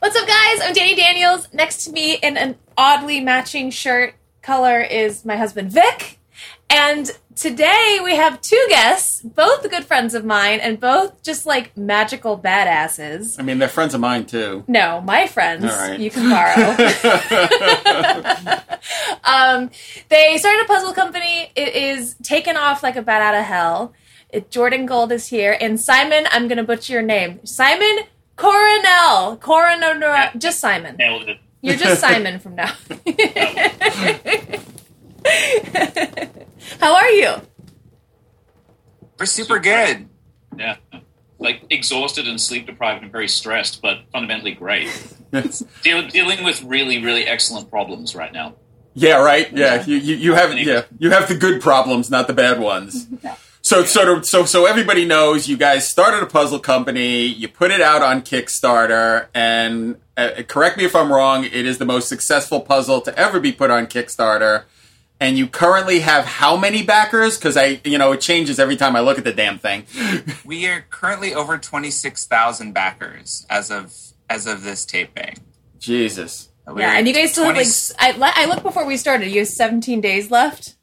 What's 0.00 0.14
up, 0.14 0.28
guys? 0.28 0.60
I'm 0.62 0.74
Danny 0.74 0.94
Daniels. 0.94 1.52
Next 1.52 1.84
to 1.84 1.90
me 1.90 2.14
in 2.14 2.36
an 2.36 2.54
oddly 2.76 3.18
matching 3.18 3.72
shirt 3.72 4.14
color 4.42 4.80
is 4.80 5.24
my 5.24 5.36
husband, 5.36 5.72
Vic. 5.72 6.20
And 6.70 7.10
today 7.34 7.98
we 8.04 8.14
have 8.14 8.40
two 8.40 8.64
guests, 8.68 9.20
both 9.24 9.68
good 9.68 9.84
friends 9.84 10.14
of 10.14 10.24
mine, 10.24 10.60
and 10.60 10.78
both 10.78 11.24
just 11.24 11.46
like 11.46 11.76
magical 11.76 12.38
badasses. 12.38 13.40
I 13.40 13.42
mean, 13.42 13.58
they're 13.58 13.66
friends 13.66 13.92
of 13.92 14.00
mine, 14.00 14.26
too. 14.26 14.62
No, 14.68 15.00
my 15.00 15.26
friends. 15.26 15.64
Right. 15.64 15.98
You 15.98 16.12
can 16.12 16.30
borrow. 16.30 16.76
um, 19.24 19.68
they 20.10 20.38
started 20.38 20.62
a 20.62 20.68
puzzle 20.68 20.92
company. 20.92 21.50
It 21.56 21.74
is 21.74 22.14
taken 22.22 22.56
off 22.56 22.84
like 22.84 22.94
a 22.94 23.02
bat 23.02 23.20
out 23.20 23.34
of 23.34 23.44
hell. 23.44 23.92
It, 24.28 24.52
Jordan 24.52 24.86
Gold 24.86 25.10
is 25.10 25.26
here, 25.26 25.58
and 25.60 25.80
Simon. 25.80 26.28
I'm 26.30 26.46
going 26.46 26.58
to 26.58 26.64
butcher 26.64 26.92
your 26.92 27.02
name, 27.02 27.44
Simon 27.44 28.04
Coronel. 28.38 29.36
Coronel. 29.36 30.30
Just 30.38 30.60
Simon. 30.60 30.96
Nailed 30.96 31.28
it. 31.28 31.38
You're 31.60 31.76
just 31.76 32.00
Simon 32.08 32.38
from 32.38 32.54
now. 32.54 32.72
How 36.80 36.94
are 36.94 37.10
you? 37.10 37.34
We're 39.18 39.26
super 39.26 39.58
good. 39.58 40.08
Yeah. 40.56 40.76
Like 41.40 41.64
exhausted 41.70 42.26
and 42.28 42.40
sleep 42.40 42.66
deprived 42.66 43.02
and 43.02 43.12
very 43.12 43.28
stressed, 43.28 43.82
but 43.82 43.98
fundamentally 44.12 44.52
great. 44.52 44.88
Deal, 45.82 46.08
dealing 46.08 46.44
with 46.44 46.62
really, 46.62 47.02
really 47.02 47.24
excellent 47.24 47.68
problems 47.70 48.14
right 48.14 48.32
now. 48.32 48.54
Yeah, 48.94 49.22
right. 49.22 49.52
Yeah, 49.52 49.84
you, 49.84 49.96
you, 49.96 50.16
you 50.16 50.34
have 50.34 50.56
yeah 50.58 50.84
you 50.98 51.10
have 51.10 51.28
the 51.28 51.36
good 51.36 51.60
problems, 51.60 52.10
not 52.10 52.26
the 52.26 52.32
bad 52.32 52.58
ones. 52.58 53.06
So 53.68 53.84
so 53.84 54.22
so 54.22 54.46
so 54.46 54.64
everybody 54.64 55.04
knows 55.04 55.46
you 55.46 55.58
guys 55.58 55.86
started 55.86 56.22
a 56.22 56.26
puzzle 56.26 56.58
company. 56.58 57.26
You 57.26 57.48
put 57.48 57.70
it 57.70 57.82
out 57.82 58.00
on 58.00 58.22
Kickstarter, 58.22 59.26
and 59.34 59.96
uh, 60.16 60.42
correct 60.48 60.78
me 60.78 60.86
if 60.86 60.96
I'm 60.96 61.12
wrong. 61.12 61.44
It 61.44 61.52
is 61.52 61.76
the 61.76 61.84
most 61.84 62.08
successful 62.08 62.62
puzzle 62.62 63.02
to 63.02 63.14
ever 63.18 63.38
be 63.40 63.52
put 63.52 63.70
on 63.70 63.86
Kickstarter. 63.86 64.64
And 65.20 65.36
you 65.36 65.46
currently 65.46 66.00
have 66.00 66.24
how 66.24 66.56
many 66.56 66.82
backers? 66.82 67.36
Because 67.36 67.58
I, 67.58 67.82
you 67.84 67.98
know, 67.98 68.12
it 68.12 68.22
changes 68.22 68.58
every 68.58 68.76
time 68.76 68.96
I 68.96 69.00
look 69.00 69.18
at 69.18 69.24
the 69.24 69.34
damn 69.34 69.58
thing. 69.58 69.84
We 70.46 70.66
are 70.66 70.86
currently 70.88 71.34
over 71.34 71.58
twenty 71.58 71.90
six 71.90 72.26
thousand 72.26 72.72
backers 72.72 73.44
as 73.50 73.70
of 73.70 73.94
as 74.30 74.46
of 74.46 74.62
this 74.62 74.86
taping. 74.86 75.36
Jesus. 75.78 76.48
We're 76.66 76.80
Yeah, 76.80 76.96
and 76.96 77.06
you 77.06 77.12
guys 77.12 77.32
still 77.32 77.44
have 77.44 77.56
like 77.56 77.66
I, 77.98 78.44
I 78.44 78.46
looked 78.46 78.62
before 78.62 78.86
we 78.86 78.96
started. 78.96 79.28
You 79.28 79.40
have 79.40 79.48
17 79.48 80.00
days 80.00 80.30
left. 80.30 80.76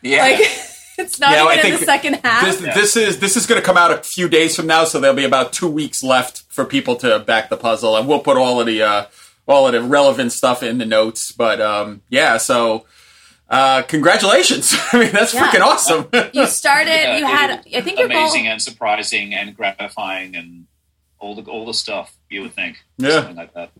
yeah. 0.00 0.22
Like 0.22 0.40
it's 1.00 1.18
not 1.20 1.32
Yeah, 1.32 1.44
I 1.44 1.54
even 1.54 1.66
in 1.66 1.70
the 1.72 1.76
think 1.78 1.86
second 1.86 2.14
half. 2.24 2.44
This, 2.44 2.60
this 2.60 2.96
is 2.96 3.18
this 3.20 3.36
is 3.36 3.46
going 3.46 3.60
to 3.60 3.64
come 3.66 3.76
out 3.76 3.90
a 3.90 3.98
few 4.02 4.28
days 4.28 4.54
from 4.56 4.66
now, 4.66 4.84
so 4.84 5.00
there'll 5.00 5.16
be 5.16 5.24
about 5.24 5.52
two 5.52 5.68
weeks 5.68 6.02
left 6.02 6.42
for 6.48 6.64
people 6.64 6.96
to 6.96 7.18
back 7.20 7.48
the 7.50 7.56
puzzle, 7.56 7.96
and 7.96 8.06
we'll 8.08 8.20
put 8.20 8.36
all 8.36 8.60
of 8.60 8.66
the 8.66 8.82
uh, 8.82 9.06
all 9.46 9.66
of 9.66 9.72
the 9.72 9.82
relevant 9.82 10.32
stuff 10.32 10.62
in 10.62 10.78
the 10.78 10.86
notes. 10.86 11.32
But 11.32 11.60
um, 11.60 12.02
yeah, 12.08 12.36
so 12.36 12.86
uh, 13.48 13.82
congratulations! 13.82 14.74
I 14.92 14.98
mean, 15.00 15.12
that's 15.12 15.34
Yeah. 15.34 15.48
freaking 15.48 15.62
awesome. 15.62 16.08
you 16.32 16.46
started. 16.62 16.90
Yeah, 16.90 17.18
you 17.18 17.26
had. 17.26 17.50
I 17.74 17.80
think 17.80 17.98
your 17.98 18.08
goal. 18.08 18.18
amazing 18.18 18.46
and 18.46 18.60
surprising 18.62 19.34
and 19.34 19.56
gratifying 19.56 20.36
and 20.36 20.66
all 21.18 21.34
the 21.34 21.42
all 21.50 21.66
the 21.66 21.74
stuff 21.74 22.14
you 22.28 22.42
would 22.42 22.54
think. 22.54 22.78
Yeah. 22.98 23.10
Something 23.10 23.36
like 23.36 23.54
that. 23.54 23.70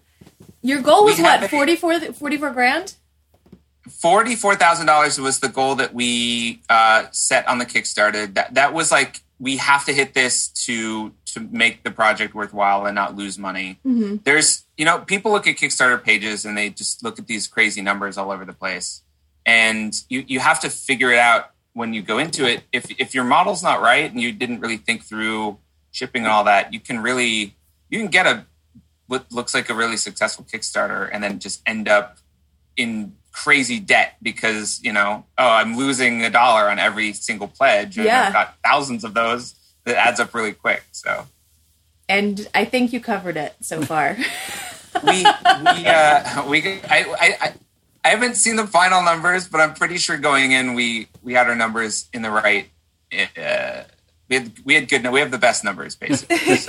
Your 0.62 0.82
goal 0.82 1.04
was 1.06 1.16
We 1.16 1.22
what? 1.22 1.41
have- 1.41 1.50
44, 1.50 2.00
44 2.12 2.50
grand. 2.50 2.94
Forty-four 3.88 4.56
thousand 4.56 4.86
dollars 4.86 5.18
was 5.18 5.41
the 5.41 5.48
goal 5.48 5.74
that 5.76 5.94
we 5.94 6.60
uh, 6.68 7.06
set 7.12 7.48
on 7.48 7.58
the 7.58 7.66
Kickstarter. 7.66 8.32
That 8.34 8.54
that 8.54 8.74
was 8.74 8.91
like 8.91 9.22
we 9.38 9.56
have 9.56 9.86
to 9.86 9.92
hit 9.92 10.12
this 10.12 10.48
to 10.48 11.12
to 11.24 11.41
make 11.41 11.82
the 11.82 11.91
project 11.91 12.34
worthwhile 12.34 12.84
and 12.86 12.94
not 12.94 13.16
lose 13.16 13.38
money. 13.38 13.78
Mm-hmm. 13.86 14.16
There's 14.24 14.66
you 14.76 14.84
know 14.84 14.98
people 14.98 15.32
look 15.32 15.46
at 15.46 15.56
Kickstarter 15.56 16.02
pages 16.02 16.44
and 16.44 16.56
they 16.56 16.68
just 16.70 17.02
look 17.02 17.18
at 17.18 17.26
these 17.26 17.46
crazy 17.46 17.80
numbers 17.80 18.18
all 18.18 18.30
over 18.30 18.44
the 18.44 18.52
place, 18.52 19.02
and 19.46 19.94
you 20.08 20.24
you 20.26 20.41
have 20.41 20.60
to 20.60 20.70
figure 20.70 21.10
it 21.10 21.18
out 21.18 21.52
when 21.72 21.94
you 21.94 22.02
go 22.02 22.18
into 22.18 22.47
it. 22.47 22.64
If 22.72 22.91
if 23.00 23.14
your 23.14 23.24
model's 23.24 23.62
not 23.62 23.80
right 23.80 24.10
and 24.10 24.20
you 24.20 24.32
didn't 24.32 24.60
really 24.60 24.76
think 24.76 25.04
through 25.04 25.58
shipping 25.91 26.24
and 26.24 26.30
all 26.30 26.44
that, 26.44 26.74
you 26.74 26.80
can 26.80 27.00
really 27.00 27.56
you 27.88 27.98
can 27.98 28.08
get 28.08 28.26
a 28.26 28.47
what 29.06 29.32
looks 29.32 29.54
like 29.54 29.70
a 29.70 29.74
really 29.74 29.97
successful 29.97 30.44
Kickstarter 30.44 31.08
and 31.12 31.24
then 31.24 31.38
just 31.38 31.62
end 31.66 31.88
up 31.88 32.18
in 32.76 33.16
crazy 33.32 33.78
debt 33.78 34.16
because 34.22 34.80
you 34.82 34.92
know 34.92 35.24
oh 35.38 35.48
i'm 35.48 35.76
losing 35.76 36.22
a 36.24 36.30
dollar 36.30 36.68
on 36.70 36.78
every 36.78 37.12
single 37.12 37.46
pledge 37.48 37.96
and 37.96 38.06
Yeah. 38.06 38.26
i've 38.26 38.32
got 38.32 38.54
thousands 38.64 39.04
of 39.04 39.14
those 39.14 39.54
that 39.84 39.96
adds 39.96 40.18
up 40.20 40.34
really 40.34 40.52
quick 40.52 40.82
so 40.92 41.26
And 42.08 42.48
I 42.54 42.64
think 42.64 42.92
you 42.92 43.00
covered 43.00 43.36
it 43.36 43.54
so 43.60 43.82
far. 43.91 44.16
we 45.04 45.10
we 45.22 45.22
uh 45.24 46.46
we 46.48 46.62
I, 46.82 46.82
I 46.91 47.36
i 47.41 47.54
i 48.04 48.08
haven't 48.08 48.34
seen 48.34 48.56
the 48.56 48.66
final 48.66 49.02
numbers 49.02 49.47
but 49.48 49.60
i'm 49.60 49.74
pretty 49.74 49.97
sure 49.98 50.16
going 50.18 50.50
in 50.52 50.74
we 50.74 51.06
we 51.22 51.32
had 51.34 51.47
our 51.48 51.54
numbers 51.54 52.08
in 52.12 52.22
the 52.22 52.30
right 52.30 52.68
uh 53.38 53.84
we 54.30 54.36
had 54.36 54.52
we 54.64 54.74
had 54.74 54.88
good 54.88 55.06
we 55.08 55.20
have 55.20 55.30
the 55.30 55.38
best 55.38 55.64
numbers 55.64 55.96
basically 55.96 56.36
That's 56.46 56.66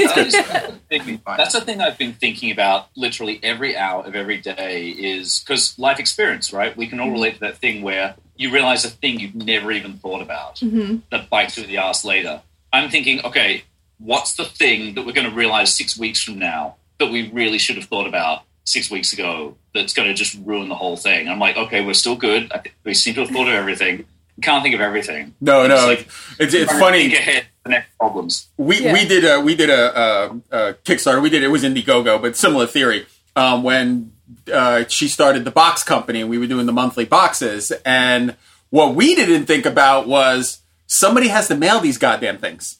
Big. 0.89 1.23
That's 1.25 1.53
the 1.53 1.61
thing 1.61 1.79
I've 1.79 1.97
been 1.97 2.13
thinking 2.13 2.51
about 2.51 2.89
literally 2.97 3.39
every 3.41 3.77
hour 3.77 4.03
of 4.03 4.15
every 4.15 4.41
day 4.41 4.89
is 4.89 5.39
because 5.39 5.79
life 5.79 5.99
experience, 5.99 6.51
right? 6.51 6.75
We 6.75 6.87
can 6.87 6.99
all 6.99 7.05
mm-hmm. 7.05 7.13
relate 7.13 7.33
to 7.35 7.39
that 7.41 7.59
thing 7.59 7.81
where 7.81 8.15
you 8.35 8.51
realize 8.51 8.83
a 8.83 8.89
thing 8.89 9.19
you've 9.19 9.35
never 9.35 9.71
even 9.71 9.93
thought 9.93 10.21
about 10.21 10.55
mm-hmm. 10.57 10.97
that 11.11 11.29
bites 11.29 11.57
you 11.57 11.63
in 11.63 11.69
the 11.69 11.77
ass 11.77 12.03
later. 12.03 12.41
I'm 12.73 12.89
thinking, 12.89 13.23
okay, 13.23 13.63
what's 13.99 14.35
the 14.35 14.45
thing 14.45 14.95
that 14.95 15.05
we're 15.05 15.13
going 15.13 15.29
to 15.29 15.35
realize 15.35 15.73
six 15.73 15.97
weeks 15.97 16.21
from 16.21 16.39
now 16.39 16.75
that 16.99 17.11
we 17.11 17.29
really 17.29 17.57
should 17.57 17.77
have 17.77 17.85
thought 17.85 18.07
about 18.07 18.43
six 18.63 18.91
weeks 18.91 19.13
ago 19.13 19.55
that's 19.73 19.93
going 19.93 20.07
to 20.07 20.13
just 20.13 20.37
ruin 20.43 20.67
the 20.67 20.75
whole 20.75 20.97
thing? 20.97 21.29
I'm 21.29 21.39
like, 21.39 21.55
okay, 21.55 21.85
we're 21.85 21.93
still 21.93 22.15
good. 22.15 22.51
We 22.83 22.95
seem 22.95 23.13
to 23.15 23.21
have 23.21 23.29
thought 23.29 23.47
of 23.47 23.53
everything. 23.53 24.05
Can't 24.41 24.63
think 24.63 24.75
of 24.75 24.81
everything. 24.81 25.33
no, 25.41 25.67
no, 25.67 25.75
It's 25.75 25.85
like- 25.85 26.07
it's 26.39 26.53
it's 26.53 26.71
Trying 26.71 26.79
to 26.79 26.85
funny. 26.85 27.15
Ahead 27.15 27.45
the 27.63 27.69
next 27.69 27.95
problems. 27.99 28.47
we 28.57 28.81
Yeah. 28.81 28.93
we 28.93 29.05
did 29.05 29.23
a 29.23 29.39
we 29.39 29.55
did 29.55 29.69
a, 29.69 29.99
a, 29.99 30.29
a 30.51 30.73
Kickstarter. 30.85 31.21
We 31.21 31.29
did 31.29 31.43
it 31.43 31.49
was 31.49 31.63
Indiegogo, 31.63 32.21
but 32.21 32.35
similar 32.35 32.65
theory. 32.65 33.05
Um, 33.35 33.61
when 33.63 34.11
uh, 34.51 34.85
she 34.87 35.07
started 35.07 35.45
the 35.45 35.51
box 35.51 35.83
company, 35.83 36.21
and 36.21 36.29
we 36.29 36.37
were 36.37 36.47
doing 36.47 36.65
the 36.65 36.73
monthly 36.73 37.05
boxes, 37.05 37.71
and 37.85 38.35
what 38.71 38.95
we 38.95 39.13
didn't 39.15 39.45
think 39.45 39.65
about 39.65 40.07
was 40.07 40.59
somebody 40.87 41.27
has 41.27 41.47
to 41.49 41.55
mail 41.55 41.79
these 41.79 41.97
goddamn 41.97 42.39
things. 42.39 42.79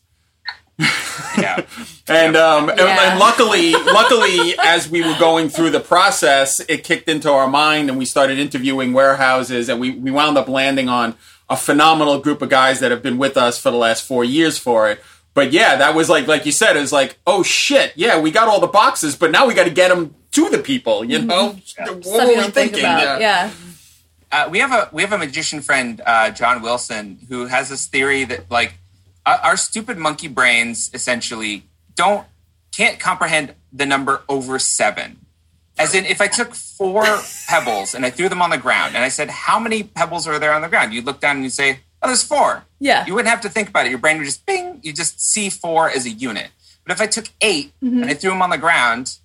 yeah 1.38 1.62
And 2.08 2.36
um, 2.36 2.70
and, 2.70 2.80
and 2.80 3.20
luckily, 3.20 3.72
luckily, 3.74 4.54
as 4.60 4.90
we 4.90 5.02
were 5.02 5.16
going 5.18 5.48
through 5.48 5.70
the 5.70 5.80
process, 5.80 6.60
it 6.62 6.84
kicked 6.84 7.08
into 7.08 7.32
our 7.32 7.48
mind, 7.48 7.90
and 7.90 7.98
we 7.98 8.04
started 8.06 8.38
interviewing 8.40 8.92
warehouses, 8.92 9.70
and 9.70 9.80
we 9.80 9.92
we 9.92 10.12
wound 10.12 10.38
up 10.38 10.50
landing 10.50 10.90
on 10.90 11.16
a 11.52 11.58
phenomenal 11.58 12.18
group 12.18 12.42
of 12.42 12.50
guys 12.50 12.80
that 12.80 12.92
have 12.92 13.04
been 13.04 13.18
with 13.18 13.36
us 13.36 13.60
for 13.60 13.70
the 13.72 13.78
last 13.78 14.08
four 14.08 14.24
years 14.24 14.58
for 14.58 14.90
it. 14.90 15.04
But 15.34 15.52
yeah, 15.52 15.76
that 15.76 15.94
was 15.94 16.10
like 16.10 16.26
like 16.26 16.46
you 16.46 16.52
said, 16.52 16.76
it 16.78 16.80
was 16.80 16.94
like, 16.94 17.20
oh 17.28 17.44
shit, 17.44 17.92
yeah, 17.96 18.20
we 18.20 18.32
got 18.32 18.48
all 18.48 18.60
the 18.62 18.68
boxes, 18.68 19.16
but 19.18 19.32
now 19.32 19.46
we 19.46 19.54
got 19.54 19.66
to 19.66 19.70
get 19.70 19.90
them 19.90 20.16
to 20.32 20.50
the 20.50 20.60
people. 20.60 21.04
You 21.04 21.22
know, 21.22 21.50
what 21.50 21.68
Stuff 21.68 21.90
were 22.06 22.28
we 22.28 22.36
don't 22.36 22.54
think 22.54 22.72
thinking? 22.72 22.80
about. 22.86 23.22
Yeah. 23.22 23.52
uh, 24.32 24.48
we 24.50 24.60
have 24.60 24.72
a 24.72 24.90
we 24.94 25.02
have 25.04 25.12
a 25.12 25.18
magician 25.18 25.62
friend, 25.62 26.02
uh, 26.06 26.32
John 26.32 26.62
Wilson, 26.62 27.20
who 27.30 27.46
has 27.48 27.70
this 27.70 27.86
theory 27.86 28.24
that 28.26 28.50
like 28.50 28.76
our, 29.26 29.36
our 29.38 29.58
stupid 29.58 29.98
monkey 29.98 30.28
brains 30.30 30.90
essentially 30.94 31.64
don't 31.96 32.26
can't 32.76 33.00
comprehend 33.00 33.56
the 33.74 33.86
number 33.86 34.24
over 34.30 34.58
seven. 34.58 35.21
As 35.82 35.96
in, 35.96 36.06
if 36.06 36.22
I 36.22 36.28
took 36.28 36.54
four 36.54 37.04
pebbles 37.48 37.96
and 37.96 38.06
I 38.06 38.10
threw 38.10 38.30
them 38.30 38.42
on 38.42 38.50
the 38.50 38.58
ground, 38.58 38.96
and 38.96 39.04
I 39.04 39.10
said, 39.10 39.30
"How 39.30 39.60
many 39.60 39.84
pebbles 39.84 40.28
are 40.28 40.40
there 40.40 40.54
on 40.54 40.62
the 40.62 40.70
ground?" 40.70 40.94
You'd 40.94 41.06
look 41.06 41.20
down 41.20 41.38
and 41.38 41.44
you'd 41.44 41.54
say, 41.54 41.80
"Oh, 42.02 42.08
there's 42.08 42.24
four. 42.24 42.66
Yeah. 42.80 43.06
You 43.06 43.14
wouldn't 43.14 43.30
have 43.30 43.42
to 43.42 43.50
think 43.50 43.70
about 43.70 43.86
it. 43.86 43.90
Your 43.90 44.00
brain 44.00 44.18
would 44.18 44.26
just 44.26 44.46
bing. 44.46 44.80
You 44.84 44.94
just 44.94 45.20
see 45.20 45.50
four 45.50 45.90
as 45.90 46.06
a 46.06 46.10
unit. 46.10 46.50
But 46.84 46.94
if 46.94 47.02
I 47.02 47.08
took 47.08 47.26
8 47.42 47.74
mm-hmm. 47.84 48.02
and 48.02 48.12
I 48.12 48.16
threw 48.16 48.32
them 48.32 48.42
on 48.42 48.50
the 48.50 48.58
ground, 48.58 49.18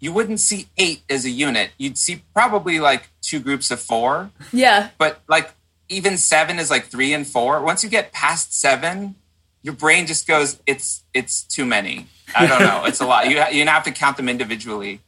you 0.00 0.12
wouldn't 0.12 0.40
see 0.40 0.68
eight 0.78 1.02
as 1.08 1.24
a 1.24 1.30
unit. 1.30 1.70
You'd 1.76 1.98
see 1.98 2.22
probably 2.34 2.80
like 2.80 3.10
two 3.20 3.38
groups 3.38 3.70
of 3.70 3.80
four 3.80 4.30
Yeah. 4.52 4.88
but 4.98 5.20
like 5.28 5.52
even 5.88 6.16
seven 6.16 6.58
is 6.58 6.70
like 6.70 6.86
three 6.86 7.12
and 7.12 7.26
four. 7.26 7.60
Once 7.62 7.84
you 7.84 7.90
get 7.90 8.12
past 8.12 8.58
seven, 8.58 9.16
your 9.62 9.74
brain 9.74 10.06
just 10.06 10.26
goes, 10.26 10.60
it's 10.66 11.04
it's 11.12 11.42
too 11.42 11.66
many. 11.66 12.06
I 12.34 12.46
don't 12.46 12.60
know. 12.60 12.84
It's 12.86 13.00
a 13.00 13.06
lot. 13.06 13.28
You 13.28 13.42
you 13.52 13.66
have 13.66 13.84
to 13.84 13.90
count 13.92 14.16
them 14.16 14.28
individually, 14.28 15.00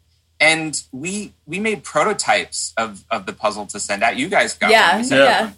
and 0.42 0.82
we 0.90 1.32
we 1.46 1.60
made 1.60 1.84
prototypes 1.84 2.74
of 2.76 3.04
of 3.10 3.26
the 3.26 3.32
puzzle 3.32 3.64
to 3.66 3.78
send 3.78 4.02
out. 4.02 4.16
You 4.16 4.28
guys 4.28 4.54
got 4.54 4.70
yeah, 4.72 4.96
one. 4.96 5.08
Yeah. 5.08 5.44
one. 5.44 5.54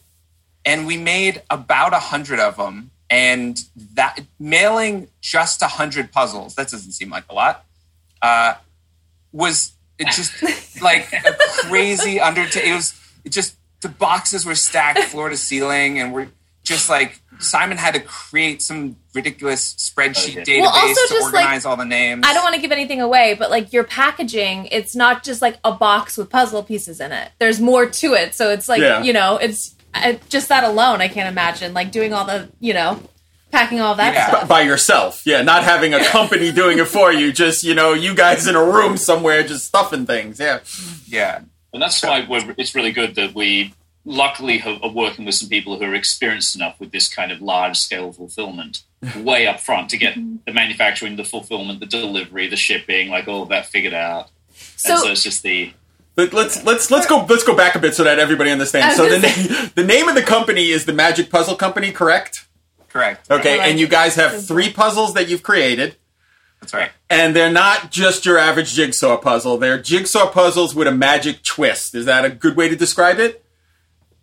and 0.64 0.86
we 0.86 0.98
made 0.98 1.42
about 1.50 1.94
a 1.94 1.98
hundred 1.98 2.38
of 2.38 2.56
them. 2.58 2.90
And 3.10 3.62
that 3.94 4.18
mailing 4.38 5.08
just 5.20 5.62
a 5.62 5.68
hundred 5.68 6.12
puzzles 6.12 6.54
that 6.56 6.68
doesn't 6.68 6.92
seem 6.92 7.10
like 7.10 7.24
a 7.30 7.34
lot. 7.34 7.64
Uh, 8.20 8.54
was 9.32 9.72
it 9.98 10.06
just 10.06 10.42
like 10.82 11.12
a 11.12 11.34
crazy 11.66 12.20
undertaking? 12.20 12.72
It 12.72 12.74
was 12.74 12.94
it 13.24 13.30
just 13.30 13.56
the 13.80 13.88
boxes 13.88 14.44
were 14.44 14.54
stacked 14.54 15.04
floor 15.04 15.28
to 15.30 15.36
ceiling, 15.36 15.98
and 15.98 16.12
we're 16.12 16.28
just 16.64 16.88
like 16.88 17.20
Simon 17.38 17.76
had 17.78 17.94
to 17.94 18.00
create 18.00 18.62
some 18.62 18.96
ridiculous 19.14 19.74
spreadsheet 19.74 20.38
Okay. 20.40 20.58
database 20.58 20.60
Well, 20.62 20.70
also 20.70 20.94
to 20.94 21.08
just, 21.14 21.24
like, 21.32 21.34
organize 21.44 21.64
all 21.66 21.76
the 21.76 21.84
names. 21.84 22.24
I 22.26 22.32
don't 22.32 22.42
want 22.42 22.54
to 22.56 22.60
give 22.60 22.72
anything 22.72 23.00
away, 23.00 23.34
but 23.38 23.50
like 23.50 23.72
your 23.72 23.84
packaging, 23.84 24.66
it's 24.72 24.96
not 24.96 25.22
just 25.22 25.42
like 25.42 25.58
a 25.64 25.72
box 25.72 26.16
with 26.16 26.30
puzzle 26.30 26.62
pieces 26.62 27.00
in 27.00 27.12
it. 27.12 27.30
There's 27.38 27.60
more 27.60 27.86
to 27.86 28.14
it. 28.14 28.34
So 28.34 28.50
it's 28.50 28.68
like, 28.68 28.80
Yeah. 28.80 29.02
you 29.02 29.12
know, 29.12 29.36
it's 29.36 29.74
uh, 29.94 30.14
just 30.28 30.48
that 30.48 30.64
alone. 30.64 31.00
I 31.00 31.08
can't 31.08 31.28
imagine 31.28 31.74
like 31.74 31.92
doing 31.92 32.12
all 32.12 32.24
the, 32.24 32.48
you 32.60 32.72
know, 32.74 33.00
packing 33.52 33.80
all 33.80 33.94
that 33.96 34.14
Yeah. 34.14 34.28
stuff. 34.28 34.48
by 34.48 34.62
yourself. 34.62 35.22
Yeah, 35.24 35.42
not 35.42 35.62
having 35.64 35.92
a 35.94 36.04
company 36.06 36.50
doing 36.50 36.78
it 36.78 36.86
for 36.88 37.12
you. 37.12 37.32
Just 37.32 37.62
you 37.62 37.74
know, 37.74 37.92
you 37.92 38.14
guys 38.14 38.46
in 38.48 38.56
a 38.56 38.64
room 38.64 38.96
somewhere 38.96 39.42
just 39.44 39.66
stuffing 39.66 40.06
things. 40.06 40.40
Yeah, 40.40 40.60
Yeah, 41.06 41.40
And 41.72 41.80
that's 41.82 42.02
why 42.02 42.26
we're, 42.28 42.54
it's 42.58 42.74
really 42.74 42.90
good 42.92 43.14
that 43.16 43.34
we 43.34 43.74
luckily 44.04 44.58
have, 44.58 44.82
are 44.82 44.90
working 44.90 45.24
with 45.24 45.34
some 45.34 45.48
people 45.48 45.78
who 45.78 45.84
are 45.84 45.94
experienced 45.94 46.54
enough 46.54 46.78
with 46.78 46.92
this 46.92 47.08
kind 47.08 47.32
of 47.32 47.40
large 47.40 47.76
scale 47.78 48.12
fulfillment 48.12 48.82
way 49.16 49.46
up 49.46 49.60
front 49.60 49.90
to 49.90 49.96
get 49.98 50.14
the 50.46 50.52
manufacturing, 50.52 51.16
the 51.16 51.24
fulfillment, 51.24 51.80
the 51.80 51.86
delivery, 51.86 52.46
the 52.48 52.56
shipping, 52.56 53.08
like 53.08 53.28
all 53.28 53.42
of 53.42 53.48
that 53.50 53.66
figured 53.66 53.94
out. 53.94 54.30
and 54.48 54.56
So- 54.76 54.96
so 55.04 55.10
it's 55.10 55.22
just 55.22 55.42
the 55.42 55.72
Let, 56.16 56.32
let's 56.32 56.62
let's 56.64 56.90
let's 56.92 57.06
go 57.06 57.26
let's 57.28 57.42
go 57.42 57.56
back 57.56 57.74
a 57.74 57.78
bit 57.80 57.94
so 57.94 58.04
that 58.04 58.18
everybody 58.20 58.50
understands. 58.50 58.96
So 58.96 59.04
the 59.08 59.20
gonna 59.20 59.22
name 59.34 59.70
the 59.74 59.84
name 59.84 60.08
of 60.08 60.14
the 60.14 60.22
company 60.22 60.70
is 60.70 60.84
the 60.84 60.92
Magic 60.92 61.28
Puzzle 61.30 61.56
Company, 61.56 61.90
correct? 61.90 62.46
correct. 62.88 63.28
Okay, 63.30 63.58
I 63.58 63.66
and 63.66 63.80
you 63.80 63.88
guys 63.88 64.14
have 64.14 64.46
three 64.46 64.72
puzzles 64.72 65.14
that 65.14 65.28
you've 65.28 65.42
created. 65.42 65.96
That's 66.60 66.72
right. 66.72 66.90
And 67.10 67.34
they're 67.36 67.50
not 67.52 67.90
just 67.90 68.24
your 68.24 68.38
average 68.38 68.72
jigsaw 68.74 69.16
puzzle. 69.18 69.58
They're 69.58 69.76
jigsaw 69.82 70.30
puzzles 70.30 70.74
with 70.74 70.86
a 70.86 70.92
magic 70.92 71.42
twist. 71.42 71.94
Is 71.96 72.06
that 72.06 72.24
a 72.24 72.30
good 72.30 72.56
way 72.56 72.68
to 72.68 72.76
describe 72.76 73.18
it? 73.18 73.43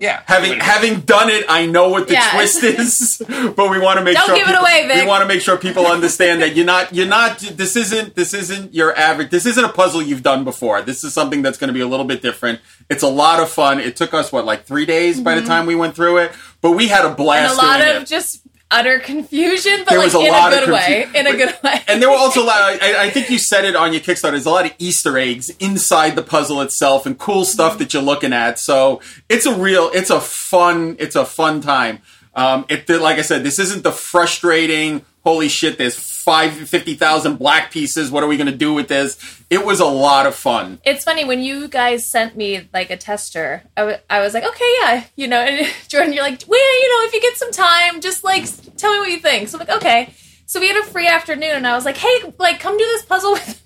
Yeah, 0.02 0.24
Having 0.26 0.60
having 0.60 1.02
done 1.02 1.30
it, 1.30 1.46
I 1.48 1.68
know 1.68 1.90
what 1.90 2.08
the 2.08 2.14
Yeah. 2.16 2.32
twist 2.32 2.64
is, 2.64 3.22
but 3.56 3.70
we 3.70 3.78
want 3.80 4.00
to 4.00 4.04
make 4.04 4.16
Don't 4.16 4.26
sure 4.26 4.36
give 4.36 4.48
it 4.48 4.52
people, 4.52 4.62
away, 4.66 4.88
Vic. 4.88 5.04
we 5.04 5.08
want 5.08 5.22
to 5.22 5.28
make 5.28 5.42
sure 5.42 5.58
people 5.58 5.86
understand 5.86 6.42
that 6.42 6.56
you're 6.56 6.66
not 6.66 6.94
you're 6.94 7.08
not 7.08 7.38
this 7.38 7.76
isn't 7.76 8.16
this 8.16 8.34
isn't 8.34 8.74
your 8.74 8.98
average 8.98 9.30
this 9.30 9.46
isn't 9.46 9.64
a 9.64 9.70
puzzle 9.72 10.02
you've 10.02 10.24
done 10.24 10.44
before. 10.44 10.82
This 10.82 11.04
is 11.04 11.14
something 11.14 11.44
that's 11.44 11.60
going 11.60 11.68
to 11.68 11.74
be 11.74 11.82
a 11.82 11.88
little 11.88 12.06
bit 12.08 12.24
different. 12.24 12.60
It's 12.90 13.04
a 13.04 13.08
lot 13.08 13.40
of 13.40 13.50
fun. 13.50 13.80
It 13.80 13.96
took 13.96 14.14
us 14.16 14.32
what 14.32 14.44
like 14.44 14.66
3 14.66 14.86
days 14.88 15.22
by 15.22 15.36
the 15.36 15.46
time 15.46 15.68
we 15.68 15.76
went 15.76 15.96
through 15.96 16.18
it, 16.18 16.32
but 16.62 16.72
we 16.72 16.88
had 16.88 17.06
a 17.06 17.14
blast 17.14 17.60
Mm-hmm. 17.60 17.60
and 17.60 17.70
a 17.70 17.72
lot 17.72 17.86
doing 17.86 17.96
of 17.98 18.02
it. 18.04 18.08
just 18.08 18.42
utter 18.72 19.00
confusion, 19.00 19.80
but 19.80 19.90
There 19.90 20.00
like 20.00 20.06
was 20.06 20.16
a 20.16 20.20
in 20.20 20.32
lot 20.32 20.54
a 20.54 20.58
of 20.60 20.66
good 20.66 20.74
way. 20.74 21.06
In 21.14 21.28
a 21.28 21.36
good 21.36 21.54
way. 21.64 21.82
and 21.88 22.02
there 22.02 22.10
were 22.10 22.16
also 22.16 22.44
a 22.44 22.46
lot. 22.46 22.58
I, 22.82 23.06
I 23.06 23.10
think 23.10 23.30
you 23.30 23.38
said 23.38 23.66
it 23.66 23.76
on 23.76 23.92
your 23.94 24.02
Kickstarter. 24.02 24.32
There's 24.32 24.46
a 24.46 24.50
lot 24.50 24.66
of 24.66 24.74
Easter 24.80 25.18
eggs 25.18 25.50
inside 25.60 26.16
the 26.16 26.24
puzzle 26.24 26.62
itself, 26.62 27.06
and 27.06 27.18
cool 27.20 27.46
stuff 27.46 27.78
that 27.78 27.94
you're 27.94 28.02
looking 28.02 28.34
at. 28.34 28.58
So 28.60 29.02
it's 29.30 29.46
a 29.46 29.54
real, 29.54 29.92
it's 29.94 30.10
a 30.10 30.20
fun, 30.22 30.96
it's 31.00 31.16
a 31.16 31.26
fun 31.26 31.62
time. 31.62 32.00
Um, 32.34 32.66
it, 32.70 32.88
like 32.90 33.18
I 33.20 33.24
said, 33.24 33.44
this 33.44 33.60
isn't 33.60 33.84
the 33.84 33.92
frustrating. 33.92 35.06
Holy 35.24 35.50
shit! 35.50 35.78
There's 35.78 35.96
five 35.98 36.54
fifty 36.54 36.96
thousand 36.96 37.38
black 37.38 37.72
pieces. 37.72 38.10
What 38.10 38.24
are 38.24 38.28
we 38.28 38.38
going 38.38 38.52
to 38.52 38.58
do 38.58 38.74
with 38.74 38.88
this? 38.88 39.18
It 39.52 39.66
was 39.66 39.80
a 39.80 39.86
lot 39.86 40.26
of 40.26 40.34
fun. 40.34 40.80
it's 40.86 41.04
funny 41.04 41.26
when 41.26 41.42
you 41.42 41.68
guys 41.68 42.10
sent 42.10 42.36
me 42.38 42.68
like 42.74 42.90
a 42.90 42.98
tester 42.98 43.64
I 43.78 43.84
wa- 43.84 43.98
I 44.10 44.20
was 44.22 44.34
like 44.34 44.46
okay 44.46 44.76
yeah 44.82 45.04
you 45.16 45.28
know 45.28 45.42
and 45.42 45.68
jordan 45.90 46.14
you're 46.14 46.24
like 46.24 46.42
well 46.48 46.82
you 46.82 46.90
know 46.90 47.06
if 47.08 47.14
you 47.14 47.22
get 47.22 47.36
some 47.38 47.52
time 47.52 48.00
just 48.02 48.24
like 48.24 48.46
tell 48.78 48.94
me 48.94 49.00
what 49.00 49.10
you 49.12 49.20
think 49.20 49.50
so 49.50 49.60
i'm 49.60 49.68
like 49.68 49.76
okay 49.78 50.14
so 50.46 50.60
we 50.62 50.68
had 50.70 50.78
a 50.78 50.86
free 50.88 51.08
afternoon 51.08 51.52
and 51.52 51.68
i 51.68 51.76
was 51.76 51.84
like 51.86 51.98
hey 51.98 52.34
like 52.40 52.60
come 52.62 52.78
do 52.78 52.86
this 52.86 53.04
puzzle 53.06 53.34
with 53.34 53.62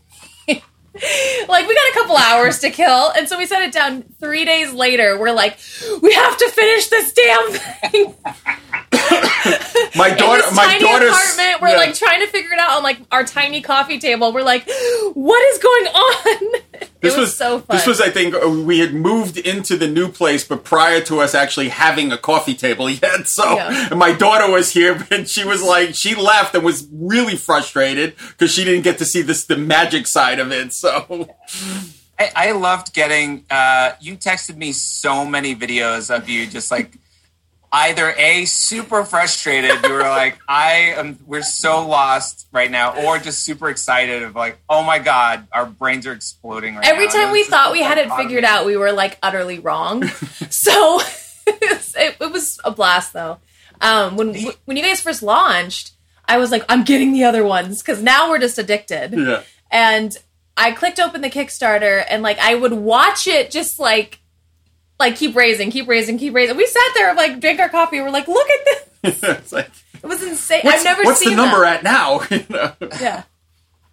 like 1.47 1.67
we 1.67 1.75
got 1.75 1.89
a 1.89 1.93
couple 1.93 2.17
hours 2.17 2.59
to 2.59 2.69
kill 2.69 3.11
and 3.11 3.27
so 3.27 3.37
we 3.37 3.45
set 3.45 3.61
it 3.63 3.73
down. 3.73 4.03
Three 4.19 4.45
days 4.45 4.73
later 4.73 5.19
we're 5.19 5.33
like 5.33 5.57
we 6.01 6.13
have 6.13 6.37
to 6.37 6.49
finish 6.49 6.87
this 6.87 7.11
damn 7.13 7.51
thing. 7.51 8.15
My 9.95 10.09
in 10.09 10.17
daughter, 10.17 10.41
this 10.41 10.55
my 10.55 10.65
tiny 10.65 10.79
daughter's 10.79 11.09
apartment 11.09 11.61
we're 11.61 11.69
yeah. 11.69 11.77
like 11.77 11.95
trying 11.95 12.21
to 12.21 12.27
figure 12.27 12.51
it 12.53 12.59
out 12.59 12.77
on 12.77 12.83
like 12.83 12.99
our 13.11 13.23
tiny 13.23 13.61
coffee 13.61 13.99
table. 13.99 14.33
We're 14.33 14.43
like 14.43 14.67
what 15.13 15.43
is 15.53 15.59
going 15.59 15.85
on 15.87 16.61
This 17.01 17.15
it 17.15 17.19
was, 17.19 17.37
so 17.37 17.59
fun 17.59 17.75
This 17.77 17.85
was, 17.85 18.01
I 18.01 18.09
think, 18.09 18.33
uh, 18.33 18.49
we 18.49 18.79
had 18.79 18.93
moved 18.93 19.37
into 19.37 19.77
the 19.77 19.87
new 19.87 20.07
place, 20.11 20.43
but 20.47 20.63
prior 20.63 21.01
to 21.01 21.19
us 21.19 21.35
actually 21.35 21.69
having 21.69 22.11
a 22.11 22.17
coffee 22.17 22.55
table 22.55 22.89
yet. 23.03 23.27
So, 23.27 23.55
Yeah. 23.55 23.89
and 23.91 23.99
my 23.99 24.13
daughter 24.13 24.49
was 24.51 24.71
here, 24.71 25.05
and 25.11 25.27
she 25.29 25.43
was 25.45 25.61
like, 25.61 25.93
she 25.93 26.15
left 26.15 26.55
and 26.55 26.63
was 26.63 26.87
really 26.91 27.35
frustrated 27.35 28.15
because 28.29 28.51
she 28.53 28.63
didn't 28.63 28.83
get 28.83 28.97
to 28.99 29.05
see 29.05 29.21
this 29.21 29.45
the 29.45 29.57
magic 29.57 30.07
side 30.07 30.39
of 30.39 30.51
it. 30.51 30.73
So, 30.73 31.29
I, 32.17 32.31
I 32.35 32.51
loved 32.53 32.93
getting. 32.93 33.45
Uh, 33.49 33.91
you 33.99 34.15
texted 34.15 34.55
me 34.55 34.71
so 34.71 35.25
many 35.25 35.53
videos 35.55 36.15
of 36.15 36.29
you 36.29 36.47
just 36.47 36.71
like 36.71 36.97
either 37.75 38.13
a 38.17 38.45
super 38.45 39.03
frustrated. 39.03 39.83
You 39.83 39.91
were 39.91 39.99
like, 39.99 40.39
I 40.47 40.93
am. 40.97 41.19
We're 41.25 41.43
so 41.43 41.85
lost 41.85 42.47
right 42.53 42.71
now, 42.71 43.05
or 43.05 43.19
just 43.19 43.43
super 43.43 43.69
excited 43.69 44.23
of 44.23 44.33
like, 44.33 44.57
oh 44.69 44.81
my 44.83 44.99
god, 44.99 45.47
our 45.51 45.65
brains 45.65 46.07
are 46.07 46.13
exploding 46.13 46.75
right 46.75 46.85
Every 46.87 47.07
now. 47.07 47.11
time 47.13 47.31
we 47.33 47.43
thought 47.43 47.71
we 47.73 47.81
had 47.81 47.97
it 47.97 48.09
figured 48.13 48.43
of- 48.45 48.49
out, 48.49 48.65
we 48.65 48.77
were 48.77 48.91
like 48.93 49.17
utterly 49.21 49.59
wrong. 49.59 50.07
so 50.49 50.99
it, 51.47 52.15
it 52.19 52.31
was 52.31 52.59
a 52.63 52.71
blast, 52.71 53.11
though. 53.13 53.39
Um, 53.81 54.15
when 54.15 54.33
when 54.63 54.77
you 54.77 54.83
guys 54.83 55.01
first 55.01 55.21
launched, 55.21 55.91
I 56.27 56.37
was 56.37 56.49
like, 56.51 56.63
I'm 56.69 56.85
getting 56.85 57.11
the 57.11 57.25
other 57.25 57.43
ones 57.43 57.81
because 57.81 58.01
now 58.01 58.29
we're 58.29 58.39
just 58.39 58.57
addicted. 58.57 59.11
yeah. 59.13 59.43
And 59.69 60.17
I 60.55 60.71
clicked 60.71 61.01
open 61.01 61.19
the 61.19 61.29
Kickstarter 61.29 62.05
and 62.09 62.23
like 62.23 62.39
I 62.39 62.55
would 62.55 62.71
watch 62.71 63.27
it 63.27 63.51
just 63.51 63.77
like 63.77 64.19
like 64.99 65.15
keep 65.15 65.35
raising, 65.35 65.71
keep 65.71 65.87
raising, 65.87 66.17
keep 66.17 66.33
raising. 66.33 66.55
We 66.57 66.65
sat 66.65 66.81
there 66.95 67.13
like 67.15 67.39
drank 67.39 67.59
our 67.59 67.69
coffee. 67.69 67.99
We're 68.01 68.09
like, 68.11 68.27
look 68.27 68.47
at 68.49 68.65
this. 69.03 69.23
it's 69.23 69.51
like, 69.51 69.69
It 70.01 70.05
was 70.05 70.23
insane. 70.23 70.61
I've 70.65 70.83
never 70.83 71.01
seen 71.01 71.03
it. 71.03 71.05
what's 71.05 71.19
seen 71.19 71.29
the 71.31 71.35
number 71.35 71.61
that. 71.61 71.77
at 71.77 71.83
now? 71.83 72.21
You 72.29 72.45
know? 72.49 72.73
Yeah. 73.01 73.23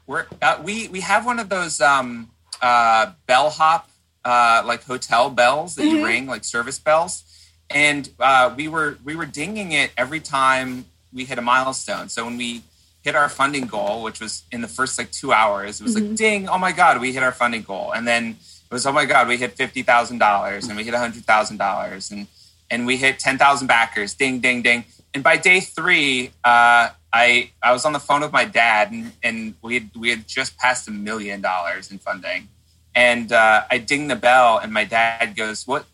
We're, 0.07 0.27
uh, 0.41 0.61
we 0.65 0.89
we 0.89 1.01
have 1.01 1.25
one 1.27 1.39
of 1.39 1.49
those 1.49 1.81
um, 1.81 2.31
uh, 2.61 3.13
bellhop 3.27 3.89
uh, 4.25 4.63
like 4.67 4.85
hotel 4.85 5.31
bells 5.31 5.77
that 5.77 5.82
Mm-hmm. 5.85 5.97
you 5.97 6.05
ring, 6.05 6.27
like 6.27 6.44
service 6.44 6.79
bells, 6.79 7.25
and 7.71 8.09
uh, 8.19 8.53
we 8.56 8.69
were 8.69 8.99
we 9.05 9.15
were 9.17 9.27
dinging 9.27 9.73
it 9.73 9.91
every 9.97 10.21
time 10.21 10.87
we 11.13 11.25
hit 11.25 11.39
a 11.39 11.43
milestone. 11.43 12.09
So 12.09 12.25
when 12.25 12.37
we 12.37 12.63
hit 13.03 13.15
our 13.15 13.29
funding 13.29 13.67
goal, 13.67 14.03
which 14.03 14.21
was 14.21 14.43
in 14.53 14.61
the 14.61 14.69
first 14.69 14.99
like 14.99 15.11
two 15.13 15.32
hours, 15.32 15.81
it 15.81 15.85
was 15.85 15.94
Mm-hmm. 15.97 16.06
like 16.09 16.17
ding, 16.17 16.49
oh 16.49 16.59
my 16.59 16.73
god, 16.73 17.01
we 17.01 17.13
hit 17.13 17.23
our 17.23 17.32
funding 17.32 17.63
goal, 17.63 17.93
and 17.93 18.06
then 18.06 18.31
it 18.31 18.37
was 18.72 18.86
oh 18.86 18.93
my 18.93 19.05
god, 19.05 19.29
we 19.29 19.36
hit 19.36 19.52
fifty 19.52 19.82
thousand 19.82 20.19
dollars, 20.19 20.67
and 20.67 20.76
we 20.76 20.84
hit 20.84 20.94
hundred 20.94 21.24
thousand 21.24 21.58
dollars, 21.58 22.10
and 22.10 22.26
and 22.70 22.86
we 22.86 22.96
hit 22.96 23.19
ten 23.19 23.38
thousand 23.38 23.67
backers, 23.67 24.14
ding 24.14 24.41
ding 24.41 24.62
ding, 24.62 24.84
and 25.14 25.22
by 25.22 25.36
day 25.36 25.60
three. 25.60 26.32
Uh, 26.44 26.91
I 27.12 27.50
I 27.62 27.72
was 27.72 27.84
on 27.84 27.93
the 27.93 28.00
phone 28.00 28.22
with 28.22 28.32
my 28.32 28.46
dad, 28.46 28.91
and, 28.91 29.12
and 29.22 29.55
we 29.60 29.74
had 29.74 29.91
we 29.94 30.08
had 30.08 30.26
just 30.26 30.56
passed 30.56 30.88
a 30.88 30.91
million 30.91 31.41
dollars 31.43 31.91
in 31.91 31.98
funding, 31.98 32.48
and 32.94 33.31
uh, 33.32 33.64
I 33.70 33.79
ding 33.79 34.08
the 34.08 34.17
bell, 34.17 34.58
and 34.58 34.72
my 34.72 34.84
dad 34.84 35.36
goes, 35.36 35.67
"What 35.67 35.84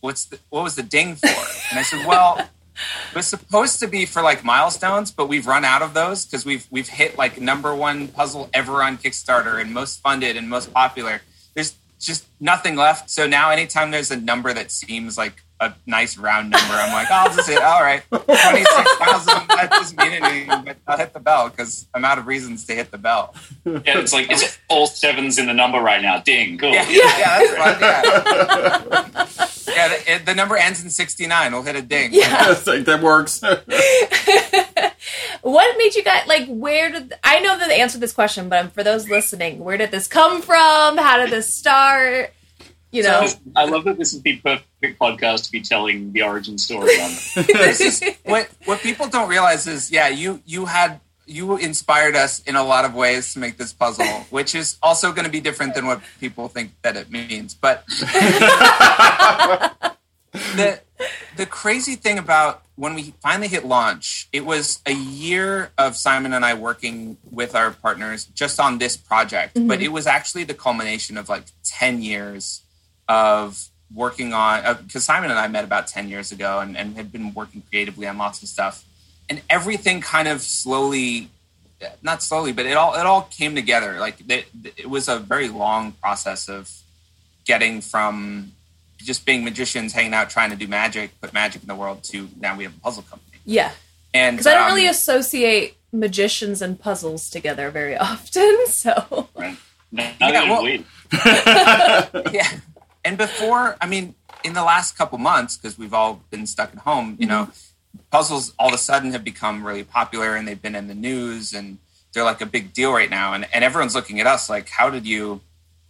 what's 0.00 0.26
the, 0.26 0.38
what 0.50 0.64
was 0.64 0.76
the 0.76 0.82
ding 0.82 1.16
for?" 1.16 1.28
And 1.70 1.78
I 1.78 1.82
said, 1.82 2.06
"Well, 2.06 2.38
it 2.38 3.14
was 3.14 3.26
supposed 3.26 3.80
to 3.80 3.88
be 3.88 4.04
for 4.04 4.20
like 4.20 4.44
milestones, 4.44 5.10
but 5.10 5.28
we've 5.28 5.46
run 5.46 5.64
out 5.64 5.80
of 5.80 5.94
those 5.94 6.26
because 6.26 6.44
we've 6.44 6.66
we've 6.70 6.88
hit 6.88 7.16
like 7.16 7.40
number 7.40 7.74
one 7.74 8.08
puzzle 8.08 8.50
ever 8.52 8.82
on 8.82 8.98
Kickstarter 8.98 9.60
and 9.60 9.72
most 9.72 10.00
funded 10.00 10.36
and 10.36 10.48
most 10.50 10.74
popular. 10.74 11.22
Just 11.98 12.26
nothing 12.40 12.76
left. 12.76 13.10
So 13.10 13.26
now, 13.26 13.50
anytime 13.50 13.90
there's 13.90 14.10
a 14.10 14.16
number 14.16 14.52
that 14.52 14.70
seems 14.70 15.16
like 15.16 15.42
a 15.60 15.72
nice 15.86 16.18
round 16.18 16.50
number, 16.50 16.74
I'm 16.74 16.92
like, 16.92 17.06
oh, 17.10 17.14
I'll 17.14 17.34
just 17.34 17.48
hit. 17.48 17.62
All 17.62 17.80
right, 17.82 18.02
twenty 18.10 18.64
six 18.64 18.96
thousand. 18.98 19.48
That 19.48 19.68
doesn't 19.70 19.98
mean 19.98 20.12
anything, 20.22 20.64
but 20.64 20.76
I'll 20.86 20.98
hit 20.98 21.12
the 21.14 21.20
bell 21.20 21.48
because 21.48 21.86
I'm 21.94 22.04
out 22.04 22.18
of 22.18 22.26
reasons 22.26 22.64
to 22.66 22.74
hit 22.74 22.90
the 22.90 22.98
bell. 22.98 23.34
yeah, 23.64 23.80
it's 23.86 24.12
like 24.12 24.30
it's 24.30 24.58
all 24.68 24.86
sevens 24.86 25.38
in 25.38 25.46
the 25.46 25.54
number 25.54 25.78
right 25.80 26.02
now. 26.02 26.18
Ding, 26.20 26.58
cool. 26.58 26.72
Yeah, 26.72 26.86
yeah, 26.88 27.38
that's 27.38 27.56
fun. 27.56 27.80
Yeah, 27.80 28.82
yeah. 29.74 29.88
The, 29.88 30.12
it- 30.14 30.26
the 30.26 30.34
number 30.34 30.56
ends 30.56 30.82
in 30.84 30.90
sixty 30.90 31.26
nine. 31.26 31.52
We'll 31.52 31.62
hit 31.62 31.76
a 31.76 31.82
ding. 31.82 32.10
Yeah. 32.12 32.50
It's 32.56 32.66
like, 32.66 32.84
that 32.84 33.02
works. 33.02 33.40
what 35.42 35.78
made 35.78 35.94
you 35.94 36.02
guys 36.02 36.26
like? 36.26 36.46
Where 36.48 36.90
did 36.90 37.12
I 37.24 37.40
know 37.40 37.56
the 37.58 37.64
answer 37.74 37.94
to 37.94 38.00
this 38.00 38.12
question? 38.12 38.48
But 38.48 38.72
for 38.72 38.82
those 38.82 39.08
listening, 39.08 39.60
where 39.60 39.76
did 39.76 39.90
this 39.90 40.08
come 40.08 40.42
from? 40.42 40.96
How 40.98 41.18
did 41.18 41.30
this 41.30 41.54
start? 41.54 42.32
You 42.92 43.02
know, 43.02 43.26
I 43.54 43.66
love 43.66 43.84
that 43.84 43.98
this 43.98 44.14
is 44.14 44.22
the 44.22 44.36
perfect 44.38 44.98
podcast 44.98 45.44
to 45.46 45.52
be 45.52 45.60
telling 45.60 46.12
the 46.12 46.22
origin 46.22 46.56
story 46.56 46.98
on. 47.00 47.10
this 47.34 47.80
is 47.80 48.02
what 48.24 48.48
what 48.64 48.80
people 48.80 49.08
don't 49.08 49.28
realize 49.28 49.66
is 49.66 49.90
yeah 49.90 50.08
you 50.08 50.40
you 50.46 50.66
had 50.66 51.00
you 51.26 51.56
inspired 51.56 52.14
us 52.16 52.40
in 52.44 52.56
a 52.56 52.62
lot 52.62 52.84
of 52.84 52.94
ways 52.94 53.32
to 53.34 53.40
make 53.40 53.58
this 53.58 53.72
puzzle, 53.72 54.06
which 54.30 54.54
is 54.54 54.78
also 54.82 55.12
going 55.12 55.24
to 55.24 55.30
be 55.30 55.40
different 55.40 55.74
than 55.74 55.86
what 55.86 56.00
people 56.20 56.48
think 56.48 56.70
that 56.82 56.96
it 56.96 57.10
means. 57.10 57.54
But 57.54 57.84
the 60.32 60.80
the 61.36 61.46
crazy 61.46 61.96
thing 61.96 62.18
about 62.18 62.62
when 62.76 62.94
we 62.94 63.14
finally 63.22 63.48
hit 63.48 63.64
launch, 63.66 64.28
it 64.32 64.44
was 64.46 64.80
a 64.86 64.92
year 64.92 65.72
of 65.76 65.96
Simon 65.96 66.32
and 66.32 66.44
I 66.44 66.54
working 66.54 67.16
with 67.30 67.54
our 67.54 67.72
partners 67.72 68.26
just 68.26 68.60
on 68.60 68.78
this 68.78 68.96
project, 68.96 69.56
mm-hmm. 69.56 69.66
but 69.68 69.82
it 69.82 69.88
was 69.88 70.06
actually 70.06 70.44
the 70.44 70.54
culmination 70.54 71.16
of 71.16 71.28
like 71.28 71.44
10 71.64 72.02
years 72.02 72.62
of 73.08 73.68
working 73.94 74.32
on 74.32 74.60
because 74.82 75.08
uh, 75.08 75.12
Simon 75.12 75.30
and 75.30 75.38
I 75.38 75.48
met 75.48 75.64
about 75.64 75.86
10 75.86 76.08
years 76.08 76.32
ago 76.32 76.60
and, 76.60 76.76
and 76.76 76.96
had 76.96 77.12
been 77.12 77.32
working 77.34 77.62
creatively 77.68 78.06
on 78.06 78.18
lots 78.18 78.42
of 78.42 78.48
stuff. 78.48 78.84
And 79.28 79.42
everything 79.48 80.00
kind 80.00 80.28
of 80.28 80.40
slowly 80.40 81.30
not 82.02 82.22
slowly, 82.22 82.52
but 82.52 82.66
it 82.66 82.76
all 82.76 82.94
it 82.94 83.06
all 83.06 83.22
came 83.22 83.54
together. 83.54 83.98
Like 83.98 84.16
it, 84.28 84.46
it 84.76 84.88
was 84.88 85.08
a 85.08 85.18
very 85.18 85.48
long 85.48 85.92
process 85.92 86.48
of 86.48 86.70
getting 87.44 87.80
from 87.80 88.52
just 88.98 89.26
being 89.26 89.44
magicians, 89.44 89.92
hanging 89.92 90.14
out, 90.14 90.30
trying 90.30 90.50
to 90.50 90.56
do 90.56 90.66
magic, 90.66 91.20
put 91.20 91.32
magic 91.32 91.62
in 91.62 91.68
the 91.68 91.74
world, 91.74 92.02
to 92.04 92.28
now 92.40 92.56
we 92.56 92.64
have 92.64 92.76
a 92.76 92.80
puzzle 92.80 93.02
company. 93.02 93.38
Yeah, 93.44 93.72
and 94.14 94.36
because 94.36 94.46
I 94.46 94.54
don't 94.54 94.70
um, 94.70 94.74
really 94.74 94.88
associate 94.88 95.76
magicians 95.92 96.62
and 96.62 96.78
puzzles 96.78 97.28
together 97.30 97.70
very 97.70 97.96
often. 97.96 98.66
So 98.68 99.28
right. 99.36 99.56
yeah, 99.92 100.50
well, 100.50 100.66
yeah, 102.32 102.48
and 103.06 103.16
before, 103.16 103.76
I 103.80 103.86
mean, 103.86 104.16
in 104.42 104.54
the 104.54 104.64
last 104.64 104.98
couple 104.98 105.16
months, 105.18 105.56
because 105.56 105.78
we've 105.78 105.94
all 105.94 106.22
been 106.30 106.44
stuck 106.44 106.72
at 106.72 106.80
home, 106.80 107.16
you 107.20 107.28
mm-hmm. 107.28 107.46
know, 107.46 107.50
puzzles 108.10 108.52
all 108.58 108.68
of 108.68 108.74
a 108.74 108.78
sudden 108.78 109.12
have 109.12 109.22
become 109.22 109.64
really 109.64 109.84
popular 109.84 110.34
and 110.34 110.46
they've 110.46 110.60
been 110.60 110.74
in 110.74 110.88
the 110.88 110.94
news 110.94 111.54
and 111.54 111.78
they're 112.12 112.24
like 112.24 112.40
a 112.40 112.46
big 112.46 112.72
deal 112.72 112.92
right 112.92 113.08
now. 113.08 113.32
And, 113.32 113.46
and 113.52 113.62
everyone's 113.62 113.94
looking 113.94 114.20
at 114.20 114.26
us 114.26 114.50
like, 114.50 114.68
how 114.68 114.90
did 114.90 115.06
you, 115.06 115.40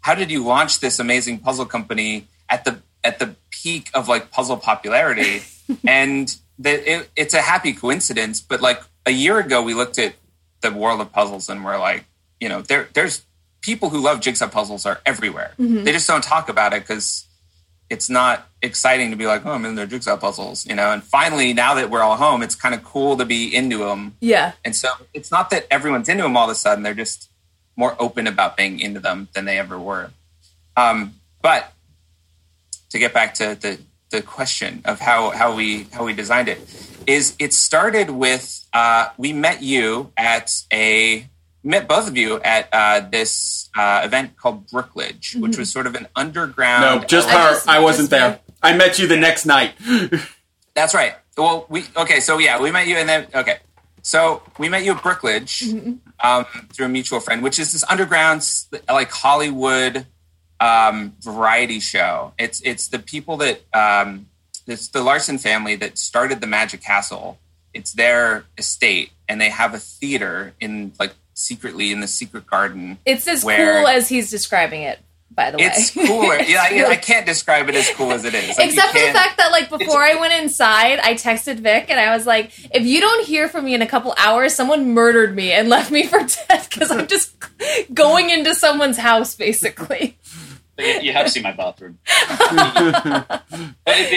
how 0.00 0.14
did 0.14 0.30
you 0.30 0.44
launch 0.44 0.80
this 0.80 0.99
amazing 0.99 1.38
puzzle 1.38 1.64
company 1.64 2.28
at 2.50 2.64
the 2.64 2.80
at 3.02 3.18
the 3.18 3.37
peak 3.50 3.90
of 3.94 4.08
like 4.08 4.30
puzzle 4.30 4.58
popularity? 4.58 5.42
and 5.87 6.37
the, 6.58 6.92
it, 6.92 7.11
it's 7.16 7.35
a 7.35 7.40
happy 7.40 7.73
coincidence. 7.73 8.40
But 8.40 8.61
like 8.61 8.82
a 9.06 9.11
year 9.11 9.38
ago, 9.38 9.62
we 9.62 9.73
looked 9.73 9.99
at 9.99 10.14
the 10.61 10.70
world 10.70 11.00
of 11.00 11.12
puzzles 11.12 11.49
and 11.49 11.64
we're 11.64 11.78
like, 11.78 12.04
you 12.40 12.49
know, 12.49 12.61
there 12.61 12.88
there's 12.92 13.25
people 13.66 13.90
who 13.90 14.00
love 14.00 14.20
jigsaw 14.20 14.49
puzzles 14.49 14.87
are 14.87 15.00
everywhere. 15.04 15.52
Mm-hmm. 15.58 15.82
They 15.82 15.92
just 15.92 16.06
don't 16.06 16.23
talk 16.23 16.49
about 16.49 16.73
it 16.73 16.82
because 16.82 17.26
it's 17.90 18.08
not 18.08 18.46
exciting 18.62 19.11
to 19.11 19.16
be 19.16 19.26
like, 19.26 19.44
oh, 19.44 19.50
I'm 19.50 19.64
in 19.64 19.75
their 19.75 19.87
jigsaw 19.87 20.16
puzzles, 20.16 20.64
you 20.66 20.75
know. 20.76 20.92
And 20.92 21.02
finally, 21.02 21.52
now 21.52 21.75
that 21.75 21.90
we're 21.90 22.00
all 22.00 22.16
home, 22.16 22.42
it's 22.42 22.54
kind 22.54 22.75
of 22.76 22.85
cool 22.85 23.16
to 23.16 23.25
be 23.25 23.54
into 23.54 23.78
them. 23.78 24.16
Yeah. 24.20 24.52
And 24.64 24.75
so 24.75 24.90
it's 25.12 25.32
not 25.32 25.50
that 25.50 25.66
everyone's 25.68 26.08
into 26.08 26.23
them 26.23 26.37
all 26.37 26.44
of 26.44 26.50
a 26.50 26.54
sudden; 26.54 26.85
they're 26.85 26.94
just 26.94 27.28
more 27.75 27.96
open 27.99 28.28
about 28.28 28.56
being 28.56 28.78
into 28.78 29.00
them 29.00 29.28
than 29.35 29.44
they 29.44 29.58
ever 29.58 29.78
were. 29.78 30.11
Um, 30.76 31.14
but 31.42 31.73
to 32.90 32.99
get 32.99 33.12
back 33.12 33.35
to 33.35 33.56
the 33.61 33.78
the 34.11 34.23
question 34.23 34.80
of 34.85 35.00
how 35.00 35.30
how 35.30 35.54
we 35.54 35.88
how 35.92 36.04
we 36.04 36.12
designed 36.12 36.49
it 36.49 36.61
is 37.06 37.35
it 37.38 37.52
started 37.52 38.11
with 38.11 38.64
uh, 38.73 39.08
we 39.16 39.32
met 39.32 39.62
you 39.62 40.12
at 40.16 40.52
a 40.73 41.26
met 41.66 41.88
both 41.88 42.08
of 42.08 42.16
you 42.16 42.40
at 42.40 42.68
uh, 42.73 43.00
this 43.00 43.68
uh, 43.76 44.02
event 44.04 44.37
called 44.37 44.66
Brookledge, 44.68 45.32
mm-hmm. 45.32 45.40
which 45.40 45.58
was 45.58 45.70
sort 45.70 45.87
of 45.87 45.94
an 45.94 46.06
underground. 46.16 47.02
No, 47.02 47.06
just 47.06 47.28
her. 47.28 47.37
I, 47.37 47.52
just, 47.52 47.68
I 47.68 47.80
wasn't 47.80 48.11
there. 48.11 48.30
Me. 48.32 48.38
I 48.62 48.76
met 48.76 48.99
you 48.99 49.06
the 49.06 49.16
next 49.16 49.46
night. 49.46 49.75
That's 50.75 50.94
right. 50.94 51.14
Well, 51.37 51.66
we 51.68 51.85
okay. 51.96 52.20
So 52.20 52.38
yeah, 52.38 52.61
we 52.61 52.70
met 52.70 52.87
you, 52.87 52.96
and 52.96 53.08
then 53.08 53.26
okay. 53.35 53.58
So 54.02 54.42
we 54.58 54.68
met 54.68 54.85
you 54.85 54.92
at 54.92 54.99
Brookledge 54.99 55.64
mm-hmm. 55.64 56.26
um, 56.26 56.46
through 56.73 56.87
a 56.87 56.88
mutual 56.88 57.20
friend, 57.20 57.42
which 57.42 57.58
is 57.58 57.73
this 57.73 57.85
underground, 57.90 58.49
like 58.88 59.11
Hollywood 59.11 60.06
um, 60.61 61.14
variety 61.20 61.80
show. 61.80 62.32
It's 62.38 62.61
it's 62.62 62.88
the 62.88 62.99
people 62.99 63.37
that 63.38 63.62
um, 63.75 64.26
it's 64.66 64.88
the 64.88 65.02
Larsen 65.02 65.38
family 65.38 65.76
that 65.76 65.99
started 65.99 66.40
the 66.40 66.46
Magic 66.46 66.82
Castle. 66.82 67.38
It's 67.75 67.92
their 67.92 68.44
estate, 68.56 69.11
and 69.28 69.40
they 69.40 69.50
have 69.50 69.75
a 69.75 69.78
theater 69.78 70.54
in 70.61 70.92
like 70.99 71.12
secretly 71.37 71.93
in 71.93 72.00
the 72.00 72.09
secret 72.09 72.47
garden. 72.47 72.99
It's 73.05 73.28
as 73.28 73.45
cool 73.45 73.87
as 73.87 74.09
he's 74.09 74.31
describing 74.31 74.83
it. 74.83 74.99
By 75.31 75.50
the 75.50 75.59
way, 75.59 75.64
it's 75.64 75.90
cooler. 75.90 76.38
yeah, 76.47 76.62
I, 76.62 76.93
I, 76.93 76.97
can't 76.97 77.26
describe 77.26 77.69
it 77.69 77.75
as 77.75 77.90
cool 77.90 78.12
as 78.12 78.25
it 78.25 78.33
is. 78.33 78.57
Like, 78.57 78.69
Except 78.69 78.93
for 78.93 78.99
the 78.99 79.12
fact 79.12 79.37
that, 79.37 79.52
like, 79.52 79.69
before 79.69 80.02
I 80.02 80.14
went 80.14 80.33
inside, 80.33 80.99
I 81.00 81.12
texted 81.12 81.59
Vic 81.59 81.90
and 81.90 82.00
I 82.00 82.16
was 82.16 82.26
like, 82.26 82.52
"If 82.73 82.87
you 82.87 83.00
don't 83.00 83.26
hear 83.26 83.47
from 83.47 83.66
me 83.66 83.75
in 83.75 83.83
a 83.83 83.87
couple 83.87 84.14
hours, 84.16 84.55
someone 84.55 84.95
murdered 84.95 85.37
me 85.37 85.52
and 85.52 85.69
left 85.76 85.90
me 85.90 86.07
for 86.07 86.21
dead 86.21 86.66
because 86.71 86.90
I'm 86.90 87.07
just 87.07 87.35
going 87.93 88.31
into 88.31 88.55
someone's 88.55 88.99
house, 88.99 89.35
basically." 89.35 90.16
You 90.78 91.12
have 91.12 91.31
seen 91.31 91.43
my 91.43 91.52
bathroom. 91.52 91.99
the 92.07 93.40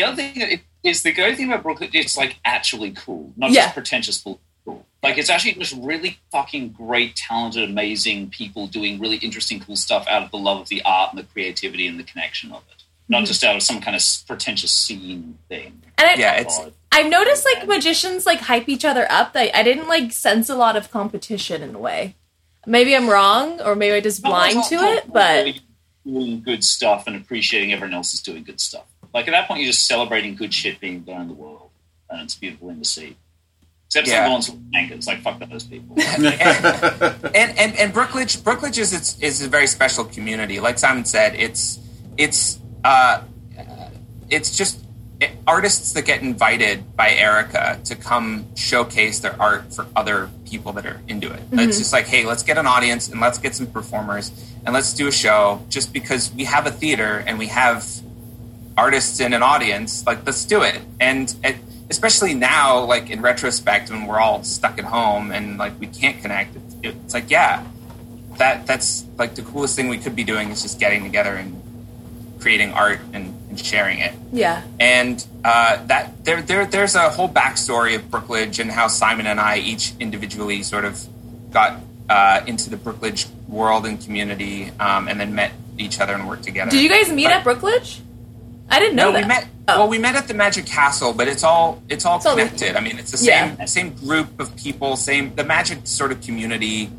other 0.05 0.15
thing 0.15 0.61
is 0.83 1.03
the 1.03 1.13
great 1.13 1.37
thing 1.37 1.51
about 1.51 1.63
Brookledge, 1.63 1.91
it's 1.93 2.17
like 2.17 2.39
actually 2.45 2.91
cool, 2.91 3.33
not 3.35 3.51
yeah. 3.51 3.63
just 3.63 3.73
pretentious 3.73 4.21
cool 4.21 4.35
cool. 4.35 4.41
Like 5.01 5.17
it's 5.17 5.29
actually 5.29 5.53
just 5.53 5.75
really 5.77 6.19
fucking 6.31 6.69
great, 6.69 7.15
talented, 7.15 7.69
amazing 7.69 8.29
people 8.31 8.67
doing 8.67 8.99
really 8.99 9.17
interesting, 9.17 9.59
cool 9.59 9.77
stuff 9.77 10.05
out 10.09 10.23
of 10.23 10.31
the 10.31 10.37
love 10.37 10.59
of 10.61 10.67
the 10.67 10.81
art 10.83 11.11
and 11.11 11.19
the 11.19 11.23
creativity 11.23 11.87
and 11.87 11.97
the 11.97 12.03
connection 12.03 12.51
of 12.51 12.63
it, 12.69 12.83
not 13.07 13.19
mm-hmm. 13.19 13.25
just 13.25 13.43
out 13.43 13.55
of 13.55 13.63
some 13.63 13.79
kind 13.79 13.95
of 13.95 14.03
pretentious 14.27 14.73
scene 14.73 15.37
thing. 15.47 15.81
And 15.97 16.09
I, 16.09 16.15
yeah, 16.15 16.41
it's. 16.41 16.59
I've 16.91 17.09
noticed 17.09 17.45
like 17.45 17.67
magicians 17.67 18.25
like 18.25 18.39
hype 18.41 18.67
each 18.67 18.83
other 18.83 19.09
up. 19.09 19.33
That 19.33 19.55
I 19.55 19.63
didn't 19.63 19.87
like 19.87 20.11
sense 20.11 20.49
a 20.49 20.55
lot 20.55 20.75
of 20.75 20.91
competition 20.91 21.63
in 21.63 21.75
a 21.75 21.79
way. 21.79 22.15
Maybe 22.65 22.93
I'm 22.93 23.09
wrong, 23.09 23.61
or 23.61 23.75
maybe 23.75 23.95
I 23.95 24.01
just 24.01 24.21
blind 24.21 24.65
to 24.65 24.75
it. 24.75 25.11
But 25.11 25.59
doing 26.05 26.41
good 26.41 26.63
stuff 26.63 27.05
and 27.07 27.15
appreciating 27.15 27.71
everyone 27.71 27.93
else 27.93 28.13
is 28.13 28.21
doing 28.21 28.43
good 28.43 28.59
stuff. 28.59 28.85
Like 29.13 29.27
at 29.29 29.31
that 29.31 29.47
point, 29.47 29.61
you're 29.61 29.71
just 29.71 29.87
celebrating 29.87 30.35
good 30.35 30.53
shit 30.53 30.81
being 30.81 31.01
done 31.01 31.21
in 31.21 31.27
the 31.29 31.33
world, 31.35 31.69
and 32.09 32.21
it's 32.21 32.35
beautiful 32.35 32.69
in 32.69 32.79
the 32.79 32.85
sea. 32.85 33.15
Except 33.89 34.07
yeah. 34.07 34.23
some 34.23 34.31
ones 34.31 34.51
anchors, 34.75 35.07
like 35.07 35.21
fuck 35.21 35.39
those 35.49 35.63
people. 35.63 35.95
and, 35.99 36.27
and 37.33 37.75
and 37.75 37.91
Brookledge 37.91 38.37
Brookledge 38.43 38.77
is 38.77 38.93
it's, 38.93 39.19
is 39.19 39.41
a 39.41 39.47
very 39.47 39.65
special 39.65 40.05
community. 40.05 40.59
Like 40.59 40.77
Simon 40.77 41.05
said, 41.05 41.33
it's 41.33 41.79
it's 42.15 42.59
uh, 42.83 43.23
it's 44.29 44.55
just 44.55 44.85
artists 45.47 45.93
that 45.93 46.03
get 46.03 46.21
invited 46.21 46.95
by 46.95 47.11
Erika 47.11 47.79
to 47.85 47.95
come 47.95 48.45
showcase 48.55 49.19
their 49.19 49.39
art 49.41 49.73
for 49.73 49.87
other 49.95 50.29
people 50.45 50.71
that 50.73 50.85
are 50.85 51.01
into 51.07 51.31
it. 51.31 51.39
Mm-hmm. 51.39 51.59
It's 51.59 51.77
just 51.77 51.91
like, 51.91 52.05
hey, 52.05 52.25
let's 52.25 52.43
get 52.43 52.57
an 52.57 52.67
audience 52.67 53.09
and 53.09 53.19
let's 53.19 53.37
get 53.37 53.55
some 53.55 53.67
performers 53.67 54.31
and 54.65 54.73
let's 54.73 54.93
do 54.93 55.07
a 55.07 55.11
show 55.11 55.61
just 55.69 55.91
because 55.93 56.31
we 56.33 56.45
have 56.45 56.67
a 56.67 56.71
theater 56.71 57.23
and 57.25 57.37
we 57.37 57.47
have 57.47 57.85
artists 58.77 59.19
in 59.19 59.33
an 59.33 59.43
audience. 59.43 60.05
Like, 60.05 60.25
let's 60.25 60.45
do 60.45 60.61
it. 60.61 60.79
And 60.99 61.33
it, 61.43 61.57
especially 61.89 62.33
now, 62.33 62.83
like 62.83 63.09
in 63.09 63.21
retrospect, 63.21 63.89
when 63.89 64.05
we're 64.05 64.19
all 64.19 64.43
stuck 64.43 64.77
at 64.77 64.85
home 64.85 65.31
and 65.31 65.57
like 65.57 65.79
we 65.79 65.87
can't 65.87 66.21
connect, 66.21 66.55
it, 66.55 66.95
it's 67.03 67.13
like, 67.13 67.29
yeah, 67.29 67.65
that 68.37 68.65
that's 68.67 69.05
like 69.17 69.35
the 69.35 69.41
coolest 69.41 69.75
thing 69.75 69.89
we 69.89 69.97
could 69.97 70.15
be 70.15 70.23
doing 70.23 70.49
is 70.49 70.61
just 70.61 70.79
getting 70.79 71.03
together 71.03 71.33
and 71.35 71.61
creating 72.39 72.71
art 72.71 72.99
and, 73.13 73.35
and 73.49 73.59
sharing 73.59 73.99
it. 73.99 74.13
Yeah. 74.31 74.63
And 74.79 75.25
uh, 75.43 75.85
that 75.87 76.23
there 76.23 76.41
there 76.41 76.65
there's 76.65 76.95
a 76.95 77.09
whole 77.09 77.29
backstory 77.29 77.95
of 77.95 78.03
Brookledge 78.03 78.59
and 78.59 78.71
how 78.71 78.87
Simon 78.87 79.27
and 79.27 79.39
I 79.39 79.57
each 79.57 79.93
individually 79.99 80.63
sort 80.63 80.85
of 80.85 81.05
got 81.51 81.79
uh, 82.09 82.41
into 82.47 82.69
the 82.69 82.77
Brookledge 82.77 83.27
world 83.47 83.85
and 83.85 84.01
community, 84.01 84.71
um, 84.79 85.07
and 85.07 85.19
then 85.19 85.33
met 85.35 85.51
each 85.77 85.99
other 85.99 86.13
and 86.13 86.27
worked 86.27 86.43
together. 86.43 86.71
Did 86.71 86.81
you 86.81 86.89
guys 86.89 87.11
meet 87.11 87.25
but, 87.25 87.33
at 87.33 87.43
Brookledge? 87.43 87.99
I 88.69 88.79
didn't 88.79 88.95
know 88.95 89.07
no, 89.07 89.13
that. 89.13 89.23
we 89.23 89.27
met. 89.27 89.47
Oh. 89.67 89.79
Well, 89.79 89.87
we 89.89 89.97
met 89.97 90.15
at 90.15 90.27
the 90.27 90.33
Magic 90.33 90.65
Castle, 90.65 91.13
but 91.13 91.27
it's 91.27 91.43
all 91.43 91.81
it's 91.89 92.05
all 92.05 92.17
it's 92.17 92.29
connected. 92.29 92.71
All, 92.71 92.77
I 92.77 92.81
mean, 92.81 92.99
it's 92.99 93.11
the 93.11 93.17
same 93.17 93.55
yeah. 93.57 93.65
same 93.65 93.93
group 93.95 94.39
of 94.39 94.55
people. 94.55 94.95
Same 94.95 95.33
the 95.35 95.43
Magic 95.43 95.79
sort 95.85 96.11
of 96.11 96.21
community 96.21 96.91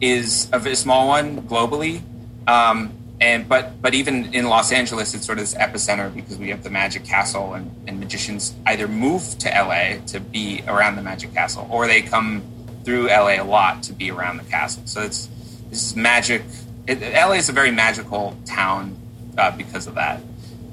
is 0.00 0.48
a 0.52 0.58
very 0.58 0.76
small 0.76 1.08
one 1.08 1.42
globally, 1.42 2.02
um, 2.46 2.92
and 3.20 3.48
but 3.48 3.80
but 3.82 3.94
even 3.94 4.34
in 4.34 4.48
Los 4.48 4.72
Angeles, 4.72 5.14
it's 5.14 5.26
sort 5.26 5.38
of 5.38 5.44
this 5.44 5.54
epicenter 5.54 6.14
because 6.14 6.38
we 6.38 6.50
have 6.50 6.62
the 6.62 6.70
Magic 6.70 7.04
Castle, 7.04 7.54
and, 7.54 7.74
and 7.88 7.98
magicians 7.98 8.54
either 8.66 8.86
move 8.86 9.22
to 9.38 9.48
LA 9.48 10.04
to 10.06 10.20
be 10.20 10.62
around 10.68 10.96
the 10.96 11.02
Magic 11.02 11.32
Castle, 11.34 11.66
or 11.70 11.86
they 11.86 12.02
come 12.02 12.42
through 12.84 13.08
LA 13.08 13.42
a 13.42 13.42
lot 13.42 13.82
to 13.82 13.92
be 13.92 14.12
around 14.12 14.36
the 14.36 14.44
castle. 14.44 14.82
So 14.86 15.02
it's 15.02 15.28
this 15.70 15.82
is 15.82 15.96
magic. 15.96 16.42
It, 16.86 17.00
LA 17.00 17.32
is 17.32 17.48
a 17.48 17.52
very 17.52 17.72
magical 17.72 18.36
town 18.46 18.96
uh, 19.36 19.50
because 19.50 19.88
of 19.88 19.96
that. 19.96 20.20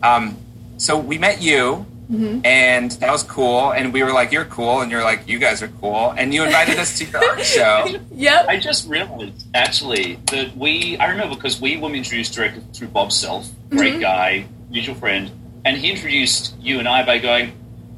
Um, 0.04 0.38
so 0.84 0.98
we 0.98 1.18
met 1.18 1.42
you, 1.42 1.86
mm-hmm. 2.12 2.46
and 2.46 2.92
that 2.92 3.10
was 3.10 3.24
cool. 3.24 3.72
And 3.72 3.94
we 3.94 4.04
were 4.04 4.12
like, 4.12 4.34
"You're 4.34 4.44
cool," 4.44 4.82
and 4.82 4.92
you're 4.92 5.04
like, 5.04 5.30
"You 5.30 5.40
guys 5.40 5.63
are 5.63 5.70
cool," 5.80 6.13
and 6.18 6.34
you 6.34 6.44
invited 6.44 6.78
us 6.78 6.98
to 7.00 7.06
your 7.06 7.24
art 7.24 7.42
show. 7.56 7.88
Yep. 8.12 8.48
I 8.50 8.60
just 8.60 8.90
realized 8.90 9.48
actually 9.54 10.20
that 10.32 10.58
we. 10.58 10.98
I 10.98 11.08
remember 11.08 11.36
because 11.36 11.62
we 11.62 11.78
were 11.78 11.90
introduced 11.92 12.34
directly 12.34 12.63
through 12.74 12.90
Bob 12.90 13.13
Self, 13.13 13.50
great 13.70 13.94
mm-hmm. 13.94 14.02
guy, 14.02 14.46
mutual 14.70 14.96
friend, 14.96 15.32
and 15.63 15.78
he 15.78 15.90
introduced 15.90 16.54
you 16.60 16.80
and 16.80 16.88
I 16.88 17.06
by 17.06 17.20
going, 17.20 17.54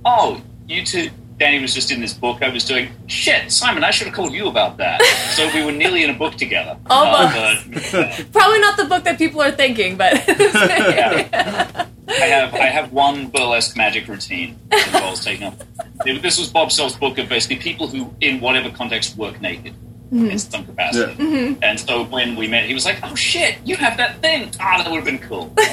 "Oh, 0.06 0.42
you 0.68 0.86
two." 0.86 1.10
Danny 1.38 1.60
was 1.62 1.74
just 1.74 1.92
in 1.92 2.00
this 2.00 2.14
book 2.14 2.42
I 2.42 2.50
was 2.50 2.64
doing. 2.64 2.90
Shit, 3.08 3.52
Simon, 3.52 3.84
I 3.84 3.92
should 3.92 4.08
have 4.08 4.16
called 4.16 4.32
you 4.32 4.48
about 4.48 4.78
that. 4.78 5.02
so 5.36 5.50
we 5.54 5.66
were 5.66 5.72
nearly 5.72 6.04
in 6.04 6.10
a 6.10 6.14
book 6.14 6.36
together. 6.36 6.78
Almost. 6.90 7.36
Uh, 7.36 7.56
but, 7.94 8.32
Probably 8.32 8.60
not 8.60 8.78
the 8.78 8.86
book 8.86 9.04
that 9.04 9.18
people 9.18 9.42
are 9.42 9.52
thinking, 9.52 9.98
but 9.98 10.14
yeah. 10.28 11.88
I 12.08 12.26
have 12.26 12.54
I 12.54 12.68
have 12.68 12.94
one 12.94 13.28
burlesque 13.28 13.76
magic 13.76 14.08
routine 14.08 14.58
that 14.70 14.88
involves 14.88 15.26
taking 15.26 15.48
up. 15.48 15.62
This 16.06 16.38
was 16.40 16.50
Bob 16.50 16.72
Sell's 16.72 16.96
book 16.96 17.18
of 17.18 17.28
basically 17.28 17.58
people 17.58 17.88
who, 17.88 18.14
in 18.22 18.40
whatever 18.40 18.70
context, 18.70 19.18
work 19.18 19.42
naked 19.42 19.74
in 20.12 20.38
some 20.40 20.66
capacity. 20.66 21.58
And 21.62 21.80
so 21.80 22.06
when 22.06 22.36
we 22.36 22.48
met, 22.48 22.66
he 22.68 22.74
was 22.74 22.86
like, 22.86 23.00
"Oh 23.04 23.16
shit, 23.16 23.58
you 23.66 23.76
have 23.76 23.98
that 23.98 24.22
thing! 24.22 24.52
Ah, 24.60 24.78
that 24.78 24.90
would 24.90 24.98
have 24.98 25.06
been 25.06 25.20
cool." 25.20 25.54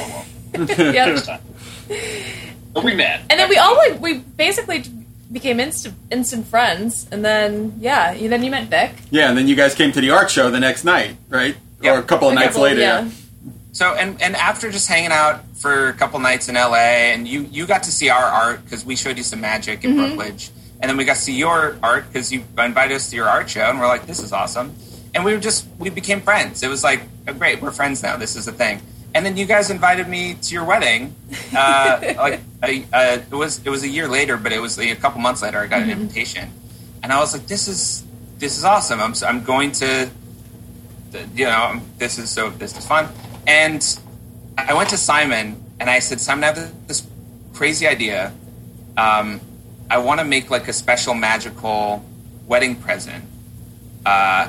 Oh 0.55 0.67
well, 0.67 0.93
yep. 0.93 1.09
next 1.09 1.27
time. 1.27 1.41
But 2.75 2.85
we 2.85 2.95
met, 2.95 3.23
And 3.31 3.41
then 3.41 3.49
we 3.49 3.57
all 3.57 3.75
like 3.75 4.01
we 4.03 4.19
basically 4.19 4.85
became 5.33 5.59
instant 5.61 5.95
instant 6.11 6.47
friends, 6.47 7.07
and 7.11 7.25
then 7.25 7.75
yeah, 7.81 8.13
you- 8.13 8.29
then 8.29 8.43
you 8.45 8.51
met 8.51 8.69
Vic. 8.69 8.93
Yeah, 9.11 9.29
and 9.29 9.37
then 9.39 9.49
you 9.49 9.57
guys 9.57 9.75
came 9.75 9.91
to 9.93 10.01
the 10.01 10.11
art 10.11 10.31
show 10.31 10.51
the 10.51 10.61
next 10.61 10.85
night, 10.85 11.17
right? 11.29 11.57
Yep. 11.83 11.97
Or 11.97 11.99
a 11.99 12.03
couple 12.03 12.29
of 12.29 12.33
A 12.33 12.37
nights 12.37 12.49
couple- 12.49 12.63
later. 12.63 12.81
yeah. 12.81 13.09
So 13.73 13.95
and 13.95 14.21
and 14.21 14.37
after 14.37 14.71
just 14.71 14.87
hanging 14.89 15.13
out 15.13 15.41
for 15.57 15.89
a 15.89 15.93
couple 15.95 16.19
nights 16.21 16.49
in 16.49 16.55
LA, 16.57 17.11
and 17.15 17.27
you 17.27 17.49
you 17.51 17.67
got 17.67 17.85
to 17.85 17.91
see 17.91 18.11
our 18.11 18.25
art 18.25 18.63
because 18.65 18.85
we 18.85 18.97
showed 18.97 19.17
you 19.17 19.23
some 19.23 19.41
magic 19.41 19.83
in 19.85 19.95
mm-hmm. 19.95 20.21
Brookledge, 20.21 20.51
and 20.81 20.91
then 20.91 20.97
we 20.99 21.05
got 21.05 21.17
to 21.17 21.23
see 21.23 21.33
your 21.37 21.79
art 21.83 22.07
because 22.09 22.31
you 22.31 22.45
invited 22.59 22.95
us 22.95 23.09
to 23.11 23.17
your 23.17 23.29
art 23.29 23.49
show, 23.49 23.63
and 23.63 23.81
we're 23.81 23.89
like, 23.89 24.07
this 24.07 24.21
is 24.21 24.31
awesome, 24.33 24.75
and 25.15 25.25
we 25.25 25.33
were 25.33 25.41
just 25.41 25.67
we 25.79 25.89
became 25.89 26.21
friends. 26.21 26.63
It 26.63 26.69
was 26.69 26.85
like, 26.85 27.01
oh, 27.27 27.33
great, 27.33 27.63
we're 27.63 27.71
friends 27.71 28.03
now. 28.03 28.17
This 28.19 28.37
is 28.37 28.47
a 28.47 28.53
thing. 28.53 28.83
And 29.15 29.27
then 29.27 29.37
you 29.37 29.45
guys 29.45 29.71
invited 29.71 30.09
me 30.09 30.35
to 30.35 30.55
your 30.55 30.65
wedding. 30.65 31.15
Uh, 31.55 32.01
like 32.17 32.41
I, 32.63 32.85
uh, 32.93 33.19
it 33.31 33.35
was 33.35 33.65
it 33.65 33.71
was 33.71 33.83
a 33.83 33.89
year 33.89 34.09
later, 34.09 34.37
but 34.37 34.53
it 34.53 34.61
was 34.61 34.79
like, 34.79 34.91
a 34.91 34.97
couple 34.97 35.21
months 35.21 35.43
later. 35.43 35.59
I 35.59 35.67
got 35.67 35.83
an 35.83 35.91
invitation, 35.91 36.51
and 37.03 37.13
I 37.13 37.21
was 37.21 37.35
like, 37.35 37.47
this 37.47 37.69
is 37.69 38.05
this 38.39 38.57
is 38.57 38.65
awesome. 38.65 39.01
I'm 39.01 39.15
I'm 39.25 39.45
going 39.45 39.73
to 39.73 40.11
you 41.35 41.45
know, 41.47 41.81
this 41.99 42.19
is 42.19 42.31
so 42.31 42.51
this 42.51 42.77
is 42.77 42.87
fun. 42.87 43.09
And 43.47 43.85
I 44.57 44.75
went 44.75 44.91
to 44.91 44.97
Simon 44.97 45.63
and 45.81 45.91
I 45.91 45.99
said, 45.99 46.21
Simon, 46.21 46.45
I 46.45 46.47
have 46.49 46.89
this 46.89 47.07
crazy 47.55 47.87
idea. 47.87 48.33
Um, 48.97 49.41
I 49.91 49.99
want 49.99 50.21
to 50.21 50.25
make 50.25 50.51
like 50.51 50.69
a 50.69 50.73
special 50.73 51.15
magical 51.15 52.05
wedding 52.47 52.77
present. 52.77 53.25
Uh, 54.05 54.49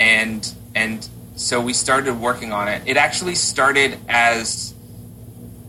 and 0.00 0.52
and 0.74 1.08
so 1.36 1.60
we 1.60 1.72
started 1.72 2.20
working 2.20 2.52
on 2.52 2.68
it. 2.68 2.82
It 2.86 2.96
actually 2.96 3.34
started 3.34 3.98
as 4.08 4.74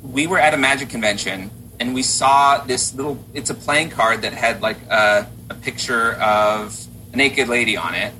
we 0.04 0.28
were 0.28 0.40
at 0.40 0.54
a 0.54 0.58
magic 0.58 0.90
convention 0.90 1.50
and 1.80 1.94
we 1.94 2.04
saw 2.04 2.64
this 2.64 2.94
little 2.94 3.24
it's 3.34 3.50
a 3.50 3.54
playing 3.54 3.90
card 3.90 4.22
that 4.22 4.34
had 4.34 4.62
like 4.62 4.78
a, 4.90 5.28
a 5.50 5.56
picture 5.56 6.14
of 6.14 6.80
a 7.12 7.18
naked 7.18 7.50
lady 7.50 7.76
on 7.76 7.96
it 7.96 8.14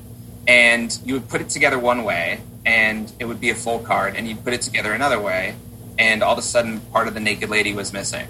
and 0.46 0.98
you 1.04 1.14
would 1.14 1.28
put 1.28 1.40
it 1.40 1.48
together 1.48 1.78
one 1.78 2.04
way 2.04 2.40
and 2.64 3.12
it 3.18 3.24
would 3.24 3.40
be 3.40 3.50
a 3.50 3.54
full 3.54 3.78
card 3.78 4.16
and 4.16 4.28
you'd 4.28 4.42
put 4.44 4.52
it 4.52 4.62
together 4.62 4.92
another 4.92 5.20
way 5.20 5.54
and 5.98 6.22
all 6.22 6.32
of 6.32 6.38
a 6.38 6.42
sudden 6.42 6.80
part 6.80 7.08
of 7.08 7.14
the 7.14 7.20
naked 7.20 7.48
lady 7.48 7.72
was 7.72 7.92
missing 7.92 8.26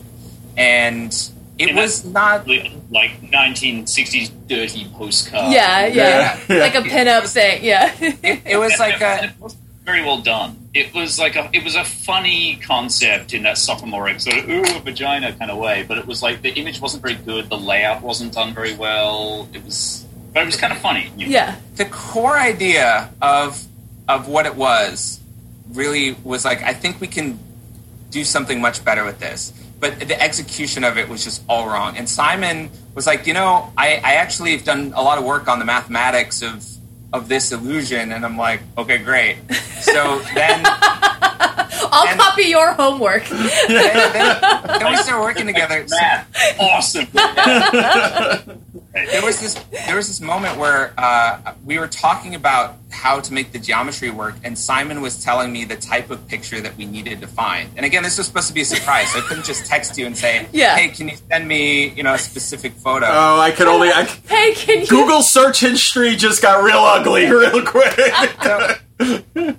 and 0.56 1.30
it 1.58 1.68
And 1.70 1.76
was 1.76 2.04
not 2.04 2.46
like 2.90 3.20
1960s 3.30 4.30
dirty 4.48 4.86
postcard. 4.94 5.52
yeah, 5.52 5.86
yeah, 5.86 6.38
Yeah. 6.48 6.56
like 6.60 6.74
a 6.74 6.82
pinup 6.82 7.26
thing. 7.32 7.64
Yeah, 7.64 7.94
it, 8.00 8.42
it 8.44 8.56
was 8.58 8.78
like 8.78 9.00
a 9.00 9.32
very 9.84 10.02
well 10.02 10.20
done. 10.20 10.68
It 10.74 10.92
was 10.94 11.18
like 11.18 11.36
a 11.36 11.48
it 11.52 11.64
was 11.64 11.74
a 11.74 11.84
funny 11.84 12.56
concept 12.56 13.32
in 13.32 13.44
that 13.44 13.56
sophomoric 13.58 14.20
sort 14.20 14.38
of 14.38 14.48
ooh 14.50 14.80
vagina 14.80 15.32
kind 15.34 15.50
of 15.50 15.58
way, 15.58 15.84
but 15.86 15.96
it 15.98 16.06
was 16.06 16.22
like 16.22 16.42
the 16.42 16.50
image 16.50 16.80
wasn't 16.80 17.02
very 17.02 17.14
good, 17.14 17.48
the 17.48 17.56
layout 17.58 18.02
wasn't 18.02 18.34
done 18.34 18.52
very 18.54 18.74
well. 18.74 19.48
It 19.54 19.64
was, 19.64 20.04
but 20.34 20.42
it 20.42 20.46
was 20.46 20.56
kind 20.56 20.72
of 20.72 20.78
funny. 20.80 21.10
yeah, 21.16 21.56
the 21.76 21.86
core 21.86 22.36
idea 22.38 23.10
of 23.22 23.62
of 24.08 24.28
what 24.28 24.44
it 24.46 24.54
was 24.54 25.20
really 25.72 26.12
was 26.22 26.44
like 26.44 26.62
I 26.62 26.74
think 26.74 27.00
we 27.00 27.06
can 27.06 27.38
do 28.10 28.22
something 28.24 28.60
much 28.60 28.84
better 28.84 29.04
with 29.04 29.18
this. 29.18 29.52
But 29.78 30.00
the 30.00 30.20
execution 30.20 30.84
of 30.84 30.96
it 30.96 31.08
was 31.08 31.22
just 31.22 31.42
all 31.48 31.66
wrong. 31.68 31.96
And 31.98 32.08
Simon 32.08 32.70
was 32.94 33.06
like, 33.06 33.26
you 33.26 33.34
know, 33.34 33.70
I, 33.76 33.96
I 34.02 34.14
actually 34.14 34.52
have 34.56 34.64
done 34.64 34.92
a 34.96 35.02
lot 35.02 35.18
of 35.18 35.24
work 35.24 35.48
on 35.48 35.58
the 35.58 35.64
mathematics 35.66 36.42
of 36.42 36.64
of 37.12 37.28
this 37.28 37.52
illusion, 37.52 38.10
and 38.12 38.24
I'm 38.26 38.36
like, 38.36 38.60
okay, 38.76 38.98
great. 38.98 39.36
So 39.80 40.18
then, 40.34 40.62
I'll 40.66 42.08
And- 42.08 42.18
copy 42.20 42.42
your 42.44 42.72
homework. 42.72 43.24
then, 43.26 43.68
then, 43.68 44.40
then 44.66 44.90
we 44.90 44.96
started 44.96 45.20
working 45.22 45.46
together. 45.46 45.84
Math, 45.88 46.26
awesome. 46.58 47.06
there 48.92 49.22
was 49.22 49.40
this 49.40 49.54
there 49.96 50.00
was 50.00 50.08
this 50.08 50.20
moment 50.20 50.58
where 50.58 50.92
uh, 50.98 51.54
we 51.64 51.78
were 51.78 51.88
talking 51.88 52.34
about 52.34 52.74
how 52.90 53.18
to 53.18 53.32
make 53.32 53.52
the 53.52 53.58
geometry 53.58 54.10
work, 54.10 54.34
and 54.44 54.58
Simon 54.58 55.00
was 55.00 55.24
telling 55.24 55.50
me 55.50 55.64
the 55.64 55.76
type 55.76 56.10
of 56.10 56.28
picture 56.28 56.60
that 56.60 56.76
we 56.76 56.84
needed 56.84 57.22
to 57.22 57.26
find. 57.26 57.70
And 57.76 57.86
again, 57.86 58.02
this 58.02 58.18
was 58.18 58.26
supposed 58.26 58.48
to 58.48 58.52
be 58.52 58.60
a 58.60 58.66
surprise. 58.66 59.10
So 59.12 59.20
I 59.20 59.22
couldn't 59.22 59.46
just 59.46 59.64
text 59.64 59.96
you 59.96 60.04
and 60.04 60.14
say, 60.14 60.48
Yeah. 60.52 60.76
"Hey, 60.76 60.88
can 60.88 61.08
you 61.08 61.16
send 61.30 61.48
me 61.48 61.88
you 61.94 62.02
know 62.02 62.12
a 62.12 62.18
specific 62.18 62.74
photo?" 62.74 63.06
Oh, 63.08 63.40
I 63.40 63.52
could 63.52 63.68
only. 63.68 63.88
I, 63.88 64.04
Hey, 64.28 64.52
can 64.52 64.82
you? 64.82 64.86
Google 64.86 65.22
search 65.22 65.60
history 65.60 66.14
just 66.14 66.42
got 66.42 66.62
real 66.62 66.76
ugly 66.76 67.24
real 67.30 67.64
quick. 67.64 67.98
So, 68.42 69.54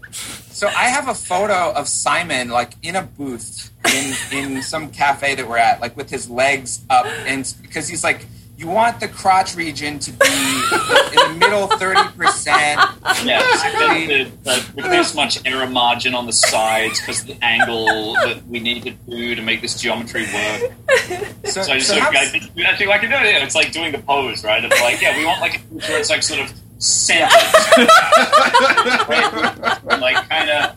so 0.51 0.67
I 0.67 0.89
have 0.89 1.07
a 1.07 1.15
photo 1.15 1.71
of 1.73 1.87
Simon 1.87 2.49
like 2.49 2.73
in 2.83 2.95
a 2.95 3.01
booth 3.01 3.71
in 3.91 4.13
in 4.37 4.61
some 4.61 4.91
cafe 4.91 5.33
that 5.33 5.49
we're 5.49 5.57
at, 5.57 5.81
like 5.81 5.97
with 5.97 6.11
his 6.11 6.29
legs 6.29 6.85
up, 6.91 7.07
and 7.25 7.51
because 7.63 7.87
he's 7.87 8.03
like. 8.03 8.27
You 8.57 8.67
want 8.67 8.99
the 8.99 9.07
crotch 9.07 9.55
region 9.55 9.99
to 9.99 10.11
be 10.11 10.25
in 10.25 10.29
the 10.29 11.35
middle 11.39 11.67
thirty 11.67 12.01
percent. 12.17 12.81
Yeah, 13.23 13.39
the, 14.07 14.31
the, 14.43 14.71
with 14.75 14.85
this 14.85 15.13
much 15.13 15.39
error 15.45 15.67
margin 15.67 16.15
on 16.15 16.25
the 16.25 16.33
sides 16.33 16.99
because 16.99 17.23
the 17.23 17.37
angle 17.43 18.13
that 18.13 18.47
we 18.47 18.59
need 18.59 18.81
to 18.83 18.91
do 18.91 19.35
to 19.35 19.41
make 19.43 19.61
this 19.61 19.79
geometry 19.79 20.23
work. 20.33 20.71
So, 21.45 21.61
So 21.61 21.71
I 21.71 21.77
just 21.77 21.87
so 21.89 21.95
sort 21.95 22.07
of, 22.07 22.15
I, 22.15 22.71
I 22.71 22.75
feel 22.77 22.89
like 22.89 23.03
I 23.03 23.07
know, 23.07 23.21
yeah, 23.21 23.43
it's 23.43 23.53
like 23.53 23.71
doing 23.71 23.91
the 23.91 23.99
pose, 23.99 24.43
right? 24.43 24.65
Of 24.65 24.71
like, 24.71 25.01
yeah, 25.01 25.15
we 25.15 25.23
want 25.25 25.39
like 25.39 25.57
a 25.57 25.59
pose 25.75 25.89
it's 25.89 26.09
like 26.09 26.23
sort 26.23 26.39
of 26.39 26.51
centered, 26.79 27.31
right? 29.07 29.79
Like 30.01 30.29
kind 30.29 30.49
of. 30.49 30.75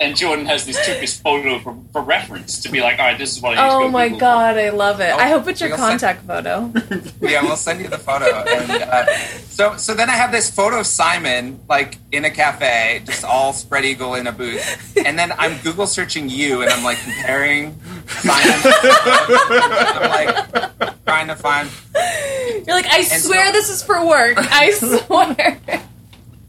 And 0.00 0.16
Jordan 0.16 0.46
has 0.46 0.64
this 0.64 0.76
took 0.86 0.98
this 0.98 1.20
photo 1.20 1.58
for, 1.58 1.76
for 1.92 2.00
reference 2.00 2.60
to 2.62 2.70
be 2.70 2.80
like, 2.80 2.98
all 2.98 3.04
right, 3.04 3.18
this 3.18 3.36
is 3.36 3.42
what 3.42 3.58
I 3.58 3.62
need 3.64 3.68
to 3.70 3.76
Oh 3.76 3.80
go 3.80 3.88
my 3.90 4.04
Google 4.08 4.18
for." 4.18 4.20
god, 4.20 4.56
I 4.58 4.70
love 4.70 5.00
it. 5.00 5.12
Oh, 5.14 5.18
I 5.18 5.28
hope 5.28 5.46
it's 5.46 5.60
your 5.60 5.68
we'll 5.68 5.76
send- 5.78 6.00
contact 6.00 6.26
photo. 6.26 6.72
yeah, 7.20 7.42
we'll 7.42 7.56
send 7.56 7.80
you 7.82 7.88
the 7.88 7.98
photo. 7.98 8.24
And 8.24 8.70
uh, 8.82 9.06
so, 9.50 9.76
so 9.76 9.92
then 9.92 10.08
I 10.08 10.14
have 10.14 10.32
this 10.32 10.48
photo 10.50 10.80
of 10.80 10.86
Simon, 10.86 11.60
like 11.68 11.98
in 12.12 12.24
a 12.24 12.30
cafe, 12.30 13.02
just 13.04 13.24
all 13.24 13.52
spread 13.52 13.84
eagle 13.84 14.14
in 14.14 14.26
a 14.26 14.32
booth. 14.32 14.96
And 15.04 15.18
then 15.18 15.32
I'm 15.38 15.58
Google 15.62 15.86
searching 15.86 16.30
you, 16.30 16.62
and 16.62 16.70
I'm 16.70 16.82
like 16.82 16.96
comparing 16.98 17.78
Simon. 18.06 18.72
I'm 18.72 20.10
like 20.10 21.04
trying 21.04 21.28
to 21.28 21.36
find. 21.36 21.68
You're 22.66 22.74
like, 22.76 22.86
I 22.86 22.98
And 23.00 23.22
swear 23.22 23.46
so- 23.48 23.52
this 23.52 23.68
is 23.68 23.82
for 23.82 24.06
work. 24.06 24.36
I 24.38 24.70
swear. 24.72 25.60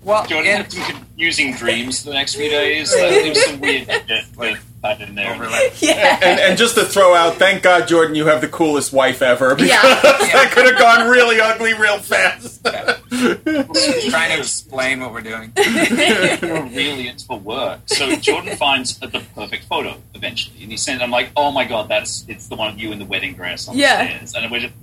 Well, 0.04 0.26
Jordan 0.26 0.52
and, 0.52 0.64
had 0.64 0.72
some 0.72 0.84
confusing 0.84 1.54
dreams 1.54 2.02
for 2.04 2.10
the 2.10 2.16
next 2.16 2.36
few 2.36 2.50
days. 2.50 2.92
Like, 2.98 3.10
there 3.10 3.36
some 3.36 3.60
weird 3.60 3.86
shit 3.88 4.26
Like, 4.38 4.58
that 4.82 4.98
had 5.00 5.10
in 5.10 5.14
there. 5.16 5.36
overlay. 5.36 5.70
Yeah. 5.80 6.18
and, 6.24 6.40
and 6.40 6.58
just 6.58 6.74
to 6.74 6.84
throw 6.86 7.14
out, 7.14 7.36
thank 7.36 7.62
God, 7.62 7.88
Jordan, 7.88 8.16
you 8.16 8.26
have 8.26 8.42
the 8.42 8.48
coolest 8.48 8.92
wife 8.92 9.22
ever. 9.22 9.54
Because 9.54 9.70
Yeah. 9.70 9.80
that 10.02 10.50
could 10.54 10.66
have 10.66 10.80
gone 10.80 11.08
really 11.08 11.40
ugly 11.40 11.74
real 11.76 12.00
fast. 12.00 12.64
trying 12.64 13.38
to 13.44 14.38
explain 14.40 15.02
what 15.02 15.14
we're 15.14 15.22
doing. 15.22 15.52
We're 15.56 16.66
really 16.74 17.08
into 17.08 17.26
for 17.26 17.38
work. 17.40 17.82
So 17.86 18.16
Jordan 18.16 18.56
finds 18.58 18.98
the 18.98 19.08
perfect 19.36 19.66
photo 19.66 19.98
eventually, 20.16 20.64
and 20.64 20.72
he 20.72 20.78
sends. 20.78 21.04
I'm 21.04 21.12
like, 21.12 21.30
oh 21.38 21.52
my 21.52 21.66
god, 21.66 21.88
that's 21.88 22.26
it's 22.28 22.48
the 22.48 22.56
one 22.56 22.74
of 22.74 22.80
you 22.80 22.92
in 22.92 22.98
the 23.00 23.06
wedding 23.06 23.34
dress 23.36 23.68
on 23.68 23.78
Yeah. 23.78 24.04
the 24.20 24.28
stairs, 24.28 24.44
and 24.44 24.52
we're 24.52 24.62
just 24.62 24.74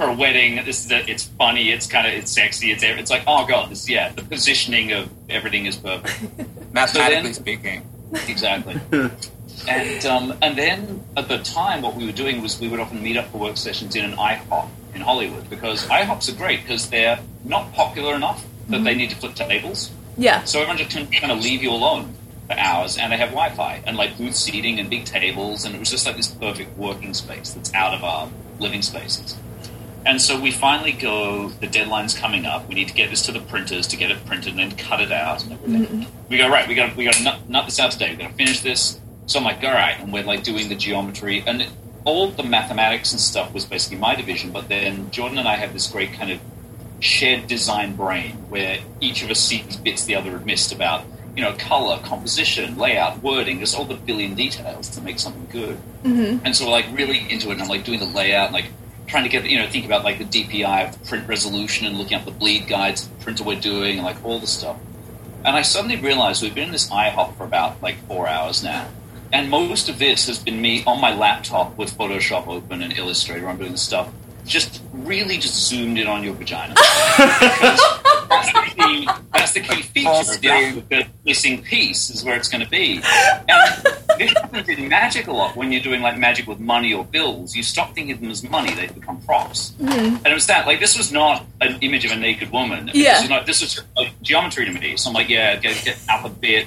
for 0.00 0.08
a 0.08 0.14
wedding. 0.14 0.64
This 0.64 0.86
is 0.86 0.92
a, 0.92 1.10
it's 1.10 1.24
funny, 1.24 1.70
it's 1.70 1.86
kind 1.86 2.06
of 2.06 2.14
it's 2.14 2.32
sexy, 2.32 2.70
it's 2.72 2.82
it's 2.82 3.10
like 3.10 3.24
oh 3.26 3.46
god, 3.46 3.70
this 3.70 3.88
yeah, 3.88 4.10
the 4.12 4.22
positioning 4.22 4.92
of 4.92 5.10
everything 5.28 5.66
is 5.66 5.76
perfect. 5.76 6.18
Mathematically 6.72 7.34
So 7.34 7.40
speaking, 7.40 7.82
Exactly. 8.26 8.80
and 9.68 10.06
um, 10.06 10.34
and 10.40 10.56
then 10.56 11.04
at 11.18 11.28
the 11.28 11.38
time, 11.38 11.82
what 11.82 11.96
we 11.96 12.06
were 12.06 12.12
doing 12.12 12.40
was 12.40 12.58
we 12.58 12.68
would 12.68 12.80
often 12.80 13.02
meet 13.02 13.18
up 13.18 13.28
for 13.30 13.38
work 13.38 13.58
sessions 13.58 13.94
in 13.94 14.04
an 14.06 14.16
IHOP 14.16 14.68
in 14.94 15.02
Hollywood 15.02 15.50
because 15.50 15.86
IHOPs 15.86 16.32
are 16.32 16.36
great 16.36 16.62
because 16.62 16.88
they're 16.88 17.20
not 17.44 17.72
popular 17.74 18.14
enough 18.14 18.44
that 18.70 18.82
they 18.82 18.94
need 18.94 19.10
to 19.10 19.16
flip 19.16 19.34
tables. 19.34 19.90
Yeah. 20.16 20.44
So 20.44 20.60
everyone 20.60 20.78
just 20.78 20.90
can 20.90 21.06
kind 21.08 21.30
of 21.30 21.40
leave 21.40 21.62
you 21.62 21.70
alone 21.72 22.14
for 22.46 22.54
hours, 22.58 22.96
and 22.96 23.12
they 23.12 23.18
have 23.18 23.30
Wi-Fi 23.30 23.82
and 23.86 23.98
like 23.98 24.16
booth 24.16 24.34
seating 24.34 24.80
and 24.80 24.88
big 24.88 25.04
tables, 25.04 25.66
and 25.66 25.74
it 25.74 25.78
was 25.78 25.90
just 25.90 26.06
like 26.06 26.16
this 26.16 26.28
perfect 26.28 26.74
working 26.78 27.12
space 27.12 27.50
that's 27.52 27.74
out 27.74 27.92
of 27.92 28.02
our 28.02 28.30
living 28.58 28.80
spaces. 28.80 29.36
And 30.06 30.20
so 30.20 30.40
we 30.40 30.50
finally 30.50 30.92
go. 30.92 31.48
The 31.48 31.66
deadline's 31.66 32.14
coming 32.14 32.46
up. 32.46 32.68
We 32.68 32.74
need 32.74 32.88
to 32.88 32.94
get 32.94 33.10
this 33.10 33.22
to 33.22 33.32
the 33.32 33.40
printers 33.40 33.86
to 33.88 33.96
get 33.96 34.10
it 34.10 34.24
printed 34.24 34.58
and 34.58 34.58
then 34.58 34.76
cut 34.76 35.00
it 35.00 35.12
out 35.12 35.44
and 35.44 35.52
everything. 35.52 36.06
We 36.28 36.38
go 36.38 36.48
right. 36.48 36.66
We 36.66 36.74
got 36.74 36.96
we 36.96 37.04
got 37.04 37.14
to 37.14 37.24
nut, 37.24 37.48
nut 37.48 37.66
this 37.66 37.78
out 37.78 37.92
today. 37.92 38.10
We 38.10 38.16
got 38.16 38.30
to 38.30 38.34
finish 38.34 38.60
this. 38.60 38.98
So 39.26 39.38
I'm 39.38 39.44
like, 39.44 39.62
all 39.62 39.72
right, 39.72 39.96
and 40.00 40.12
we're 40.12 40.24
like 40.24 40.42
doing 40.42 40.68
the 40.68 40.74
geometry, 40.74 41.44
and 41.46 41.68
all 42.04 42.30
the 42.30 42.42
mathematics 42.42 43.12
and 43.12 43.20
stuff 43.20 43.52
was 43.52 43.64
basically 43.64 43.98
my 43.98 44.14
division, 44.14 44.50
but 44.50 44.68
then 44.68 45.10
Jordan 45.10 45.38
and 45.38 45.46
I 45.46 45.56
have 45.56 45.72
this 45.72 45.86
great 45.86 46.12
kind 46.14 46.30
of 46.32 46.40
shared 47.00 47.46
design 47.46 47.94
brain 47.94 48.32
where 48.48 48.78
each 49.00 49.22
of 49.22 49.30
us 49.30 49.38
sees 49.38 49.76
bits 49.76 50.04
the 50.04 50.14
other 50.16 50.32
had 50.32 50.46
missed 50.46 50.72
about, 50.72 51.04
you 51.36 51.42
know, 51.42 51.52
color, 51.52 51.98
composition, 52.02 52.76
layout, 52.76 53.22
wording, 53.22 53.60
just 53.60 53.76
all 53.76 53.84
the 53.84 53.94
billion 53.94 54.34
details 54.34 54.88
to 54.88 55.00
make 55.00 55.18
something 55.18 55.46
good. 55.50 55.78
Mm-hmm. 56.02 56.44
And 56.44 56.56
so 56.56 56.64
we're 56.64 56.72
like 56.72 56.86
really 56.92 57.30
into 57.30 57.50
it, 57.50 57.52
and 57.52 57.62
I'm 57.62 57.68
like 57.68 57.84
doing 57.84 58.00
the 58.00 58.06
layout, 58.06 58.52
like 58.52 58.66
trying 59.10 59.24
to 59.24 59.28
get, 59.28 59.44
you 59.44 59.58
know, 59.58 59.68
think 59.68 59.84
about 59.84 60.04
like 60.04 60.18
the 60.18 60.24
DPI 60.24 60.88
of 60.88 60.98
the 60.98 61.06
print 61.06 61.28
resolution 61.28 61.86
and 61.86 61.98
looking 61.98 62.16
up 62.16 62.24
the 62.24 62.30
bleed 62.30 62.66
guides, 62.68 63.08
the 63.08 63.14
printer 63.16 63.44
we're 63.44 63.60
doing, 63.60 63.98
and 63.98 64.06
like 64.06 64.24
all 64.24 64.38
the 64.38 64.46
stuff. 64.46 64.78
And 65.44 65.56
I 65.56 65.62
suddenly 65.62 65.96
realized 65.96 66.42
we've 66.42 66.54
been 66.54 66.66
in 66.66 66.72
this 66.72 66.88
IHOP 66.90 67.36
for 67.36 67.44
about 67.44 67.82
like 67.82 67.96
four 68.06 68.28
hours 68.28 68.62
now. 68.62 68.88
And 69.32 69.50
most 69.50 69.88
of 69.88 69.98
this 69.98 70.26
has 70.26 70.38
been 70.38 70.60
me 70.60 70.82
on 70.86 71.00
my 71.00 71.14
laptop 71.14 71.76
with 71.76 71.96
Photoshop 71.96 72.46
open 72.46 72.82
and 72.82 72.96
Illustrator. 72.96 73.48
I'm 73.48 73.58
doing 73.58 73.72
this 73.72 73.82
stuff. 73.82 74.12
Just 74.50 74.82
really 74.92 75.38
just 75.38 75.68
zoomed 75.68 75.96
in 75.96 76.08
on 76.08 76.24
your 76.24 76.34
vagina. 76.34 76.74
that's, 77.18 78.52
the 78.52 78.72
key, 78.76 79.08
that's 79.32 79.52
the 79.52 79.60
key 79.60 79.82
feature. 79.82 80.40
The, 80.40 80.82
the 80.88 81.06
missing 81.24 81.62
piece 81.62 82.10
is 82.10 82.24
where 82.24 82.36
it's 82.36 82.48
going 82.48 82.64
to 82.64 82.68
be. 82.68 83.00
And 83.48 83.86
this 84.18 84.32
happens 84.32 84.68
in 84.68 84.88
magic 84.88 85.28
a 85.28 85.32
lot 85.32 85.54
when 85.54 85.70
you're 85.70 85.80
doing 85.80 86.02
like 86.02 86.18
magic 86.18 86.48
with 86.48 86.58
money 86.58 86.92
or 86.92 87.04
bills. 87.04 87.54
You 87.54 87.62
stop 87.62 87.94
thinking 87.94 88.12
of 88.12 88.20
them 88.20 88.30
as 88.32 88.42
money; 88.42 88.74
they 88.74 88.88
become 88.88 89.22
props. 89.22 89.70
Mm-hmm. 89.80 90.16
And 90.16 90.26
it 90.26 90.34
was 90.34 90.48
that. 90.48 90.66
Like 90.66 90.80
this 90.80 90.98
was 90.98 91.12
not 91.12 91.46
an 91.60 91.78
image 91.80 92.04
of 92.04 92.10
a 92.10 92.16
naked 92.16 92.50
woman. 92.50 92.90
Yeah. 92.92 93.12
This 93.12 93.20
was, 93.20 93.30
not, 93.30 93.46
this 93.46 93.62
was 93.62 93.80
like 93.96 94.20
geometry 94.20 94.64
to 94.66 94.72
me. 94.72 94.96
So 94.96 95.10
I'm 95.10 95.14
like, 95.14 95.28
yeah, 95.28 95.54
get, 95.56 95.84
get 95.84 95.96
up 96.08 96.24
a 96.24 96.28
bit, 96.28 96.66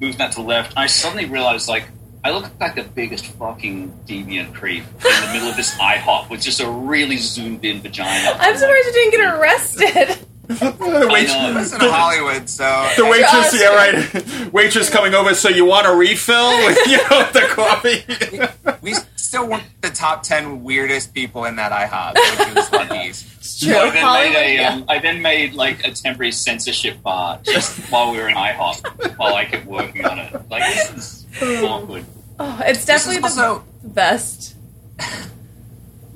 move 0.00 0.16
that 0.18 0.30
to 0.32 0.42
the 0.42 0.46
left. 0.46 0.70
And 0.70 0.78
I 0.78 0.86
suddenly 0.86 1.24
realized 1.24 1.68
like 1.68 1.88
I 2.26 2.30
look 2.30 2.50
like 2.58 2.74
the 2.74 2.82
biggest 2.82 3.24
fucking 3.24 4.00
deviant 4.04 4.52
creep 4.52 4.82
in 4.82 4.98
the 4.98 5.30
middle 5.32 5.48
of 5.48 5.54
this 5.54 5.76
IHOP 5.76 6.28
with 6.28 6.42
just 6.42 6.58
a 6.58 6.68
really 6.68 7.18
zoomed 7.18 7.64
in 7.64 7.80
vagina. 7.80 8.36
I'm 8.40 8.56
surprised 8.56 8.86
you 8.86 8.92
didn't 8.92 9.10
get 9.12 9.32
arrested. 9.32 10.26
the 10.48 11.08
waitress 11.12 11.72
in 11.72 11.78
Hollywood, 11.80 12.48
so 12.48 12.64
the 12.96 13.06
waitress, 13.06 13.60
yeah, 13.60 13.68
right. 13.68 14.52
waitress 14.52 14.90
coming 14.90 15.14
over. 15.14 15.36
So 15.36 15.48
you 15.48 15.66
want 15.66 15.86
a 15.86 15.94
refill 15.94 16.48
with 16.66 16.78
you 16.88 16.96
know 16.96 17.30
the 17.30 17.46
coffee? 17.48 18.74
we 18.82 18.94
still 19.14 19.48
want 19.48 19.62
the 19.82 19.90
top 19.90 20.24
ten 20.24 20.64
weirdest 20.64 21.14
people 21.14 21.44
in 21.44 21.54
that 21.56 21.70
IHOP, 21.70 22.14
which 22.14 22.56
was 22.56 22.72
Lucky's. 22.72 23.58
True. 23.60 23.74
I 23.74 23.90
then, 23.90 24.32
made 24.32 24.36
a, 24.36 24.64
um, 24.64 24.84
I 24.88 24.98
then 24.98 25.22
made 25.22 25.54
like 25.54 25.86
a 25.86 25.92
temporary 25.92 26.32
censorship 26.32 27.02
bar 27.02 27.38
just 27.44 27.78
while 27.90 28.10
we 28.10 28.18
were 28.18 28.28
in 28.28 28.34
IHOP 28.34 29.16
while 29.16 29.34
I 29.34 29.44
kept 29.44 29.66
working 29.66 30.04
on 30.04 30.18
it. 30.18 30.32
Like 30.50 30.62
this 30.74 30.90
is 30.90 31.26
awkward. 31.62 32.04
Oh, 32.38 32.60
it's 32.64 32.84
definitely 32.84 33.20
the 33.20 33.28
also- 33.28 33.64
best. 33.82 34.54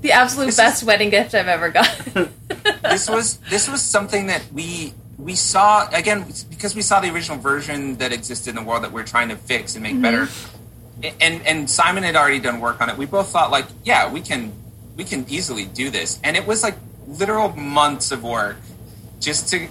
The 0.00 0.12
absolute 0.12 0.46
This 0.46 0.56
best 0.56 0.82
wedding 0.84 1.10
gift 1.10 1.34
I've 1.34 1.48
ever 1.48 1.68
gotten. 1.68 2.32
this 2.82 3.08
was 3.08 3.36
this 3.50 3.68
was 3.68 3.82
something 3.82 4.28
that 4.28 4.42
we 4.52 4.94
we 5.18 5.34
saw 5.34 5.88
again 5.90 6.24
because 6.48 6.74
we 6.74 6.80
saw 6.80 7.00
the 7.00 7.12
original 7.12 7.36
version 7.36 7.98
that 7.98 8.10
existed 8.10 8.50
in 8.50 8.56
the 8.56 8.62
world 8.62 8.84
that 8.84 8.92
we're 8.92 9.04
trying 9.04 9.28
to 9.28 9.36
fix 9.36 9.74
and 9.74 9.82
make 9.82 9.92
mm-hmm. 9.92 10.02
better. 10.02 10.28
And 11.20 11.46
and 11.46 11.68
Simon 11.68 12.02
had 12.02 12.16
already 12.16 12.40
done 12.40 12.60
work 12.60 12.80
on 12.80 12.88
it. 12.88 12.96
We 12.96 13.04
both 13.04 13.28
thought 13.28 13.50
like, 13.50 13.66
yeah, 13.84 14.10
we 14.10 14.22
can 14.22 14.52
we 14.96 15.04
can 15.04 15.26
easily 15.28 15.66
do 15.66 15.90
this. 15.90 16.18
And 16.24 16.36
it 16.36 16.46
was 16.46 16.62
like 16.62 16.76
literal 17.06 17.50
months 17.50 18.10
of 18.10 18.22
work 18.22 18.56
just 19.20 19.48
to 19.50 19.68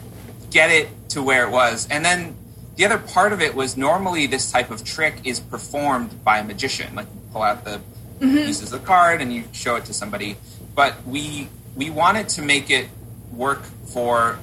get 0.52 0.70
it 0.70 0.90
to 1.10 1.24
where 1.24 1.48
it 1.48 1.52
was. 1.52 1.88
And 1.90 2.06
then 2.06 2.36
the 2.80 2.86
other 2.86 2.98
part 2.98 3.34
of 3.34 3.42
it 3.42 3.56
was 3.56 3.76
normally 3.76 4.26
this 4.26 4.50
type 4.54 4.72
of 4.72 4.86
trick 4.86 5.16
is 5.26 5.42
performed 5.42 6.24
by 6.24 6.38
a 6.38 6.46
magician. 6.46 6.96
Like 6.96 7.08
you 7.14 7.20
pull 7.34 7.42
out 7.42 7.66
the 7.66 7.82
mm-hmm. 8.22 8.38
pieces 8.38 8.72
of 8.72 8.80
the 8.80 8.88
card 8.88 9.22
and 9.22 9.34
you 9.34 9.44
show 9.52 9.76
it 9.76 9.84
to 9.86 9.94
somebody. 9.94 10.38
But 10.76 11.06
we 11.06 11.50
we 11.76 11.90
wanted 11.90 12.30
to 12.30 12.42
make 12.42 12.70
it 12.70 12.88
work 13.34 13.64
for 13.94 14.40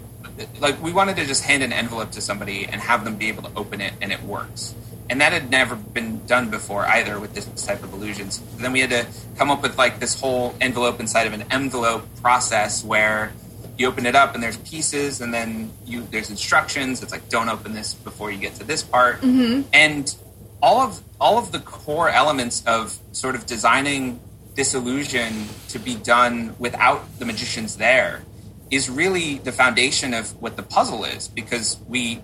like 0.61 0.83
we 0.83 0.92
wanted 0.92 1.16
to 1.16 1.25
just 1.25 1.44
hand 1.44 1.62
an 1.62 1.72
envelope 1.72 2.11
to 2.11 2.20
somebody 2.20 2.66
and 2.66 2.79
have 2.79 3.07
them 3.07 3.16
be 3.16 3.29
able 3.29 3.42
to 3.44 3.51
open 3.57 3.81
it 3.81 3.94
and 4.03 4.12
it 4.12 4.22
works. 4.22 4.75
And 5.09 5.22
that 5.22 5.33
had 5.33 5.51
never 5.51 5.75
been 5.75 6.27
done 6.27 6.51
before 6.51 6.85
either 6.85 7.18
with 7.18 7.33
this 7.33 7.46
type 7.64 7.83
of 7.83 7.94
illusions. 7.94 8.42
Then 8.59 8.72
we 8.72 8.81
had 8.81 8.90
to 8.90 9.07
come 9.38 9.51
up 9.51 9.62
with 9.62 9.79
like 9.79 9.99
this 9.99 10.20
whole 10.20 10.55
envelope 10.61 11.01
inside 11.01 11.27
of 11.27 11.33
an 11.33 11.44
envelope 11.51 12.05
process 12.20 12.85
where 12.85 13.33
you 13.78 13.86
open 13.86 14.06
it 14.06 14.14
up 14.14 14.34
and 14.34 14.42
there's 14.42 14.56
pieces 14.58 15.20
and 15.20 15.32
then 15.32 15.70
you 15.84 16.06
there's 16.10 16.30
instructions. 16.30 17.02
It's 17.02 17.12
like 17.12 17.28
don't 17.28 17.48
open 17.48 17.74
this 17.74 17.94
before 17.94 18.30
you 18.30 18.38
get 18.38 18.54
to 18.56 18.64
this 18.64 18.82
part. 18.82 19.22
And 19.22 20.14
all 20.62 20.80
of 20.80 21.02
all 21.20 21.38
of 21.38 21.52
the 21.52 21.60
core 21.60 22.08
elements 22.08 22.62
of 22.66 22.98
sort 23.12 23.34
of 23.34 23.46
designing 23.46 24.20
this 24.54 24.74
illusion 24.74 25.46
to 25.68 25.78
be 25.78 25.94
done 25.94 26.54
without 26.58 27.18
the 27.18 27.24
magicians 27.26 27.76
there 27.76 28.22
is 28.70 28.88
really 28.90 29.38
the 29.38 29.52
foundation 29.52 30.14
of 30.14 30.40
what 30.40 30.56
the 30.56 30.62
puzzle 30.62 31.04
is 31.04 31.28
because 31.28 31.78
we 31.86 32.20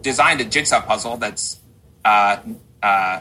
designed 0.00 0.40
a 0.40 0.44
jigsaw 0.44 0.80
puzzle 0.80 1.16
that's 1.16 1.60
uh, 2.04 2.36
uh, 2.82 3.20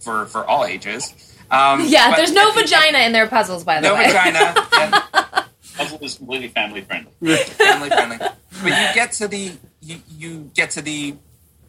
for 0.00 0.26
for 0.26 0.44
all 0.44 0.64
ages. 0.64 1.14
Um, 1.50 1.84
yeah, 1.86 2.16
there's 2.16 2.32
no 2.32 2.52
vagina 2.52 2.98
in 3.00 3.12
their 3.12 3.26
puzzles, 3.26 3.64
by 3.64 3.80
the 3.80 3.88
No 3.88 3.94
way. 3.94 4.06
No 4.06 4.12
vagina. 4.12 5.06
yeah, 6.00 6.06
Puzzle 6.06 6.06
is 6.06 6.14
completely 6.16 6.48
family 6.48 6.80
friendly. 6.82 7.12
family 7.44 7.88
friendly. 7.90 8.18
But 8.18 8.64
you 8.64 8.94
get 8.94 9.12
to 9.12 9.28
the 9.28 9.52
you, 9.80 9.96
you 10.16 10.50
get 10.54 10.70
to 10.72 10.82
the 10.82 11.16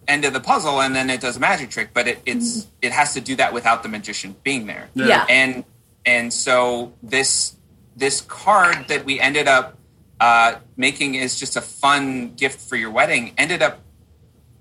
end 0.08 0.26
of 0.26 0.34
the 0.34 0.40
puzzle 0.40 0.82
and 0.82 0.96
then 0.96 1.10
it 1.10 1.22
does 1.22 1.38
a 1.38 1.40
magic 1.40 1.70
trick, 1.70 1.90
but 1.94 2.08
it, 2.08 2.20
it's 2.26 2.68
it 2.82 2.92
has 2.92 3.14
to 3.14 3.22
do 3.22 3.36
that 3.36 3.54
without 3.54 3.84
the 3.84 3.90
magician 3.90 4.36
being 4.44 4.66
there. 4.66 4.90
Yeah. 4.94 5.26
And 5.30 5.64
and 6.06 6.34
so 6.34 6.94
this 7.04 7.56
this 7.96 8.22
card 8.22 8.88
that 8.88 9.06
we 9.06 9.20
ended 9.20 9.48
up 9.48 9.78
uh, 10.20 10.60
making 10.78 11.16
is 11.16 11.40
just 11.40 11.56
a 11.56 11.62
fun 11.62 12.34
gift 12.36 12.62
for 12.62 12.76
your 12.76 12.92
wedding 12.92 13.34
ended 13.38 13.62
up 13.62 13.80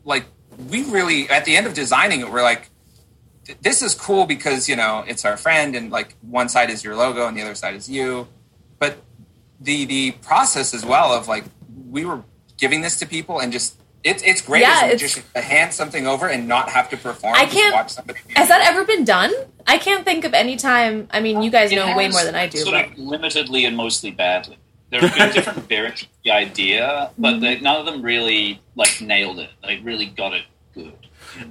like 0.05 0.25
we 0.71 0.85
really 0.85 1.29
at 1.29 1.45
the 1.45 1.57
end 1.57 1.67
of 1.67 1.75
designing 1.75 2.21
it 2.21 2.31
we're 2.31 2.43
like 2.43 2.71
this 3.61 3.83
is 3.83 3.95
cool 3.95 4.25
because 4.25 4.69
you 4.69 4.77
know 4.77 5.05
it's 5.07 5.25
our 5.25 5.37
friend 5.37 5.77
and 5.77 5.91
like 5.91 6.15
one 6.23 6.49
side 6.49 6.71
is 6.71 6.83
your 6.83 6.97
logo 6.97 7.27
and 7.27 7.37
the 7.37 7.43
other 7.43 7.55
side 7.55 7.75
is 7.75 7.91
you 7.91 8.27
but 8.31 8.40
the 9.61 9.85
the 9.85 10.13
process 10.23 10.73
as 10.75 10.85
well 10.85 11.13
of 11.13 11.29
like 11.29 11.45
we 11.91 12.05
were 12.05 12.23
giving 12.59 12.81
this 12.83 12.99
to 12.99 13.07
people 13.07 13.41
and 13.41 13.53
just 13.53 13.77
it's 14.03 14.23
it's 14.23 14.41
great 14.41 14.63
Yeah, 14.63 14.69
as 14.69 14.83
it's- 14.83 14.93
magician 15.03 15.23
to 15.35 15.41
hand 15.43 15.75
something 15.75 16.07
over 16.07 16.27
and 16.29 16.49
not 16.49 16.71
have 16.71 16.89
to 16.91 16.97
perform 16.97 17.35
I 17.35 17.45
can't- 17.47 17.75
watch 17.75 17.91
somebody 17.91 18.21
Has 18.37 18.49
that 18.49 18.63
ever 18.67 18.85
been 18.85 19.05
done? 19.05 19.33
I 19.67 19.77
can't 19.79 20.05
think 20.05 20.25
of 20.25 20.33
any 20.35 20.57
time. 20.57 21.07
I 21.13 21.21
mean, 21.21 21.43
you 21.43 21.51
guys 21.51 21.71
It 21.71 21.77
know 21.77 21.95
way 21.95 22.09
more 22.09 22.25
than 22.25 22.35
I 22.35 22.47
do. 22.49 22.59
Sort 22.59 22.73
But 22.75 22.85
of 22.87 22.93
limitedly 22.97 23.67
and 23.67 23.77
mostly 23.77 24.11
badly. 24.11 24.57
There 24.91 25.01
have 25.01 25.15
been 25.15 25.31
different 25.35 25.69
variants 25.69 26.03
of 26.03 26.09
the 26.25 26.31
idea, 26.33 27.11
but 27.19 27.35
Mm-hmm. 27.35 27.41
they, 27.43 27.61
none 27.61 27.77
of 27.79 27.87
them 27.87 28.03
really 28.03 28.61
like 28.75 29.01
nailed 29.01 29.39
it. 29.39 29.51
Like 29.63 29.81
really 29.85 30.07
got 30.07 30.33
it 30.33 30.45
good. 30.75 30.95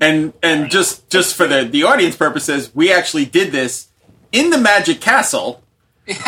And 0.02 0.34
and 0.44 0.70
just 0.72 1.10
just 1.10 1.36
for 1.36 1.48
the 1.48 1.64
the 1.64 1.84
audience 1.84 2.16
purposes, 2.18 2.72
we 2.74 2.92
actually 2.92 3.26
did 3.26 3.52
this 3.52 3.88
in 4.32 4.50
the 4.50 4.58
Magic 4.58 5.00
Castle. 5.00 5.64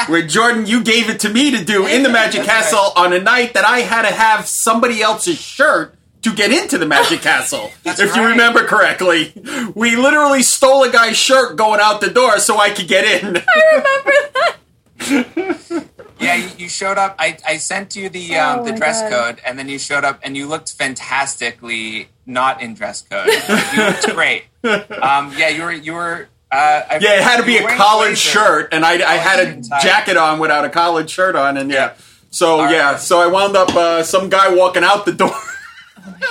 Where 0.07 0.21
Jordan, 0.25 0.65
you 0.67 0.83
gave 0.83 1.09
it 1.09 1.19
to 1.21 1.29
me 1.29 1.51
to 1.57 1.63
do 1.63 1.85
in 1.87 2.03
the 2.03 2.09
Magic 2.09 2.45
That's 2.45 2.71
Castle 2.71 2.91
on 2.95 3.13
a 3.13 3.19
night 3.19 3.53
that 3.55 3.65
I 3.65 3.79
had 3.79 4.03
to 4.07 4.13
have 4.13 4.47
somebody 4.47 5.01
else's 5.01 5.39
shirt 5.39 5.95
to 6.21 6.33
get 6.33 6.51
into 6.51 6.77
the 6.77 6.85
Magic 6.85 7.21
Castle. 7.23 7.71
That's 7.83 7.99
if 7.99 8.15
you 8.15 8.23
remember 8.25 8.63
correctly, 8.65 9.33
we 9.73 9.95
literally 9.95 10.43
stole 10.43 10.83
a 10.83 10.91
guy's 10.91 11.17
shirt 11.17 11.55
going 11.57 11.79
out 11.81 11.99
the 12.01 12.09
door 12.11 12.39
so 12.39 12.57
I 12.59 12.69
could 12.69 12.87
get 12.87 13.23
in. 13.23 13.37
I 13.47 13.71
remember 13.75 14.11
that. 14.33 15.87
Yeah, 16.19 16.35
you, 16.35 16.49
you 16.59 16.69
showed 16.69 16.99
up. 16.99 17.15
I, 17.17 17.37
I 17.47 17.57
sent 17.57 17.95
you 17.95 18.07
the 18.09 18.35
Oh 18.37 18.59
um, 18.59 18.65
the 18.65 18.73
dress 18.73 19.01
God. 19.01 19.09
code, 19.09 19.41
and 19.43 19.57
then 19.57 19.67
you 19.67 19.79
showed 19.79 20.05
up, 20.05 20.19
and 20.21 20.37
you 20.37 20.45
looked 20.47 20.71
fantastically 20.73 22.09
not 22.27 22.61
in 22.61 22.75
dress 22.75 23.01
code. 23.01 23.27
you 23.75 23.83
looked 23.83 24.07
great. 24.13 24.43
Um, 24.63 25.33
yeah, 25.35 25.49
you 25.49 25.63
were 25.63 25.71
you 25.71 25.93
were. 25.93 26.27
Uh, 26.51 26.83
Yeah, 26.99 27.15
it 27.17 27.23
had 27.23 27.37
to 27.37 27.43
be 27.45 27.57
a 27.57 27.63
wearing 27.63 27.77
collared 27.77 28.07
blazer. 28.09 28.29
shirt, 28.29 28.73
and 28.73 28.83
I, 28.85 28.93
I 28.95 29.15
had 29.15 29.39
a 29.39 29.61
jacket 29.81 30.17
on 30.17 30.39
without 30.39 30.65
a 30.65 30.69
collared 30.69 31.09
shirt 31.09 31.35
on, 31.35 31.57
and 31.57 31.71
yeah. 31.71 31.93
So 32.29 32.55
All 32.59 32.63
right. 32.65 32.71
yeah, 32.75 32.95
so 32.97 33.19
I 33.21 33.27
wound 33.27 33.55
up 33.57 33.69
uh, 33.75 34.03
some 34.03 34.29
guy 34.29 34.53
walking 34.53 34.83
out 34.83 35.05
the 35.05 35.13
door. 35.13 35.33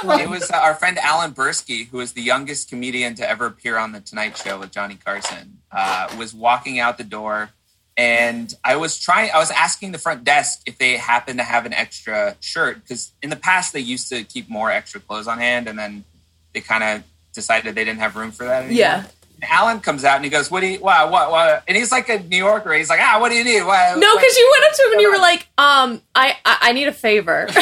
It 0.02 0.28
was 0.28 0.50
uh, 0.50 0.56
our 0.56 0.74
friend 0.74 0.98
Alan 0.98 1.32
Bursky, 1.32 1.86
who 1.88 1.98
was 1.98 2.12
the 2.12 2.22
youngest 2.22 2.68
comedian 2.70 3.14
to 3.16 3.28
ever 3.28 3.46
appear 3.46 3.76
on 3.76 3.92
the 3.92 4.00
Tonight 4.00 4.36
Show 4.36 4.58
with 4.58 4.72
Johnny 4.72 4.96
Carson, 5.04 5.58
uh, 5.70 6.08
was 6.18 6.32
walking 6.34 6.78
out 6.80 6.96
the 6.98 7.04
door, 7.04 7.50
and 7.96 8.52
I 8.64 8.76
was 8.76 8.98
trying. 8.98 9.30
I 9.32 9.38
was 9.38 9.50
asking 9.50 9.92
the 9.92 9.98
front 9.98 10.24
desk 10.24 10.62
if 10.66 10.78
they 10.78 10.96
happened 10.96 11.38
to 11.38 11.44
have 11.44 11.66
an 11.66 11.72
extra 11.72 12.36
shirt 12.40 12.82
because 12.82 13.12
in 13.22 13.30
the 13.30 13.36
past 13.36 13.72
they 13.72 13.80
used 13.80 14.08
to 14.08 14.24
keep 14.24 14.48
more 14.48 14.70
extra 14.70 15.00
clothes 15.00 15.28
on 15.28 15.38
hand, 15.38 15.68
and 15.68 15.78
then 15.78 16.04
they 16.52 16.60
kind 16.60 16.82
of 16.82 17.04
decided 17.32 17.74
they 17.74 17.84
didn't 17.84 18.00
have 18.00 18.16
room 18.16 18.32
for 18.32 18.44
that 18.44 18.64
anymore. 18.64 18.78
Yeah. 18.78 19.04
And 19.42 19.50
Alan 19.50 19.80
comes 19.80 20.04
out 20.04 20.16
and 20.16 20.24
he 20.24 20.30
goes, 20.30 20.50
"What 20.50 20.60
do 20.60 20.66
you? 20.66 20.78
What? 20.80 21.10
What? 21.10 21.30
What?" 21.30 21.62
And 21.68 21.76
he's 21.76 21.90
like 21.92 22.08
a 22.08 22.18
New 22.20 22.36
Yorker. 22.36 22.72
He's 22.74 22.90
like, 22.90 23.00
"Ah, 23.02 23.18
what 23.20 23.30
do 23.30 23.36
you 23.36 23.44
need? 23.44 23.62
What, 23.62 23.98
No, 23.98 24.16
because 24.16 24.36
you 24.36 24.50
went 24.52 24.64
up 24.70 24.76
to 24.76 24.82
him 24.82 24.92
and 24.92 25.00
you 25.00 25.10
were 25.12 25.18
like, 25.18 25.40
um, 25.58 26.02
I, 26.14 26.36
I, 26.44 26.56
I 26.62 26.72
need 26.72 26.88
a 26.88 26.92
favor. 26.92 27.46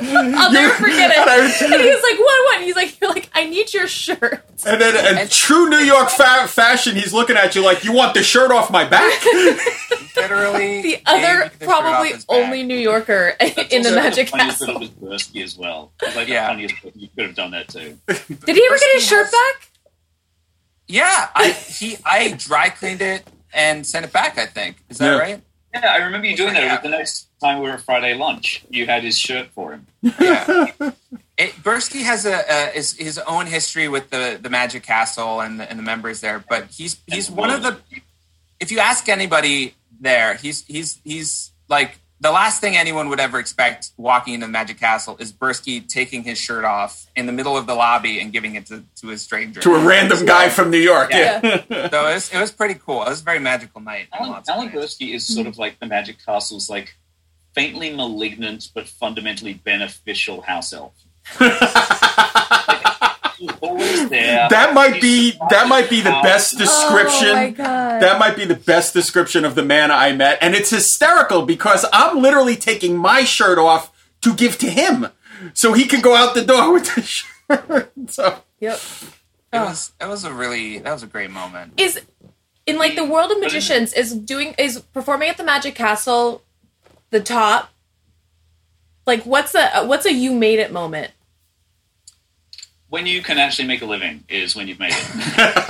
I'll 0.00 0.52
never 0.52 0.74
forget 0.74 1.10
it. 1.10 1.18
And 1.18 1.28
I- 1.28 1.74
And 1.74 1.82
he 1.82 1.90
was 1.90 2.02
like, 2.04 2.18
what, 2.20 2.44
what? 2.44 2.56
And 2.58 2.64
he's 2.64 2.76
like, 2.76 3.00
you're 3.00 3.10
like, 3.10 3.28
I 3.34 3.48
need 3.48 3.74
your 3.74 3.88
shirt. 3.88 4.44
And 4.64 4.80
then, 4.80 5.18
in 5.18 5.28
true 5.28 5.68
New 5.68 5.78
York 5.78 6.08
fa- 6.10 6.46
fashion, 6.46 6.94
he's 6.94 7.12
looking 7.12 7.36
at 7.36 7.54
you 7.56 7.64
like, 7.64 7.82
"You 7.84 7.92
want 7.92 8.14
the 8.14 8.22
shirt 8.24 8.50
off 8.50 8.70
my 8.72 8.84
back?" 8.84 9.24
Literally, 10.16 10.82
The 10.82 10.98
other 11.06 11.50
the 11.58 11.64
probably 11.64 12.12
off 12.14 12.26
back. 12.26 12.36
only 12.36 12.62
New 12.64 12.76
Yorker 12.76 13.34
That's 13.40 13.72
in 13.72 13.82
the 13.82 13.92
Magic 13.92 14.28
funniest 14.30 14.58
Castle. 14.60 14.82
It 14.82 14.90
was 15.00 15.22
Bursky 15.22 15.42
as 15.44 15.56
well. 15.56 15.92
It's 16.02 16.16
like 16.16 16.26
Yeah. 16.28 16.42
the 16.42 16.48
funniest. 16.68 16.74
You 16.96 17.08
could 17.14 17.26
have 17.26 17.34
done 17.36 17.52
that 17.52 17.68
too. 17.68 17.98
Did 18.06 18.16
he 18.56 18.66
ever 18.66 18.78
get 18.78 18.94
his 18.94 19.04
Bursky 19.04 19.08
shirt 19.08 19.26
has- 19.26 19.30
back? 19.30 19.70
Yeah, 20.88 21.28
I 21.34 21.50
he 21.50 21.96
I 22.04 22.32
dry 22.32 22.70
cleaned 22.70 23.02
it 23.02 23.28
and 23.52 23.86
sent 23.86 24.04
it 24.06 24.12
back. 24.12 24.38
I 24.38 24.46
think 24.46 24.76
is 24.88 24.98
that 24.98 25.06
Yeah. 25.12 25.18
right? 25.18 25.42
Yeah, 25.74 25.92
I 25.92 25.96
remember 25.98 26.26
you 26.26 26.36
doing 26.36 26.54
that. 26.54 26.82
The 26.82 26.88
next 26.88 27.28
time 27.40 27.60
we 27.62 27.68
were 27.70 27.76
Friday 27.78 28.14
lunch, 28.14 28.64
you 28.70 28.86
had 28.86 29.02
his 29.04 29.18
shirt 29.18 29.48
for 29.54 29.72
him. 29.72 29.86
Yeah. 30.02 30.66
It, 31.40 31.52
Bursky 31.62 32.02
has 32.02 32.26
a, 32.26 32.40
a 32.50 32.70
his, 32.72 32.94
his 32.94 33.16
own 33.18 33.46
history 33.46 33.86
with 33.86 34.10
the, 34.10 34.40
the 34.42 34.50
Magic 34.50 34.82
Castle 34.82 35.40
and 35.40 35.60
the, 35.60 35.70
and 35.70 35.78
the 35.78 35.84
members 35.84 36.20
there, 36.20 36.44
but 36.48 36.64
he's 36.66 37.00
he's 37.06 37.30
one 37.30 37.50
of 37.50 37.62
the. 37.62 37.78
If 38.58 38.72
you 38.72 38.80
ask 38.80 39.08
anybody 39.08 39.76
there, 40.00 40.34
he's 40.34 40.64
he's 40.66 40.98
he's 41.04 41.52
like 41.68 42.00
the 42.20 42.30
last 42.32 42.60
thing 42.60 42.76
anyone 42.76 43.08
would 43.10 43.20
ever 43.20 43.38
expect 43.38 43.90
walking 43.96 44.34
into 44.34 44.46
the 44.46 44.52
Magic 44.52 44.78
Castle 44.78 45.16
is 45.20 45.32
Bursky 45.32 45.86
taking 45.86 46.24
his 46.24 46.36
shirt 46.38 46.64
off 46.64 47.06
in 47.14 47.26
the 47.26 47.32
middle 47.32 47.56
of 47.56 47.66
the 47.66 47.74
lobby 47.74 48.20
and 48.20 48.32
giving 48.32 48.56
it 48.56 48.66
to, 48.66 48.82
to 48.96 49.10
a 49.10 49.18
stranger. 49.18 49.60
to 49.60 49.74
a 49.74 49.86
random 49.86 50.26
guy 50.26 50.48
from 50.48 50.70
New 50.70 50.78
York. 50.78 51.10
Yeah. 51.12 51.40
Yeah. 51.42 51.88
So 51.90 52.06
it 52.08 52.14
was, 52.14 52.32
it 52.32 52.40
was 52.40 52.50
pretty 52.52 52.74
cool. 52.74 53.02
It 53.04 53.10
was 53.10 53.20
a 53.20 53.24
very 53.24 53.38
magical 53.38 53.80
night. 53.80 54.08
in 54.12 54.18
Alan, 54.18 54.30
lots 54.30 54.48
Alan. 54.48 54.68
Bursky 54.70 55.14
is 55.14 55.26
sort 55.26 55.46
of 55.46 55.58
like 55.58 55.78
the 55.78 55.86
Magic 55.86 56.16
Castle's 56.24 56.68
like 56.68 56.96
faintly 57.54 57.94
malignant 57.94 58.70
but 58.74 58.88
fundamentally 58.88 59.54
beneficial 59.54 60.40
house 60.42 60.72
elf. 60.72 60.92
He's 61.38 61.48
always 64.08 64.24
there. 64.26 64.48
That 64.48 64.74
might 64.74 65.00
be 65.00 65.38
that 65.50 65.68
might 65.68 65.90
be 65.90 66.00
the 66.00 66.18
best 66.22 66.54
oh 66.54 66.58
description. 66.58 67.28
Oh 67.28 67.34
my 67.34 67.50
god. 67.50 68.02
That 68.02 68.18
might 68.18 68.36
be 68.36 68.44
the 68.44 68.56
best 68.56 68.92
description 68.94 69.44
of 69.44 69.54
the 69.54 69.64
man 69.64 69.90
I 69.90 70.12
met, 70.12 70.38
and 70.40 70.54
it's 70.54 70.70
hysterical 70.70 71.42
because 71.42 71.84
I'm 71.92 72.20
literally 72.20 72.56
taking 72.56 72.96
my 72.96 73.24
shirt 73.24 73.58
off 73.58 73.92
to 74.22 74.34
give 74.34 74.58
to 74.58 74.70
him, 74.70 75.08
so 75.54 75.72
he 75.72 75.86
can 75.86 76.00
go 76.00 76.14
out 76.14 76.34
the 76.34 76.44
door 76.44 76.72
with 76.72 76.94
the 76.94 77.02
shirt. 77.48 77.92
So 78.08 78.42
yep. 78.60 78.80
It 79.52 79.58
was 79.58 79.92
it 80.00 80.06
was 80.06 80.24
a 80.24 80.32
really 80.32 80.78
that 80.78 80.92
was 80.92 81.02
a 81.02 81.06
great 81.06 81.30
moment. 81.30 81.74
Is 81.78 82.00
in 82.66 82.76
like 82.76 82.96
the 82.96 83.04
world 83.04 83.30
of 83.30 83.40
magicians 83.40 83.92
is 83.94 84.14
doing 84.14 84.54
is 84.58 84.80
performing 84.80 85.30
at 85.30 85.38
the 85.38 85.44
Magic 85.44 85.74
Castle 85.74 86.42
the 87.10 87.20
top? 87.20 87.70
Like 89.06 89.24
what's 89.24 89.54
a 89.54 89.86
what's 89.86 90.04
a 90.04 90.12
you 90.12 90.34
made 90.34 90.58
it 90.58 90.70
moment? 90.70 91.12
When 92.90 93.06
you 93.06 93.22
can 93.22 93.38
actually 93.38 93.68
make 93.68 93.82
a 93.82 93.86
living 93.86 94.24
is 94.28 94.56
when 94.56 94.66
you've 94.68 94.78
made 94.78 94.92
it. 94.92 95.64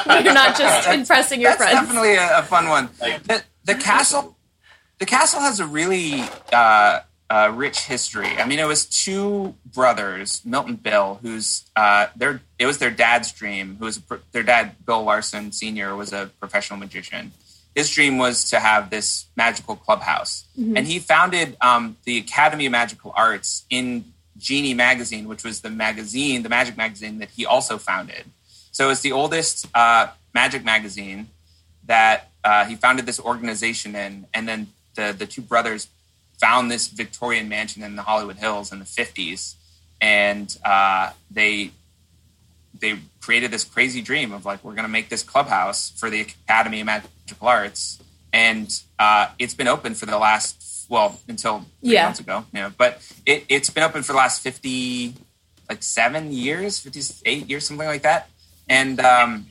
When 0.06 0.24
you're 0.24 0.34
not 0.34 0.56
just 0.56 0.88
impressing 0.88 1.40
your 1.40 1.50
That's 1.50 1.62
friends. 1.62 1.86
definitely 1.86 2.14
a, 2.16 2.38
a 2.38 2.42
fun 2.42 2.68
one. 2.68 2.88
Like- 3.00 3.22
The, 3.24 3.42
the 3.64 3.74
castle, 3.74 4.36
the 4.98 5.06
castle 5.06 5.40
has 5.40 5.60
a 5.60 5.66
really 5.66 6.22
uh, 6.52 7.00
uh, 7.28 7.52
rich 7.54 7.80
history. 7.80 8.26
I 8.38 8.44
mean, 8.46 8.58
it 8.58 8.66
was 8.66 8.86
two 8.86 9.54
brothers, 9.72 10.42
Milton 10.44 10.76
Bill, 10.76 11.18
who's 11.22 11.64
uh, 11.76 12.06
their 12.16 12.40
it 12.58 12.66
was 12.66 12.78
their 12.78 12.90
dad's 12.90 13.30
dream. 13.32 13.76
Who 13.78 13.84
was 13.84 14.00
their 14.32 14.42
dad, 14.42 14.76
Bill 14.84 15.02
Larsen 15.04 15.52
Senior, 15.52 15.94
was 15.94 16.12
a 16.12 16.30
professional 16.40 16.78
magician. 16.78 17.32
His 17.74 17.88
dream 17.90 18.18
was 18.18 18.50
to 18.50 18.58
have 18.58 18.90
this 18.90 19.26
magical 19.36 19.76
clubhouse, 19.76 20.44
and 20.56 20.86
he 20.86 20.98
founded 20.98 21.56
um, 21.60 21.96
the 22.04 22.18
Academy 22.18 22.66
of 22.66 22.72
Magical 22.72 23.12
Arts 23.14 23.64
in 23.70 24.12
Genii 24.40 24.74
magazine, 24.74 25.28
which 25.28 25.44
was 25.44 25.60
the 25.60 25.70
magazine, 25.70 26.42
the 26.42 26.48
magic 26.48 26.76
magazine 26.76 27.18
that 27.18 27.30
he 27.30 27.46
also 27.46 27.78
founded. 27.78 28.24
So 28.72 28.90
it's 28.90 29.00
the 29.00 29.12
oldest 29.12 29.66
uh, 29.74 30.08
magic 30.34 30.64
magazine 30.64 31.28
that 31.86 32.30
uh, 32.42 32.64
he 32.64 32.74
founded 32.76 33.06
this 33.06 33.20
organization 33.20 33.94
in, 33.94 34.26
and 34.32 34.48
then 34.48 34.68
the 34.94 35.14
the 35.16 35.26
two 35.26 35.42
brothers 35.42 35.88
found 36.40 36.70
this 36.70 36.88
Victorian 36.88 37.48
mansion 37.48 37.82
in 37.82 37.96
the 37.96 38.02
Hollywood 38.02 38.36
Hills 38.36 38.72
in 38.72 38.78
the 38.78 38.84
fifties, 38.84 39.56
and 40.00 40.56
uh, 40.64 41.10
they 41.30 41.72
they 42.78 42.98
created 43.20 43.50
this 43.50 43.64
crazy 43.64 44.00
dream 44.00 44.32
of 44.32 44.46
like 44.46 44.64
we're 44.64 44.74
going 44.74 44.84
to 44.84 44.96
make 44.98 45.08
this 45.08 45.22
clubhouse 45.22 45.90
for 45.90 46.08
the 46.08 46.20
Academy 46.20 46.80
of 46.80 46.86
Magical 46.86 47.48
Arts, 47.48 47.98
and 48.32 48.82
uh, 48.98 49.28
it's 49.38 49.54
been 49.54 49.68
open 49.68 49.94
for 49.94 50.06
the 50.06 50.18
last 50.18 50.69
well 50.90 51.18
until 51.28 51.60
three 51.80 51.94
Yeah. 51.94 52.04
months 52.04 52.20
ago, 52.20 52.44
Yeah, 52.52 52.70
but 52.76 53.00
it, 53.24 53.46
it's 53.48 53.70
been 53.70 53.82
open 53.84 54.02
for 54.02 54.12
the 54.12 54.18
last 54.18 54.42
fifty 54.42 55.14
like 55.70 55.82
seven 55.82 56.32
years, 56.32 56.78
fifty 56.80 57.00
eight 57.24 57.48
years, 57.48 57.66
something 57.66 57.86
like 57.86 58.02
that, 58.02 58.28
and 58.68 59.00
um, 59.00 59.46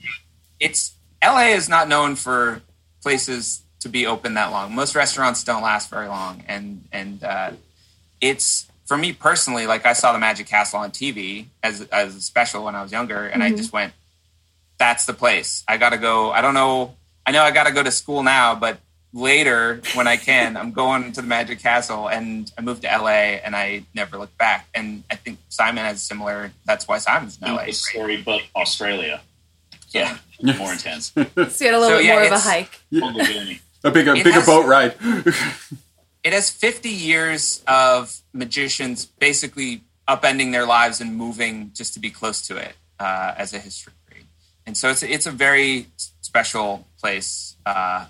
it's 0.59 0.93
LA 1.23 1.47
is 1.55 1.67
not 1.67 1.87
known 1.87 2.15
for 2.15 2.61
places 3.01 3.63
to 3.79 3.89
be 3.89 4.05
open 4.05 4.33
that 4.35 4.51
long. 4.51 4.75
Most 4.75 4.93
restaurants 4.95 5.43
don't 5.43 5.63
last 5.63 5.89
very 5.89 6.07
long, 6.07 6.43
and 6.47 6.83
and 6.91 7.23
uh, 7.23 7.51
it's 8.21 8.67
for 8.85 8.97
me 8.97 9.13
personally. 9.13 9.65
Like 9.65 9.85
I 9.85 9.93
saw 9.93 10.11
the 10.11 10.19
Magic 10.19 10.47
Castle 10.47 10.79
on 10.81 10.91
TV 10.91 11.45
as 11.63 11.81
as 11.91 12.15
a 12.15 12.21
special 12.21 12.65
when 12.65 12.75
I 12.75 12.83
was 12.83 12.91
younger, 12.91 13.25
and 13.25 13.41
I 13.41 13.51
just 13.51 13.71
went, 13.71 13.93
"That's 14.77 15.05
the 15.05 15.13
place. 15.13 15.63
I 15.69 15.77
got 15.77 15.91
to 15.91 15.97
go." 15.97 16.31
I 16.31 16.41
don't 16.41 16.53
know. 16.53 16.95
I 17.25 17.31
know 17.31 17.43
I 17.43 17.51
got 17.51 17.67
to 17.67 17.71
go 17.73 17.83
to 17.83 17.91
school 17.91 18.23
now, 18.23 18.55
but 18.55 18.79
later 19.13 19.81
when 19.95 20.07
I 20.07 20.17
can, 20.17 20.55
I'm 20.57 20.71
going 20.71 21.11
to 21.13 21.21
the 21.21 21.27
Magic 21.27 21.59
Castle, 21.59 22.07
and 22.09 22.51
I 22.57 22.61
moved 22.61 22.83
to 22.83 22.87
LA, 22.87 23.39
and 23.43 23.55
I 23.55 23.83
never 23.95 24.17
looked 24.17 24.37
back. 24.37 24.67
And 24.73 25.03
I 25.09 25.15
think 25.15 25.39
Simon 25.49 25.83
has 25.83 26.01
similar. 26.01 26.51
That's 26.65 26.87
why 26.87 26.99
Simon's 26.99 27.37
in 27.41 27.47
LA. 27.53 27.65
the 27.65 27.71
story, 27.73 28.21
but 28.21 28.41
Australia. 28.55 29.21
So, 29.87 29.99
Yeah. 29.99 30.17
more 30.57 30.71
intense. 30.73 31.11
So 31.15 31.21
you 31.25 31.25
had 31.33 31.73
a 31.73 31.79
little 31.79 31.89
So, 31.89 31.97
bit 31.97 32.05
yeah, 32.05 32.13
more 32.13 32.23
of 32.25 32.31
a 32.31 32.39
hike. 32.39 32.79
Longer 32.91 33.23
journey. 33.25 33.61
a 33.83 33.91
bigger 33.91 34.13
It 34.15 34.23
bigger 34.23 34.31
has- 34.33 34.45
boat 34.45 34.65
ride. 34.67 34.95
it 36.23 36.33
has 36.33 36.49
50 36.49 36.89
years 36.89 37.63
of 37.67 38.15
magicians 38.33 39.05
basically 39.05 39.81
upending 40.07 40.51
their 40.51 40.65
lives 40.65 41.01
and 41.01 41.15
moving 41.15 41.71
just 41.73 41.93
to 41.93 41.99
be 41.99 42.09
close 42.09 42.45
to 42.47 42.57
it 42.57 42.75
uh, 42.99 43.33
as 43.37 43.53
a 43.53 43.59
history. 43.59 43.93
And 44.65 44.77
so 44.77 44.89
it's 44.89 45.01
it's 45.01 45.25
a 45.25 45.31
very 45.31 45.87
special 46.21 46.85
place 47.01 47.55
uh, 47.65 48.05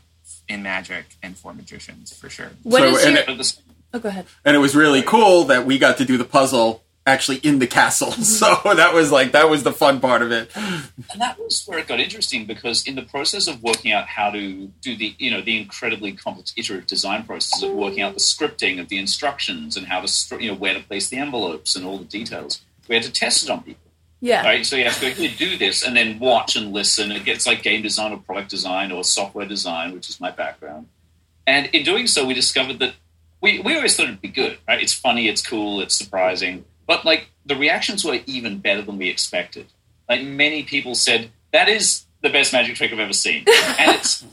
in 0.49 0.61
magic 0.63 1.05
and 1.23 1.37
for 1.37 1.53
magicians 1.53 2.11
for 2.15 2.29
sure. 2.29 2.49
What 2.63 2.79
So, 2.81 2.87
is 2.97 3.05
and 3.05 3.15
your? 3.15 3.39
it- 3.39 3.61
oh, 3.93 3.99
go 3.99 4.09
ahead. 4.09 4.25
and 4.43 4.55
it 4.55 4.59
was 4.59 4.75
really 4.75 5.01
cool 5.01 5.45
that 5.45 5.65
we 5.65 5.77
got 5.77 5.97
to 5.97 6.05
do 6.05 6.17
the 6.17 6.25
puzzle 6.25 6.83
actually 7.05 7.37
in 7.37 7.57
the 7.59 7.65
castle. 7.67 8.09
Mm-hmm. 8.09 8.21
So 8.63 8.73
that 8.75 8.93
was 8.93 9.11
like 9.11 9.31
that 9.31 9.49
was 9.49 9.63
the 9.63 9.71
fun 9.71 9.99
part 9.99 10.21
of 10.21 10.31
it. 10.31 10.51
and 10.55 11.19
that 11.21 11.39
was 11.39 11.63
where 11.65 11.79
it 11.79 11.87
got 11.87 11.99
interesting 11.99 12.45
because 12.45 12.85
in 12.85 12.95
the 12.95 13.01
process 13.03 13.47
of 13.47 13.63
working 13.63 13.91
out 13.91 14.07
how 14.07 14.29
to 14.31 14.67
do 14.81 14.95
the 14.95 15.15
you 15.17 15.31
know 15.31 15.41
the 15.41 15.57
incredibly 15.57 16.11
complex 16.11 16.53
iterative 16.57 16.87
design 16.87 17.23
process 17.23 17.63
of 17.63 17.71
working 17.71 18.01
out 18.01 18.13
the 18.13 18.19
scripting 18.19 18.79
of 18.79 18.89
the 18.89 18.97
instructions 18.99 19.75
and 19.77 19.87
how 19.87 20.01
to 20.01 20.07
you 20.43 20.51
know 20.51 20.57
where 20.57 20.73
to 20.73 20.81
place 20.81 21.09
the 21.09 21.17
envelopes 21.17 21.75
and 21.75 21.85
all 21.85 21.97
the 21.97 22.05
details, 22.05 22.61
we 22.87 22.95
had 22.95 23.03
to 23.03 23.11
test 23.11 23.43
it 23.43 23.49
on 23.49 23.61
people. 23.63 23.88
Yeah. 24.21 24.43
Right, 24.43 24.65
so 24.65 24.75
you 24.75 24.83
have 24.83 24.99
to 24.99 25.09
go 25.09 25.11
here, 25.11 25.31
do 25.37 25.57
this, 25.57 25.83
and 25.83 25.95
then 25.95 26.19
watch 26.19 26.55
and 26.55 26.73
listen. 26.73 27.11
It 27.11 27.23
gets 27.23 27.47
like 27.47 27.63
game 27.63 27.81
design 27.81 28.11
or 28.11 28.17
product 28.17 28.49
design 28.49 28.91
or 28.91 29.03
software 29.03 29.45
design, 29.45 29.93
which 29.93 30.09
is 30.09 30.19
my 30.19 30.31
background. 30.31 30.87
And 31.47 31.67
in 31.67 31.83
doing 31.83 32.05
so, 32.05 32.25
we 32.25 32.33
discovered 32.33 32.79
that 32.79 32.93
we, 33.41 33.59
we 33.59 33.75
always 33.75 33.95
thought 33.95 34.07
it'd 34.07 34.21
be 34.21 34.27
good, 34.27 34.57
right? 34.67 34.81
It's 34.81 34.93
funny, 34.93 35.27
it's 35.27 35.45
cool, 35.45 35.79
it's 35.81 35.95
surprising, 35.95 36.65
but 36.85 37.05
like 37.05 37.29
the 37.45 37.55
reactions 37.55 38.03
were 38.03 38.19
even 38.25 38.59
better 38.59 38.81
than 38.81 38.97
we 38.97 39.09
expected. 39.09 39.67
Like 40.09 40.23
many 40.23 40.63
people 40.63 40.95
said, 40.95 41.31
that 41.51 41.69
is 41.69 42.05
the 42.21 42.29
best 42.29 42.51
magic 42.51 42.75
trick 42.75 42.91
I've 42.91 42.99
ever 42.99 43.13
seen, 43.13 43.45
and 43.79 43.95
it's 43.95 44.25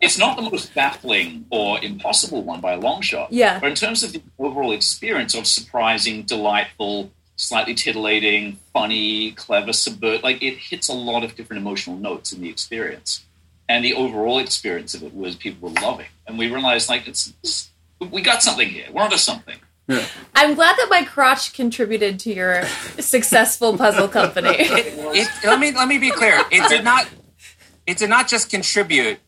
it's 0.00 0.18
not 0.18 0.36
the 0.36 0.42
most 0.42 0.74
baffling 0.74 1.46
or 1.50 1.82
impossible 1.82 2.42
one 2.42 2.60
by 2.60 2.72
a 2.72 2.78
long 2.78 3.00
shot. 3.00 3.32
Yeah. 3.32 3.60
But 3.60 3.70
in 3.70 3.74
terms 3.74 4.02
of 4.02 4.12
the 4.12 4.22
overall 4.38 4.72
experience 4.72 5.34
of 5.34 5.46
surprising, 5.46 6.22
delightful, 6.22 7.10
slightly 7.36 7.74
titillating, 7.74 8.58
funny, 8.72 9.32
clever, 9.32 9.72
subvert, 9.72 10.22
like 10.22 10.42
it 10.42 10.56
hits 10.56 10.88
a 10.88 10.92
lot 10.92 11.24
of 11.24 11.34
different 11.34 11.60
emotional 11.60 11.96
notes 11.96 12.32
in 12.32 12.40
the 12.40 12.48
experience. 12.48 13.24
And 13.68 13.84
the 13.84 13.94
overall 13.94 14.38
experience 14.38 14.94
of 14.94 15.02
it 15.02 15.14
was 15.14 15.36
people 15.36 15.68
were 15.68 15.80
loving. 15.80 16.06
And 16.26 16.38
we 16.38 16.50
realized 16.50 16.88
like 16.88 17.08
it's, 17.08 17.32
it's 17.42 17.70
we 17.98 18.22
got 18.22 18.42
something 18.42 18.68
here. 18.68 18.86
We're 18.92 19.02
onto 19.02 19.16
something. 19.16 19.56
I'm 20.34 20.54
glad 20.54 20.76
that 20.76 20.86
my 20.88 21.04
crotch 21.04 21.52
contributed 21.52 22.18
to 22.20 22.32
your 22.32 22.64
successful 22.98 23.76
puzzle 23.76 24.08
company. 24.08 24.56
It, 25.16 25.30
let 25.44 25.60
me 25.60 25.70
let 25.70 25.86
me 25.86 25.98
be 25.98 26.10
clear. 26.10 26.40
It 26.50 26.68
did 26.68 26.82
not. 26.82 27.08
It 27.86 27.98
did 27.98 28.10
not 28.10 28.26
just 28.26 28.50
contribute. 28.50 29.20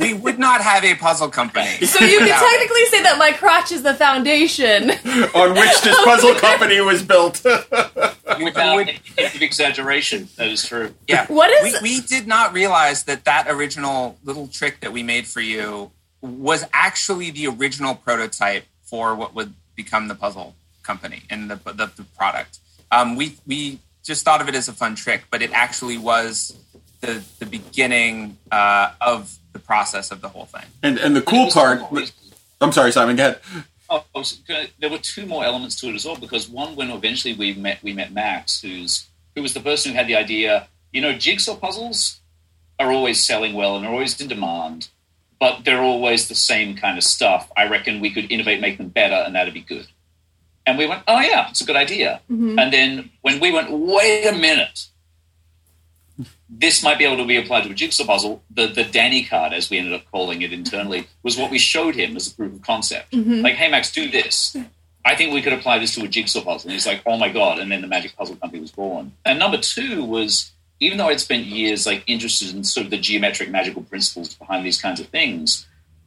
We 0.00 0.14
would 0.14 0.38
not 0.38 0.60
have 0.62 0.84
a 0.84 0.94
puzzle 0.94 1.28
company. 1.28 1.84
So 1.86 2.04
you 2.04 2.18
can 2.18 2.26
without 2.26 2.42
it. 2.42 2.50
technically 2.50 2.84
say 2.86 3.02
that 3.02 3.18
my 3.18 3.32
crotch 3.32 3.72
is 3.72 3.82
the 3.82 3.94
foundation. 3.94 4.90
On 5.34 5.54
which 5.54 5.80
this 5.82 5.96
puzzle 6.04 6.34
company 6.36 6.80
was 6.80 7.02
built. 7.02 7.42
Without 7.44 8.78
any 9.18 9.44
exaggeration. 9.44 10.28
That 10.36 10.48
is 10.48 10.64
true. 10.66 10.94
Yeah. 11.08 11.26
What 11.26 11.50
is- 11.50 11.80
we, 11.82 11.96
we 11.96 12.00
did 12.00 12.26
not 12.26 12.52
realize 12.52 13.04
that 13.04 13.24
that 13.24 13.46
original 13.48 14.16
little 14.24 14.48
trick 14.48 14.80
that 14.80 14.92
we 14.92 15.02
made 15.02 15.26
for 15.26 15.40
you 15.40 15.90
was 16.20 16.64
actually 16.72 17.30
the 17.30 17.46
original 17.48 17.94
prototype 17.94 18.64
for 18.82 19.14
what 19.14 19.34
would 19.34 19.54
become 19.74 20.08
the 20.08 20.14
puzzle 20.14 20.54
company 20.82 21.22
and 21.30 21.50
the 21.50 21.56
the, 21.56 21.90
the 21.96 22.04
product. 22.16 22.58
Um, 22.90 23.16
we 23.16 23.36
we 23.46 23.80
just 24.04 24.24
thought 24.24 24.40
of 24.40 24.48
it 24.48 24.54
as 24.54 24.68
a 24.68 24.72
fun 24.72 24.94
trick, 24.94 25.24
but 25.30 25.42
it 25.42 25.50
actually 25.52 25.98
was 25.98 26.56
the 27.00 27.22
the 27.38 27.46
beginning 27.46 28.36
uh, 28.50 28.92
of 29.00 29.32
the 29.32 29.41
process 29.62 30.10
of 30.10 30.20
the 30.20 30.28
whole 30.28 30.46
thing. 30.46 30.64
And 30.82 30.98
and 30.98 31.16
the 31.16 31.22
cool 31.22 31.50
part. 31.50 31.82
I'm 32.60 32.72
sorry, 32.72 32.92
Simon. 32.92 33.16
Go 33.16 33.28
ahead. 33.28 33.40
Oh, 33.90 34.04
there 34.80 34.88
were 34.88 34.98
two 34.98 35.26
more 35.26 35.44
elements 35.44 35.78
to 35.80 35.88
it 35.88 35.94
as 35.94 36.06
well 36.06 36.16
because 36.16 36.48
one, 36.48 36.76
when 36.76 36.90
eventually 36.90 37.34
we 37.34 37.52
met, 37.52 37.82
we 37.82 37.92
met 37.92 38.12
Max, 38.12 38.62
who's 38.62 39.08
who 39.34 39.42
was 39.42 39.52
the 39.52 39.60
person 39.60 39.92
who 39.92 39.98
had 39.98 40.06
the 40.06 40.16
idea. 40.16 40.68
You 40.92 41.00
know, 41.00 41.12
jigsaw 41.12 41.56
puzzles 41.56 42.20
are 42.78 42.92
always 42.92 43.22
selling 43.22 43.54
well 43.54 43.76
and 43.76 43.86
are 43.86 43.92
always 43.92 44.18
in 44.20 44.28
demand, 44.28 44.88
but 45.38 45.64
they're 45.64 45.82
always 45.82 46.28
the 46.28 46.34
same 46.34 46.76
kind 46.76 46.96
of 46.96 47.04
stuff. 47.04 47.50
I 47.56 47.68
reckon 47.68 48.00
we 48.00 48.10
could 48.10 48.30
innovate, 48.30 48.60
make 48.60 48.78
them 48.78 48.88
better, 48.88 49.14
and 49.14 49.34
that'd 49.34 49.54
be 49.54 49.60
good. 49.60 49.86
And 50.66 50.78
we 50.78 50.86
went, 50.86 51.02
oh 51.08 51.20
yeah, 51.20 51.50
it's 51.50 51.60
a 51.60 51.64
good 51.64 51.76
idea. 51.76 52.20
Mm-hmm. 52.30 52.58
And 52.58 52.72
then 52.72 53.10
when 53.22 53.40
we 53.40 53.52
went, 53.52 53.70
wait 53.70 54.26
a 54.26 54.32
minute, 54.32 54.86
this 56.54 56.82
might 56.82 56.98
be 56.98 57.04
able 57.04 57.16
to 57.16 57.24
be 57.24 57.38
applied 57.38 57.64
to 57.64 57.70
a 57.70 57.74
jigsaw 57.74 58.04
puzzle. 58.04 58.42
The 58.50 58.66
the 58.66 58.84
Danny 58.84 59.24
card, 59.24 59.52
as 59.52 59.70
we 59.70 59.78
ended 59.78 59.94
up 59.94 60.04
calling 60.10 60.42
it 60.42 60.52
internally, 60.52 61.08
was 61.22 61.36
what 61.36 61.50
we 61.50 61.58
showed 61.58 61.94
him 61.94 62.14
as 62.16 62.30
a 62.30 62.34
proof 62.34 62.52
of 62.52 62.62
concept. 62.62 63.12
Mm-hmm. 63.12 63.40
Like, 63.40 63.54
hey 63.54 63.70
Max, 63.70 63.90
do 63.90 64.10
this. 64.10 64.56
I 65.04 65.16
think 65.16 65.32
we 65.32 65.42
could 65.42 65.54
apply 65.54 65.78
this 65.78 65.94
to 65.96 66.04
a 66.04 66.08
jigsaw 66.08 66.42
puzzle. 66.42 66.68
And 66.68 66.74
he's 66.74 66.86
like, 66.86 67.02
oh 67.06 67.16
my 67.16 67.30
god! 67.30 67.58
And 67.58 67.72
then 67.72 67.80
the 67.80 67.88
Magic 67.88 68.16
Puzzle 68.16 68.36
Company 68.36 68.60
was 68.60 68.70
born. 68.70 69.12
And 69.24 69.38
number 69.38 69.58
two 69.58 70.04
was 70.04 70.52
even 70.78 70.98
though 70.98 71.08
I'd 71.08 71.20
spent 71.20 71.44
years 71.44 71.86
like 71.86 72.04
interested 72.06 72.54
in 72.54 72.64
sort 72.64 72.84
of 72.84 72.90
the 72.90 72.98
geometric 72.98 73.50
magical 73.50 73.82
principles 73.82 74.34
behind 74.34 74.66
these 74.66 74.80
kinds 74.80 75.00
of 75.00 75.06
things, 75.08 75.66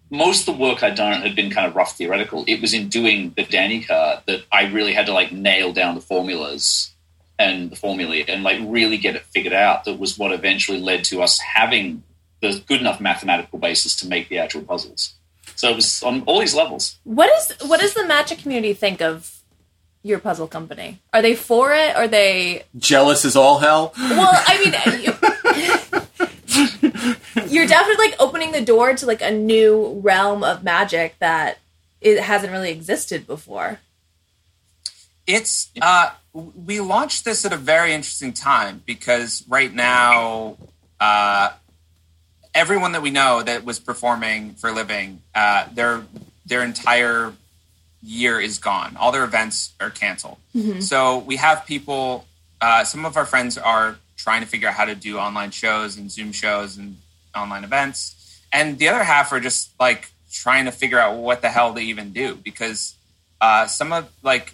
most 0.10 0.48
of 0.48 0.56
the 0.56 0.62
work 0.62 0.84
I'd 0.84 0.96
done 0.96 1.22
had 1.22 1.36
been 1.36 1.50
kind 1.50 1.66
of 1.66 1.76
rough 1.76 1.98
theoretical. 1.98 2.44
It 2.48 2.62
was 2.62 2.74
in 2.74 2.90
doing 2.90 3.34
the 3.36 3.44
Danny 3.44 3.84
card 3.84 4.20
that 4.28 4.44
I 4.52 4.66
really 4.68 4.94
had 4.94 5.08
to 5.08 5.14
like 5.14 5.32
nail 5.32 5.74
down 5.74 5.96
the 5.96 6.02
formulas 6.02 6.95
and 7.38 7.70
the 7.70 7.76
formulae 7.76 8.26
and 8.28 8.44
like 8.44 8.60
really 8.64 8.98
get 8.98 9.16
it 9.16 9.24
figured 9.24 9.54
out. 9.54 9.86
That 9.86 10.00
was 10.00 10.18
what 10.18 10.32
eventually 10.32 10.80
led 10.80 11.04
to 11.06 11.22
us 11.22 11.40
having 11.40 12.04
the 12.42 12.64
good 12.68 12.80
enough 12.82 13.00
mathematical 13.00 13.60
basis 13.60 13.96
to 13.98 14.08
make 14.08 14.30
the 14.30 14.40
actual 14.40 14.62
puzzles. 14.62 15.14
So 15.56 15.70
it 15.70 15.76
was 15.76 16.04
on 16.04 16.24
all 16.24 16.40
these 16.40 16.56
levels. 16.56 16.98
What 17.04 17.30
is 17.38 17.54
what 17.68 17.80
does 17.80 17.94
the 17.94 18.06
magic 18.06 18.40
community 18.40 18.74
think 18.74 19.02
of 19.02 19.40
your 20.04 20.20
puzzle 20.20 20.48
company? 20.48 21.00
Are 21.14 21.22
they 21.22 21.36
for 21.36 21.74
it? 21.74 21.96
Are 21.96 22.08
they 22.08 22.64
jealous 22.78 23.26
as 23.26 23.36
all 23.36 23.60
hell? 23.60 23.94
Well, 23.98 24.32
I 24.32 24.58
mean, 24.60 24.74
you, 25.04 25.14
you're 27.56 27.68
definitely 27.68 28.08
like 28.08 28.16
opening 28.20 28.52
the 28.52 28.62
door 28.62 28.94
to 28.94 29.06
like 29.06 29.22
a 29.22 29.32
new 29.32 30.00
realm 30.04 30.44
of 30.44 30.64
magic 30.64 31.16
that 31.20 31.60
it 32.02 32.20
hasn't 32.20 32.52
really 32.52 32.72
existed 32.72 33.26
before. 33.26 33.80
It's 35.26 35.72
uh 35.82 36.12
we 36.36 36.82
launched 36.82 37.24
this 37.24 37.46
at 37.46 37.54
a 37.54 37.58
very 37.58 37.94
interesting 37.94 38.34
time 38.34 38.84
because 38.86 39.44
right 39.48 39.74
now, 39.74 40.58
uh, 41.00 41.52
everyone 42.54 42.92
that 42.92 43.02
we 43.02 43.10
know 43.10 43.42
that 43.42 43.64
was 43.64 43.80
performing 43.80 44.54
for 44.56 44.70
a 44.70 44.74
living, 44.74 45.22
uh, 45.34 45.68
their 45.74 46.04
their 46.46 46.62
entire 46.62 47.34
year 48.04 48.40
is 48.40 48.60
gone. 48.60 48.98
All 48.98 49.12
their 49.12 49.24
events 49.24 49.74
are 49.80 49.90
canceled. 49.90 50.38
Mm-hmm. 50.54 50.82
So 50.82 51.20
we 51.20 51.38
have 51.38 51.66
people. 51.66 52.26
Uh, 52.60 52.84
some 52.84 53.06
of 53.06 53.16
our 53.16 53.26
friends 53.26 53.58
are 53.58 53.98
trying 54.18 54.42
to 54.42 54.48
figure 54.48 54.68
out 54.68 54.74
how 54.74 54.86
to 54.86 54.96
do 54.96 55.18
online 55.18 55.52
shows 55.52 55.98
and 55.98 56.12
Zoom 56.12 56.34
shows 56.34 56.78
and 56.78 56.98
online 57.34 57.64
events, 57.64 58.42
and 58.52 58.78
the 58.78 58.90
other 58.90 59.04
half 59.04 59.32
are 59.32 59.40
just 59.40 59.72
like 59.80 60.12
trying 60.32 60.66
to 60.66 60.72
figure 60.72 61.00
out 61.00 61.16
what 61.16 61.42
the 61.42 61.50
hell 61.50 61.72
they 61.72 61.84
even 61.84 62.12
do 62.12 62.36
because 62.36 62.96
uh, 63.40 63.66
some 63.68 63.94
of 63.94 64.12
like 64.22 64.54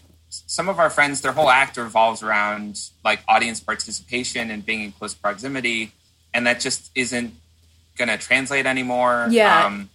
some 0.52 0.68
of 0.68 0.80
our 0.80 0.90
friends, 0.90 1.22
their 1.22 1.32
whole 1.32 1.50
act 1.50 1.78
revolves 1.78 2.22
around 2.22 2.78
like 3.06 3.22
audience 3.26 3.62
participation 3.62 4.52
and 4.52 4.66
being 4.66 4.82
in 4.82 4.92
close 4.92 5.14
proximity, 5.14 5.94
and 6.34 6.46
that 6.46 6.60
just 6.60 6.92
isn't 6.94 7.34
going 7.98 8.10
to 8.10 8.18
translate 8.18 8.66
anymore. 8.66 9.28
Yeah. 9.30 9.66
Um, 9.66 9.90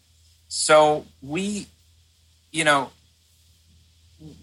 so 0.48 1.04
we, 1.20 1.66
you 2.52 2.64
know, 2.64 2.90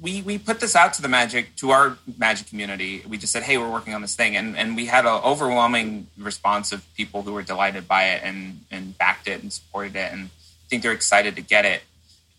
we 0.03 0.21
we 0.21 0.37
put 0.37 0.59
this 0.59 0.75
out 0.75 0.93
to 0.93 1.01
the 1.01 1.07
magic 1.07 1.55
to 1.55 1.71
our 1.71 1.97
magic 2.15 2.45
community. 2.45 3.01
We 3.07 3.17
just 3.17 3.33
said, 3.33 3.41
"Hey, 3.41 3.57
we're 3.57 3.71
working 3.71 3.95
on 3.95 4.03
this 4.03 4.15
thing," 4.15 4.37
and 4.37 4.55
and 4.55 4.75
we 4.75 4.85
had 4.85 5.07
an 5.07 5.19
overwhelming 5.23 6.05
response 6.15 6.71
of 6.71 6.85
people 6.93 7.23
who 7.23 7.33
were 7.33 7.41
delighted 7.41 7.87
by 7.87 8.09
it 8.09 8.21
and 8.23 8.59
and 8.69 8.95
backed 8.99 9.27
it 9.27 9.41
and 9.41 9.51
supported 9.51 9.95
it, 9.95 10.13
and 10.13 10.25
I 10.25 10.65
think 10.69 10.83
they're 10.83 10.91
excited 10.91 11.35
to 11.37 11.41
get 11.41 11.65
it. 11.65 11.81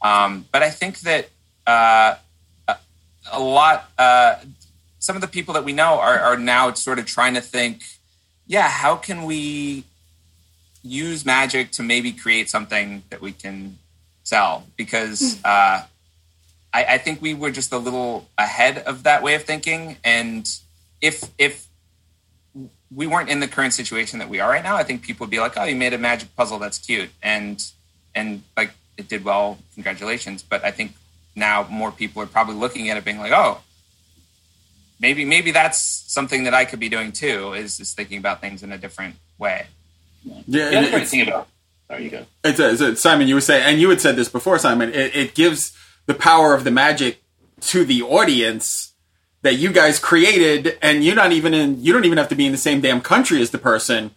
Um, 0.01 0.47
but 0.53 0.63
I 0.63 0.71
think 0.71 1.01
that. 1.01 1.29
Uh, 1.67 2.17
a 3.33 3.41
lot. 3.41 3.91
Uh, 3.99 4.37
some 4.99 5.17
of 5.17 5.23
the 5.23 5.29
people 5.29 5.55
that 5.55 5.65
we 5.65 5.73
know 5.73 5.99
are, 5.99 6.19
are 6.19 6.37
now 6.37 6.73
sort 6.73 6.99
of 6.99 7.07
trying 7.07 7.35
to 7.35 7.41
think, 7.41 7.85
yeah, 8.47 8.69
how 8.69 8.97
can 8.97 9.25
we 9.25 9.85
use 10.83 11.25
magic 11.25 11.71
to 11.73 11.83
maybe 11.83 12.13
create 12.13 12.49
something 12.49 13.03
that 13.11 13.21
we 13.21 13.33
can 13.33 13.79
sell? 14.23 14.67
Because 14.77 15.37
hmm. 15.37 15.41
uh, 15.45 15.83
I, 16.75 16.85
I 16.85 16.99
think 16.99 17.23
we 17.23 17.35
were 17.35 17.51
just 17.51 17.73
a 17.73 17.79
little 17.79 18.29
ahead 18.37 18.79
of 18.79 19.05
that 19.05 19.23
way 19.23 19.35
of 19.35 19.45
thinking, 19.45 19.97
and 20.05 20.51
if 21.01 21.31
if 21.39 21.67
we 22.95 23.07
weren't 23.07 23.29
in 23.29 23.41
the 23.41 23.49
current 23.49 23.73
situation 23.75 24.19
that 24.19 24.29
we 24.29 24.41
are 24.41 24.49
right 24.49 24.63
now, 24.63 24.77
I 24.77 24.83
think 24.83 25.03
people 25.03 25.25
would 25.25 25.31
be 25.31 25.41
like, 25.41 25.57
"Oh, 25.57 25.65
you 25.65 25.77
made 25.77 25.93
a 25.93 25.99
magic 25.99 26.35
puzzle. 26.37 26.59
That's 26.59 26.79
cute," 26.79 27.11
and 27.23 27.65
and 28.15 28.43
like 28.57 28.73
it 28.97 29.09
did 29.09 29.25
well. 29.25 29.59
Congratulations. 29.75 30.43
But 30.43 30.65
I 30.65 30.71
think 30.73 30.93
now 31.35 31.67
more 31.71 31.91
people 31.91 32.23
are 32.23 32.27
probably 32.27 32.55
looking 32.55 32.91
at 32.91 32.97
it 32.97 33.05
being 33.05 33.19
like, 33.19 33.33
oh, 33.33 33.61
maybe 35.01 35.25
maybe 35.25 35.51
that's 35.51 35.79
something 35.79 36.45
that 36.45 36.55
I 36.55 36.65
could 36.65 36.81
be 36.81 36.89
doing 36.89 37.13
too, 37.13 37.53
is 37.53 37.79
just 37.79 37.97
thinking 37.97 38.19
about 38.19 38.41
things 38.41 38.63
in 38.63 38.73
a 38.73 38.79
different 38.79 39.17
way. 39.39 39.67
Yeah, 40.25 40.71
the 40.71 40.79
other 40.79 40.91
great 40.91 41.09
thing 41.09 41.29
about 41.29 41.49
there 41.89 42.01
you 42.01 42.11
go. 42.11 42.25
It's, 42.43 42.59
a, 42.59 42.71
it's 42.71 42.81
a, 42.81 42.97
Simon, 42.97 43.29
you 43.29 43.35
were 43.35 43.41
saying, 43.41 43.63
and 43.65 43.81
you 43.81 43.91
had 43.91 44.01
said 44.01 44.17
this 44.17 44.29
before, 44.29 44.59
Simon. 44.59 44.89
It, 44.91 45.15
it 45.15 45.35
gives 45.35 45.77
the 46.07 46.15
power 46.15 46.55
of 46.55 46.65
the 46.65 46.71
magic 46.71 47.23
to 47.61 47.85
the 47.85 48.03
audience 48.03 48.93
that 49.43 49.57
you 49.57 49.71
guys 49.71 49.99
created, 49.99 50.79
and 50.81 51.05
you're 51.05 51.15
not 51.15 51.33
even 51.33 51.53
in. 51.53 51.83
You 51.83 51.93
don't 51.93 52.07
even 52.07 52.19
have 52.19 52.31
to 52.31 52.35
be 52.35 52.47
in 52.47 52.53
the 52.53 52.59
same 52.59 52.81
damn 52.81 53.01
country 53.01 53.43
as 53.43 53.51
the 53.51 53.59
person 53.59 54.13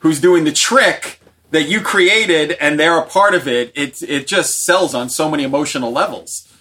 who's 0.00 0.20
doing 0.20 0.42
the 0.44 0.52
trick 0.52 1.20
that 1.52 1.62
you 1.62 1.80
created, 1.80 2.52
and 2.52 2.80
they're 2.80 2.98
a 2.98 3.06
part 3.06 3.34
of 3.34 3.46
it. 3.46 3.72
It 3.76 4.02
it 4.02 4.26
just 4.26 4.64
sells 4.64 4.94
on 4.94 5.08
so 5.08 5.30
many 5.30 5.44
emotional 5.44 5.92
levels 5.92 6.51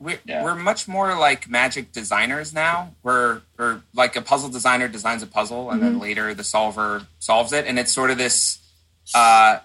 we're, 0.00 0.18
yeah. 0.24 0.42
we're 0.42 0.54
much 0.54 0.88
more 0.88 1.16
like 1.18 1.48
magic 1.48 1.92
designers 1.92 2.54
now. 2.54 2.94
We're, 3.02 3.42
we're 3.58 3.82
like 3.94 4.16
a 4.16 4.22
puzzle 4.22 4.48
designer 4.48 4.88
designs 4.88 5.22
a 5.22 5.26
puzzle 5.26 5.70
and 5.70 5.80
mm-hmm. 5.80 5.92
then 5.92 6.00
later 6.00 6.34
the 6.34 6.44
solver 6.44 7.06
solves 7.18 7.52
it. 7.52 7.66
And 7.66 7.78
it's 7.78 7.92
sort 7.92 8.10
of 8.10 8.18
this, 8.18 8.58
uh, 9.14 9.58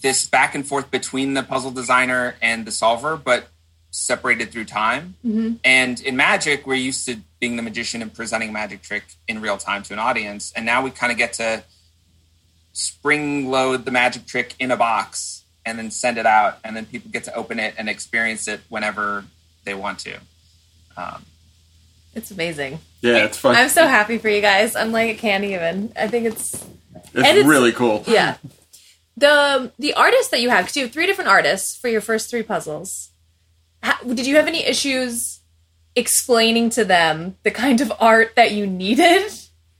this 0.00 0.26
back 0.26 0.54
and 0.54 0.66
forth 0.66 0.90
between 0.90 1.34
the 1.34 1.42
puzzle 1.42 1.70
designer 1.70 2.36
and 2.40 2.66
the 2.66 2.72
solver, 2.72 3.16
but 3.16 3.48
separated 3.90 4.50
through 4.50 4.64
time. 4.64 5.14
Mm-hmm. 5.24 5.54
And 5.62 6.00
in 6.00 6.16
magic, 6.16 6.66
we're 6.66 6.74
used 6.74 7.06
to 7.06 7.18
being 7.38 7.56
the 7.56 7.62
magician 7.62 8.02
and 8.02 8.12
presenting 8.12 8.48
a 8.48 8.52
magic 8.52 8.82
trick 8.82 9.04
in 9.28 9.40
real 9.40 9.58
time 9.58 9.82
to 9.84 9.92
an 9.92 9.98
audience. 9.98 10.52
And 10.56 10.64
now 10.64 10.82
we 10.82 10.90
kind 10.90 11.12
of 11.12 11.18
get 11.18 11.34
to 11.34 11.62
spring 12.72 13.50
load 13.50 13.84
the 13.84 13.90
magic 13.90 14.26
trick 14.26 14.54
in 14.58 14.70
a 14.70 14.76
box 14.76 15.44
and 15.64 15.78
then 15.78 15.90
send 15.90 16.18
it 16.18 16.26
out 16.26 16.58
and 16.64 16.76
then 16.76 16.84
people 16.86 17.10
get 17.10 17.24
to 17.24 17.34
open 17.34 17.58
it 17.58 17.74
and 17.78 17.88
experience 17.88 18.48
it 18.48 18.60
whenever 18.68 19.24
they 19.64 19.74
want 19.74 19.98
to. 20.00 20.16
Um, 20.96 21.24
it's 22.14 22.30
amazing. 22.30 22.78
Yeah, 23.00 23.24
it's 23.24 23.38
fun. 23.38 23.56
I'm 23.56 23.68
so 23.68 23.86
happy 23.86 24.18
for 24.18 24.28
you 24.28 24.40
guys. 24.40 24.76
I'm 24.76 24.92
like, 24.92 25.10
I 25.10 25.14
can't 25.14 25.44
even. 25.44 25.92
I 25.96 26.08
think 26.08 26.26
it's 26.26 26.54
it's, 27.12 27.28
it's 27.28 27.48
really 27.48 27.72
cool. 27.72 28.04
Yeah. 28.08 28.36
The 29.16 29.70
the 29.78 29.94
artists 29.94 30.32
that 30.32 30.40
you 30.40 30.50
have, 30.50 30.64
because 30.64 30.76
you 30.76 30.82
have 30.82 30.92
three 30.92 31.06
different 31.06 31.30
artists 31.30 31.78
for 31.78 31.86
your 31.86 32.00
first 32.00 32.30
three 32.30 32.42
puzzles. 32.42 33.12
How, 33.80 33.96
did 34.02 34.26
you 34.26 34.34
have 34.34 34.48
any 34.48 34.64
issues 34.64 35.38
explaining 35.94 36.70
to 36.70 36.84
them 36.84 37.36
the 37.44 37.52
kind 37.52 37.80
of 37.80 37.92
art 38.00 38.34
that 38.34 38.50
you 38.50 38.66
needed? 38.66 39.30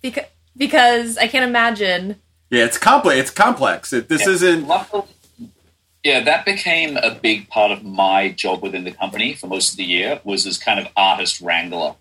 Because 0.03 0.27
because 0.57 1.19
I 1.19 1.27
can't 1.27 1.45
imagine. 1.45 2.15
Yeah, 2.49 2.65
it's 2.65 2.79
complex. 2.79 3.19
It's 3.19 3.31
complex. 3.31 3.93
It, 3.93 4.09
this 4.09 4.25
yeah. 4.25 4.33
isn't. 4.35 4.69
Yeah, 6.05 6.21
that 6.21 6.45
became 6.45 6.99
a 6.99 7.15
big 7.15 7.49
part 7.49 7.73
of 7.73 7.83
my 7.83 8.29
job 8.29 8.63
within 8.63 8.85
the 8.85 8.93
company 8.93 9.33
for 9.33 9.47
most 9.47 9.71
of 9.73 9.79
the 9.79 9.85
year 9.85 10.21
was 10.23 10.47
as 10.47 10.59
kind 10.59 10.79
of 10.79 10.87
artist 10.95 11.41
wrangler. 11.41 11.95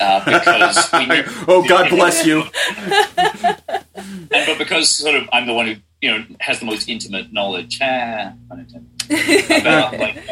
Uh, 0.00 0.24
because 0.24 0.92
knew, 0.92 1.24
oh 1.48 1.66
God 1.68 1.90
bless 1.90 2.24
you. 2.24 2.44
and, 2.76 4.30
but 4.30 4.58
because 4.58 4.90
sort 4.90 5.16
of 5.16 5.28
I'm 5.32 5.46
the 5.46 5.54
one 5.54 5.66
who 5.66 5.74
you 6.00 6.10
know 6.12 6.24
has 6.38 6.60
the 6.60 6.66
most 6.66 6.88
intimate 6.88 7.32
knowledge 7.32 7.80
ah, 7.82 8.32
about 8.48 9.98
like 9.98 10.22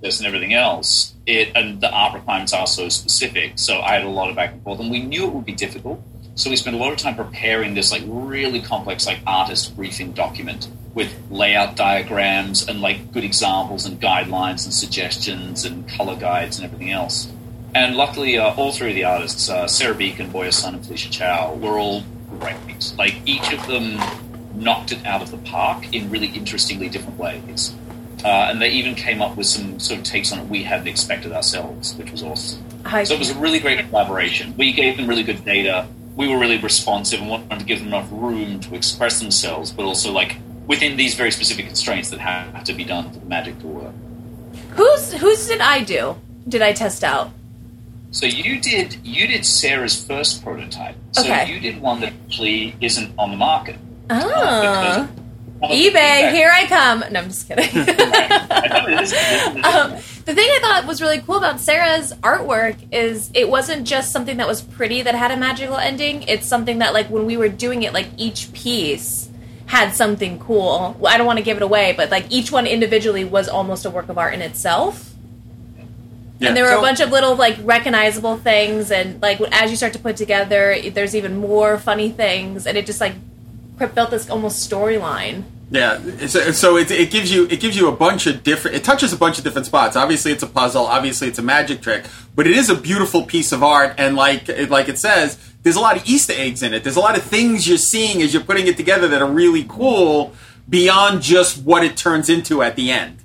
this 0.00 0.18
and 0.18 0.26
everything 0.26 0.54
else, 0.54 1.14
it 1.26 1.52
and 1.54 1.80
the 1.82 1.90
art 1.90 2.14
requirements 2.14 2.54
are 2.54 2.66
so 2.66 2.88
specific. 2.88 3.58
So 3.58 3.80
I 3.80 3.92
had 3.92 4.04
a 4.04 4.08
lot 4.08 4.30
of 4.30 4.36
back 4.36 4.52
and 4.52 4.62
forth, 4.62 4.80
and 4.80 4.90
we 4.90 5.02
knew 5.02 5.26
it 5.26 5.32
would 5.34 5.46
be 5.46 5.54
difficult. 5.54 6.02
So 6.36 6.50
we 6.50 6.56
spent 6.56 6.76
a 6.76 6.78
lot 6.78 6.92
of 6.92 6.98
time 6.98 7.14
preparing 7.16 7.74
this 7.74 7.90
like 7.90 8.02
really 8.06 8.60
complex 8.60 9.06
like 9.06 9.20
artist 9.26 9.74
briefing 9.74 10.12
document 10.12 10.68
with 10.94 11.12
layout 11.30 11.76
diagrams 11.76 12.68
and 12.68 12.80
like 12.80 13.10
good 13.12 13.24
examples 13.24 13.86
and 13.86 14.00
guidelines 14.00 14.64
and 14.64 14.72
suggestions 14.72 15.64
and 15.64 15.88
color 15.88 16.14
guides 16.14 16.58
and 16.58 16.64
everything 16.66 16.90
else. 16.90 17.28
And 17.74 17.96
luckily, 17.96 18.38
uh, 18.38 18.54
all 18.54 18.72
three 18.72 18.90
of 18.90 18.94
the 18.94 19.04
artists, 19.04 19.50
uh, 19.50 19.66
Sarah 19.66 19.94
Becan, 19.94 20.30
Boya 20.30 20.52
Sun, 20.52 20.74
and 20.74 20.84
Felicia 20.84 21.10
Chiao, 21.10 21.54
were 21.54 21.78
all 21.78 22.02
great. 22.38 22.92
Like 22.96 23.16
each 23.26 23.52
of 23.52 23.66
them 23.66 23.98
knocked 24.54 24.92
it 24.92 25.04
out 25.04 25.20
of 25.22 25.30
the 25.30 25.36
park 25.38 25.92
in 25.94 26.10
really 26.10 26.28
interestingly 26.28 26.88
different 26.88 27.18
ways. 27.18 27.74
Uh, 28.24 28.28
and 28.50 28.62
they 28.62 28.70
even 28.70 28.94
came 28.94 29.20
up 29.20 29.36
with 29.36 29.46
some 29.46 29.78
sort 29.78 29.98
of 29.98 30.04
takes 30.04 30.32
on 30.32 30.38
it 30.38 30.48
we 30.48 30.62
hadn't 30.62 30.86
expected 30.88 31.32
ourselves, 31.32 31.94
which 31.96 32.10
was 32.10 32.22
awesome. 32.22 32.62
I- 32.84 33.04
So 33.04 33.14
it 33.14 33.18
was 33.18 33.30
a 33.30 33.38
really 33.38 33.58
great 33.58 33.78
collaboration. 33.88 34.54
We 34.56 34.72
gave 34.72 34.96
them 34.96 35.06
really 35.06 35.22
good 35.22 35.44
data. 35.44 35.86
We 36.16 36.28
were 36.28 36.38
really 36.38 36.58
responsive 36.58 37.20
and 37.20 37.28
wanted 37.30 37.58
to 37.60 37.64
give 37.64 37.78
them 37.80 37.88
enough 37.88 38.08
room 38.10 38.58
to 38.60 38.74
express 38.74 39.20
themselves, 39.20 39.70
but 39.70 39.84
also 39.84 40.10
like 40.12 40.36
within 40.66 40.96
these 40.96 41.14
very 41.14 41.30
specific 41.30 41.66
constraints 41.66 42.10
that 42.10 42.18
have 42.20 42.64
to 42.64 42.72
be 42.72 42.84
done 42.84 43.10
for 43.12 43.18
the 43.18 43.26
magic 43.26 43.58
to 43.60 43.66
work. 43.66 43.94
Who's 44.70 45.12
whose 45.12 45.46
did 45.46 45.60
I 45.60 45.82
do? 45.84 46.16
Did 46.48 46.62
I 46.62 46.72
test 46.72 47.04
out? 47.04 47.30
So 48.12 48.24
you 48.24 48.60
did 48.60 48.96
you 49.04 49.26
did 49.26 49.44
Sarah's 49.44 50.02
first 50.02 50.42
prototype. 50.42 50.96
So 51.12 51.22
Okay. 51.22 51.52
you 51.52 51.60
did 51.60 51.80
one 51.82 52.00
that 52.00 52.12
actually 52.26 52.74
isn't 52.80 53.12
on 53.18 53.30
the 53.30 53.36
market. 53.36 53.76
Oh, 54.08 55.08
eBay, 55.62 56.32
here 56.32 56.50
I 56.52 56.66
come. 56.66 57.04
No, 57.10 57.20
I'm 57.20 57.28
just 57.28 57.46
kidding. 57.48 57.68
I 57.74 58.66
know 58.68 58.88
it 58.88 59.00
is- 59.02 59.12
it 59.12 59.56
is- 59.58 59.64
um, 60.14 60.15
the 60.26 60.34
thing 60.34 60.48
I 60.50 60.58
thought 60.60 60.86
was 60.86 61.00
really 61.00 61.20
cool 61.20 61.36
about 61.36 61.60
Sarah's 61.60 62.12
artwork 62.14 62.76
is 62.92 63.30
it 63.32 63.48
wasn't 63.48 63.86
just 63.86 64.10
something 64.10 64.38
that 64.38 64.48
was 64.48 64.60
pretty 64.60 65.02
that 65.02 65.14
had 65.14 65.30
a 65.30 65.36
magical 65.36 65.76
ending. 65.76 66.24
It's 66.24 66.46
something 66.46 66.80
that, 66.80 66.92
like, 66.92 67.08
when 67.08 67.26
we 67.26 67.36
were 67.36 67.48
doing 67.48 67.84
it, 67.84 67.92
like, 67.92 68.08
each 68.16 68.52
piece 68.52 69.28
had 69.66 69.94
something 69.94 70.40
cool. 70.40 70.96
I 71.06 71.16
don't 71.16 71.26
want 71.26 71.38
to 71.38 71.44
give 71.44 71.56
it 71.56 71.62
away, 71.62 71.94
but, 71.96 72.10
like, 72.10 72.26
each 72.28 72.50
one 72.50 72.66
individually 72.66 73.24
was 73.24 73.48
almost 73.48 73.86
a 73.86 73.90
work 73.90 74.08
of 74.08 74.18
art 74.18 74.34
in 74.34 74.42
itself. 74.42 75.12
Yeah. 76.40 76.48
And 76.48 76.56
there 76.56 76.64
were 76.64 76.70
So- 76.70 76.78
a 76.80 76.82
bunch 76.82 77.00
of 77.00 77.10
little, 77.12 77.36
like, 77.36 77.56
recognizable 77.62 78.36
things. 78.36 78.90
And, 78.90 79.22
like, 79.22 79.40
as 79.52 79.70
you 79.70 79.76
start 79.76 79.92
to 79.92 79.98
put 80.00 80.16
together, 80.16 80.76
there's 80.92 81.14
even 81.14 81.36
more 81.38 81.78
funny 81.78 82.10
things. 82.10 82.66
And 82.66 82.76
it 82.76 82.84
just, 82.84 83.00
like, 83.00 83.14
built 83.94 84.10
this 84.10 84.28
almost 84.28 84.68
storyline. 84.68 85.44
Yeah, 85.68 85.98
so, 86.28 86.52
so 86.52 86.76
it, 86.76 86.90
it 86.92 87.10
gives 87.10 87.32
you 87.32 87.46
it 87.50 87.58
gives 87.58 87.76
you 87.76 87.88
a 87.88 87.92
bunch 87.92 88.26
of 88.28 88.44
different. 88.44 88.76
It 88.76 88.84
touches 88.84 89.12
a 89.12 89.16
bunch 89.16 89.38
of 89.38 89.44
different 89.44 89.66
spots. 89.66 89.96
Obviously, 89.96 90.30
it's 90.30 90.44
a 90.44 90.46
puzzle. 90.46 90.86
Obviously, 90.86 91.26
it's 91.26 91.40
a 91.40 91.42
magic 91.42 91.80
trick. 91.82 92.04
But 92.36 92.46
it 92.46 92.56
is 92.56 92.70
a 92.70 92.76
beautiful 92.76 93.24
piece 93.24 93.50
of 93.50 93.64
art, 93.64 93.94
and 93.98 94.14
like 94.14 94.48
it- 94.48 94.70
like 94.70 94.88
it 94.88 94.98
says, 94.98 95.36
there's 95.64 95.74
a 95.74 95.80
lot 95.80 95.96
of 95.96 96.06
Easter 96.06 96.34
eggs 96.36 96.62
in 96.62 96.72
it. 96.72 96.84
There's 96.84 96.94
a 96.96 97.00
lot 97.00 97.16
of 97.16 97.24
things 97.24 97.66
you're 97.66 97.78
seeing 97.78 98.22
as 98.22 98.32
you're 98.32 98.44
putting 98.44 98.68
it 98.68 98.76
together 98.76 99.08
that 99.08 99.20
are 99.20 99.28
really 99.30 99.64
cool 99.68 100.32
beyond 100.68 101.22
just 101.22 101.58
what 101.64 101.82
it 101.82 101.96
turns 101.96 102.28
into 102.28 102.62
at 102.62 102.76
the 102.76 102.92
end. 102.92 103.18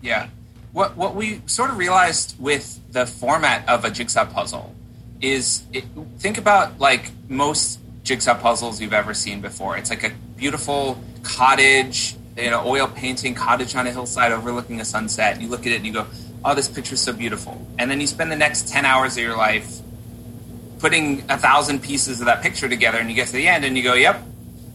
Yeah. 0.00 0.28
What 0.72 0.96
what 0.96 1.14
we 1.14 1.42
sort 1.44 1.68
of 1.70 1.76
realized 1.76 2.34
with 2.40 2.80
the 2.92 3.04
format 3.04 3.68
of 3.68 3.84
a 3.84 3.90
jigsaw 3.90 4.24
puzzle 4.24 4.74
is 5.20 5.64
it, 5.72 5.84
think 6.18 6.38
about 6.38 6.80
like 6.80 7.10
most 7.28 7.78
jigsaw 8.02 8.34
puzzles 8.38 8.80
you've 8.80 8.92
ever 8.92 9.14
seen 9.14 9.40
before. 9.40 9.76
It's 9.76 9.90
like 9.90 10.04
a 10.04 10.10
beautiful 10.36 11.02
cottage, 11.22 12.16
you 12.36 12.50
know, 12.50 12.62
oil 12.66 12.88
painting 12.88 13.34
cottage 13.34 13.74
on 13.74 13.86
a 13.86 13.90
hillside 13.90 14.32
overlooking 14.32 14.80
a 14.80 14.84
sunset. 14.84 15.40
You 15.40 15.48
look 15.48 15.60
at 15.60 15.72
it 15.72 15.76
and 15.76 15.86
you 15.86 15.92
go, 15.92 16.06
"Oh, 16.44 16.54
this 16.54 16.68
picture's 16.68 17.00
so 17.00 17.12
beautiful." 17.12 17.64
And 17.78 17.90
then 17.90 18.00
you 18.00 18.06
spend 18.06 18.32
the 18.32 18.36
next 18.36 18.68
10 18.68 18.84
hours 18.84 19.16
of 19.16 19.22
your 19.22 19.36
life 19.36 19.80
putting 20.78 21.22
a 21.28 21.38
thousand 21.38 21.80
pieces 21.80 22.20
of 22.20 22.26
that 22.26 22.42
picture 22.42 22.68
together 22.68 22.98
and 22.98 23.08
you 23.08 23.14
get 23.14 23.28
to 23.28 23.34
the 23.34 23.46
end 23.46 23.64
and 23.64 23.76
you 23.76 23.82
go, 23.84 23.94
"Yep, 23.94 24.22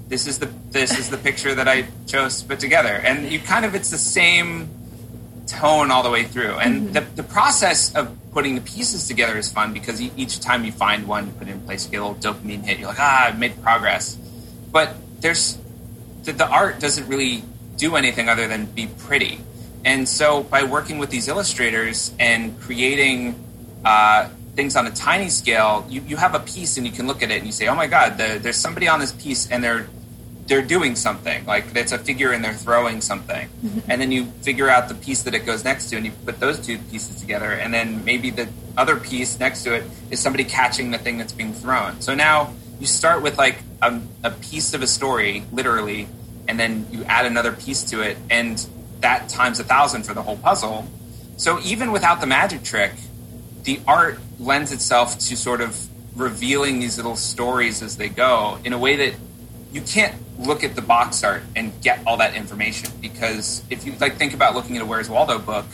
this 0.07 0.25
is 0.25 0.39
the 0.39 0.49
this 0.71 0.97
is 0.97 1.09
the 1.09 1.17
picture 1.17 1.53
that 1.55 1.67
I 1.67 1.85
chose 2.05 2.41
to 2.41 2.47
put 2.47 2.59
together." 2.59 2.93
And 2.93 3.29
you 3.29 3.39
kind 3.39 3.65
of 3.65 3.75
it's 3.75 3.89
the 3.89 3.97
same 3.97 4.69
tone 5.47 5.91
all 5.91 6.03
the 6.03 6.09
way 6.09 6.23
through. 6.23 6.53
And 6.59 6.93
the, 6.93 7.01
the 7.01 7.23
process 7.23 7.95
of 7.95 8.15
putting 8.31 8.55
the 8.55 8.61
pieces 8.61 9.07
together 9.07 9.37
is 9.37 9.51
fun 9.51 9.73
because 9.73 10.01
each 10.01 10.39
time 10.39 10.65
you 10.65 10.71
find 10.71 11.07
one, 11.07 11.27
you 11.27 11.31
put 11.33 11.47
it 11.47 11.51
in 11.51 11.61
place, 11.61 11.85
you 11.85 11.91
get 11.91 12.01
a 12.01 12.05
little 12.05 12.33
dopamine 12.33 12.63
hit. 12.63 12.79
You're 12.79 12.89
like, 12.89 12.99
ah, 12.99 13.27
I've 13.27 13.39
made 13.39 13.61
progress. 13.63 14.15
But 14.71 14.95
there's 15.21 15.57
the, 16.23 16.33
the 16.33 16.47
art 16.47 16.79
doesn't 16.79 17.07
really 17.07 17.43
do 17.77 17.95
anything 17.95 18.29
other 18.29 18.47
than 18.47 18.65
be 18.65 18.87
pretty. 18.87 19.39
And 19.85 20.07
so 20.07 20.43
by 20.43 20.63
working 20.63 20.97
with 20.97 21.09
these 21.09 21.27
illustrators 21.27 22.11
and 22.19 22.59
creating 22.59 23.43
uh, 23.85 24.29
things 24.55 24.75
on 24.75 24.85
a 24.85 24.91
tiny 24.91 25.29
scale, 25.29 25.85
you, 25.89 26.01
you 26.01 26.17
have 26.17 26.35
a 26.35 26.39
piece 26.39 26.77
and 26.77 26.85
you 26.85 26.91
can 26.91 27.07
look 27.07 27.23
at 27.23 27.31
it 27.31 27.37
and 27.37 27.45
you 27.45 27.51
say, 27.51 27.67
oh 27.67 27.75
my 27.75 27.87
God, 27.87 28.17
the, 28.17 28.39
there's 28.41 28.57
somebody 28.57 28.87
on 28.87 28.99
this 28.99 29.13
piece 29.13 29.49
and 29.49 29.63
they're 29.63 29.87
they're 30.47 30.61
doing 30.61 30.95
something 30.95 31.45
like 31.45 31.75
it's 31.75 31.91
a 31.91 31.97
figure 31.97 32.31
and 32.31 32.43
they're 32.43 32.53
throwing 32.53 33.01
something. 33.01 33.49
Mm-hmm. 33.49 33.91
And 33.91 34.01
then 34.01 34.11
you 34.11 34.25
figure 34.41 34.69
out 34.69 34.87
the 34.87 34.95
piece 34.95 35.23
that 35.23 35.33
it 35.33 35.45
goes 35.45 35.63
next 35.63 35.89
to 35.89 35.97
and 35.97 36.05
you 36.05 36.11
put 36.25 36.39
those 36.39 36.65
two 36.65 36.77
pieces 36.77 37.19
together 37.19 37.51
and 37.51 37.73
then 37.73 38.03
maybe 38.05 38.29
the 38.29 38.47
other 38.77 38.95
piece 38.95 39.39
next 39.39 39.63
to 39.63 39.73
it 39.73 39.83
is 40.09 40.19
somebody 40.19 40.45
catching 40.45 40.91
the 40.91 40.97
thing 40.97 41.17
that's 41.17 41.33
being 41.33 41.53
thrown. 41.53 41.99
So 42.01 42.15
now 42.15 42.53
you 42.79 42.87
start 42.87 43.21
with 43.21 43.37
like 43.37 43.57
a, 43.81 43.99
a 44.23 44.31
piece 44.31 44.73
of 44.73 44.81
a 44.81 44.87
story 44.87 45.43
literally 45.51 46.07
and 46.47 46.57
then 46.57 46.87
you 46.91 47.03
add 47.03 47.25
another 47.25 47.51
piece 47.51 47.83
to 47.83 48.01
it 48.01 48.17
and 48.29 48.65
that 49.01 49.27
times 49.29 49.59
a 49.59 49.63
thousand 49.63 50.03
for 50.03 50.13
the 50.13 50.21
whole 50.21 50.37
puzzle. 50.37 50.87
So 51.35 51.59
even 51.59 51.91
without 51.91 52.21
the 52.21 52.27
magic 52.27 52.63
trick 52.63 52.93
the 53.63 53.81
art 53.85 54.17
lends 54.39 54.71
itself 54.71 55.19
to 55.19 55.35
sort 55.35 55.59
of 55.59 55.77
revealing 56.15 56.79
these 56.79 56.95
little 56.95 57.17
stories 57.17 57.83
as 57.83 57.97
they 57.97 58.07
go 58.07 58.57
in 58.63 58.71
a 58.71 58.77
way 58.77 58.95
that 58.95 59.13
you 59.71 59.81
can't 59.81 60.15
look 60.39 60.63
at 60.63 60.75
the 60.75 60.81
box 60.81 61.23
art 61.23 61.43
and 61.55 61.73
get 61.81 61.99
all 62.05 62.17
that 62.17 62.35
information 62.35 62.89
because 63.01 63.63
if 63.69 63.85
you 63.85 63.93
like 63.99 64.15
think 64.17 64.33
about 64.33 64.55
looking 64.55 64.75
at 64.77 64.81
a 64.81 64.85
Where's 64.85 65.09
Waldo 65.09 65.39
book, 65.39 65.65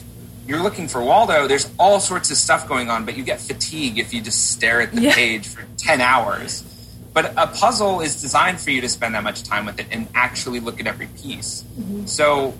you're 0.47 0.61
looking 0.61 0.87
for 0.87 1.01
Waldo. 1.01 1.47
There's 1.47 1.71
all 1.79 1.99
sorts 1.99 2.31
of 2.31 2.37
stuff 2.37 2.67
going 2.67 2.89
on, 2.89 3.05
but 3.05 3.15
you 3.15 3.23
get 3.23 3.39
fatigue 3.39 3.97
if 3.99 4.13
you 4.13 4.21
just 4.21 4.51
stare 4.51 4.81
at 4.81 4.91
the 4.93 5.01
Yeah. 5.01 5.13
page 5.15 5.47
for 5.47 5.63
ten 5.77 6.01
hours. 6.01 6.63
But 7.13 7.33
a 7.37 7.47
puzzle 7.47 8.01
is 8.01 8.19
designed 8.21 8.59
for 8.59 8.71
you 8.71 8.81
to 8.81 8.89
spend 8.89 9.13
that 9.15 9.23
much 9.23 9.43
time 9.43 9.65
with 9.65 9.79
it 9.79 9.85
and 9.91 10.07
actually 10.15 10.59
look 10.59 10.79
at 10.79 10.87
every 10.87 11.07
piece. 11.07 11.63
Mm-hmm. 11.79 12.07
So 12.07 12.55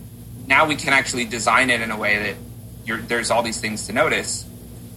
now 0.47 0.67
we 0.67 0.75
can 0.75 0.93
actually 0.93 1.25
design 1.25 1.69
it 1.71 1.81
in 1.81 1.89
a 1.89 1.97
way 1.97 2.19
that 2.19 2.35
you're, 2.85 2.99
there's 2.99 3.31
all 3.31 3.41
these 3.41 3.59
things 3.59 3.87
to 3.87 3.93
notice. 3.93 4.45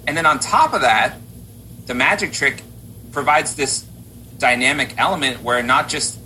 And 0.06 0.16
then 0.16 0.26
on 0.26 0.40
top 0.40 0.74
of 0.74 0.82
that, 0.82 1.14
the 1.86 1.94
magic 1.94 2.32
trick 2.32 2.62
provides 3.12 3.54
this 3.56 3.86
dynamic 4.38 4.94
element 4.98 5.42
where 5.42 5.62
not 5.62 5.88
just 5.88 6.18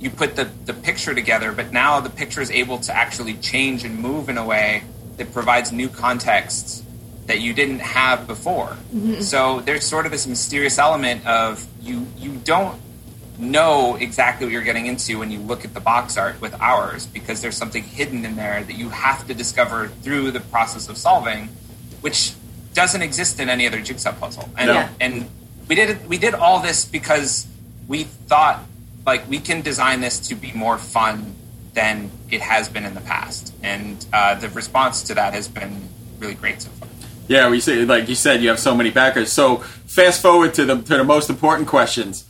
you 0.00 0.10
put 0.10 0.36
the, 0.36 0.44
the 0.64 0.74
picture 0.74 1.14
together, 1.14 1.52
but 1.52 1.72
now 1.72 2.00
the 2.00 2.10
picture 2.10 2.40
is 2.40 2.50
able 2.50 2.78
to 2.78 2.94
actually 2.94 3.34
change 3.34 3.84
and 3.84 3.98
move 3.98 4.28
in 4.28 4.38
a 4.38 4.44
way 4.44 4.84
that 5.16 5.32
provides 5.32 5.72
new 5.72 5.88
contexts 5.88 6.82
that 7.26 7.40
you 7.40 7.52
didn't 7.52 7.80
have 7.80 8.26
before. 8.26 8.76
Mm-hmm. 8.94 9.20
So 9.20 9.60
there's 9.60 9.84
sort 9.84 10.06
of 10.06 10.12
this 10.12 10.26
mysterious 10.26 10.78
element 10.78 11.26
of 11.26 11.66
you 11.82 12.06
you 12.16 12.36
don't 12.44 12.80
know 13.38 13.96
exactly 13.96 14.46
what 14.46 14.52
you're 14.52 14.62
getting 14.62 14.86
into 14.86 15.18
when 15.18 15.30
you 15.30 15.38
look 15.38 15.64
at 15.64 15.72
the 15.74 15.80
box 15.80 16.16
art 16.16 16.40
with 16.40 16.54
ours 16.60 17.06
because 17.06 17.40
there's 17.40 17.56
something 17.56 17.84
hidden 17.84 18.24
in 18.24 18.34
there 18.34 18.64
that 18.64 18.76
you 18.76 18.88
have 18.88 19.26
to 19.28 19.34
discover 19.34 19.88
through 19.88 20.30
the 20.32 20.40
process 20.40 20.88
of 20.88 20.96
solving, 20.96 21.48
which 22.00 22.32
doesn't 22.74 23.02
exist 23.02 23.38
in 23.38 23.48
any 23.48 23.66
other 23.66 23.80
jigsaw 23.80 24.12
puzzle. 24.12 24.48
And 24.56 24.68
No. 24.68 24.88
and 25.00 25.28
we 25.68 25.74
did 25.74 26.08
we 26.08 26.18
did 26.18 26.34
all 26.34 26.60
this 26.60 26.84
because 26.84 27.46
we 27.86 28.04
thought 28.04 28.64
like 29.08 29.28
we 29.28 29.40
can 29.40 29.62
design 29.62 30.00
this 30.00 30.18
to 30.28 30.34
be 30.34 30.52
more 30.52 30.78
fun 30.78 31.34
than 31.74 32.10
it 32.30 32.40
has 32.40 32.68
been 32.68 32.84
in 32.84 32.94
the 32.94 33.00
past, 33.00 33.54
and 33.62 34.04
uh, 34.12 34.34
the 34.34 34.48
response 34.50 35.02
to 35.04 35.14
that 35.14 35.32
has 35.32 35.48
been 35.48 35.88
really 36.18 36.34
great 36.34 36.62
so 36.62 36.70
far. 36.70 36.88
Yeah, 37.26 37.48
we 37.48 37.60
say 37.60 37.84
like 37.84 38.08
you 38.08 38.14
said, 38.14 38.42
you 38.42 38.48
have 38.48 38.58
so 38.58 38.74
many 38.74 38.90
backers. 38.90 39.32
So 39.32 39.56
fast 39.98 40.22
forward 40.22 40.54
to 40.54 40.64
the 40.64 40.76
to 40.76 40.96
the 40.96 41.04
most 41.04 41.30
important 41.30 41.68
questions. 41.68 42.24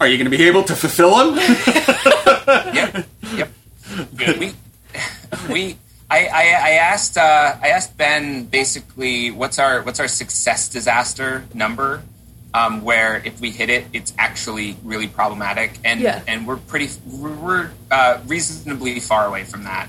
Are 0.00 0.08
you 0.08 0.16
going 0.16 0.30
to 0.30 0.36
be 0.36 0.44
able 0.44 0.62
to 0.64 0.74
fulfill 0.74 1.14
them? 1.16 1.36
yep, 2.74 3.06
yep. 3.34 3.50
We, 4.16 4.54
we, 5.52 5.76
I, 6.10 6.26
I, 6.26 6.42
I 6.42 6.70
asked, 6.80 7.18
uh, 7.18 7.56
I 7.62 7.68
asked 7.68 7.98
Ben 7.98 8.46
basically 8.46 9.30
what's 9.30 9.58
our 9.58 9.82
what's 9.82 10.00
our 10.00 10.08
success 10.08 10.70
disaster 10.70 11.44
number, 11.52 12.02
um, 12.54 12.82
where 12.82 13.22
if 13.24 13.40
we 13.40 13.50
hit 13.50 13.70
it, 13.70 13.86
it's 13.92 14.12
actually 14.18 14.76
really 14.82 15.06
problematic, 15.08 15.78
and 15.84 16.00
Yeah. 16.00 16.20
and 16.26 16.46
we're 16.46 16.56
pretty, 16.56 16.88
we're, 17.06 17.70
uh, 17.90 18.18
reasonably 18.26 18.98
far 19.00 19.26
away 19.26 19.44
from 19.44 19.64
that. 19.64 19.88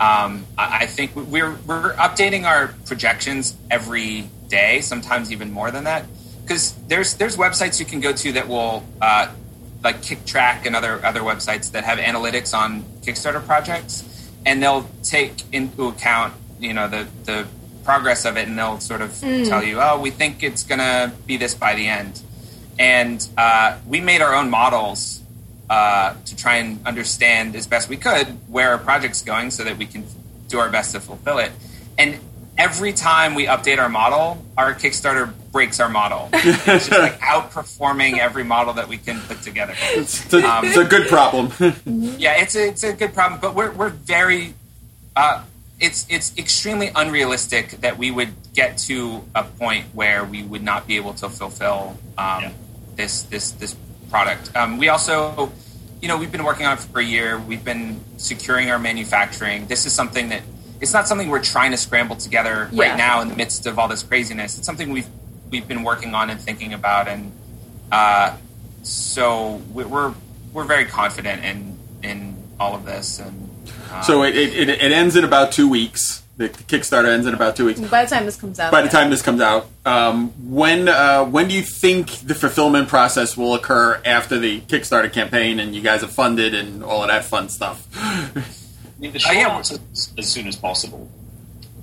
Um, 0.00 0.46
I 0.58 0.78
I 0.82 0.86
think 0.86 1.14
we're 1.14 1.54
we're 1.66 1.94
updating 1.94 2.44
our 2.44 2.74
projections 2.86 3.54
every 3.70 4.28
day, 4.48 4.80
sometimes 4.80 5.30
even 5.30 5.52
more 5.52 5.70
than 5.70 5.84
that, 5.84 6.06
because 6.42 6.74
there's 6.88 7.14
there's 7.14 7.36
websites 7.36 7.78
you 7.78 7.86
can 7.86 8.00
go 8.00 8.12
to 8.12 8.32
that 8.32 8.48
will 8.48 8.84
uh, 9.00 9.28
like 9.84 10.02
Kicktraq 10.02 10.66
and 10.66 10.74
other 10.74 11.04
other 11.04 11.20
websites 11.20 11.70
that 11.72 11.84
have 11.84 11.98
analytics 11.98 12.52
on 12.52 12.82
Kickstarter 13.02 13.44
projects, 13.46 14.02
and 14.44 14.60
they'll 14.60 14.88
take 15.04 15.34
into 15.52 15.86
account 15.86 16.34
you 16.58 16.72
know 16.72 16.88
the 16.88 17.06
the 17.24 17.46
progress 17.84 18.24
of 18.24 18.36
it, 18.36 18.48
and 18.48 18.58
they'll 18.58 18.80
sort 18.80 19.02
of 19.02 19.18
tell 19.20 19.62
you, 19.62 19.80
oh, 19.80 20.00
we 20.00 20.10
think 20.10 20.42
it's 20.42 20.62
gonna 20.62 21.12
be 21.26 21.36
this 21.36 21.54
by 21.54 21.74
the 21.74 21.88
end, 21.88 22.20
and 22.78 23.26
uh, 23.36 23.78
we 23.86 24.00
made 24.00 24.22
our 24.22 24.34
own 24.34 24.50
models 24.50 25.22
uh, 25.70 26.14
to 26.26 26.36
try 26.36 26.56
and 26.56 26.86
understand 26.86 27.56
as 27.56 27.66
best 27.66 27.88
we 27.88 27.96
could 27.96 28.26
where 28.48 28.72
our 28.72 28.78
project's 28.78 29.22
going 29.22 29.50
so 29.50 29.64
that 29.64 29.78
we 29.78 29.86
can 29.86 30.04
do 30.48 30.58
our 30.58 30.68
best 30.68 30.92
to 30.92 31.00
fulfill 31.00 31.38
it. 31.38 31.50
And 31.96 32.18
every 32.58 32.92
time 32.92 33.34
we 33.34 33.46
update 33.46 33.78
our 33.78 33.88
model, 33.88 34.44
our 34.56 34.74
Kickstarter 34.74 35.32
breaks 35.50 35.80
our 35.80 35.88
model. 35.88 36.28
It's 36.34 36.88
just 36.88 36.90
like 36.90 37.18
outperforming 37.20 38.18
every 38.18 38.44
model 38.44 38.74
that 38.74 38.88
we 38.88 38.98
can 38.98 39.20
put 39.20 39.42
together. 39.42 39.74
It's 39.78 40.32
a, 40.32 40.42
um, 40.42 40.64
it's 40.64 40.76
a 40.76 40.84
good 40.84 41.08
problem. 41.08 41.52
yeah, 42.18 42.40
it's 42.42 42.54
a, 42.54 42.68
it's 42.68 42.84
a 42.84 42.92
good 42.92 43.14
problem, 43.14 43.40
but 43.40 43.54
we're 43.54 43.72
we're 43.72 43.90
very. 43.90 44.54
Uh, 45.14 45.44
it's 45.82 46.06
it's 46.08 46.38
extremely 46.38 46.90
unrealistic 46.94 47.72
that 47.80 47.98
we 47.98 48.10
would 48.10 48.32
get 48.54 48.78
to 48.78 49.24
a 49.34 49.42
point 49.42 49.84
where 49.92 50.24
we 50.24 50.42
would 50.44 50.62
not 50.62 50.86
be 50.86 50.96
able 50.96 51.12
to 51.14 51.28
fulfill 51.28 51.98
um, 52.16 52.42
yeah. 52.42 52.52
this 52.94 53.22
this 53.24 53.50
this 53.52 53.76
product. 54.08 54.54
Um, 54.56 54.78
we 54.78 54.88
also, 54.88 55.50
you 56.00 56.06
know, 56.06 56.16
we've 56.16 56.30
been 56.30 56.44
working 56.44 56.66
on 56.66 56.74
it 56.74 56.80
for 56.80 57.00
a 57.00 57.04
year. 57.04 57.36
We've 57.36 57.64
been 57.64 58.00
securing 58.16 58.70
our 58.70 58.78
manufacturing. 58.78 59.66
This 59.66 59.84
is 59.84 59.92
something 59.92 60.28
that 60.28 60.42
it's 60.80 60.92
not 60.92 61.08
something 61.08 61.28
we're 61.28 61.42
trying 61.42 61.72
to 61.72 61.76
scramble 61.76 62.14
together 62.14 62.68
yeah. 62.70 62.88
right 62.88 62.96
now 62.96 63.20
in 63.20 63.28
the 63.28 63.36
midst 63.36 63.66
of 63.66 63.78
all 63.78 63.88
this 63.88 64.04
craziness. 64.04 64.56
It's 64.58 64.66
something 64.66 64.90
we've 64.90 65.08
we've 65.50 65.66
been 65.66 65.82
working 65.82 66.14
on 66.14 66.30
and 66.30 66.40
thinking 66.40 66.74
about, 66.74 67.08
and 67.08 67.32
uh, 67.90 68.36
so 68.84 69.60
we're 69.72 70.14
we're 70.52 70.64
very 70.64 70.84
confident 70.84 71.44
in 71.44 71.76
in 72.04 72.36
all 72.60 72.76
of 72.76 72.84
this. 72.84 73.18
And 73.18 73.48
so 74.00 74.22
it, 74.22 74.36
it, 74.36 74.68
it 74.68 74.92
ends 74.92 75.16
in 75.16 75.24
about 75.24 75.52
two 75.52 75.68
weeks. 75.68 76.22
The 76.38 76.48
Kickstarter 76.48 77.08
ends 77.08 77.26
in 77.26 77.34
about 77.34 77.56
two 77.56 77.66
weeks. 77.66 77.78
By 77.78 78.04
the 78.04 78.10
time 78.10 78.24
this 78.24 78.36
comes 78.36 78.58
out. 78.58 78.72
By 78.72 78.82
the 78.82 78.88
time 78.88 79.10
this 79.10 79.20
comes 79.20 79.40
out, 79.40 79.66
um, 79.84 80.30
when 80.50 80.88
uh, 80.88 81.24
when 81.24 81.48
do 81.48 81.54
you 81.54 81.62
think 81.62 82.10
the 82.20 82.34
fulfillment 82.34 82.88
process 82.88 83.36
will 83.36 83.54
occur 83.54 84.00
after 84.04 84.38
the 84.38 84.60
Kickstarter 84.62 85.12
campaign 85.12 85.60
and 85.60 85.74
you 85.74 85.82
guys 85.82 86.00
have 86.00 86.10
funded 86.10 86.54
and 86.54 86.82
all 86.82 87.02
of 87.02 87.08
that 87.08 87.24
fun 87.24 87.48
stuff? 87.48 87.86
I 87.94 88.42
mean, 88.98 89.12
the 89.12 89.18
short 89.18 89.36
answer 89.36 89.78
is 89.92 90.12
as 90.16 90.28
soon 90.28 90.46
as 90.46 90.56
possible. 90.56 91.10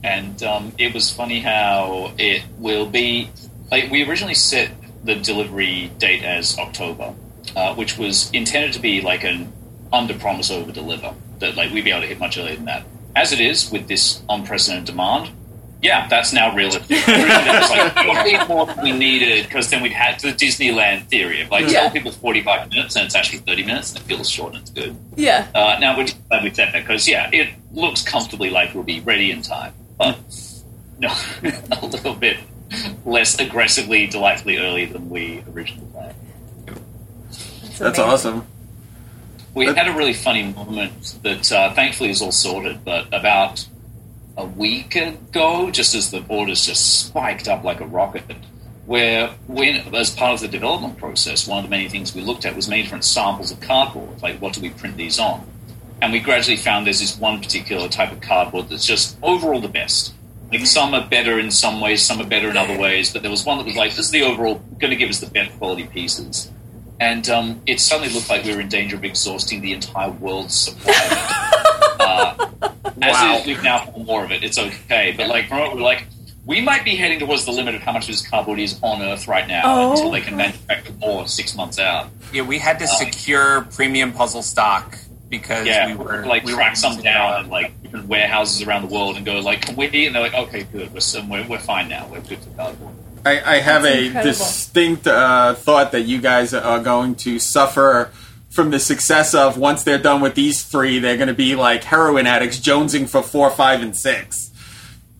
And 0.03 0.41
um, 0.43 0.71
it 0.77 0.93
was 0.93 1.11
funny 1.11 1.41
how 1.41 2.13
it 2.17 2.43
will 2.57 2.87
be. 2.87 3.29
Like 3.69 3.91
we 3.91 4.03
originally 4.03 4.33
set 4.33 4.71
the 5.03 5.15
delivery 5.15 5.91
date 5.99 6.23
as 6.23 6.57
October, 6.57 7.13
uh, 7.55 7.75
which 7.75 7.97
was 7.97 8.31
intended 8.31 8.73
to 8.73 8.79
be 8.79 9.01
like 9.01 9.23
an 9.23 9.53
under 9.93 10.13
promise 10.15 10.49
over 10.49 10.71
deliver. 10.71 11.13
That 11.39 11.55
like 11.55 11.71
we'd 11.71 11.83
be 11.83 11.91
able 11.91 12.01
to 12.01 12.07
hit 12.07 12.19
much 12.19 12.37
earlier 12.37 12.55
than 12.55 12.65
that 12.65 12.85
as 13.15 13.31
it 13.31 13.41
is 13.41 13.71
with 13.71 13.87
this 13.87 14.21
unprecedented 14.29 14.85
demand, 14.85 15.31
yeah, 15.81 16.07
that's 16.07 16.33
now 16.33 16.53
realistic. 16.55 16.89
like 17.07 18.47
more 18.49 18.65
than 18.65 18.83
we 18.83 18.91
needed 18.91 19.45
because 19.45 19.69
then 19.69 19.81
we'd 19.81 19.93
had 19.93 20.19
the 20.19 20.29
Disneyland 20.29 21.07
theory 21.07 21.41
of 21.41 21.49
like 21.49 21.65
yeah. 21.65 21.81
tell 21.81 21.91
people 21.91 22.11
45 22.11 22.69
minutes 22.69 22.95
and 22.95 23.05
it's 23.05 23.15
actually 23.15 23.39
30 23.39 23.63
minutes 23.63 23.91
and 23.91 24.01
it 24.01 24.03
feels 24.03 24.29
short 24.29 24.53
and 24.53 24.61
it's 24.61 24.71
good. 24.71 24.95
Yeah. 25.15 25.47
Uh, 25.55 25.77
now 25.79 25.97
we're 25.97 26.05
just 26.05 26.27
glad 26.27 26.43
we 26.43 26.53
said 26.53 26.73
that 26.73 26.81
because 26.81 27.07
yeah, 27.07 27.29
it 27.31 27.53
looks 27.71 28.01
comfortably 28.03 28.49
like 28.49 28.73
we'll 28.73 28.83
be 28.83 28.99
ready 28.99 29.31
in 29.31 29.41
time, 29.41 29.73
but 29.97 30.17
no, 30.99 31.09
a 31.43 31.85
little 31.85 32.15
bit 32.15 32.37
less 33.05 33.39
aggressively, 33.39 34.05
delightfully 34.07 34.57
early 34.57 34.85
than 34.85 35.09
we 35.09 35.43
originally 35.53 35.87
planned. 35.91 36.15
That's, 36.65 37.79
that's 37.79 37.99
awesome 37.99 38.45
we 39.59 39.65
had 39.65 39.89
a 39.89 39.93
really 39.93 40.13
funny 40.13 40.43
moment 40.43 41.17
that 41.23 41.51
uh, 41.51 41.73
thankfully 41.73 42.09
is 42.09 42.21
all 42.21 42.31
sorted, 42.31 42.85
but 42.85 43.07
about 43.13 43.67
a 44.37 44.45
week 44.45 44.95
ago, 44.95 45.69
just 45.69 45.93
as 45.95 46.11
the 46.11 46.23
orders 46.29 46.65
just 46.65 47.07
spiked 47.07 47.49
up 47.49 47.65
like 47.65 47.81
a 47.81 47.85
rocket, 47.85 48.23
where 48.85 49.27
when, 49.47 49.93
as 49.93 50.11
part 50.11 50.33
of 50.33 50.39
the 50.39 50.47
development 50.47 50.97
process, 50.97 51.45
one 51.45 51.57
of 51.57 51.65
the 51.65 51.69
many 51.69 51.89
things 51.89 52.15
we 52.15 52.21
looked 52.21 52.45
at 52.45 52.55
was 52.55 52.69
many 52.69 52.83
different 52.83 53.03
samples 53.03 53.51
of 53.51 53.59
cardboard, 53.59 54.21
like 54.21 54.39
what 54.39 54.53
do 54.53 54.61
we 54.61 54.69
print 54.69 54.95
these 54.95 55.19
on? 55.19 55.45
And 56.01 56.13
we 56.13 56.21
gradually 56.21 56.55
found 56.55 56.87
there's 56.87 57.01
this 57.01 57.19
one 57.19 57.41
particular 57.41 57.89
type 57.89 58.13
of 58.13 58.21
cardboard 58.21 58.69
that's 58.69 58.85
just 58.85 59.17
overall 59.21 59.59
the 59.59 59.67
best. 59.67 60.13
Like 60.53 60.65
some 60.65 60.93
are 60.93 61.05
better 61.05 61.37
in 61.37 61.51
some 61.51 61.81
ways, 61.81 62.01
some 62.01 62.21
are 62.21 62.25
better 62.25 62.49
in 62.49 62.55
other 62.55 62.79
ways, 62.79 63.11
but 63.11 63.23
there 63.23 63.29
was 63.29 63.45
one 63.45 63.57
that 63.57 63.65
was 63.65 63.75
like, 63.75 63.91
this 63.91 64.05
is 64.05 64.11
the 64.11 64.23
overall 64.23 64.55
going 64.79 64.91
to 64.91 64.95
give 64.95 65.09
us 65.09 65.19
the 65.19 65.29
best 65.29 65.51
quality 65.57 65.85
pieces 65.85 66.49
and 66.99 67.29
um, 67.29 67.61
it 67.65 67.79
suddenly 67.79 68.13
looked 68.13 68.29
like 68.29 68.43
we 68.43 68.53
were 68.53 68.61
in 68.61 68.69
danger 68.69 68.95
of 68.95 69.03
exhausting 69.03 69.61
the 69.61 69.73
entire 69.73 70.11
world's 70.11 70.55
supply. 70.55 70.93
uh, 71.99 72.49
as 73.01 73.13
wow. 73.13 73.41
we've 73.45 73.63
now 73.63 73.85
found 73.85 74.05
more 74.05 74.25
of 74.25 74.31
it, 74.31 74.43
it's 74.43 74.59
okay. 74.59 75.13
But 75.15 75.27
like, 75.27 75.47
from 75.47 75.59
what 75.59 75.75
we're 75.75 75.81
like, 75.81 76.05
we 76.45 76.61
might 76.61 76.83
be 76.83 76.95
heading 76.95 77.19
towards 77.19 77.45
the 77.45 77.51
limit 77.51 77.75
of 77.75 77.81
how 77.81 77.91
much 77.91 78.03
of 78.03 78.07
this 78.07 78.27
cardboard 78.27 78.59
is 78.59 78.79
on 78.81 79.01
Earth 79.01 79.27
right 79.27 79.47
now 79.47 79.61
oh. 79.65 79.91
until 79.91 80.11
they 80.11 80.21
can 80.21 80.35
manufacture 80.35 80.93
more 80.93 81.27
six 81.27 81.55
months 81.55 81.79
out. 81.79 82.09
Yeah, 82.33 82.41
we 82.41 82.57
had 82.57 82.79
to 82.79 82.85
um, 82.85 82.95
secure 82.97 83.61
premium 83.71 84.11
puzzle 84.11 84.41
stock 84.41 84.97
because 85.29 85.67
yeah, 85.67 85.95
we 85.95 86.03
were 86.03 86.25
like 86.25 86.43
we 86.43 86.53
track 86.53 86.75
some 86.75 86.99
down 87.01 87.45
in 87.45 87.51
like 87.51 87.81
different 87.83 88.07
warehouses 88.07 88.63
around 88.63 88.89
the 88.89 88.93
world 88.93 89.15
and 89.15 89.25
go 89.25 89.39
like, 89.39 89.61
can 89.61 89.75
we? 89.75 90.05
And 90.05 90.15
they're 90.15 90.23
like, 90.23 90.33
okay, 90.33 90.63
good, 90.63 90.91
we're 90.93 90.99
somewhere, 90.99 91.45
we're 91.47 91.59
fine 91.59 91.87
now, 91.87 92.07
we're 92.11 92.21
good 92.21 92.39
for 92.39 92.49
cardboard. 92.51 92.95
I, 93.25 93.55
I 93.55 93.59
have 93.59 93.83
That's 93.83 93.95
a 93.95 94.05
incredible. 94.05 94.31
distinct 94.31 95.07
uh, 95.07 95.53
thought 95.55 95.91
that 95.91 96.01
you 96.01 96.21
guys 96.21 96.53
are 96.53 96.79
going 96.79 97.15
to 97.15 97.39
suffer 97.39 98.11
from 98.49 98.71
the 98.71 98.79
success 98.79 99.33
of 99.33 99.57
once 99.57 99.83
they're 99.83 99.97
done 99.97 100.21
with 100.21 100.35
these 100.35 100.63
three, 100.63 100.99
they're 100.99 101.17
going 101.17 101.27
to 101.27 101.33
be 101.33 101.55
like 101.55 101.83
heroin 101.83 102.25
addicts 102.27 102.59
jonesing 102.59 103.07
for 103.07 103.21
four, 103.21 103.49
five, 103.51 103.81
and 103.81 103.95
six. 103.95 104.51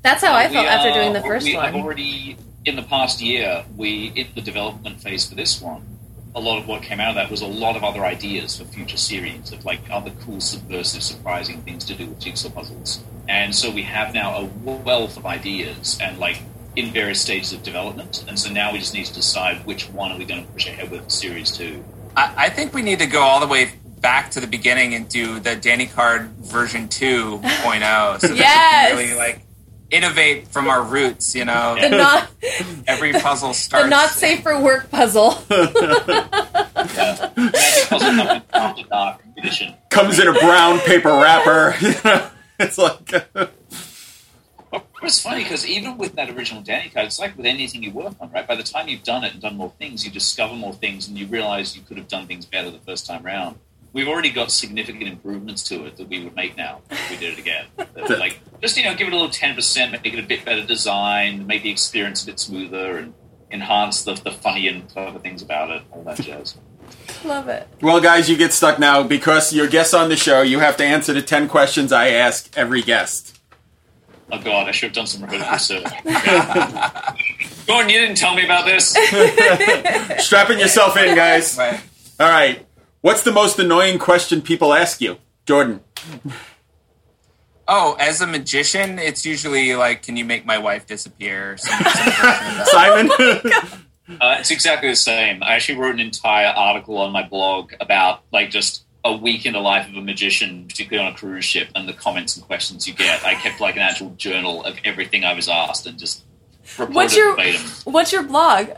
That's 0.02 0.24
how 0.24 0.34
I 0.34 0.44
felt 0.50 0.66
we, 0.66 0.68
after 0.68 0.94
doing 0.94 1.14
the 1.14 1.22
first 1.22 1.46
we 1.46 1.56
one. 1.56 1.66
Have 1.66 1.76
already 1.76 2.38
in 2.66 2.76
the 2.76 2.84
past 2.84 3.22
year, 3.22 3.66
we 3.76 4.12
in 4.16 4.28
the 4.36 4.42
development 4.42 5.02
phase 5.02 5.28
for 5.28 5.36
this 5.36 5.62
one. 5.62 5.86
A 6.36 6.40
lot 6.40 6.60
of 6.60 6.68
what 6.68 6.84
came 6.84 7.00
out 7.00 7.10
of 7.10 7.16
that 7.16 7.32
was 7.32 7.42
a 7.42 7.48
lot 7.48 7.76
of 7.76 7.84
other 7.84 8.06
ideas 8.06 8.58
for 8.58 8.66
future 8.66 8.98
series 8.98 9.52
of 9.52 9.66
like 9.66 9.82
other 9.92 10.12
cool, 10.22 10.40
subversive, 10.40 11.04
surprising 11.04 11.62
things 11.64 11.84
to 11.86 11.96
do 11.96 12.06
with 12.06 12.20
jigsaw 12.20 12.50
puzzles. 12.50 13.04
And 13.28 13.54
so 13.54 13.72
we 13.72 13.84
have 13.84 14.14
now 14.14 14.38
a 14.38 14.46
wealth 14.46 15.18
of 15.18 15.26
ideas 15.26 15.98
and 16.02 16.18
like 16.20 16.42
in 16.80 16.92
various 16.94 17.22
stages 17.22 17.52
of 17.52 17.62
development, 17.62 18.24
and 18.28 18.40
so 18.40 18.50
now 18.50 18.72
we 18.72 18.80
just 18.80 18.94
need 18.94 19.06
to 19.06 19.14
decide 19.14 19.66
which 19.66 19.90
one 19.90 20.12
are 20.12 20.18
we 20.18 20.26
going 20.26 20.46
to 20.46 20.52
push 20.54 20.68
ahead 20.68 20.90
with 20.90 21.12
series 21.12 21.52
two. 21.52 21.84
I, 22.16 22.34
I 22.46 22.50
think 22.50 22.74
we 22.74 22.82
need 22.82 23.00
to 23.00 23.06
go 23.06 23.22
all 23.22 23.40
the 23.40 23.48
way 23.48 23.74
back 24.00 24.32
to 24.32 24.40
the 24.40 24.48
beginning 24.48 24.96
and 24.96 25.10
do 25.10 25.40
the 25.40 25.56
Danny 25.56 25.86
Card 25.86 26.30
version 26.38 26.88
2.0. 26.88 28.22
So 28.22 28.34
yes! 28.34 28.94
really 28.94 29.14
like 29.14 29.42
innovate 29.92 30.48
from 30.48 30.68
our 30.68 30.82
roots, 30.82 31.36
you 31.36 31.46
know. 31.46 31.76
The 31.80 31.90
not 31.90 32.30
every 32.88 33.12
puzzle 33.14 33.54
starts. 33.54 33.84
The 33.86 33.90
not 33.90 34.10
safe 34.10 34.42
for 34.42 34.60
work 34.62 34.90
puzzle. 34.90 35.38
yeah. 35.50 35.74
puzzle 37.90 38.42
comes 38.52 38.80
in 38.80 39.00
edition. 39.38 39.74
Uh, 39.74 39.76
comes 39.90 40.20
in 40.20 40.28
a 40.28 40.34
brown 40.34 40.80
paper 40.80 41.10
wrapper. 41.10 41.76
it's 42.60 42.78
like 42.78 43.12
it's 45.08 45.22
funny 45.22 45.44
because 45.44 45.66
even 45.66 45.98
with 45.98 46.16
that 46.16 46.30
original 46.30 46.62
Danny 46.62 46.90
card, 46.90 47.08
it's 47.08 47.20
like 47.20 47.38
with 47.38 47.46
anything 47.46 47.84
you 47.84 47.92
work 47.92 48.16
on, 48.20 48.32
right? 48.32 48.48
By 48.48 48.56
the 48.56 48.64
time 48.64 48.88
you've 48.88 49.04
done 49.04 49.24
it 49.24 49.34
and 49.34 49.42
done 49.42 49.56
more 49.56 49.74
things, 49.80 50.06
you 50.06 50.12
discover 50.12 50.54
more 50.54 50.74
things 50.74 51.08
and 51.08 51.18
you 51.18 51.28
realize 51.28 51.76
you 51.76 51.82
could 51.82 51.98
have 51.98 52.08
done 52.08 52.28
things 52.28 52.46
better 52.46 52.70
the 52.70 52.80
first 52.80 53.06
time 53.06 53.26
around. 53.26 53.58
We've 53.92 54.08
already 54.08 54.30
got 54.30 54.52
significant 54.52 55.08
improvements 55.08 55.64
to 55.64 55.86
it 55.86 55.98
that 55.98 56.10
we 56.10 56.24
would 56.24 56.36
make 56.36 56.56
now 56.56 56.82
if 56.92 57.10
we 57.10 57.18
did 57.18 57.34
it 57.34 57.40
again. 57.40 57.66
like 58.20 58.40
just 58.62 58.78
you 58.78 58.84
know, 58.84 58.94
give 58.96 59.08
it 59.08 59.14
a 59.14 59.16
little 59.16 59.32
ten 59.32 59.56
percent, 59.56 59.92
make 59.92 60.06
it 60.06 60.20
a 60.20 60.28
bit 60.28 60.46
better 60.46 60.64
design, 60.64 61.48
make 61.48 61.64
the 61.64 61.72
experience 61.72 62.22
a 62.24 62.28
bit 62.28 62.40
smoother, 62.40 62.98
and 62.98 63.14
enhance 63.52 64.04
the, 64.04 64.14
the 64.14 64.32
funny 64.32 64.68
and 64.68 64.88
clever 64.90 65.18
things 65.18 65.42
about 65.42 65.72
it, 65.72 65.82
all 65.92 66.04
that 66.04 66.20
jazz. 66.20 66.58
Love 67.24 67.48
it. 67.48 67.68
Well, 67.82 68.00
guys, 68.00 68.30
you 68.30 68.38
get 68.38 68.54
stuck 68.54 68.78
now 68.78 69.04
because 69.04 69.54
you're 69.54 69.68
guests 69.68 69.94
on 69.94 70.10
the 70.10 70.16
show. 70.16 70.42
You 70.42 70.60
have 70.60 70.78
to 70.78 70.84
answer 70.84 71.14
the 71.14 71.22
ten 71.22 71.48
questions 71.48 71.92
I 71.92 72.10
ask 72.10 72.56
every 72.56 72.84
guest. 72.84 73.39
Oh 74.32 74.40
God, 74.42 74.68
I 74.68 74.72
should 74.72 74.96
have 74.96 74.96
done 74.96 75.08
some 75.08 75.24
research. 75.30 75.84
Gordon, 77.68 77.90
you 77.90 78.00
didn't 78.00 78.18
tell 78.18 78.36
me 78.36 78.46
about 78.46 78.66
this. 78.66 78.90
Strapping 80.26 80.60
yourself 80.60 80.98
in, 80.98 81.16
guys. 81.16 81.58
Right. 81.58 81.80
All 82.20 82.30
right. 82.30 82.66
What's 83.02 83.24
the 83.24 83.32
most 83.32 83.58
annoying 83.60 83.98
question 84.00 84.42
people 84.42 84.74
ask 84.74 85.02
you, 85.02 85.18
Jordan? 85.46 85.82
Oh, 87.68 87.96
as 88.00 88.20
a 88.22 88.28
magician, 88.28 88.98
it's 89.00 89.26
usually 89.26 89.76
like, 89.76 90.02
"Can 90.02 90.18
you 90.18 90.26
make 90.26 90.46
my 90.46 90.58
wife 90.58 90.86
disappear?" 90.88 91.56
Some, 91.58 91.84
some 91.84 91.86
Simon. 92.66 93.12
uh, 94.20 94.38
it's 94.40 94.52
exactly 94.52 94.90
the 94.90 94.96
same. 94.96 95.44
I 95.44 95.54
actually 95.56 95.78
wrote 95.78 95.94
an 95.94 96.00
entire 96.02 96.48
article 96.48 96.98
on 96.98 97.12
my 97.12 97.28
blog 97.28 97.74
about 97.80 98.24
like 98.34 98.50
just 98.50 98.84
a 99.04 99.16
week 99.16 99.46
in 99.46 99.54
the 99.54 99.60
life 99.60 99.88
of 99.88 99.96
a 99.96 100.02
magician, 100.02 100.66
particularly 100.68 101.08
on 101.08 101.14
a 101.14 101.18
cruise 101.18 101.46
ship, 101.46 101.70
and 101.76 101.88
the 101.88 101.94
comments 101.94 102.36
and 102.36 102.46
questions 102.46 102.88
you 102.88 102.94
get. 102.94 103.24
I 103.26 103.36
kept 103.36 103.62
like 103.62 103.76
an 103.76 103.82
actual 103.82 104.10
journal 104.12 104.64
of 104.64 104.78
everything 104.84 105.24
I 105.24 105.34
was 105.34 105.48
asked 105.48 105.86
and 105.88 105.98
just 105.98 106.24
reported 106.78 106.96
what's 106.96 107.16
your, 107.16 107.32
verbatim. 107.32 107.62
What's 107.86 108.12
your 108.12 108.24
blog? 108.24 108.70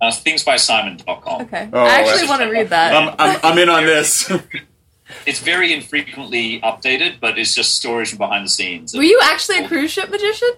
Uh, 0.00 0.10
thingsbysimon.com. 0.10 1.42
Okay. 1.42 1.68
Oh, 1.72 1.78
I 1.78 2.00
actually 2.00 2.28
want 2.28 2.42
to 2.42 2.48
read 2.48 2.70
that. 2.70 2.94
I'm, 2.94 3.14
I'm, 3.18 3.40
I'm 3.42 3.58
in 3.58 3.68
on 3.68 3.84
this. 3.84 4.32
it's 5.26 5.40
very 5.40 5.74
infrequently 5.74 6.60
updated, 6.60 7.20
but 7.20 7.38
it's 7.38 7.54
just 7.54 7.76
stories 7.76 8.08
from 8.10 8.18
behind 8.18 8.46
the 8.46 8.50
scenes. 8.50 8.94
Were 8.94 9.02
you 9.02 9.20
actually 9.22 9.58
a 9.58 9.68
cruise 9.68 9.90
ship 9.90 10.10
magician? 10.10 10.50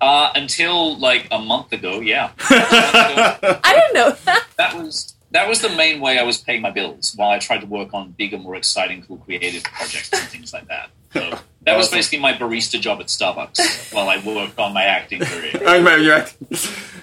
Uh, 0.00 0.30
until 0.34 0.98
like 0.98 1.28
a 1.30 1.38
month 1.38 1.72
ago, 1.72 2.00
yeah. 2.00 2.32
I 2.40 3.72
didn't 3.74 3.94
know 3.94 4.16
that. 4.24 4.46
That 4.58 4.76
was 4.76 5.15
that 5.36 5.48
was 5.48 5.60
the 5.60 5.68
main 5.68 6.00
way 6.00 6.18
I 6.18 6.22
was 6.22 6.38
paying 6.38 6.62
my 6.62 6.70
bills 6.70 7.12
while 7.14 7.30
I 7.30 7.38
tried 7.38 7.60
to 7.60 7.66
work 7.66 7.92
on 7.92 8.12
bigger, 8.12 8.38
more 8.38 8.56
exciting, 8.56 9.02
cool, 9.02 9.18
creative 9.18 9.62
projects 9.64 10.10
and 10.12 10.22
things 10.22 10.52
like 10.54 10.66
that. 10.68 10.88
So 11.12 11.38
that 11.62 11.76
was 11.76 11.90
basically 11.90 12.20
my 12.20 12.32
barista 12.32 12.80
job 12.80 13.00
at 13.00 13.06
Starbucks 13.06 13.92
while 13.92 14.08
I 14.08 14.18
worked 14.18 14.58
on 14.58 14.72
my 14.72 14.84
acting 14.84 15.20
career. 15.20 15.52
I 15.66 15.76
remember 15.76 16.02
you. 16.02 16.12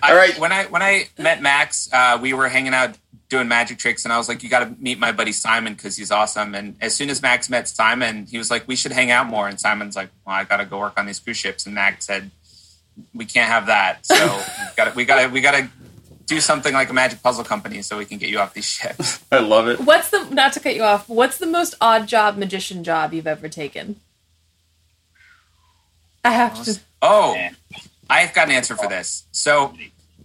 All 0.01 0.15
right. 0.15 0.35
I, 0.35 0.39
when 0.39 0.51
I 0.51 0.65
when 0.65 0.81
I 0.81 1.09
met 1.19 1.43
Max, 1.43 1.89
uh, 1.93 2.17
we 2.19 2.33
were 2.33 2.49
hanging 2.49 2.73
out 2.73 2.97
doing 3.29 3.47
magic 3.47 3.77
tricks, 3.77 4.03
and 4.03 4.11
I 4.11 4.17
was 4.17 4.27
like, 4.27 4.41
"You 4.41 4.49
got 4.49 4.59
to 4.59 4.75
meet 4.79 4.97
my 4.97 5.11
buddy 5.11 5.31
Simon 5.31 5.73
because 5.73 5.95
he's 5.95 6.11
awesome." 6.11 6.55
And 6.55 6.75
as 6.81 6.95
soon 6.95 7.09
as 7.09 7.21
Max 7.21 7.49
met 7.49 7.67
Simon, 7.67 8.25
he 8.25 8.39
was 8.39 8.49
like, 8.49 8.67
"We 8.67 8.75
should 8.75 8.91
hang 8.91 9.11
out 9.11 9.27
more." 9.27 9.47
And 9.47 9.59
Simon's 9.59 9.95
like, 9.95 10.09
"Well, 10.25 10.35
I 10.35 10.43
got 10.43 10.57
to 10.57 10.65
go 10.65 10.79
work 10.79 10.99
on 10.99 11.05
these 11.05 11.19
cruise 11.19 11.37
ships." 11.37 11.65
And 11.65 11.75
Max 11.75 12.05
said, 12.05 12.31
"We 13.13 13.25
can't 13.25 13.49
have 13.49 13.67
that. 13.67 14.05
So 14.05 14.15
we 14.69 14.75
got 14.75 14.85
to 14.85 14.95
we 14.95 15.05
got 15.05 15.21
to 15.21 15.27
we 15.29 15.41
got 15.41 15.51
to 15.51 15.69
do 16.33 16.41
something 16.41 16.73
like 16.73 16.89
a 16.89 16.93
magic 16.93 17.21
puzzle 17.21 17.43
company 17.43 17.81
so 17.81 17.97
we 17.97 18.05
can 18.05 18.17
get 18.17 18.29
you 18.29 18.39
off 18.39 18.53
these 18.53 18.65
ships." 18.65 19.23
I 19.31 19.39
love 19.39 19.67
it. 19.67 19.79
What's 19.79 20.09
the 20.09 20.25
not 20.29 20.53
to 20.53 20.59
cut 20.59 20.75
you 20.75 20.83
off? 20.83 21.07
What's 21.07 21.37
the 21.37 21.47
most 21.47 21.75
odd 21.79 22.07
job 22.07 22.37
magician 22.37 22.83
job 22.83 23.13
you've 23.13 23.27
ever 23.27 23.49
taken? 23.49 23.99
I 26.23 26.31
have 26.31 26.63
to. 26.63 26.79
Oh, 27.01 27.37
I've 28.09 28.33
got 28.33 28.47
an 28.47 28.55
answer 28.55 28.75
for 28.75 28.87
this. 28.87 29.25
So 29.31 29.73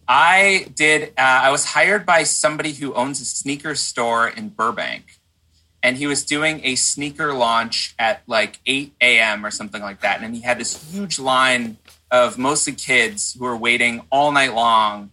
I 0.07 0.67
did. 0.75 1.11
Uh, 1.11 1.45
I 1.45 1.51
was 1.51 1.65
hired 1.65 2.07
by 2.07 2.23
somebody 2.23 2.73
who 2.73 2.95
owns 2.95 3.21
a 3.21 3.25
sneaker 3.25 3.75
store 3.75 4.29
in 4.29 4.51
Burbank, 4.51 5.19
and 5.83 5.97
he 5.97 6.07
was 6.07 6.25
doing 6.25 6.61
a 6.65 6.77
sneaker 6.77 7.33
launch 7.35 7.95
at 7.99 8.23
like 8.27 8.59
8 8.65 8.95
a.m. 9.01 9.45
or 9.45 9.51
something 9.51 9.83
like 9.83 10.01
that. 10.01 10.23
And 10.23 10.35
he 10.35 10.43
had 10.43 10.59
this 10.59 10.91
huge 10.91 11.19
line 11.19 11.77
of 12.11 12.39
mostly 12.39 12.73
kids 12.73 13.35
who 13.39 13.45
were 13.45 13.57
waiting 13.57 14.03
all 14.11 14.33
night 14.33 14.55
long 14.55 15.11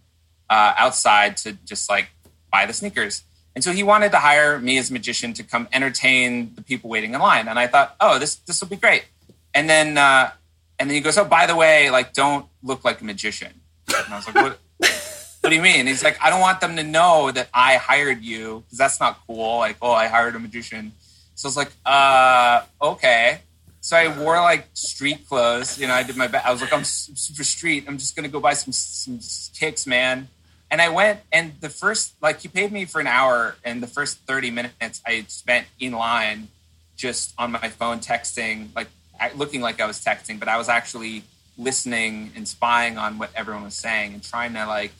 uh, 0.48 0.74
outside 0.76 1.36
to 1.38 1.52
just 1.64 1.88
like 1.88 2.08
buy 2.50 2.66
the 2.66 2.72
sneakers. 2.72 3.22
And 3.54 3.64
so 3.64 3.72
he 3.72 3.82
wanted 3.82 4.12
to 4.12 4.18
hire 4.18 4.58
me 4.58 4.76
as 4.76 4.90
a 4.90 4.92
magician 4.92 5.32
to 5.34 5.42
come 5.42 5.66
entertain 5.72 6.54
the 6.54 6.62
people 6.62 6.90
waiting 6.90 7.14
in 7.14 7.20
line. 7.20 7.48
And 7.48 7.58
I 7.58 7.66
thought, 7.66 7.96
oh, 8.00 8.18
this 8.18 8.36
this 8.36 8.60
will 8.60 8.68
be 8.68 8.76
great. 8.76 9.06
And 9.54 9.68
then 9.68 9.96
uh, 9.96 10.30
and 10.78 10.90
then 10.90 10.94
he 10.94 11.00
goes, 11.00 11.16
oh, 11.16 11.24
by 11.24 11.46
the 11.46 11.56
way, 11.56 11.90
like 11.90 12.12
don't 12.12 12.46
look 12.62 12.84
like 12.84 13.00
a 13.00 13.04
magician. 13.04 13.52
And 13.88 14.12
I 14.12 14.16
was 14.16 14.26
like, 14.26 14.34
what? 14.34 14.58
what 15.40 15.50
do 15.50 15.56
you 15.56 15.62
mean? 15.62 15.86
He's 15.86 16.04
like, 16.04 16.18
I 16.22 16.28
don't 16.28 16.40
want 16.40 16.60
them 16.60 16.76
to 16.76 16.82
know 16.82 17.30
that 17.30 17.48
I 17.54 17.76
hired 17.76 18.22
you 18.22 18.62
because 18.66 18.78
that's 18.78 19.00
not 19.00 19.20
cool. 19.26 19.58
Like, 19.58 19.76
oh, 19.80 19.92
I 19.92 20.08
hired 20.08 20.36
a 20.36 20.38
magician. 20.38 20.92
So 21.34 21.46
I 21.46 21.48
was 21.48 21.56
like, 21.56 21.72
uh, 21.86 22.62
okay. 22.82 23.40
So 23.80 23.96
I 23.96 24.18
wore 24.18 24.36
like 24.36 24.66
street 24.74 25.28
clothes. 25.28 25.78
You 25.78 25.86
know, 25.86 25.94
I 25.94 26.02
did 26.02 26.16
my 26.16 26.26
best. 26.26 26.44
I 26.44 26.50
was 26.50 26.60
like, 26.60 26.72
I'm 26.72 26.84
super 26.84 27.44
street. 27.44 27.84
I'm 27.86 27.96
just 27.96 28.16
gonna 28.16 28.28
go 28.28 28.40
buy 28.40 28.54
some 28.54 28.72
some 28.72 29.20
kicks, 29.54 29.86
man. 29.86 30.28
And 30.70 30.82
I 30.82 30.88
went, 30.88 31.20
and 31.32 31.52
the 31.60 31.68
first 31.68 32.14
like 32.20 32.40
he 32.40 32.48
paid 32.48 32.72
me 32.72 32.84
for 32.84 33.00
an 33.00 33.06
hour, 33.06 33.56
and 33.64 33.82
the 33.82 33.86
first 33.86 34.18
thirty 34.26 34.50
minutes 34.50 35.00
I 35.06 35.24
spent 35.28 35.66
in 35.78 35.92
line, 35.92 36.48
just 36.96 37.34
on 37.38 37.52
my 37.52 37.68
phone 37.68 38.00
texting, 38.00 38.74
like 38.74 38.88
looking 39.36 39.60
like 39.60 39.80
I 39.80 39.86
was 39.86 40.04
texting, 40.04 40.38
but 40.38 40.48
I 40.48 40.56
was 40.56 40.68
actually 40.68 41.22
listening 41.58 42.32
and 42.34 42.46
spying 42.46 42.98
on 42.98 43.18
what 43.18 43.30
everyone 43.34 43.64
was 43.64 43.74
saying 43.74 44.12
and 44.12 44.22
trying 44.22 44.52
to 44.52 44.66
like 44.66 44.92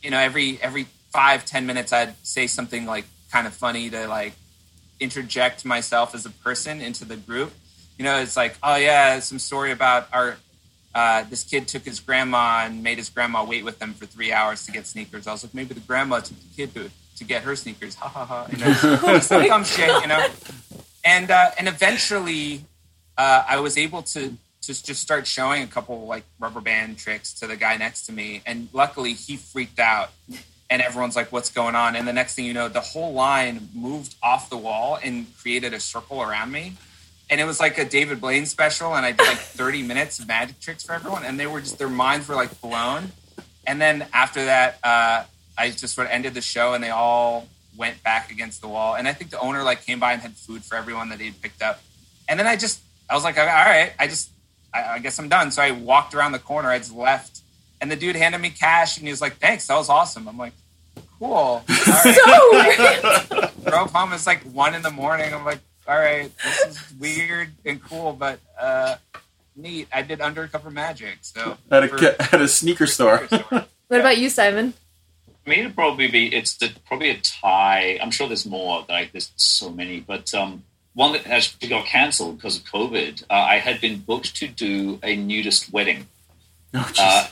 you 0.00 0.10
know 0.10 0.18
every 0.18 0.60
every 0.62 0.86
five 1.10 1.44
ten 1.44 1.66
minutes 1.66 1.92
i'd 1.92 2.14
say 2.24 2.46
something 2.46 2.86
like 2.86 3.04
kind 3.32 3.48
of 3.48 3.52
funny 3.52 3.90
to 3.90 4.06
like 4.06 4.32
interject 5.00 5.64
myself 5.64 6.14
as 6.14 6.26
a 6.26 6.30
person 6.30 6.80
into 6.80 7.04
the 7.04 7.16
group. 7.16 7.52
You 7.98 8.04
know 8.04 8.18
it's 8.18 8.36
like 8.36 8.56
oh 8.62 8.76
yeah 8.76 9.18
some 9.20 9.38
story 9.38 9.72
about 9.72 10.08
our 10.12 10.36
uh, 10.96 11.24
this 11.28 11.44
kid 11.44 11.68
took 11.68 11.84
his 11.84 12.00
grandma 12.00 12.64
and 12.64 12.82
made 12.82 12.98
his 12.98 13.10
grandma 13.10 13.44
wait 13.44 13.64
with 13.64 13.78
them 13.78 13.92
for 13.92 14.06
three 14.06 14.32
hours 14.32 14.64
to 14.64 14.72
get 14.72 14.86
sneakers 14.86 15.26
i 15.26 15.32
was 15.32 15.44
like 15.44 15.54
maybe 15.54 15.74
the 15.74 15.80
grandma 15.80 16.20
took 16.20 16.38
the 16.38 16.56
kid 16.56 16.74
to, 16.74 16.90
to 17.16 17.24
get 17.24 17.42
her 17.42 17.54
sneakers 17.54 17.94
ha 17.94 18.08
ha 18.08 18.24
ha 18.24 18.46
you 18.50 18.58
know 18.58 19.18
some 19.20 19.46
dumb 19.46 19.64
shit 19.64 19.92
you 20.02 20.08
know 20.08 20.26
and 21.04 21.30
uh, 21.30 21.50
and 21.58 21.68
eventually 21.68 22.64
uh, 23.18 23.44
i 23.48 23.60
was 23.60 23.76
able 23.76 24.02
to 24.02 24.36
to 24.66 24.84
just 24.84 25.00
start 25.00 25.26
showing 25.26 25.62
a 25.62 25.66
couple 25.66 26.06
like 26.06 26.24
rubber 26.40 26.60
band 26.60 26.98
tricks 26.98 27.32
to 27.34 27.46
the 27.46 27.56
guy 27.56 27.76
next 27.76 28.06
to 28.06 28.12
me. 28.12 28.42
And 28.44 28.68
luckily 28.72 29.12
he 29.12 29.36
freaked 29.36 29.78
out 29.78 30.10
and 30.68 30.82
everyone's 30.82 31.14
like, 31.14 31.30
what's 31.30 31.50
going 31.50 31.76
on? 31.76 31.94
And 31.94 32.06
the 32.06 32.12
next 32.12 32.34
thing 32.34 32.44
you 32.44 32.52
know, 32.52 32.68
the 32.68 32.80
whole 32.80 33.12
line 33.12 33.68
moved 33.74 34.16
off 34.22 34.50
the 34.50 34.56
wall 34.56 34.98
and 35.02 35.26
created 35.38 35.72
a 35.72 35.80
circle 35.80 36.20
around 36.20 36.50
me. 36.50 36.74
And 37.28 37.40
it 37.40 37.44
was 37.44 37.58
like 37.58 37.78
a 37.78 37.84
David 37.84 38.20
Blaine 38.20 38.46
special. 38.46 38.94
And 38.94 39.04
I 39.04 39.12
did 39.12 39.26
like 39.26 39.38
30 39.38 39.82
minutes 39.82 40.18
of 40.18 40.28
magic 40.28 40.60
tricks 40.60 40.84
for 40.84 40.92
everyone. 40.92 41.24
And 41.24 41.38
they 41.38 41.46
were 41.46 41.60
just, 41.60 41.78
their 41.78 41.88
minds 41.88 42.28
were 42.28 42.34
like 42.34 42.60
blown. 42.60 43.12
And 43.66 43.80
then 43.80 44.06
after 44.12 44.44
that, 44.44 44.78
uh, 44.84 45.24
I 45.58 45.70
just 45.70 45.94
sort 45.94 46.06
of 46.06 46.12
ended 46.12 46.34
the 46.34 46.40
show 46.40 46.74
and 46.74 46.84
they 46.84 46.90
all 46.90 47.48
went 47.76 48.02
back 48.02 48.30
against 48.30 48.60
the 48.60 48.68
wall. 48.68 48.94
And 48.94 49.08
I 49.08 49.12
think 49.12 49.30
the 49.30 49.40
owner 49.40 49.62
like 49.62 49.84
came 49.84 49.98
by 49.98 50.12
and 50.12 50.22
had 50.22 50.32
food 50.36 50.62
for 50.62 50.76
everyone 50.76 51.08
that 51.08 51.20
he'd 51.20 51.40
picked 51.42 51.62
up. 51.62 51.82
And 52.28 52.38
then 52.38 52.46
I 52.46 52.56
just, 52.56 52.80
I 53.10 53.14
was 53.14 53.24
like, 53.24 53.38
all 53.38 53.44
right, 53.44 53.92
I 53.98 54.06
just 54.06 54.30
I, 54.76 54.94
I 54.94 54.98
guess 54.98 55.18
I'm 55.18 55.28
done. 55.28 55.50
So 55.50 55.62
I 55.62 55.70
walked 55.70 56.14
around 56.14 56.32
the 56.32 56.38
corner. 56.38 56.70
I 56.70 56.78
just 56.78 56.94
left, 56.94 57.40
and 57.80 57.90
the 57.90 57.96
dude 57.96 58.16
handed 58.16 58.40
me 58.40 58.50
cash, 58.50 58.98
and 58.98 59.06
he 59.06 59.12
was 59.12 59.20
like, 59.20 59.36
"Thanks, 59.36 59.66
that 59.68 59.76
was 59.76 59.88
awesome." 59.88 60.28
I'm 60.28 60.38
like, 60.38 60.52
"Cool." 61.18 61.30
All 61.30 61.64
right. 61.68 63.26
so 63.28 63.50
Drove 63.64 63.90
home. 63.90 64.12
It's 64.12 64.26
like 64.26 64.42
one 64.42 64.74
in 64.74 64.82
the 64.82 64.90
morning. 64.90 65.32
I'm 65.32 65.44
like, 65.44 65.60
"All 65.88 65.98
right, 65.98 66.30
this 66.38 66.64
is 66.66 66.92
weird 66.98 67.52
and 67.64 67.82
cool, 67.82 68.12
but 68.12 68.40
uh, 68.60 68.96
neat." 69.54 69.88
I 69.92 70.02
did 70.02 70.20
undercover 70.20 70.70
magic. 70.70 71.18
So 71.22 71.56
at 71.70 71.84
a 71.84 71.88
for, 71.88 72.04
at 72.04 72.40
a 72.40 72.48
sneaker 72.48 72.86
store. 72.86 73.26
Sneaker 73.28 73.44
store. 73.44 73.66
what 73.88 74.00
about 74.00 74.18
you, 74.18 74.28
Simon? 74.30 74.74
For 75.44 75.50
me, 75.50 75.60
it'd 75.60 75.74
probably 75.74 76.08
be 76.08 76.34
it's 76.34 76.56
the, 76.56 76.72
probably 76.86 77.10
a 77.10 77.20
tie. 77.20 77.98
I'm 78.02 78.10
sure 78.10 78.26
there's 78.26 78.46
more. 78.46 78.84
Like 78.88 79.12
there's 79.12 79.32
so 79.36 79.70
many, 79.70 80.00
but 80.00 80.34
um, 80.34 80.64
one 80.94 81.12
that 81.12 81.26
actually 81.26 81.68
got 81.68 81.86
cancelled 81.86 82.36
because 82.36 82.58
of 82.58 82.64
COVID. 82.64 83.24
Uh, 83.28 83.34
I 83.34 83.58
had 83.58 83.80
been 83.80 84.00
booked 84.00 84.34
to 84.36 84.48
do 84.48 84.98
a 85.02 85.14
nudist 85.14 85.72
wedding. 85.72 86.06
Oh, 86.74 86.92
uh, 86.98 87.28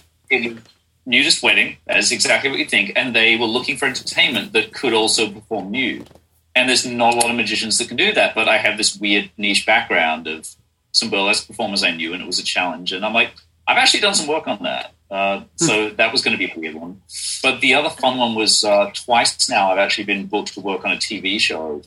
nudist 1.06 1.42
wedding, 1.42 1.76
that 1.86 1.98
is 1.98 2.12
exactly 2.12 2.50
what 2.50 2.58
you 2.58 2.66
think. 2.66 2.92
And 2.96 3.14
they 3.14 3.36
were 3.36 3.46
looking 3.46 3.76
for 3.76 3.86
entertainment 3.86 4.52
that 4.52 4.72
could 4.72 4.92
also 4.92 5.30
perform 5.30 5.70
nude. 5.70 6.08
And 6.54 6.68
there's 6.68 6.86
not 6.86 7.14
a 7.14 7.16
lot 7.16 7.30
of 7.30 7.36
magicians 7.36 7.78
that 7.78 7.88
can 7.88 7.96
do 7.96 8.12
that, 8.12 8.34
but 8.34 8.48
I 8.48 8.58
have 8.58 8.76
this 8.76 8.96
weird 8.96 9.30
niche 9.36 9.66
background 9.66 10.26
of 10.28 10.48
some 10.92 11.10
burlesque 11.10 11.48
performers 11.48 11.82
I 11.82 11.90
knew, 11.90 12.12
and 12.12 12.22
it 12.22 12.26
was 12.26 12.38
a 12.38 12.44
challenge. 12.44 12.92
And 12.92 13.04
I'm 13.04 13.12
like, 13.12 13.32
I've 13.66 13.78
actually 13.78 14.00
done 14.00 14.14
some 14.14 14.28
work 14.28 14.46
on 14.46 14.62
that. 14.62 14.92
Uh, 15.10 15.44
so 15.56 15.88
hmm. 15.90 15.96
that 15.96 16.12
was 16.12 16.22
going 16.22 16.36
to 16.36 16.38
be 16.38 16.50
a 16.50 16.58
weird 16.58 16.76
one. 16.76 17.02
But 17.42 17.60
the 17.60 17.74
other 17.74 17.90
fun 17.90 18.18
one 18.18 18.34
was 18.34 18.64
uh, 18.64 18.90
twice 18.94 19.48
now 19.48 19.72
I've 19.72 19.78
actually 19.78 20.04
been 20.04 20.26
booked 20.26 20.54
to 20.54 20.60
work 20.60 20.84
on 20.84 20.92
a 20.92 20.96
TV 20.96 21.40
show 21.40 21.82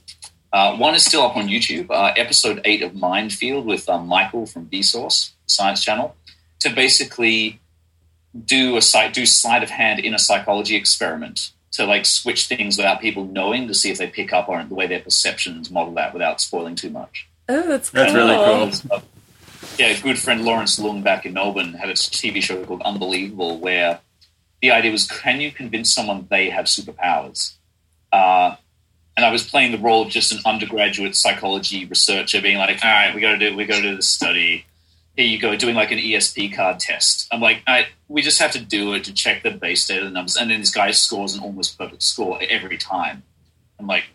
uh, 0.53 0.75
one 0.77 0.95
is 0.95 1.03
still 1.03 1.21
up 1.21 1.35
on 1.35 1.47
YouTube, 1.47 1.89
uh, 1.91 2.13
episode 2.15 2.61
eight 2.63 2.81
of 2.81 2.95
Mind 2.95 3.33
Field 3.33 3.65
with 3.65 3.87
um, 3.89 4.07
Michael 4.07 4.45
from 4.45 4.67
Vsauce 4.67 5.31
Science 5.45 5.83
Channel, 5.83 6.15
to 6.59 6.69
basically 6.69 7.59
do 8.45 8.77
a 8.77 8.81
site 8.81 9.13
do 9.13 9.25
sleight 9.25 9.63
of 9.63 9.69
hand 9.69 9.99
in 9.99 10.13
a 10.13 10.19
psychology 10.19 10.75
experiment 10.75 11.51
to 11.77 11.85
like 11.85 12.05
switch 12.05 12.47
things 12.47 12.77
without 12.77 13.01
people 13.01 13.25
knowing 13.25 13.67
to 13.67 13.73
see 13.73 13.89
if 13.89 13.97
they 13.97 14.07
pick 14.07 14.33
up 14.33 14.49
on 14.49 14.67
the 14.69 14.75
way 14.75 14.87
their 14.87 14.99
perceptions 14.99 15.71
model 15.71 15.93
that 15.93 16.13
without 16.13 16.41
spoiling 16.41 16.75
too 16.75 16.89
much. 16.89 17.27
Oh, 17.49 17.67
that's 17.67 17.89
cool. 17.89 18.03
That's 18.03 18.13
really 18.13 18.89
cool. 18.89 19.03
yeah, 19.79 19.99
good 20.01 20.19
friend 20.19 20.43
Lawrence 20.43 20.77
Leung 20.77 21.03
back 21.03 21.25
in 21.25 21.33
Melbourne 21.33 21.73
had 21.73 21.89
a 21.89 21.93
TV 21.93 22.41
show 22.41 22.63
called 22.65 22.81
Unbelievable 22.81 23.59
where 23.59 23.99
the 24.61 24.71
idea 24.71 24.91
was 24.91 25.07
can 25.07 25.39
you 25.39 25.51
convince 25.51 25.93
someone 25.93 26.27
they 26.29 26.49
have 26.49 26.65
superpowers? 26.65 27.53
Uh, 28.11 28.55
and 29.15 29.25
I 29.25 29.31
was 29.31 29.43
playing 29.43 29.71
the 29.71 29.79
role 29.79 30.03
of 30.03 30.09
just 30.09 30.31
an 30.31 30.39
undergraduate 30.45 31.15
psychology 31.15 31.85
researcher, 31.85 32.39
being 32.39 32.57
like, 32.57 32.83
"All 32.83 32.91
right, 32.91 33.15
we 33.15 33.21
got 33.21 33.31
to 33.31 33.37
do, 33.37 33.55
we 33.55 33.65
got 33.65 33.77
to 33.77 33.81
do 33.81 33.95
this 33.95 34.07
study. 34.07 34.65
Here 35.17 35.25
you 35.25 35.39
go, 35.39 35.55
doing 35.55 35.75
like 35.75 35.91
an 35.91 35.97
ESP 35.97 36.55
card 36.55 36.79
test." 36.79 37.27
I'm 37.31 37.41
like, 37.41 37.63
"We 38.07 38.21
just 38.21 38.39
have 38.39 38.51
to 38.51 38.59
do 38.59 38.93
it 38.93 39.03
to 39.05 39.13
check 39.13 39.43
the 39.43 39.51
base 39.51 39.85
data 39.85 40.01
of 40.01 40.07
the 40.07 40.13
numbers," 40.13 40.37
and 40.37 40.49
then 40.49 40.61
this 40.61 40.69
guy 40.69 40.91
scores 40.91 41.33
an 41.33 41.41
almost 41.41 41.77
perfect 41.77 42.03
score 42.03 42.39
every 42.47 42.77
time. 42.77 43.23
I'm 43.79 43.87
like, 43.87 44.05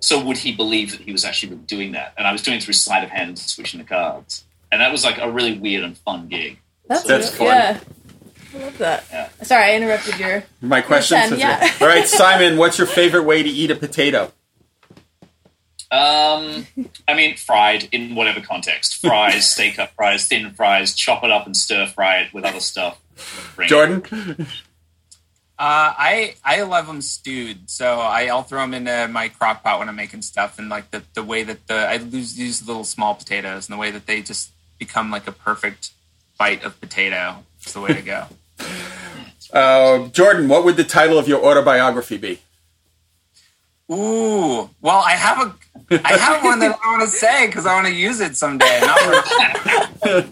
so 0.00 0.22
would 0.24 0.38
he 0.38 0.52
believe 0.52 0.92
that 0.92 1.00
he 1.00 1.12
was 1.12 1.24
actually 1.24 1.56
doing 1.56 1.92
that? 1.92 2.14
And 2.16 2.26
I 2.26 2.32
was 2.32 2.42
doing 2.42 2.56
it 2.56 2.62
through 2.62 2.74
sleight 2.74 3.04
of 3.04 3.10
hand, 3.10 3.28
and 3.28 3.38
switching 3.38 3.78
the 3.78 3.84
cards, 3.84 4.44
and 4.72 4.80
that 4.80 4.90
was 4.90 5.04
like 5.04 5.18
a 5.18 5.30
really 5.30 5.58
weird 5.58 5.84
and 5.84 5.96
fun 5.98 6.28
gig. 6.28 6.58
That's, 6.88 7.02
so, 7.02 7.08
that's 7.08 7.30
fun. 7.36 7.46
Yeah. 7.46 7.80
I 8.54 8.58
love 8.58 8.78
that. 8.78 9.04
Yeah. 9.12 9.28
Sorry, 9.42 9.64
I 9.64 9.74
interrupted 9.76 10.18
your 10.18 10.44
my 10.62 10.80
question. 10.80 11.38
Yeah. 11.38 11.70
All 11.80 11.86
right, 11.86 12.06
Simon, 12.06 12.56
what's 12.56 12.78
your 12.78 12.86
favorite 12.86 13.24
way 13.24 13.42
to 13.42 13.48
eat 13.48 13.70
a 13.70 13.76
potato? 13.76 14.32
Um, 15.90 16.66
I 17.06 17.14
mean, 17.14 17.36
fried 17.36 17.88
in 17.92 18.14
whatever 18.14 18.40
context. 18.40 18.96
Fries, 18.96 19.50
steak 19.50 19.78
up 19.78 19.92
fries, 19.94 20.26
thin 20.28 20.52
fries, 20.52 20.94
chop 20.94 21.24
it 21.24 21.30
up 21.30 21.46
and 21.46 21.56
stir 21.56 21.86
fry 21.86 22.20
it 22.20 22.34
with 22.34 22.44
other 22.44 22.60
stuff. 22.60 23.00
Bring 23.56 23.68
Jordan? 23.68 24.46
Uh, 25.60 25.92
I 25.98 26.34
I 26.44 26.62
love 26.62 26.86
them 26.86 27.02
stewed, 27.02 27.68
so 27.68 27.98
I, 27.98 28.26
I'll 28.26 28.44
throw 28.44 28.60
them 28.60 28.74
into 28.74 29.08
my 29.10 29.28
crock 29.28 29.64
pot 29.64 29.80
when 29.80 29.88
I'm 29.88 29.96
making 29.96 30.22
stuff, 30.22 30.56
and 30.56 30.68
like 30.68 30.92
the, 30.92 31.02
the 31.14 31.24
way 31.24 31.42
that 31.42 31.66
the 31.66 31.74
I 31.74 31.94
use 31.94 32.34
these 32.34 32.64
little 32.64 32.84
small 32.84 33.16
potatoes, 33.16 33.68
and 33.68 33.76
the 33.76 33.80
way 33.80 33.90
that 33.90 34.06
they 34.06 34.22
just 34.22 34.52
become 34.78 35.10
like 35.10 35.26
a 35.26 35.32
perfect 35.32 35.90
bite 36.38 36.62
of 36.62 36.80
potato. 36.80 37.44
It's 37.60 37.72
the 37.72 37.80
way 37.80 37.92
to 37.92 38.02
go. 38.02 38.26
uh, 39.52 40.06
Jordan, 40.10 40.48
what 40.48 40.64
would 40.64 40.76
the 40.76 40.84
title 40.84 41.18
of 41.18 41.26
your 41.26 41.44
autobiography 41.44 42.18
be? 42.18 42.40
Ooh, 43.90 44.68
well, 44.80 45.02
I 45.04 45.12
have 45.12 45.38
a 45.38 45.54
I 46.04 46.16
have 46.18 46.44
one 46.44 46.58
that 46.58 46.78
I 46.84 46.88
want 46.90 47.02
to 47.02 47.08
say 47.08 47.46
because 47.46 47.64
I 47.64 47.74
want 47.74 47.86
to 47.86 47.94
use 47.94 48.20
it 48.20 48.36
someday. 48.36 48.80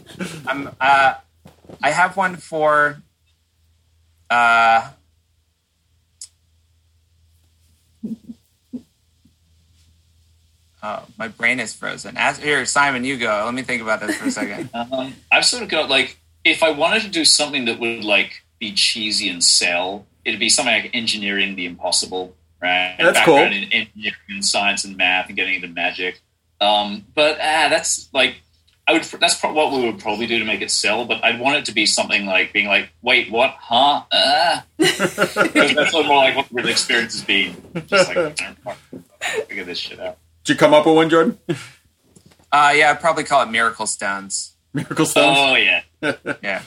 I'm, 0.47 0.71
uh, 0.79 1.15
I 1.83 1.91
have 1.91 2.17
one 2.17 2.37
for. 2.37 3.01
Uh, 4.29 4.91
oh, 10.83 11.05
my 11.17 11.29
brain 11.29 11.59
is 11.59 11.73
frozen. 11.73 12.17
As, 12.19 12.39
here, 12.39 12.67
Simon, 12.67 13.05
you 13.05 13.17
go. 13.17 13.43
Let 13.47 13.55
me 13.55 13.63
think 13.63 13.81
about 13.81 14.01
this 14.01 14.17
for 14.17 14.27
a 14.27 14.31
second. 14.31 14.69
Um, 14.75 15.15
I've 15.33 15.47
sort 15.47 15.63
of 15.63 15.71
got 15.71 15.89
like 15.89 16.19
if 16.45 16.63
I 16.63 16.71
wanted 16.71 17.03
to 17.03 17.09
do 17.09 17.25
something 17.25 17.65
that 17.65 17.81
would 17.81 18.05
like 18.05 18.43
be 18.59 18.73
cheesy 18.73 19.31
and 19.31 19.43
sell, 19.43 20.07
it'd 20.25 20.41
be 20.41 20.51
something 20.51 20.83
like 20.83 20.91
engineering 20.95 21.57
the 21.57 21.65
impossible, 21.65 22.35
right? 22.61 22.97
That's 22.99 23.21
cool. 23.25 23.37
background 23.37 23.65
In 23.65 23.73
engineering 23.73 24.15
and 24.29 24.45
science 24.45 24.85
and 24.85 24.97
math 24.97 25.27
and 25.29 25.37
getting 25.37 25.55
into 25.55 25.69
magic. 25.69 26.21
Um, 26.61 27.05
but 27.15 27.37
ah, 27.41 27.67
that's 27.69 28.09
like 28.13 28.37
I 28.89 28.93
would. 28.93 29.03
That's 29.03 29.39
pro- 29.39 29.53
what 29.53 29.73
we 29.73 29.85
would 29.85 29.99
probably 29.99 30.27
do 30.27 30.39
to 30.39 30.45
make 30.45 30.61
it 30.63 30.71
sell. 30.71 31.05
But 31.05 31.23
I'd 31.25 31.41
want 31.41 31.57
it 31.57 31.65
to 31.67 31.73
be 31.73 31.87
something 31.87 32.25
like 32.25 32.53
being 32.53 32.67
like, 32.67 32.91
wait, 33.03 33.31
what? 33.31 33.57
Huh? 33.59 34.03
'Cause 34.79 35.75
that's 35.75 35.93
more 35.93 36.03
like 36.05 36.37
what 36.37 36.49
the 36.49 36.55
real 36.55 36.69
experience 36.69 37.15
has 37.15 37.25
been. 37.25 37.57
Just 37.87 38.15
like 38.15 38.39
figure 39.49 39.65
this 39.65 39.79
shit 39.79 39.99
out. 40.01 40.19
Did 40.45 40.53
you 40.55 40.59
come 40.59 40.73
up 40.73 40.87
with 40.87 40.95
one, 40.95 41.11
Jordan? 41.11 41.39
Uh, 42.53 42.73
yeah, 42.77 42.91
I'd 42.93 43.01
probably 43.01 43.25
call 43.25 43.43
it 43.43 43.51
Miracle 43.51 43.87
Stones. 43.87 44.55
Miracle 44.73 45.05
Stones. 45.07 45.37
Oh 45.41 45.57
yeah. 45.57 45.83
Yeah. 46.43 46.63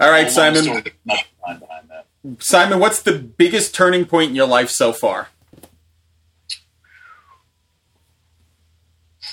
All 0.00 0.10
right, 0.10 0.22
Long 0.22 0.54
Simon. 0.54 0.82
Simon, 2.38 2.78
what's 2.78 3.02
the 3.02 3.18
biggest 3.18 3.74
turning 3.74 4.04
point 4.04 4.30
in 4.30 4.36
your 4.36 4.46
life 4.46 4.70
so 4.70 4.92
far? 4.92 5.28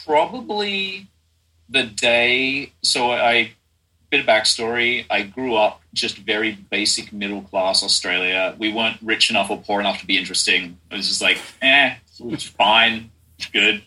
probably 0.10 1.08
the 1.70 1.84
day 1.84 2.72
so 2.82 3.12
i 3.12 3.52
bit 4.10 4.22
of 4.22 4.26
backstory. 4.26 5.06
I 5.08 5.22
grew 5.22 5.56
up 5.56 5.82
just 5.94 6.18
very 6.18 6.54
basic 6.54 7.14
middle 7.14 7.44
class 7.44 7.84
australia. 7.84 8.56
We 8.58 8.74
weren't 8.74 8.98
rich 9.04 9.30
enough 9.30 9.52
or 9.52 9.62
poor 9.62 9.80
enough 9.80 10.00
to 10.00 10.08
be 10.08 10.18
interesting. 10.18 10.80
It 10.90 10.96
was 10.96 11.08
just 11.08 11.22
like 11.22 11.40
eh 11.62 11.96
it's 12.22 12.44
fine 12.44 13.12
it's 13.38 13.46
good. 13.52 13.84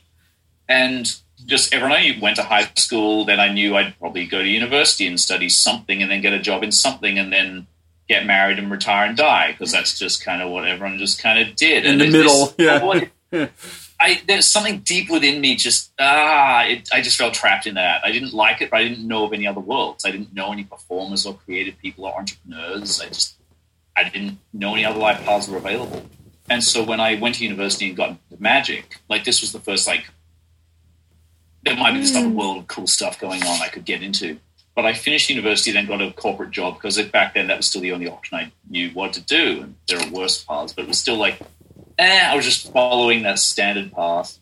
And 0.69 1.13
just 1.45 1.75
everyone 1.75 1.99
I 1.99 2.17
went 2.23 2.37
to 2.37 2.45
high 2.45 2.71
school 2.77 3.25
then 3.25 3.41
i 3.41 3.53
knew 3.53 3.77
i'd 3.77 3.99
probably 3.99 4.27
go 4.27 4.41
to 4.41 4.49
university 4.49 5.09
and 5.09 5.19
study 5.19 5.49
something 5.49 6.01
and 6.01 6.09
then 6.09 6.21
get 6.21 6.33
a 6.33 6.39
job 6.39 6.63
in 6.63 6.71
something 6.71 7.19
and 7.19 7.33
then 7.33 7.67
get 8.09 8.27
married 8.27 8.59
and 8.59 8.71
retire 8.71 9.07
and 9.09 9.17
die 9.17 9.53
because 9.53 9.73
that's 9.73 9.99
just 9.99 10.25
kind 10.25 10.43
of 10.43 10.51
what 10.51 10.67
everyone 10.67 10.99
just 10.99 11.23
kind 11.23 11.39
of 11.39 11.55
did 11.57 11.85
In 11.87 11.93
And 11.93 12.01
the 12.01 12.11
middle, 12.11 12.47
this- 12.59 13.11
yeah. 13.33 13.49
I 14.01 14.21
there's 14.27 14.49
something 14.49 14.81
deep 14.81 15.09
within 15.09 15.41
me. 15.41 15.55
Just 15.55 15.93
ah, 15.99 16.65
it, 16.65 16.89
I 16.93 17.01
just 17.01 17.17
felt 17.17 17.35
trapped 17.35 17.67
in 17.69 17.75
that. 17.75 18.03
I 18.05 18.11
didn't 18.11 18.35
like 18.35 18.61
it, 18.61 18.71
but 18.71 18.81
I 18.81 18.83
didn't 18.89 19.07
know 19.07 19.25
of 19.25 19.33
any 19.33 19.47
other 19.47 19.61
worlds. 19.61 20.05
I 20.05 20.11
didn't 20.11 20.35
know 20.35 20.53
any 20.53 20.65
performers 20.65 21.25
or 21.25 21.35
creative 21.35 21.79
people 21.79 22.05
or 22.05 22.19
entrepreneurs. 22.19 23.01
I 23.01 23.07
just 23.07 23.37
I 23.97 24.05
didn't 24.09 24.39
know 24.53 24.75
any 24.75 24.85
other 24.85 24.99
life 24.99 25.25
paths 25.25 25.47
were 25.49 25.57
available. 25.59 26.05
And 26.51 26.65
so 26.65 26.83
when 26.83 26.99
I 26.99 27.15
went 27.15 27.37
to 27.37 27.45
university 27.45 27.87
and 27.89 27.97
got 27.97 28.11
into 28.11 28.43
magic, 28.43 28.97
like 29.09 29.23
this 29.25 29.41
was 29.41 29.53
the 29.53 29.61
first 29.61 29.87
like 29.87 30.11
there 31.63 31.77
might 31.77 31.93
be 31.93 32.01
this 32.01 32.17
other 32.17 32.29
world 32.29 32.59
of 32.59 32.67
cool 32.67 32.89
stuff 32.89 33.21
going 33.21 33.43
on 33.45 33.63
I 33.63 33.69
could 33.69 33.85
get 33.85 34.03
into. 34.03 34.39
But 34.75 34.87
I 34.87 34.95
finished 34.95 35.29
university, 35.29 35.70
then 35.73 35.87
got 35.87 36.01
a 36.01 36.12
corporate 36.12 36.51
job 36.51 36.75
because 36.75 37.01
back 37.11 37.35
then 37.35 37.49
that 37.49 37.59
was 37.59 37.66
still 37.66 37.83
the 37.83 37.93
only 37.93 38.09
option 38.09 38.39
I 38.39 38.53
knew 38.70 38.91
what 38.91 39.12
to 39.14 39.20
do. 39.20 39.61
And 39.62 39.75
there 39.87 39.99
are 39.99 40.11
worse 40.11 40.43
paths, 40.43 40.73
but 40.73 40.85
it 40.85 40.89
was 40.89 40.99
still 40.99 41.16
like 41.16 41.41
eh, 41.99 42.29
I 42.31 42.35
was 42.35 42.45
just 42.45 42.73
following 42.73 43.23
that 43.23 43.39
standard 43.39 43.93
path. 43.93 44.39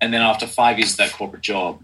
And 0.00 0.12
then 0.14 0.22
after 0.22 0.46
five 0.46 0.78
years 0.78 0.92
of 0.92 0.96
that 0.98 1.12
corporate 1.12 1.42
job, 1.42 1.82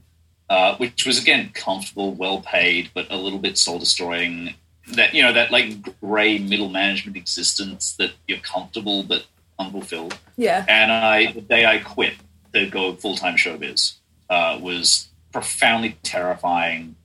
uh, 0.48 0.76
which 0.76 1.04
was 1.06 1.20
again 1.20 1.50
comfortable, 1.52 2.12
well 2.12 2.40
paid, 2.40 2.90
but 2.94 3.06
a 3.10 3.16
little 3.16 3.38
bit 3.38 3.58
soul 3.58 3.78
destroying, 3.78 4.54
that 4.94 5.14
you 5.14 5.22
know 5.22 5.32
that 5.32 5.50
like 5.50 6.00
gray 6.00 6.38
middle 6.38 6.68
management 6.68 7.16
existence 7.16 7.94
that 7.96 8.12
you're 8.26 8.38
comfortable 8.38 9.02
but 9.02 9.26
unfulfilled. 9.58 10.18
Yeah. 10.36 10.64
And 10.68 10.92
I, 10.92 11.32
the 11.32 11.40
day 11.40 11.66
I 11.66 11.78
quit 11.78 12.14
to 12.52 12.66
go 12.66 12.94
full 12.94 13.16
time 13.16 13.36
showbiz, 13.36 13.94
uh, 14.30 14.58
was 14.60 15.08
profoundly 15.32 15.96
terrifying. 16.02 16.96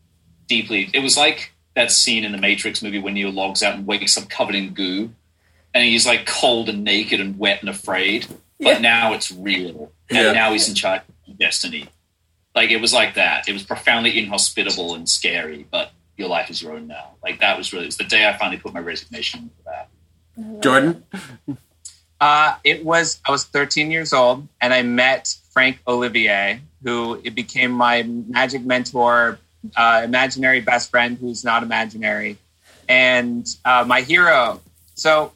Deeply, 0.52 0.89
it 0.93 0.99
was 0.99 1.16
like 1.16 1.54
that 1.76 1.91
scene 1.93 2.26
in 2.26 2.34
the 2.34 2.38
Matrix 2.38 2.82
movie 2.84 2.99
when 2.99 3.14
Neo 3.14 3.30
logs 3.32 3.64
out 3.64 3.74
and 3.76 3.88
wakes 3.88 4.18
up 4.18 4.28
covered 4.30 4.54
in 4.54 4.74
goo, 4.74 5.12
and 5.74 5.84
he's 5.86 6.06
like 6.06 6.26
cold 6.26 6.68
and 6.68 6.84
naked 6.84 7.22
and 7.22 7.39
wet 7.39 7.62
and 7.62 7.70
afraid. 7.70 8.28
But 8.60 8.74
Yeah. 8.76 8.78
now 8.80 9.14
it's 9.14 9.32
real, 9.32 9.93
and 10.10 10.20
Yeah. 10.20 10.32
now 10.34 10.52
he's 10.52 10.68
in 10.68 10.76
charge 10.76 11.04
of 11.28 11.38
destiny. 11.39 11.88
Like 12.54 12.70
it 12.70 12.82
was 12.82 12.91
like 12.91 13.14
that. 13.16 13.47
It 13.47 13.54
was 13.54 13.64
profoundly 13.64 14.20
inhospitable 14.20 14.93
and 14.93 15.08
scary, 15.08 15.66
but 15.72 15.93
your 16.18 16.28
life 16.28 16.49
is 16.49 16.62
your 16.62 16.74
own 16.74 16.86
now. 16.86 17.12
Like 17.24 17.39
that 17.39 17.58
was 17.58 17.72
really. 17.72 17.86
It's 17.88 17.95
the 17.95 18.04
day 18.04 18.28
I 18.28 18.38
finally 18.38 18.58
put 18.58 18.74
my 18.74 18.82
resignation 18.82 19.39
in 19.43 19.49
for 19.56 19.72
that. 19.72 20.62
Jordan? 20.62 21.06
Uh, 22.20 22.56
it 22.66 22.84
was 22.84 23.22
I 23.26 23.32
was 23.32 23.45
13 23.45 23.89
years 23.89 24.12
old, 24.12 24.49
and 24.60 24.74
I 24.74 24.82
met 24.84 25.34
Frank 25.54 25.80
Olivier, 25.88 26.60
who 26.84 27.22
it 27.24 27.36
became 27.36 27.72
my 27.72 28.04
magic 28.04 28.64
mentor, 28.64 29.39
uh, 29.76 30.01
imaginary 30.03 30.62
best 30.62 30.89
friend 30.89 31.18
who's 31.18 31.43
not 31.43 31.64
imaginary, 31.64 32.38
and 32.88 33.47
uh, 33.66 33.84
my 33.88 34.01
hero. 34.01 34.62
So 34.95 35.34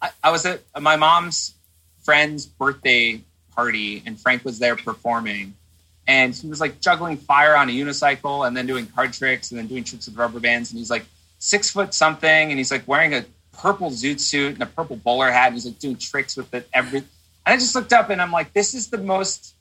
I, 0.00 0.10
I 0.22 0.30
was 0.30 0.46
at 0.46 0.60
my 0.80 0.96
mom's 0.96 1.54
friend's 2.02 2.46
birthday 2.46 3.22
party, 3.54 4.02
and 4.04 4.18
Frank 4.18 4.44
was 4.44 4.58
there 4.58 4.76
performing. 4.76 5.54
And 6.06 6.34
he 6.34 6.48
was 6.48 6.60
like 6.60 6.80
juggling 6.80 7.16
fire 7.16 7.56
on 7.56 7.68
a 7.68 7.72
unicycle 7.72 8.46
and 8.46 8.56
then 8.56 8.66
doing 8.66 8.86
card 8.86 9.12
tricks 9.12 9.52
and 9.52 9.58
then 9.58 9.68
doing 9.68 9.84
tricks 9.84 10.06
with 10.06 10.16
rubber 10.16 10.40
bands. 10.40 10.70
And 10.70 10.78
he's 10.78 10.90
like 10.90 11.06
six 11.38 11.70
foot 11.70 11.94
something 11.94 12.50
and 12.50 12.58
he's 12.58 12.72
like 12.72 12.86
wearing 12.88 13.14
a 13.14 13.24
purple 13.52 13.90
zoot 13.90 14.18
suit 14.18 14.54
and 14.54 14.62
a 14.62 14.66
purple 14.66 14.96
bowler 14.96 15.30
hat. 15.30 15.46
And 15.46 15.54
he's 15.54 15.64
like 15.64 15.78
doing 15.78 15.96
tricks 15.96 16.36
with 16.36 16.52
it. 16.54 16.68
Every 16.72 16.98
and 16.98 17.54
I 17.54 17.56
just 17.56 17.74
looked 17.74 17.92
up 17.92 18.10
and 18.10 18.20
I'm 18.20 18.32
like, 18.32 18.52
this 18.52 18.74
is 18.74 18.88
the 18.88 18.98
most 18.98 19.54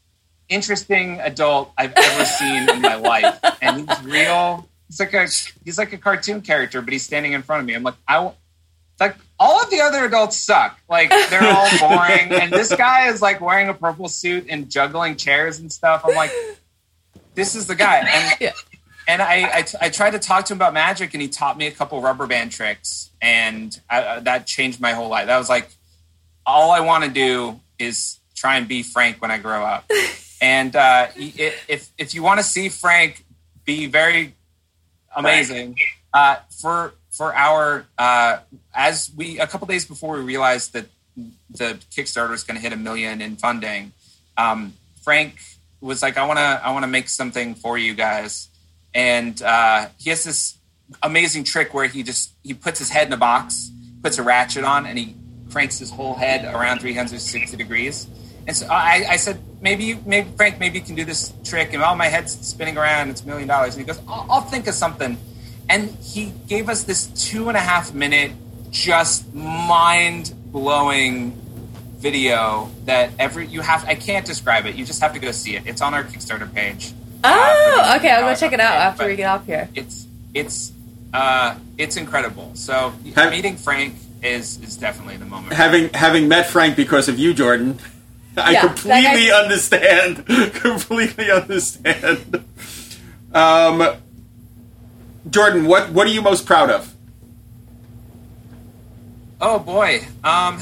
interesting 0.51 1.19
adult 1.21 1.71
I've 1.77 1.93
ever 1.95 2.25
seen 2.25 2.69
in 2.69 2.81
my 2.81 2.95
life. 2.95 3.39
And 3.61 3.89
he's 3.89 4.03
real. 4.03 4.67
He's 4.87 4.99
like 4.99 5.13
a 5.13 5.27
he's 5.63 5.77
like 5.77 5.93
a 5.93 5.97
cartoon 5.97 6.41
character, 6.41 6.81
but 6.81 6.91
he's 6.91 7.03
standing 7.03 7.33
in 7.33 7.41
front 7.41 7.61
of 7.61 7.65
me. 7.65 7.73
I'm 7.73 7.83
like, 7.83 7.95
I 8.07 8.31
like 8.99 9.15
all 9.39 9.59
of 9.63 9.69
the 9.71 9.81
other 9.81 10.05
adults 10.05 10.37
suck. 10.37 10.77
Like 10.89 11.09
they're 11.09 11.41
all 11.43 11.69
boring, 11.79 12.31
and 12.31 12.51
this 12.51 12.75
guy 12.75 13.07
is 13.07 13.21
like 13.21 13.41
wearing 13.41 13.69
a 13.69 13.73
purple 13.73 14.07
suit 14.09 14.45
and 14.49 14.69
juggling 14.69 15.15
chairs 15.15 15.59
and 15.59 15.71
stuff. 15.71 16.03
I'm 16.05 16.13
like, 16.15 16.31
this 17.33 17.55
is 17.55 17.67
the 17.67 17.75
guy. 17.75 17.99
And 18.07 18.37
Yeah. 18.41 18.51
and 19.07 19.21
I, 19.21 19.59
I 19.59 19.65
I 19.81 19.89
tried 19.89 20.11
to 20.11 20.19
talk 20.19 20.45
to 20.45 20.53
him 20.53 20.57
about 20.57 20.73
magic, 20.73 21.13
and 21.13 21.21
he 21.21 21.29
taught 21.29 21.57
me 21.57 21.67
a 21.67 21.71
couple 21.71 21.99
rubber 22.01 22.27
band 22.27 22.51
tricks, 22.51 23.09
and 23.21 23.79
I, 23.89 24.01
uh, 24.01 24.19
that 24.21 24.45
changed 24.45 24.79
my 24.81 24.91
whole 24.91 25.09
life. 25.09 25.27
That 25.27 25.37
was 25.37 25.49
like, 25.49 25.69
all 26.45 26.71
I 26.71 26.81
want 26.81 27.05
to 27.05 27.09
do 27.09 27.59
is 27.79 28.19
try 28.35 28.57
and 28.57 28.67
be 28.67 28.83
Frank 28.83 29.21
when 29.21 29.31
I 29.31 29.37
grow 29.37 29.63
up. 29.63 29.89
And 30.41 30.75
uh, 30.75 31.07
if 31.15 31.91
if 31.99 32.15
you 32.15 32.23
want 32.23 32.39
to 32.39 32.43
see 32.43 32.67
Frank 32.69 33.23
be 33.63 33.85
very 33.85 34.33
amazing, 35.15 35.77
uh, 36.13 36.37
for 36.49 36.95
for 37.11 37.35
our 37.35 37.85
uh, 37.97 38.39
as 38.73 39.11
we 39.15 39.39
a 39.39 39.45
couple 39.45 39.67
days 39.67 39.85
before 39.85 40.17
we 40.17 40.23
realized 40.23 40.73
that 40.73 40.87
the 41.51 41.79
Kickstarter 41.91 42.33
is 42.33 42.43
going 42.43 42.55
to 42.55 42.61
hit 42.61 42.73
a 42.73 42.77
million 42.77 43.21
in 43.21 43.35
funding, 43.35 43.91
um, 44.35 44.73
Frank 45.03 45.35
was 45.79 46.01
like, 46.01 46.17
"I 46.17 46.25
want 46.25 46.39
to 46.39 46.61
I 46.63 46.71
want 46.71 46.83
to 46.83 46.89
make 46.89 47.07
something 47.07 47.53
for 47.53 47.77
you 47.77 47.93
guys," 47.93 48.49
and 48.95 49.39
uh, 49.43 49.89
he 49.99 50.09
has 50.09 50.23
this 50.23 50.57
amazing 51.03 51.43
trick 51.43 51.71
where 51.71 51.85
he 51.85 52.01
just 52.01 52.31
he 52.43 52.55
puts 52.55 52.79
his 52.79 52.89
head 52.89 53.05
in 53.05 53.13
a 53.13 53.17
box, 53.17 53.69
puts 54.01 54.17
a 54.17 54.23
ratchet 54.23 54.63
on, 54.63 54.87
and 54.87 54.97
he 54.97 55.15
cranks 55.51 55.77
his 55.77 55.91
whole 55.91 56.15
head 56.15 56.45
around 56.45 56.79
360 56.79 57.57
degrees. 57.57 58.07
And 58.47 58.55
so 58.57 58.67
I, 58.67 59.05
I 59.09 59.15
said, 59.17 59.39
maybe 59.61 59.93
maybe 60.05 60.29
Frank, 60.35 60.59
maybe 60.59 60.79
you 60.79 60.83
can 60.85 60.95
do 60.95 61.05
this 61.05 61.33
trick. 61.43 61.73
And 61.73 61.83
oh, 61.83 61.95
my 61.95 62.07
head's 62.07 62.33
spinning 62.45 62.77
around. 62.77 63.09
It's 63.09 63.21
a 63.21 63.27
million 63.27 63.47
dollars. 63.47 63.75
And 63.75 63.81
he 63.85 63.87
goes, 63.87 64.01
I'll, 64.07 64.25
I'll 64.29 64.41
think 64.41 64.67
of 64.67 64.73
something. 64.73 65.17
And 65.69 65.89
he 66.01 66.33
gave 66.47 66.67
us 66.69 66.83
this 66.83 67.07
two 67.07 67.47
and 67.47 67.55
a 67.57 67.61
half 67.61 67.93
minute, 67.93 68.31
just 68.71 69.33
mind 69.33 70.33
blowing 70.51 71.31
video 71.97 72.69
that 72.85 73.11
every 73.19 73.45
you 73.47 73.61
have. 73.61 73.85
I 73.85 73.95
can't 73.95 74.25
describe 74.25 74.65
it. 74.65 74.75
You 74.75 74.85
just 74.85 75.01
have 75.01 75.13
to 75.13 75.19
go 75.19 75.31
see 75.31 75.55
it. 75.55 75.63
It's 75.67 75.81
on 75.81 75.93
our 75.93 76.03
Kickstarter 76.03 76.51
page. 76.51 76.93
Oh, 77.23 77.81
Uh, 77.85 77.97
okay. 77.97 78.09
I'll 78.11 78.21
go 78.21 78.27
uh, 78.29 78.35
check 78.35 78.53
it 78.53 78.59
out 78.59 78.75
uh, 78.75 78.89
after 78.89 79.05
we 79.05 79.15
get 79.15 79.25
off 79.27 79.45
here. 79.45 79.69
It's 79.75 80.07
it's 80.33 80.71
uh, 81.13 81.55
it's 81.77 81.97
incredible. 81.97 82.51
So 82.55 82.93
Have- 83.15 83.31
meeting 83.31 83.55
Frank 83.55 83.95
is 84.23 84.59
is 84.61 84.75
definitely 84.77 85.17
the 85.17 85.25
moment. 85.25 85.53
Having 85.53 85.89
having 85.93 86.27
met 86.27 86.47
Frank 86.47 86.75
because 86.75 87.07
of 87.07 87.19
you, 87.19 87.33
Jordan, 87.33 87.77
I 88.37 88.51
Yeah, 88.51 88.61
completely 88.61 89.27
that 89.27 89.43
understand. 89.43 90.25
completely 90.55 91.31
understand. 91.31 92.43
Um, 93.33 93.95
Jordan, 95.29 95.65
what 95.65 95.89
what 95.91 96.07
are 96.07 96.11
you 96.11 96.21
most 96.21 96.45
proud 96.45 96.69
of? 96.69 96.93
Oh 99.39 99.59
boy. 99.59 100.01
Um 100.23 100.59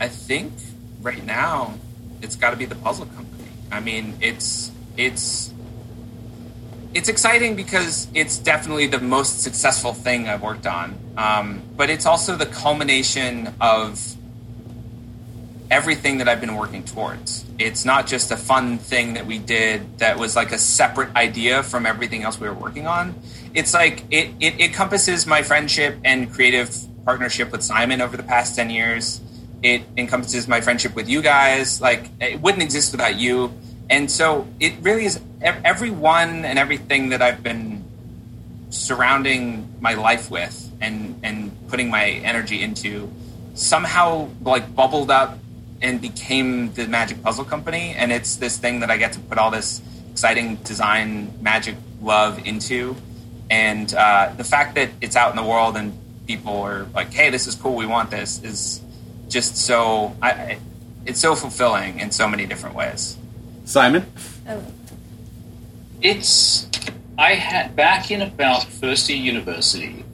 I 0.00 0.08
think 0.08 0.52
right 1.00 1.24
now, 1.24 1.74
it's 2.22 2.36
got 2.36 2.50
to 2.50 2.56
be 2.56 2.64
the 2.66 2.74
puzzle 2.74 3.06
company. 3.06 3.48
I 3.72 3.80
mean, 3.80 4.16
it's 4.20 4.70
it's 4.96 5.52
it's 6.94 7.08
exciting 7.08 7.56
because 7.56 8.08
it's 8.14 8.38
definitely 8.38 8.86
the 8.86 9.00
most 9.00 9.40
successful 9.42 9.92
thing 9.92 10.28
I've 10.28 10.42
worked 10.42 10.66
on. 10.66 10.98
Um, 11.16 11.62
but 11.76 11.90
it's 11.90 12.06
also 12.06 12.36
the 12.36 12.46
culmination 12.46 13.54
of 13.60 14.15
everything 15.76 16.16
that 16.16 16.26
I've 16.26 16.40
been 16.40 16.56
working 16.56 16.82
towards. 16.82 17.44
It's 17.58 17.84
not 17.84 18.06
just 18.06 18.30
a 18.30 18.36
fun 18.36 18.78
thing 18.78 19.12
that 19.12 19.26
we 19.26 19.38
did 19.38 19.98
that 19.98 20.18
was 20.18 20.34
like 20.34 20.50
a 20.52 20.58
separate 20.58 21.14
idea 21.14 21.62
from 21.62 21.84
everything 21.84 22.22
else 22.22 22.40
we 22.40 22.48
were 22.48 22.54
working 22.54 22.86
on. 22.86 23.14
It's 23.52 23.74
like 23.74 24.04
it, 24.10 24.30
it 24.40 24.58
encompasses 24.58 25.26
my 25.26 25.42
friendship 25.42 25.98
and 26.02 26.32
creative 26.32 26.74
partnership 27.04 27.52
with 27.52 27.62
Simon 27.62 28.00
over 28.00 28.16
the 28.16 28.22
past 28.22 28.56
10 28.56 28.70
years. 28.70 29.20
It 29.62 29.82
encompasses 29.98 30.48
my 30.48 30.62
friendship 30.62 30.94
with 30.94 31.10
you 31.10 31.20
guys. 31.20 31.78
Like, 31.78 32.08
it 32.22 32.40
wouldn't 32.40 32.62
exist 32.62 32.92
without 32.92 33.16
you. 33.16 33.52
And 33.90 34.10
so 34.10 34.48
it 34.58 34.72
really 34.80 35.04
is 35.04 35.20
everyone 35.42 36.46
and 36.46 36.58
everything 36.58 37.10
that 37.10 37.20
I've 37.20 37.42
been 37.42 37.84
surrounding 38.70 39.68
my 39.80 39.92
life 39.92 40.30
with 40.30 40.72
and, 40.80 41.20
and 41.22 41.52
putting 41.68 41.90
my 41.90 42.06
energy 42.32 42.62
into 42.62 43.12
somehow 43.52 44.28
like 44.42 44.74
bubbled 44.74 45.10
up 45.10 45.38
and 45.82 46.00
became 46.00 46.72
the 46.74 46.86
Magic 46.86 47.22
Puzzle 47.22 47.44
Company. 47.44 47.94
And 47.96 48.12
it's 48.12 48.36
this 48.36 48.56
thing 48.56 48.80
that 48.80 48.90
I 48.90 48.96
get 48.96 49.12
to 49.12 49.20
put 49.20 49.38
all 49.38 49.50
this 49.50 49.82
exciting 50.10 50.56
design, 50.56 51.32
magic 51.42 51.76
love 52.00 52.44
into. 52.46 52.96
And 53.50 53.92
uh, 53.94 54.32
the 54.36 54.44
fact 54.44 54.74
that 54.74 54.90
it's 55.00 55.16
out 55.16 55.30
in 55.30 55.36
the 55.36 55.44
world 55.44 55.76
and 55.76 55.96
people 56.26 56.62
are 56.62 56.86
like, 56.94 57.12
"Hey, 57.12 57.30
this 57.30 57.46
is 57.46 57.54
cool. 57.54 57.76
We 57.76 57.86
want 57.86 58.10
this," 58.10 58.42
is 58.42 58.80
just 59.28 59.56
so. 59.56 60.16
I, 60.20 60.58
it's 61.04 61.20
so 61.20 61.36
fulfilling 61.36 62.00
in 62.00 62.10
so 62.10 62.28
many 62.28 62.46
different 62.46 62.74
ways. 62.74 63.16
Simon, 63.64 64.06
Oh. 64.48 64.62
It's 66.02 66.68
I 67.18 67.34
had 67.34 67.74
back 67.74 68.10
in 68.10 68.20
about 68.20 68.64
first 68.64 69.08
year 69.08 69.18
university, 69.18 70.04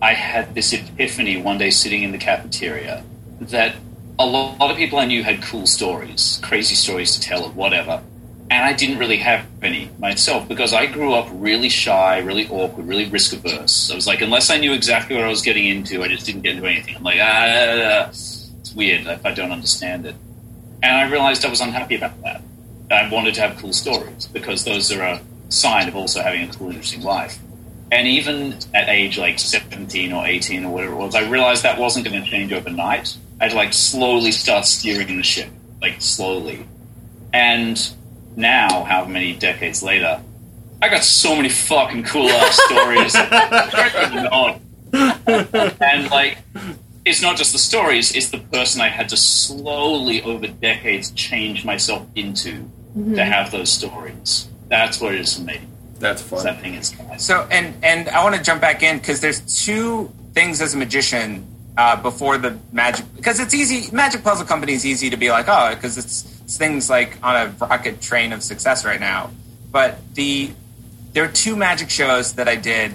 I 0.00 0.14
had 0.14 0.54
this 0.54 0.72
epiphany 0.72 1.40
one 1.42 1.58
day 1.58 1.70
sitting 1.70 2.02
in 2.02 2.12
the 2.12 2.18
cafeteria 2.18 3.04
that 3.40 3.74
a 4.18 4.26
lot 4.26 4.70
of 4.70 4.76
people 4.76 4.98
I 4.98 5.04
knew 5.04 5.22
had 5.22 5.42
cool 5.42 5.66
stories, 5.66 6.40
crazy 6.42 6.74
stories 6.74 7.12
to 7.12 7.20
tell, 7.20 7.44
or 7.44 7.50
whatever. 7.50 8.02
And 8.50 8.64
I 8.64 8.72
didn't 8.72 8.98
really 8.98 9.18
have 9.18 9.46
any 9.62 9.90
myself 9.98 10.48
because 10.48 10.72
I 10.72 10.86
grew 10.86 11.12
up 11.12 11.28
really 11.32 11.68
shy, 11.68 12.18
really 12.18 12.48
awkward, 12.48 12.88
really 12.88 13.04
risk 13.04 13.32
averse. 13.34 13.90
I 13.90 13.94
was 13.94 14.06
like, 14.06 14.22
unless 14.22 14.50
I 14.50 14.56
knew 14.56 14.72
exactly 14.72 15.14
what 15.14 15.24
I 15.24 15.28
was 15.28 15.42
getting 15.42 15.66
into, 15.66 16.02
I 16.02 16.08
just 16.08 16.26
didn't 16.26 16.42
get 16.42 16.56
into 16.56 16.66
anything. 16.66 16.96
I'm 16.96 17.02
like, 17.02 17.18
ah, 17.20 18.08
it's 18.08 18.74
weird 18.74 19.06
if 19.06 19.24
I 19.24 19.32
don't 19.32 19.52
understand 19.52 20.06
it. 20.06 20.16
And 20.82 20.96
I 20.96 21.10
realized 21.10 21.44
I 21.44 21.50
was 21.50 21.60
unhappy 21.60 21.96
about 21.96 22.20
that. 22.22 22.42
I 22.90 23.08
wanted 23.10 23.34
to 23.34 23.42
have 23.42 23.58
cool 23.58 23.72
stories 23.74 24.26
because 24.26 24.64
those 24.64 24.90
are 24.90 25.02
a 25.02 25.20
sign 25.50 25.88
of 25.88 25.94
also 25.94 26.22
having 26.22 26.48
a 26.48 26.52
cool, 26.52 26.68
interesting 26.68 27.02
life. 27.02 27.38
And 27.92 28.08
even 28.08 28.54
at 28.74 28.88
age 28.88 29.18
like 29.18 29.38
17 29.38 30.12
or 30.12 30.26
18 30.26 30.64
or 30.64 30.72
whatever 30.72 30.94
it 30.94 30.96
was, 30.96 31.14
I 31.14 31.28
realized 31.28 31.62
that 31.62 31.78
wasn't 31.78 32.06
going 32.06 32.22
to 32.22 32.28
change 32.28 32.52
overnight. 32.52 33.16
I 33.40 33.44
had 33.44 33.52
like 33.54 33.72
slowly 33.72 34.32
start 34.32 34.66
steering 34.66 35.16
the 35.16 35.22
ship, 35.22 35.50
like 35.80 36.00
slowly. 36.00 36.66
And 37.32 37.90
now, 38.36 38.84
how 38.84 39.04
many 39.04 39.34
decades 39.34 39.82
later, 39.82 40.20
I 40.80 40.88
got 40.88 41.02
so 41.02 41.34
many 41.36 41.48
fucking 41.48 42.04
cool 42.04 42.28
ass 42.28 42.60
stories. 42.66 43.14
and 44.92 46.10
like, 46.10 46.38
it's 47.04 47.20
not 47.22 47.36
just 47.36 47.52
the 47.52 47.58
stories; 47.58 48.14
it's 48.14 48.30
the 48.30 48.38
person 48.38 48.80
I 48.80 48.88
had 48.88 49.08
to 49.10 49.16
slowly 49.16 50.22
over 50.22 50.46
decades 50.46 51.10
change 51.12 51.64
myself 51.64 52.06
into 52.14 52.50
to 52.50 52.58
mm-hmm. 52.98 53.16
have 53.16 53.50
those 53.50 53.70
stories. 53.70 54.48
That's 54.68 55.00
what 55.00 55.14
it 55.14 55.20
is 55.20 55.36
for 55.36 55.42
me. 55.42 55.60
that's 55.98 56.22
fun. 56.22 56.44
That 56.44 56.60
thing 56.60 56.74
is 56.74 56.98
nice. 56.98 57.24
So, 57.24 57.46
and 57.50 57.74
and 57.84 58.08
I 58.08 58.22
want 58.24 58.36
to 58.36 58.42
jump 58.42 58.60
back 58.60 58.82
in 58.82 58.98
because 58.98 59.20
there's 59.20 59.40
two 59.64 60.10
things 60.32 60.60
as 60.60 60.74
a 60.74 60.76
magician 60.76 61.46
uh, 61.78 61.94
before 62.02 62.36
the 62.38 62.58
magic 62.72 63.06
because 63.14 63.38
it's 63.38 63.54
easy. 63.54 63.88
Magic 63.94 64.24
Puzzle 64.24 64.44
Company 64.44 64.72
is 64.72 64.84
easy 64.84 65.10
to 65.10 65.16
be 65.16 65.30
like, 65.30 65.46
oh, 65.48 65.74
because 65.74 65.96
it's, 65.96 66.40
it's 66.42 66.56
things 66.58 66.90
like 66.90 67.16
on 67.22 67.36
a 67.36 67.48
rocket 67.64 68.00
train 68.00 68.32
of 68.32 68.42
success 68.42 68.84
right 68.84 68.98
now. 68.98 69.30
But 69.70 69.98
the 70.14 70.50
there 71.12 71.24
are 71.24 71.32
two 71.32 71.54
magic 71.56 71.88
shows 71.88 72.34
that 72.34 72.48
I 72.48 72.56
did, 72.56 72.92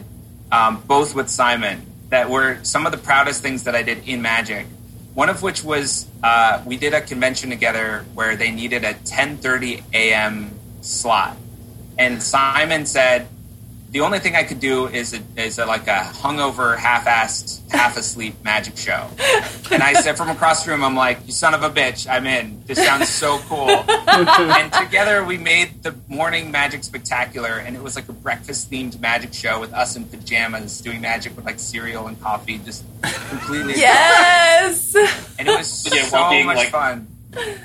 um, 0.52 0.84
both 0.86 1.16
with 1.16 1.30
Simon, 1.30 1.86
that 2.10 2.30
were 2.30 2.60
some 2.64 2.86
of 2.86 2.92
the 2.92 2.98
proudest 2.98 3.42
things 3.42 3.64
that 3.64 3.74
I 3.74 3.84
did 3.84 4.08
in 4.08 4.22
magic. 4.22 4.68
One 5.14 5.30
of 5.30 5.42
which 5.42 5.64
was 5.64 6.06
uh, 6.22 6.62
we 6.66 6.76
did 6.76 6.94
a 6.94 7.00
convention 7.00 7.50
together 7.50 8.06
where 8.14 8.36
they 8.36 8.52
needed 8.52 8.84
a 8.84 8.96
10:30 8.96 9.82
a.m. 9.94 10.52
slot, 10.82 11.38
and 11.98 12.22
Simon 12.22 12.86
said, 12.86 13.30
"The 13.94 14.02
only 14.02 14.20
thing 14.20 14.36
I 14.36 14.44
could 14.44 14.60
do 14.60 14.88
is 14.88 15.14
a, 15.14 15.22
is 15.38 15.58
a, 15.60 15.66
like 15.66 15.88
a 15.88 16.02
hungover, 16.22 16.76
half-assed, 16.78 17.72
half-asleep 17.72 18.44
magic 18.44 18.76
show." 18.78 19.08
And 19.72 19.82
I 19.82 19.94
said 19.94 20.18
from 20.18 20.30
across 20.30 20.66
the 20.66 20.72
room, 20.72 20.84
"I'm 20.84 20.96
like, 20.96 21.26
you 21.26 21.32
son 21.32 21.54
of 21.54 21.64
a 21.64 21.70
bitch, 21.70 22.10
I'm 22.10 22.26
in. 22.28 22.62
This 22.66 22.84
sounds 22.84 23.10
so 23.10 23.38
cool." 23.50 23.70
and 23.70 24.74
together 24.74 25.24
we 25.24 25.38
made 25.38 25.84
the 25.84 25.96
morning 26.08 26.52
magic 26.52 26.84
spectacular, 26.84 27.54
and 27.64 27.76
it 27.76 27.82
was 27.82 27.96
like 27.96 28.10
a 28.10 28.14
breakfast-themed 28.14 29.00
magic 29.00 29.34
show 29.34 29.60
with 29.60 29.74
us 29.74 29.96
in 29.96 30.06
pajamas 30.06 30.82
doing 30.82 31.00
magic 31.02 31.36
with 31.36 31.46
like 31.46 31.60
cereal 31.60 32.08
and 32.08 32.20
coffee, 32.22 32.58
just 32.60 32.84
completely. 33.30 33.74
Yes. 33.78 34.94
And 35.40 35.48
it 35.48 35.56
was 35.58 35.88
Yeah, 35.94 36.04
so 36.06 36.30
being, 36.30 36.46
much 36.46 36.58
like- 36.58 36.70
fun. 36.70 37.08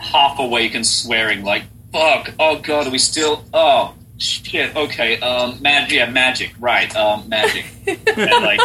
half 0.00 0.38
awake 0.38 0.74
and 0.74 0.86
swearing 0.86 1.44
like 1.44 1.62
fuck 1.92 2.30
oh 2.38 2.58
god 2.58 2.86
are 2.86 2.90
we 2.90 2.96
still 2.98 3.44
oh 3.52 3.92
shit 4.18 4.74
okay 4.76 5.18
um 5.20 5.60
magic 5.62 5.92
yeah 5.92 6.10
magic 6.10 6.52
right 6.58 6.94
um 6.96 7.28
magic 7.28 7.64
and 7.86 8.44
like 8.44 8.60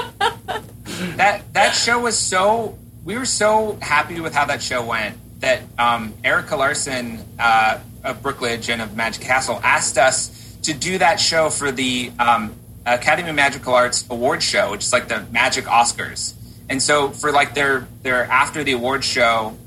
that 1.16 1.42
that 1.54 1.72
show 1.72 2.00
was 2.00 2.18
so 2.18 2.78
we 3.06 3.18
were 3.18 3.26
so 3.26 3.78
happy 3.82 4.20
with 4.20 4.34
how 4.34 4.46
that 4.46 4.62
show 4.62 4.84
went 4.86 5.18
that 5.44 5.62
um, 5.78 6.14
Erika 6.24 6.56
Larsen 6.56 7.20
uh, 7.38 7.80
of 8.04 8.22
Brookledge 8.22 8.70
and 8.70 8.82
of 8.82 8.96
Magic 8.96 9.22
Castle 9.22 9.60
asked 9.62 9.98
us 9.98 10.58
to 10.64 10.74
do 10.74 10.98
that 10.98 11.20
show 11.20 11.50
for 11.50 11.70
the 11.70 12.14
um, 12.18 12.56
Academy 12.86 13.30
of 13.30 13.36
Magical 13.36 13.74
Arts 13.74 14.06
award 14.10 14.42
show, 14.42 14.72
which 14.72 14.86
is 14.86 14.94
like 14.94 15.10
the 15.10 15.26
Magic 15.32 15.66
Oscars. 15.66 16.34
And 16.70 16.82
so 16.82 17.10
for 17.10 17.34
like 17.34 17.54
their 17.54 17.88
their 18.04 18.24
after 18.24 18.64
the 18.64 18.72
award 18.72 19.04
show, 19.04 19.58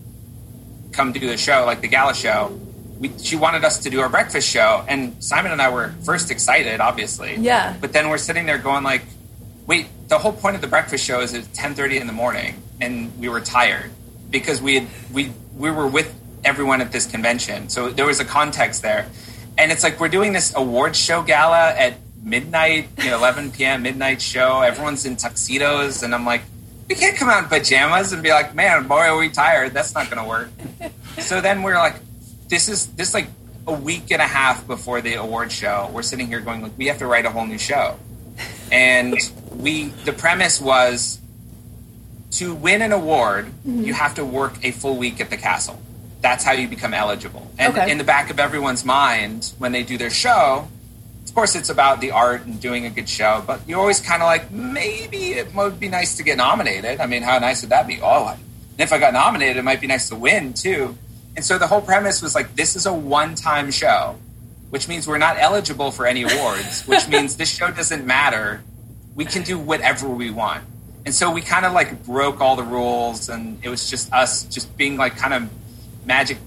come 0.93 1.13
to 1.13 1.21
do 1.21 1.29
the 1.29 1.37
show 1.37 1.67
like 1.67 1.83
the 1.83 1.89
gala 1.89 2.15
show. 2.15 2.59
We, 2.99 3.17
she 3.19 3.37
wanted 3.37 3.65
us 3.65 3.79
to 3.81 3.91
do 3.91 4.01
our 4.01 4.09
breakfast 4.09 4.49
show, 4.49 4.85
and 4.89 5.23
Simon 5.23 5.53
and 5.53 5.61
I 5.61 5.71
were 5.71 5.95
first 6.05 6.31
excited, 6.31 6.81
obviously. 6.81 7.37
Yeah. 7.37 7.77
But 7.81 7.93
then 7.93 8.09
we're 8.09 8.19
sitting 8.19 8.47
there 8.47 8.59
going 8.59 8.85
like, 8.85 9.03
wait, 9.67 9.89
the 10.09 10.19
whole 10.19 10.33
point 10.33 10.57
of 10.57 10.63
the 10.63 10.67
breakfast 10.67 11.05
show 11.05 11.21
is 11.21 11.35
at 11.35 11.53
ten 11.53 11.75
thirty 11.75 11.99
in 11.99 12.07
the 12.07 12.13
morning, 12.13 12.63
and 12.81 13.17
we 13.19 13.29
were 13.29 13.41
tired 13.41 13.91
because 14.31 14.63
we 14.63 14.81
had 14.81 14.89
we 15.13 15.33
we 15.57 15.71
were 15.71 15.87
with 15.87 16.15
everyone 16.45 16.81
at 16.81 16.93
this 16.93 17.07
convention, 17.07 17.69
so 17.69 17.91
there 17.91 18.07
was 18.07 18.21
a 18.21 18.25
context 18.25 18.83
there, 18.83 19.09
and 19.59 19.71
it's 19.71 19.83
like 19.83 20.01
we're 20.01 20.09
doing 20.09 20.33
this 20.33 20.55
awards 20.55 20.99
show 20.99 21.23
gala 21.23 21.75
at 21.77 21.99
midnight, 22.23 22.89
you 22.99 23.11
know, 23.11 23.19
eleven 23.19 23.51
p.m. 23.51 23.83
midnight 23.83 24.23
show. 24.23 24.63
Everyone's 24.63 25.05
in 25.05 25.17
tuxedos, 25.17 26.03
and 26.03 26.15
I'm 26.15 26.25
like, 26.25 26.43
we 26.89 26.95
can't 26.95 27.17
come 27.17 27.29
out 27.29 27.45
in 27.45 27.49
pajamas 27.49 28.13
and 28.13 28.23
be 28.23 28.31
like, 28.31 28.55
man, 28.55 28.87
boy, 28.87 29.01
are 29.01 29.19
we 29.19 29.29
tired? 29.29 29.75
That's 29.75 29.95
not 29.95 30.11
going 30.11 30.23
to 30.23 30.29
work. 30.29 30.51
so 31.19 31.41
then 31.41 31.63
we're 31.63 31.75
like, 31.75 31.97
this 32.49 32.69
is 32.69 32.87
this 32.89 33.15
like 33.15 33.29
a 33.67 33.73
week 33.73 34.11
and 34.11 34.23
a 34.23 34.27
half 34.27 34.67
before 34.67 35.01
the 35.01 35.15
award 35.15 35.51
show. 35.51 35.91
We're 35.93 36.03
sitting 36.03 36.29
here 36.29 36.41
going 36.41 36.63
like, 36.63 36.79
we 36.79 36.87
have 36.87 36.99
to 36.99 37.07
write 37.07 37.25
a 37.27 37.31
whole 37.31 37.47
new 37.47 37.59
show. 37.59 37.99
And 38.71 39.17
we 39.51 39.87
the 40.05 40.13
premise 40.13 40.61
was 40.61 41.19
to 42.33 42.55
win 42.55 42.83
an 42.83 42.93
award 42.93 43.47
mm-hmm. 43.47 43.83
you 43.85 43.95
have 43.95 44.15
to 44.17 44.25
work 44.25 44.55
a 44.63 44.71
full 44.71 44.97
week 44.97 45.21
at 45.21 45.31
the 45.31 45.37
castle. 45.37 45.81
That's 46.21 46.45
how 46.45 46.53
you 46.53 46.69
become 46.69 46.93
eligible. 46.93 47.51
And 47.59 47.77
Okay. 47.77 47.91
in 47.91 47.99
the 47.99 48.05
back 48.05 48.31
of 48.31 48.39
everyone's 48.41 48.85
mind 48.85 49.53
when 49.59 49.73
they 49.73 49.83
do 49.83 49.97
their 49.99 50.11
show 50.11 50.69
of 51.25 51.35
course 51.35 51.55
it's 51.57 51.69
about 51.69 52.01
the 52.01 52.13
art 52.13 52.47
and 52.47 52.59
doing 52.61 52.87
a 52.87 52.91
good 52.91 53.09
show 53.09 53.43
but 53.47 53.61
you're 53.69 53.79
always 53.81 54.01
kind 54.01 54.23
of 54.23 54.27
like 54.27 54.51
maybe 54.51 55.33
it 55.35 55.55
would 55.55 55.79
be 55.81 55.89
nice 55.89 56.17
to 56.17 56.23
get 56.23 56.37
nominated. 56.37 57.01
I 57.01 57.07
mean 57.07 57.23
how 57.23 57.39
nice 57.39 57.63
would 57.63 57.71
that 57.71 57.87
be? 57.87 58.01
Oh 58.03 58.25
I- 58.25 58.33
and 58.79 58.83
if 58.83 58.93
i 58.93 58.99
got 58.99 59.15
nominated 59.15 59.57
it 59.57 59.63
might 59.65 59.81
be 59.81 59.87
nice 59.87 60.09
to 60.11 60.17
win 60.17 60.53
too 60.53 60.97
and 61.37 61.45
so 61.45 61.59
the 61.59 61.67
whole 61.67 61.83
premise 61.83 62.23
was 62.23 62.35
like 62.35 62.57
this 62.57 62.75
is 62.75 62.87
a 62.87 62.93
one-time 62.93 63.71
show 63.71 64.17
which 64.71 64.89
means 64.89 65.07
we're 65.07 65.19
not 65.19 65.37
eligible 65.39 65.91
for 65.91 66.07
any 66.07 66.23
awards, 66.23 66.87
which 66.87 67.09
means 67.15 67.37
this 67.37 67.51
show 67.51 67.71
doesn't 67.71 68.05
matter. 68.05 68.63
We 69.15 69.25
can 69.25 69.43
do 69.43 69.59
whatever 69.59 70.09
we 70.09 70.31
want. 70.31 70.65
And 71.05 71.15
so 71.15 71.31
we 71.31 71.41
kind 71.41 71.65
of 71.65 71.73
like 71.73 72.05
broke 72.05 72.41
all 72.41 72.57
the 72.57 72.65
rules, 72.65 73.29
and 73.29 73.65
it 73.65 73.69
was 73.69 73.89
just 73.89 74.13
us 74.13 74.43
just 74.45 74.77
being 74.77 74.97
like 74.97 75.17
kind 75.17 75.33
of 75.33 75.51
magic, 76.05 76.39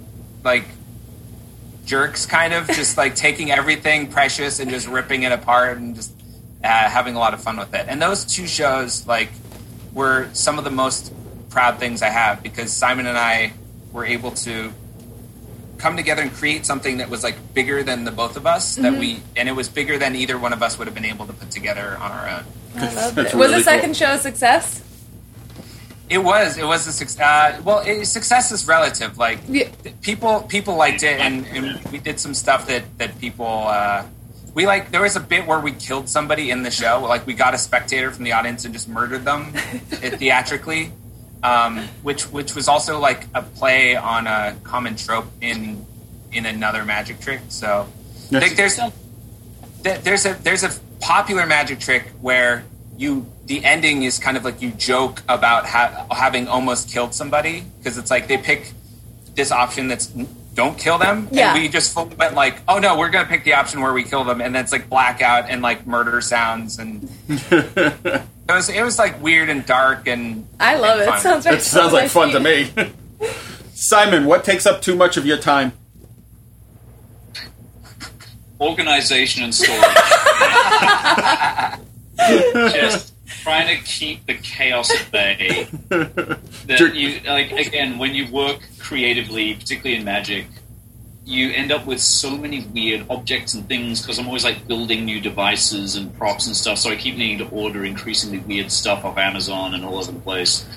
like 0.44 0.66
jerks, 1.86 2.26
kind 2.26 2.54
of 2.54 2.68
just 2.68 2.98
like 2.98 3.16
taking 3.26 3.52
everything 3.52 4.12
precious 4.12 4.60
and 4.60 4.70
just 4.70 4.88
ripping 4.88 5.24
it 5.24 5.32
apart 5.32 5.78
and 5.78 5.96
just 5.96 6.14
uh, 6.64 6.68
having 6.68 7.16
a 7.16 7.20
lot 7.20 7.34
of 7.34 7.42
fun 7.42 7.58
with 7.58 7.74
it. 7.74 7.86
And 7.88 8.02
those 8.02 8.26
two 8.26 8.48
shows, 8.48 9.08
like, 9.08 9.30
were 9.94 10.30
some 10.34 10.58
of 10.58 10.66
the 10.66 10.72
most 10.72 11.14
proud 11.50 11.80
things 11.80 12.02
I 12.02 12.10
have 12.10 12.44
because 12.44 12.72
Simon 12.72 13.08
and 13.08 13.18
I 13.18 13.54
were 13.92 14.06
able 14.06 14.32
to 14.32 14.72
come 15.78 15.96
together 15.96 16.22
and 16.22 16.32
create 16.34 16.66
something 16.66 16.98
that 16.98 17.10
was 17.10 17.24
like 17.24 17.36
bigger 17.54 17.84
than 17.84 18.04
the 18.04 18.12
both 18.12 18.36
of 18.36 18.46
us 18.46 18.76
that 18.76 19.00
we 19.00 19.22
and 19.38 19.48
it 19.48 19.54
was 19.54 19.70
bigger 19.70 19.98
than 19.98 20.16
either 20.16 20.38
one 20.38 20.52
of 20.52 20.62
us 20.62 20.78
would 20.78 20.88
have 20.88 20.94
been 20.96 21.06
able 21.06 21.26
to 21.26 21.34
put 21.34 21.50
together 21.52 21.98
on 22.02 22.12
our 22.12 22.28
own 22.30 22.44
I 22.76 22.94
love 22.94 23.18
it. 23.18 23.24
Was 23.24 23.34
really 23.34 23.56
the 23.56 23.64
second 23.64 23.90
cool. 23.90 23.94
show 23.94 24.14
a 24.14 24.18
success? 24.18 24.84
it 26.10 26.18
was 26.18 26.58
it 26.58 26.66
was 26.66 26.86
a 26.88 26.92
success 26.92 27.20
uh, 27.60 27.62
well 27.64 27.80
it, 27.86 28.06
success 28.06 28.52
is 28.52 28.68
relative 28.68 29.18
like 29.18 29.40
Yeah. 29.48 29.70
people 30.02 30.42
people 30.42 30.76
liked 30.76 31.04
it 31.04 31.20
and, 31.20 31.46
and 31.48 31.84
we 31.92 32.00
did 32.00 32.20
some 32.20 32.34
stuff 32.34 32.68
that 32.68 32.84
that 32.98 33.18
people 33.20 33.46
uh 33.68 34.04
we 34.56 34.66
like 34.66 34.92
there 34.92 35.02
was 35.04 35.16
a 35.16 35.20
bit 35.20 35.46
where 35.48 35.60
we 35.60 35.72
killed 35.72 36.10
somebody 36.10 36.50
in 36.50 36.64
the 36.64 36.72
show 36.72 37.02
like 37.08 37.26
we 37.26 37.34
got 37.36 37.54
a 37.54 37.58
spectator 37.58 38.12
from 38.12 38.24
the 38.26 38.34
audience 38.34 38.66
and 38.66 38.74
just 38.74 38.90
murdered 38.90 39.24
them 39.24 39.54
theatrically 39.54 40.92
um, 41.44 41.80
which 42.04 42.24
which 42.32 42.56
was 42.56 42.68
also 42.68 43.00
like 43.00 43.28
a 43.34 43.42
play 43.42 43.96
on 43.96 44.28
a 44.28 44.56
common 44.64 44.96
trope 44.96 45.28
in 45.42 45.86
in 46.32 46.46
another 46.46 46.86
magic 46.86 47.20
trick 47.20 47.42
so. 47.50 47.88
I 48.32 48.40
think 48.42 48.58
there's 48.58 48.76
th- 49.84 50.02
there's 50.02 50.26
a 50.26 50.34
there's 50.44 50.64
a 50.64 50.72
popular 51.00 51.46
magic 51.46 51.80
trick 51.80 52.10
where 52.22 52.64
you 52.98 53.26
the 53.46 53.64
ending 53.64 54.04
is 54.04 54.20
kind 54.20 54.38
of 54.38 54.44
like 54.44 54.62
you 54.62 54.72
joke 54.72 55.24
about 55.28 55.66
ha- 55.66 56.06
having 56.12 56.48
almost 56.48 56.92
killed 56.92 57.16
somebody 57.16 57.64
because 57.78 57.98
it's 57.98 58.12
like 58.12 58.28
they 58.28 58.38
pick 58.38 58.74
this 59.36 59.52
option 59.52 59.88
that's 59.88 60.12
don't 60.60 60.78
kill 60.78 60.98
them 60.98 61.28
Yeah. 61.32 61.54
and 61.54 61.62
we 61.62 61.70
just 61.70 61.96
went 61.96 62.34
like 62.36 62.58
oh 62.68 62.80
no 62.80 62.98
we're 62.98 63.10
gonna 63.10 63.28
pick 63.30 63.46
the 63.46 63.54
option 63.54 63.80
where 63.82 63.94
we 63.94 64.04
kill 64.04 64.26
them 64.26 64.42
and 64.42 64.54
then 64.54 64.62
it's 64.64 64.74
like 64.74 64.90
blackout 64.90 65.50
and 65.50 65.62
like 65.62 65.88
murder 65.88 66.20
sounds 66.20 66.78
and 66.80 67.10
it 67.30 68.26
was 68.50 68.68
it 68.70 68.84
was 68.84 69.00
like 69.00 69.22
weird 69.22 69.50
and 69.50 69.66
dark 69.66 70.06
and 70.08 70.46
I 70.60 70.76
love 70.76 71.00
and 71.00 71.08
it. 71.08 71.12
fun. 71.12 71.20
Sounds 71.22 71.46
right. 71.46 71.54
That 71.56 71.62
sounds 71.64 71.94
like 71.94 72.10
fun 72.10 72.32
to 72.32 72.40
me. 72.42 72.72
Simon, 73.74 74.26
what 74.26 74.44
takes 74.44 74.66
up 74.66 74.82
too 74.82 74.96
much 74.96 75.16
of 75.16 75.26
your 75.26 75.38
time? 75.38 75.72
organization 78.62 79.44
and 79.46 79.56
storage. 79.56 79.82
Just 82.74 83.09
trying 83.42 83.68
to 83.76 83.84
keep 83.84 84.26
the 84.26 84.36
chaos 84.36 84.92
at 84.92 85.12
bay. 85.12 85.68
That 85.90 86.92
you 86.96 87.20
like 87.28 87.52
again 87.52 87.98
when 87.98 88.16
you 88.16 88.32
work 88.32 88.60
creatively, 88.80 89.56
particularly 89.56 89.98
in 89.98 90.04
magic, 90.04 90.48
you 91.26 91.52
end 91.52 91.72
up 91.72 91.86
with 91.86 92.00
so 92.00 92.36
many 92.38 92.66
weird 92.74 93.06
objects 93.10 93.54
and 93.54 93.68
things 93.68 94.02
because 94.02 94.18
I'm 94.18 94.28
always 94.28 94.44
like 94.44 94.68
building 94.68 95.06
new 95.06 95.22
devices 95.22 95.96
and 95.96 96.16
props 96.18 96.48
and 96.48 96.56
stuff. 96.56 96.80
So 96.80 96.90
I 96.90 96.96
keep 96.96 97.18
needing 97.18 97.38
to 97.40 97.50
order 97.50 97.86
increasingly 97.86 98.40
weird 98.40 98.72
stuff 98.72 99.06
off 99.06 99.18
Amazon 99.18 99.74
and 99.76 99.86
all 99.86 99.98
over 99.98 100.12
the 100.12 100.20
place. 100.20 100.68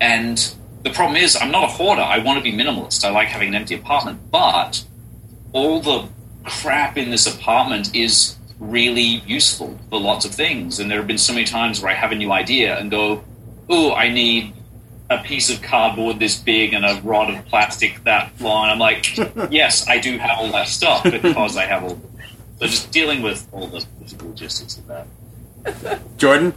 And 0.00 0.54
the 0.82 0.90
problem 0.90 1.16
is, 1.16 1.36
I'm 1.40 1.50
not 1.50 1.64
a 1.64 1.68
hoarder. 1.68 2.02
I 2.02 2.18
want 2.18 2.38
to 2.38 2.42
be 2.42 2.52
minimalist. 2.52 3.04
I 3.04 3.10
like 3.10 3.28
having 3.28 3.48
an 3.48 3.54
empty 3.54 3.74
apartment, 3.74 4.30
but 4.30 4.84
all 5.52 5.80
the 5.80 6.08
crap 6.44 6.96
in 6.98 7.10
this 7.10 7.26
apartment 7.32 7.94
is 7.94 8.36
really 8.70 9.22
useful 9.26 9.78
for 9.90 10.00
lots 10.00 10.24
of 10.24 10.32
things. 10.32 10.78
And 10.78 10.90
there 10.90 10.98
have 10.98 11.06
been 11.06 11.18
so 11.18 11.32
many 11.32 11.44
times 11.44 11.80
where 11.80 11.90
I 11.90 11.94
have 11.94 12.12
a 12.12 12.14
new 12.14 12.32
idea 12.32 12.78
and 12.78 12.90
go, 12.90 13.24
"Oh, 13.68 13.92
I 13.94 14.08
need 14.08 14.54
a 15.10 15.18
piece 15.18 15.50
of 15.50 15.60
cardboard 15.62 16.18
this 16.18 16.36
big 16.36 16.72
and 16.72 16.84
a 16.84 17.00
rod 17.02 17.32
of 17.34 17.44
plastic 17.46 18.02
that 18.04 18.32
long." 18.40 18.70
I'm 18.70 18.78
like, 18.78 19.16
"Yes, 19.50 19.88
I 19.88 19.98
do 19.98 20.18
have 20.18 20.38
all 20.38 20.52
that 20.52 20.68
stuff 20.68 21.02
because 21.04 21.56
I 21.56 21.66
have 21.66 21.84
all." 21.84 22.00
So 22.58 22.68
just 22.68 22.92
dealing 22.92 23.22
with 23.22 23.48
all 23.50 23.66
the 23.66 23.84
physical 24.00 24.28
logistics 24.28 24.76
of 24.76 24.86
that. 24.86 25.98
Jordan? 26.16 26.54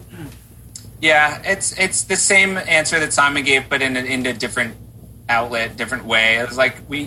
Yeah, 1.02 1.42
it's 1.44 1.72
it's 1.80 2.04
the 2.04 2.16
same 2.16 2.58
answer 2.58 3.00
that 3.00 3.12
Simon 3.12 3.44
gave, 3.44 3.68
but 3.70 3.82
in 3.82 3.98
a, 3.98 4.02
in 4.02 4.24
a 4.28 4.34
different 4.34 4.76
outlet, 5.30 5.78
different 5.78 6.06
way. 6.06 6.36
It 6.36 6.48
was 6.48 6.58
like 6.60 6.88
we, 6.88 7.06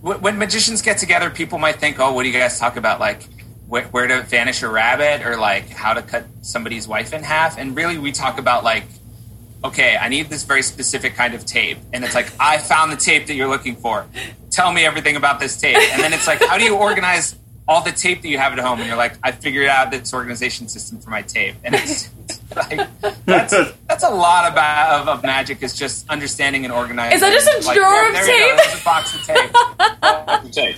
wh- 0.00 0.22
when 0.22 0.38
magicians 0.38 0.80
get 0.80 0.96
together, 0.96 1.28
people 1.28 1.58
might 1.58 1.76
think, 1.76 2.00
"Oh, 2.00 2.14
what 2.14 2.22
do 2.22 2.30
you 2.30 2.38
guys 2.38 2.58
talk 2.58 2.76
about?" 2.76 2.98
Like 2.98 3.28
wh- 3.70 3.92
where 3.94 4.06
to 4.06 4.22
vanish 4.22 4.62
a 4.62 4.68
rabbit, 4.68 5.24
or 5.26 5.36
like 5.36 5.70
how 5.70 5.94
to 5.94 6.02
cut 6.02 6.24
somebody's 6.42 6.86
wife 6.88 7.12
in 7.12 7.22
half. 7.22 7.56
And 7.58 7.74
really, 7.76 7.96
we 7.98 8.12
talk 8.12 8.38
about 8.38 8.64
like, 8.64 8.84
okay, 9.64 9.96
I 9.96 10.08
need 10.08 10.28
this 10.28 10.44
very 10.44 10.62
specific 10.62 11.14
kind 11.14 11.34
of 11.34 11.44
tape, 11.46 11.78
and 11.92 12.04
it's 12.04 12.14
like 12.14 12.32
I 12.40 12.58
found 12.58 12.92
the 12.92 12.96
tape 12.96 13.26
that 13.28 13.34
you're 13.34 13.48
looking 13.48 13.76
for. 13.76 14.06
Tell 14.50 14.72
me 14.72 14.84
everything 14.84 15.16
about 15.16 15.38
this 15.40 15.56
tape, 15.60 15.76
and 15.78 16.02
then 16.02 16.12
it's 16.12 16.26
like, 16.26 16.44
how 16.44 16.58
do 16.58 16.64
you 16.64 16.76
organize? 16.76 17.36
All 17.68 17.82
the 17.84 17.92
tape 17.92 18.22
that 18.22 18.28
you 18.28 18.36
have 18.36 18.52
at 18.52 18.58
home, 18.58 18.80
and 18.80 18.88
you're 18.88 18.96
like, 18.96 19.14
I 19.22 19.30
figured 19.30 19.68
out 19.68 19.92
this 19.92 20.12
organization 20.12 20.66
system 20.66 20.98
for 20.98 21.10
my 21.10 21.22
tape, 21.22 21.54
and 21.62 21.76
it's, 21.76 22.10
like 22.56 22.80
that's 23.26 23.54
that's 23.86 24.02
a 24.02 24.10
lot 24.10 24.50
about 24.50 25.02
of, 25.02 25.08
of 25.08 25.22
magic 25.22 25.62
is 25.62 25.76
just 25.76 26.08
understanding 26.10 26.64
and 26.64 26.74
organizing. 26.74 27.14
Is 27.14 27.20
that 27.20 27.32
just 27.32 27.46
a 27.46 27.68
Like, 27.68 27.76
drawer 27.78 27.90
there- 27.92 28.08
of 28.08 28.12
there 28.14 28.26
you 28.26 28.56
go, 28.56 28.56
tape? 28.56 28.66
there's 28.66 28.80
a 28.80 28.84
box 28.84 29.14
of 29.14 29.22
tape. 29.22 29.50
Fucking 30.26 30.50
tape. 30.50 30.76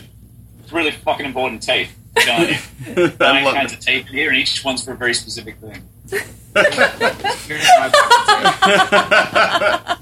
It's 0.64 0.72
really 0.72 0.90
fucking 0.90 1.24
important 1.24 1.62
tape. 1.62 1.88
I'm 2.16 2.22
telling 2.22 3.44
Nine 3.44 3.54
kinds 3.54 3.72
it. 3.72 3.78
of 3.78 3.84
tape 3.84 4.06
here, 4.08 4.28
and 4.30 4.38
each 4.38 4.64
one's 4.64 4.84
for 4.84 4.92
a 4.92 4.96
very 4.96 5.14
specific 5.14 5.56
thing. 5.58 5.82
Here's 6.10 7.68
my 7.78 7.88
box 7.88 8.08
of 8.62 9.88
tape. 9.88 9.98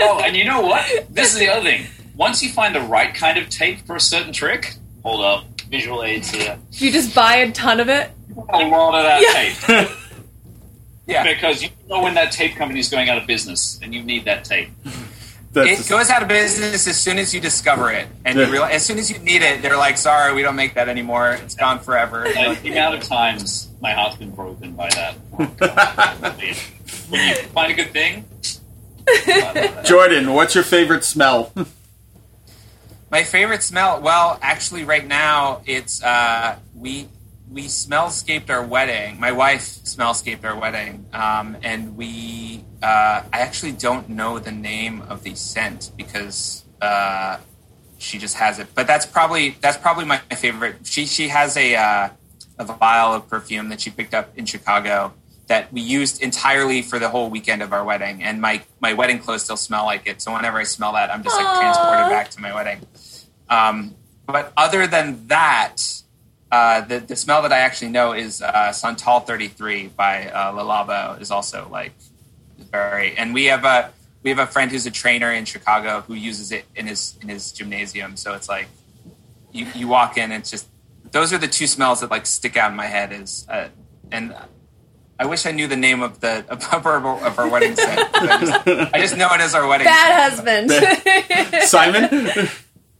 Oh, 0.00 0.20
and 0.24 0.36
you 0.36 0.44
know 0.44 0.60
what? 0.60 0.84
This 1.10 1.32
is 1.32 1.38
the 1.40 1.48
other 1.48 1.62
thing. 1.62 1.86
Once 2.16 2.42
you 2.42 2.50
find 2.50 2.74
the 2.74 2.80
right 2.80 3.14
kind 3.14 3.38
of 3.38 3.48
tape 3.48 3.86
for 3.86 3.96
a 3.96 4.00
certain 4.00 4.32
trick, 4.32 4.74
hold 5.02 5.24
up, 5.24 5.44
visual 5.70 6.02
aids 6.02 6.30
here. 6.30 6.58
You 6.72 6.90
just 6.92 7.14
buy 7.14 7.36
a 7.36 7.50
ton 7.52 7.80
of 7.80 7.88
it. 7.88 8.10
A 8.36 8.66
lot 8.66 8.94
of 8.94 9.04
that 9.04 9.22
Yeah. 9.22 9.86
tape 9.86 9.90
Yeah, 11.06 11.24
because 11.32 11.62
you 11.62 11.70
know 11.88 12.02
when 12.02 12.14
that 12.14 12.32
tape 12.32 12.56
company 12.56 12.80
is 12.80 12.90
going 12.90 13.08
out 13.08 13.16
of 13.16 13.26
business, 13.26 13.80
and 13.82 13.94
you 13.94 14.02
need 14.02 14.26
that 14.26 14.44
tape. 14.44 14.68
That's 15.66 15.86
it 15.86 15.90
goes 15.90 16.10
out 16.10 16.22
of 16.22 16.28
business 16.28 16.86
as 16.86 17.00
soon 17.00 17.18
as 17.18 17.32
you 17.34 17.40
discover 17.40 17.90
it, 17.90 18.06
and 18.24 18.38
Yeah. 18.38 18.46
you 18.46 18.52
realize 18.52 18.74
as 18.74 18.84
soon 18.86 18.98
as 18.98 19.10
you 19.10 19.18
need 19.18 19.42
it, 19.42 19.62
they're 19.62 19.76
like, 19.76 19.96
"Sorry, 19.98 20.32
we 20.34 20.42
don't 20.42 20.56
make 20.56 20.74
that 20.74 20.88
anymore. 20.88 21.32
It's 21.32 21.54
gone 21.54 21.78
forever." 21.80 22.24
And 22.24 22.34
Like, 22.34 22.46
like, 22.48 22.62
the 22.62 22.72
amount 22.72 22.94
of 22.96 23.02
times 23.04 23.68
my 23.80 23.92
heart's 23.92 24.16
been 24.16 24.30
broken 24.30 24.72
by 24.72 24.88
that. 24.90 25.14
when 27.08 27.28
you 27.28 27.34
find 27.54 27.72
a 27.72 27.74
good 27.74 27.92
thing, 27.92 28.24
I 29.08 29.40
love 29.40 29.54
that. 29.54 29.84
Jordan, 29.84 30.32
what's 30.34 30.54
your 30.54 30.64
favorite 30.64 31.04
smell? 31.04 31.52
My 33.10 33.24
favorite 33.24 33.62
smell? 33.62 34.02
Well, 34.02 34.38
actually, 34.42 34.84
right 34.84 35.06
now 35.06 35.62
it's 35.64 36.02
uh, 36.02 36.56
we 36.74 37.08
we 37.50 37.62
smellscaped 37.64 38.50
our 38.50 38.62
wedding. 38.62 39.18
My 39.18 39.32
wife 39.32 39.62
smellscaped 39.62 40.44
our 40.44 40.58
wedding, 40.58 41.06
um, 41.14 41.56
and 41.62 41.96
we. 41.96 42.64
Uh, 42.82 43.22
I 43.32 43.40
actually 43.40 43.72
don't 43.72 44.08
know 44.08 44.38
the 44.38 44.52
name 44.52 45.02
of 45.02 45.24
the 45.24 45.34
scent 45.34 45.90
because 45.96 46.64
uh, 46.80 47.38
she 47.98 48.18
just 48.18 48.36
has 48.36 48.58
it. 48.58 48.68
But 48.74 48.86
that's 48.86 49.06
probably 49.06 49.56
that's 49.60 49.76
probably 49.76 50.04
my, 50.04 50.18
favorite. 50.18 50.76
She 50.84 51.06
she 51.06 51.28
has 51.28 51.56
a 51.56 51.74
uh, 51.74 52.08
a 52.58 52.64
vial 52.64 53.14
of 53.14 53.28
perfume 53.28 53.68
that 53.68 53.80
she 53.80 53.90
picked 53.90 54.14
up 54.14 54.36
in 54.36 54.46
Chicago 54.46 55.12
that 55.48 55.72
we 55.72 55.80
used 55.80 56.22
entirely 56.22 56.82
for 56.82 56.98
the 56.98 57.08
whole 57.08 57.30
weekend 57.30 57.62
of 57.62 57.72
our 57.72 57.84
wedding, 57.84 58.22
and 58.22 58.40
my 58.40 58.62
my 58.80 58.92
wedding 58.92 59.18
clothes 59.18 59.42
still 59.42 59.56
smell 59.56 59.84
like 59.84 60.06
it. 60.06 60.22
So 60.22 60.32
whenever 60.32 60.58
I 60.58 60.64
smell 60.64 60.92
that, 60.92 61.10
I'm 61.10 61.22
just 61.22 61.36
like 61.36 61.60
transported 61.60 62.10
back 62.10 62.30
to 62.30 62.40
my 62.40 62.54
wedding. 62.54 62.86
Um, 63.48 63.94
but 64.26 64.52
other 64.56 64.86
than 64.86 65.26
that, 65.28 65.76
uh, 66.52 66.82
the 66.82 67.00
the 67.00 67.16
smell 67.16 67.42
that 67.42 67.52
I 67.52 67.58
actually 67.58 67.90
know 67.90 68.12
is 68.12 68.40
uh, 68.40 68.72
Santal 68.72 69.20
33 69.20 69.88
by 69.88 70.28
uh, 70.30 70.52
Le 70.52 70.62
Labo 70.62 71.20
is 71.20 71.30
also 71.30 71.68
like 71.70 71.94
very. 72.70 73.16
And 73.16 73.34
we 73.34 73.46
have 73.46 73.64
a 73.64 73.92
we 74.22 74.30
have 74.30 74.38
a 74.38 74.46
friend 74.46 74.70
who's 74.70 74.86
a 74.86 74.90
trainer 74.90 75.32
in 75.32 75.44
Chicago 75.44 76.02
who 76.02 76.14
uses 76.14 76.52
it 76.52 76.64
in 76.74 76.86
his 76.86 77.16
in 77.22 77.28
his 77.28 77.52
gymnasium. 77.52 78.16
So 78.16 78.34
it's 78.34 78.48
like 78.48 78.68
you 79.52 79.66
you 79.74 79.88
walk 79.88 80.16
in, 80.16 80.24
and 80.24 80.34
it's 80.34 80.50
just 80.50 80.68
those 81.10 81.32
are 81.32 81.38
the 81.38 81.48
two 81.48 81.66
smells 81.66 82.00
that 82.00 82.10
like 82.10 82.26
stick 82.26 82.56
out 82.56 82.70
in 82.70 82.76
my 82.76 82.86
head. 82.86 83.12
Is 83.12 83.46
uh, 83.48 83.68
and 84.10 84.34
I 85.18 85.26
wish 85.26 85.46
I 85.46 85.50
knew 85.50 85.66
the 85.66 85.76
name 85.76 86.02
of 86.02 86.20
the 86.20 86.44
of 86.48 86.86
our, 86.86 87.26
of 87.26 87.38
our 87.38 87.48
wedding 87.48 87.74
scent. 87.74 88.08
I 88.14 88.38
just, 88.40 88.68
I 88.94 89.00
just 89.00 89.16
know 89.16 89.28
it 89.32 89.40
as 89.40 89.54
our 89.54 89.66
wedding. 89.66 89.86
Bad 89.86 90.36
scent. 90.36 90.70
husband. 90.70 91.62
Simon? 91.64 92.48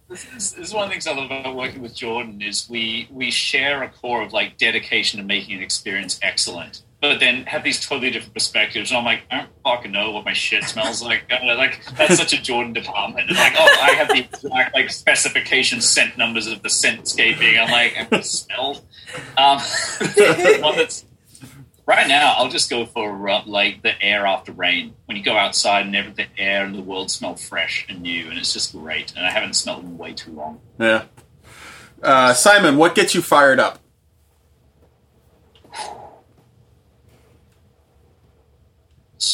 This 0.09 0.25
is, 0.25 0.53
this 0.53 0.69
is 0.69 0.75
one 0.75 0.85
of 0.85 0.89
the 0.89 0.93
things 0.95 1.07
I 1.07 1.15
love 1.15 1.27
about 1.31 1.55
working 1.55 1.83
with 1.83 1.95
Jordan 1.95 2.41
is 2.41 2.69
we 2.69 3.09
we 3.13 3.31
share 3.31 3.83
a 3.83 3.89
core 3.89 4.23
of 4.23 4.33
like 4.33 4.57
dedication 4.57 5.21
to 5.21 5.25
making 5.27 5.57
an 5.59 5.63
experience 5.63 6.19
excellent, 6.23 6.83
but 7.01 7.21
then 7.21 7.45
have 7.45 7.63
these 7.63 7.85
totally 7.85 8.11
different 8.11 8.35
perspectives. 8.35 8.91
And 8.91 8.99
I'm 8.99 9.05
like, 9.05 9.23
I 9.31 9.39
don't 9.39 9.51
fucking 9.65 9.93
know 9.93 10.11
what 10.11 10.25
my 10.25 10.33
shit 10.33 10.65
smells 10.65 11.03
like. 11.03 11.31
Like 11.59 11.85
that's 11.97 12.17
such 12.17 12.33
a 12.33 12.43
Jordan 12.43 12.73
department. 12.73 13.31
It's 13.31 13.39
like, 13.39 13.55
oh, 13.57 13.79
I 13.81 13.91
have 13.93 14.09
the 14.09 14.19
exact 14.21 14.75
like 14.75 14.91
specification 14.91 15.81
scent 15.81 16.19
numbers 16.19 16.47
of 16.47 16.63
the 16.63 16.69
scentscaping. 16.69 17.61
I'm 17.61 17.71
like, 17.71 17.97
I 17.99 18.05
can 18.05 18.23
smell. 18.23 18.83
Um, 19.37 19.61
right 21.89 22.07
now. 22.07 22.35
I'll 22.37 22.51
just 22.51 22.71
go 22.71 22.87
for 22.87 23.29
uh, 23.29 23.43
like 23.47 23.83
the 23.83 24.01
air 24.01 24.27
after 24.27 24.53
rain. 24.53 24.95
When 25.07 25.17
you 25.17 25.25
go 25.25 25.37
outside 25.37 25.87
and 25.87 25.97
every, 25.97 26.13
the 26.13 26.27
air 26.37 26.65
and 26.65 26.75
the 26.75 26.83
world 26.83 27.11
smell 27.11 27.35
fresh 27.35 27.87
and 27.89 28.03
new, 28.03 28.29
and 28.29 28.39
it's 28.39 28.53
just 28.53 28.73
great. 28.73 29.15
And 29.17 29.27
I 29.27 29.31
haven't 29.31 29.55
smelled 29.55 29.83
in 29.83 29.99
way 29.99 30.13
too 30.13 30.33
long. 30.33 30.61
yeah. 30.79 31.07
Uh, 32.01 32.33
Simon, 32.33 32.77
what 32.77 32.95
gets 32.95 33.13
you 33.13 33.23
fired 33.23 33.59
up? 33.59 33.81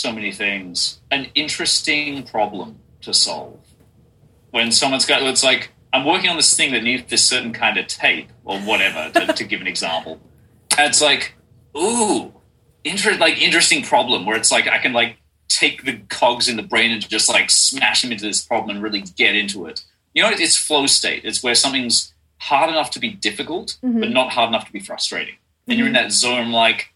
So 0.05 0.13
many 0.13 0.33
things. 0.33 1.01
An 1.11 1.29
interesting 1.35 2.25
problem 2.25 2.79
to 3.01 3.13
solve. 3.15 3.59
when 4.55 4.71
someone's 4.71 5.05
got 5.05 5.21
it's 5.23 5.43
like 5.43 5.73
I'm 5.93 6.05
working 6.05 6.31
on 6.31 6.37
this 6.37 6.57
thing 6.57 6.73
that 6.73 6.85
needs 6.85 7.11
this 7.11 7.25
certain 7.25 7.53
kind 7.53 7.77
of 7.77 7.89
tape 7.89 8.29
or 8.45 8.59
whatever 8.61 9.11
to, 9.11 9.33
to 9.33 9.45
give 9.45 9.61
an 9.61 9.67
example. 9.67 10.21
And 10.79 10.89
it's 10.89 11.03
like, 11.03 11.35
ooh, 11.77 12.33
inter- 12.85 13.17
like 13.17 13.43
interesting 13.43 13.83
problem 13.83 14.25
where 14.25 14.37
it's 14.37 14.53
like 14.53 14.69
I 14.69 14.79
can 14.79 14.93
like 14.93 15.17
take 15.49 15.85
the 15.85 15.99
cogs 16.09 16.49
in 16.49 16.57
the 16.57 16.63
brain 16.63 16.93
and 16.93 17.09
just 17.09 17.29
like 17.29 17.51
smash 17.51 18.03
them 18.03 18.13
into 18.13 18.25
this 18.25 18.45
problem 18.45 18.77
and 18.77 18.85
really 18.85 19.03
get 19.17 19.35
into 19.35 19.67
it. 19.67 19.85
You 20.15 20.23
know, 20.23 20.31
it's 20.33 20.57
flow 20.57 20.87
state. 20.87 21.25
It's 21.25 21.43
where 21.43 21.57
something's 21.57 22.15
hard 22.39 22.71
enough 22.71 22.91
to 22.93 23.01
be 23.01 23.11
difficult, 23.11 23.77
but 23.83 23.91
mm-hmm. 23.91 24.13
not 24.13 24.31
hard 24.31 24.51
enough 24.51 24.67
to 24.67 24.73
be 24.73 24.81
frustrating. 24.81 25.35
And 25.67 25.79
you're 25.79 25.89
in 25.89 25.95
mm-hmm. 25.95 26.05
that 26.05 26.13
zone 26.13 26.53
like, 26.53 26.94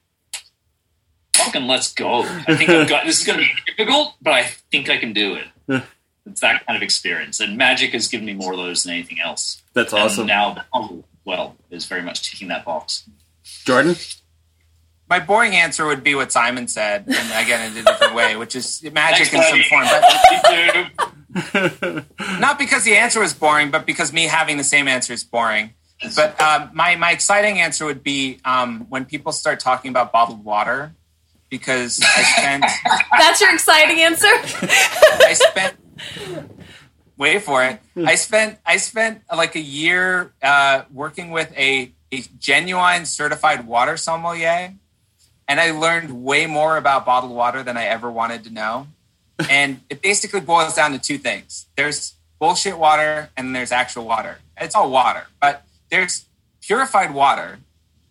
fucking 1.38 1.66
let's 1.66 1.92
go. 1.94 2.20
I 2.46 2.56
think 2.56 2.70
I've 2.70 2.88
got 2.88 3.06
this 3.06 3.20
is 3.20 3.26
going 3.26 3.38
to 3.38 3.44
be 3.44 3.52
difficult, 3.66 4.14
but 4.20 4.32
I 4.34 4.44
think 4.44 4.88
I 4.90 4.98
can 4.98 5.12
do 5.12 5.34
it. 5.36 5.82
it's 6.26 6.40
that 6.40 6.66
kind 6.66 6.76
of 6.76 6.82
experience. 6.82 7.40
And 7.40 7.56
magic 7.56 7.92
has 7.92 8.08
given 8.08 8.26
me 8.26 8.34
more 8.34 8.52
of 8.52 8.58
those 8.58 8.82
than 8.84 8.94
anything 8.94 9.18
else. 9.24 9.62
That's 9.72 9.92
And 9.92 10.02
awesome. 10.02 10.26
now 10.26 10.54
the 10.72 11.02
well, 11.24 11.56
is 11.70 11.84
very 11.86 12.02
much 12.02 12.30
ticking 12.30 12.48
that 12.48 12.64
box. 12.64 13.08
Jordan? 13.64 13.96
My 15.10 15.20
boring 15.20 15.54
answer 15.54 15.86
would 15.86 16.02
be 16.04 16.14
what 16.14 16.30
Simon 16.32 16.68
said, 16.68 17.04
and 17.06 17.44
again 17.44 17.72
in 17.72 17.78
a 17.78 17.82
different 17.82 18.14
way, 18.14 18.36
which 18.36 18.54
is 18.54 18.82
magic 18.92 19.32
in 19.32 19.40
Thanks, 19.40 19.68
some 19.68 19.78
form. 19.78 19.86
But 21.34 22.40
not 22.40 22.58
because 22.58 22.84
the 22.84 22.96
answer 22.96 23.20
was 23.20 23.32
boring, 23.32 23.70
but 23.70 23.86
because 23.86 24.12
me 24.12 24.24
having 24.24 24.56
the 24.58 24.64
same 24.64 24.86
answer 24.88 25.12
is 25.12 25.24
boring. 25.24 25.72
But 26.14 26.40
um, 26.40 26.70
my 26.74 26.96
my 26.96 27.10
exciting 27.12 27.58
answer 27.60 27.84
would 27.84 28.02
be 28.02 28.38
um, 28.44 28.86
when 28.88 29.04
people 29.04 29.32
start 29.32 29.60
talking 29.60 29.90
about 29.90 30.12
bottled 30.12 30.44
water, 30.44 30.94
because 31.48 32.00
I 32.02 32.22
spent 32.22 32.64
That's 33.18 33.40
your 33.40 33.52
exciting 33.54 34.00
answer. 34.00 34.26
I 34.26 35.34
spent 35.34 35.76
wait 37.18 37.42
for 37.42 37.64
it. 37.64 37.80
I 37.96 38.14
spent 38.14 38.58
I 38.64 38.78
spent 38.78 39.22
like 39.34 39.56
a 39.56 39.60
year 39.60 40.32
uh, 40.42 40.82
working 40.90 41.30
with 41.30 41.52
a, 41.56 41.92
a 42.12 42.22
genuine 42.38 43.04
certified 43.04 43.66
water 43.66 43.96
sommelier, 43.96 44.74
and 45.46 45.60
I 45.60 45.72
learned 45.72 46.24
way 46.24 46.46
more 46.46 46.76
about 46.76 47.04
bottled 47.04 47.32
water 47.32 47.62
than 47.62 47.76
I 47.76 47.84
ever 47.84 48.10
wanted 48.10 48.44
to 48.44 48.50
know. 48.50 48.86
And 49.50 49.82
it 49.88 50.02
basically 50.02 50.40
boils 50.40 50.74
down 50.74 50.92
to 50.92 50.98
two 50.98 51.18
things: 51.18 51.66
there's 51.76 52.14
bullshit 52.38 52.78
water, 52.78 53.30
and 53.36 53.54
there's 53.54 53.72
actual 53.72 54.04
water. 54.04 54.38
It's 54.56 54.74
all 54.74 54.90
water, 54.90 55.26
but 55.40 55.64
there's 55.90 56.24
purified 56.60 57.12
water 57.12 57.58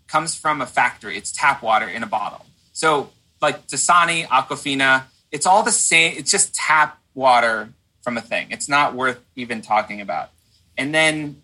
comes 0.07 0.35
from 0.35 0.61
a 0.61 0.65
factory. 0.65 1.17
It's 1.17 1.31
tap 1.31 1.61
water 1.61 1.87
in 1.87 2.01
a 2.01 2.07
bottle. 2.07 2.45
So 2.71 3.09
like 3.41 3.67
Dasani, 3.67 4.25
Aquafina, 4.27 5.03
it's 5.31 5.45
all 5.45 5.63
the 5.63 5.71
same. 5.71 6.15
It's 6.17 6.31
just 6.31 6.55
tap 6.55 6.99
water 7.13 7.69
from 8.01 8.17
a 8.17 8.21
thing. 8.21 8.47
It's 8.51 8.69
not 8.69 8.95
worth 8.95 9.19
even 9.35 9.61
talking 9.61 10.01
about. 10.01 10.29
And 10.77 10.93
then 10.93 11.41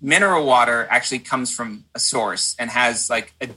mineral 0.00 0.46
water 0.46 0.86
actually 0.90 1.20
comes 1.20 1.54
from 1.54 1.84
a 1.94 1.98
source 1.98 2.54
and 2.58 2.70
has 2.70 3.10
like 3.10 3.34
a, 3.40 3.48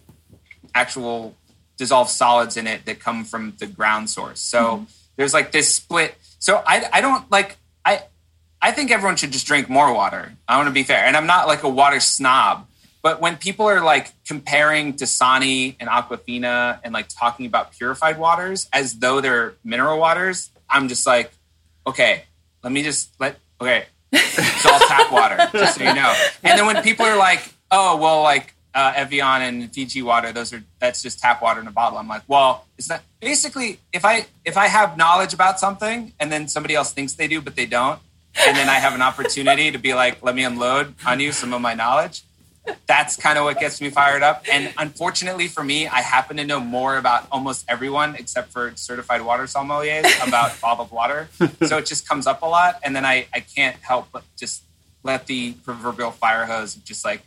actual 0.74 1.36
dissolved 1.78 2.10
solids 2.10 2.58
in 2.58 2.68
it 2.68 2.86
that 2.86 3.00
come 3.00 3.24
from 3.24 3.54
the 3.60 3.68
ground 3.68 4.10
source. 4.10 4.40
So 4.40 4.62
mm-hmm. 4.62 4.84
there's 5.16 5.34
like 5.34 5.52
this 5.52 5.74
split. 5.74 6.16
So 6.40 6.64
I, 6.66 6.90
I 6.94 7.02
don't 7.02 7.30
like 7.32 7.58
I 7.86 8.04
I 8.62 8.72
think 8.72 8.92
everyone 8.92 9.16
should 9.16 9.32
just 9.32 9.48
drink 9.48 9.70
more 9.70 9.94
water. 9.94 10.34
I 10.48 10.58
want 10.58 10.68
to 10.68 10.74
be 10.74 10.84
fair, 10.84 11.04
and 11.06 11.16
I'm 11.16 11.28
not 11.28 11.48
like 11.48 11.64
a 11.64 11.70
water 11.70 12.00
snob. 12.00 12.68
But 13.02 13.22
when 13.22 13.38
people 13.38 13.66
are 13.68 13.84
like 13.84 14.12
comparing 14.28 14.94
Dasani 14.94 15.76
and 15.80 15.90
Aquafina 15.90 16.80
and 16.84 16.94
like 16.94 17.08
talking 17.08 17.46
about 17.46 17.72
purified 17.72 18.20
waters 18.20 18.68
as 18.74 19.00
though 19.00 19.22
they're 19.22 19.54
mineral 19.64 20.00
waters, 20.00 20.50
I'm 20.70 20.90
just 20.90 21.08
like, 21.08 21.32
okay, 21.88 22.24
let 22.64 22.74
me 22.74 22.84
just 22.84 23.14
let 23.20 23.38
okay, 23.62 23.86
it's 24.12 24.66
all 24.66 24.80
tap 24.80 25.12
water, 25.12 25.38
just 25.54 25.78
so 25.78 25.84
you 25.84 25.94
know. 25.94 26.14
And 26.44 26.60
then 26.60 26.66
when 26.66 26.82
people 26.84 27.06
are 27.06 27.18
like, 27.18 27.54
oh 27.72 27.98
well, 27.98 28.22
like 28.22 28.54
uh, 28.76 28.94
Evian 28.96 29.42
and 29.42 29.74
Fiji 29.74 30.02
water, 30.02 30.32
those 30.32 30.54
are 30.54 30.64
that's 30.80 31.02
just 31.02 31.20
tap 31.20 31.42
water 31.42 31.62
in 31.62 31.68
a 31.68 31.72
bottle. 31.72 31.98
I'm 31.98 32.08
like, 32.08 32.24
well, 32.28 32.66
it's 32.78 32.90
not. 32.90 33.02
Basically, 33.22 33.80
if 33.94 34.04
I 34.04 34.26
if 34.44 34.58
I 34.58 34.68
have 34.68 34.98
knowledge 34.98 35.34
about 35.34 35.60
something 35.60 36.14
and 36.20 36.32
then 36.32 36.48
somebody 36.48 36.76
else 36.76 36.92
thinks 36.92 37.14
they 37.14 37.28
do 37.28 37.42
but 37.42 37.56
they 37.56 37.66
don't, 37.66 38.00
and 38.46 38.58
then 38.58 38.70
I 38.70 38.76
have 38.76 38.94
an 38.94 39.02
opportunity 39.02 39.72
to 39.72 39.78
be 39.78 39.94
like, 39.94 40.22
let 40.22 40.36
me 40.36 40.44
unload 40.44 40.96
on 41.06 41.20
you 41.20 41.32
some 41.32 41.54
of 41.54 41.62
my 41.62 41.74
knowledge. 41.74 42.24
That's 42.88 43.16
kind 43.16 43.38
of 43.38 43.46
what 43.46 43.60
gets 43.60 43.82
me 43.82 43.90
fired 43.90 44.24
up. 44.24 44.46
And 44.52 44.74
unfortunately 44.78 45.48
for 45.48 45.64
me, 45.64 45.88
I 45.88 46.02
happen 46.02 46.38
to 46.38 46.44
know 46.44 46.60
more 46.60 46.98
about 46.98 47.28
almost 47.32 47.66
everyone 47.68 48.16
except 48.16 48.52
for 48.52 48.72
certified 48.76 49.22
water 49.22 49.44
sommeliers 49.44 50.06
about 50.28 50.60
bottled 50.62 50.92
water. 50.92 51.30
So 51.66 51.78
it 51.78 51.86
just 51.86 52.08
comes 52.08 52.28
up 52.28 52.42
a 52.42 52.46
lot. 52.46 52.80
And 52.84 52.96
then 52.96 53.06
I, 53.06 53.28
I 53.34 53.40
can't 53.40 53.76
help 53.78 54.08
but 54.12 54.24
just 54.38 54.64
let 55.04 55.28
the 55.28 55.54
proverbial 55.54 56.12
fire 56.12 56.46
hose 56.46 56.76
just 56.76 57.06
like, 57.06 57.22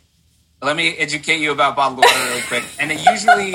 let 0.61 0.75
me 0.75 0.95
educate 0.97 1.39
you 1.39 1.51
about 1.51 1.75
bottled 1.75 1.99
water 1.99 2.19
really 2.29 2.41
quick. 2.41 2.63
And 2.79 2.91
it 2.91 3.05
usually 3.05 3.53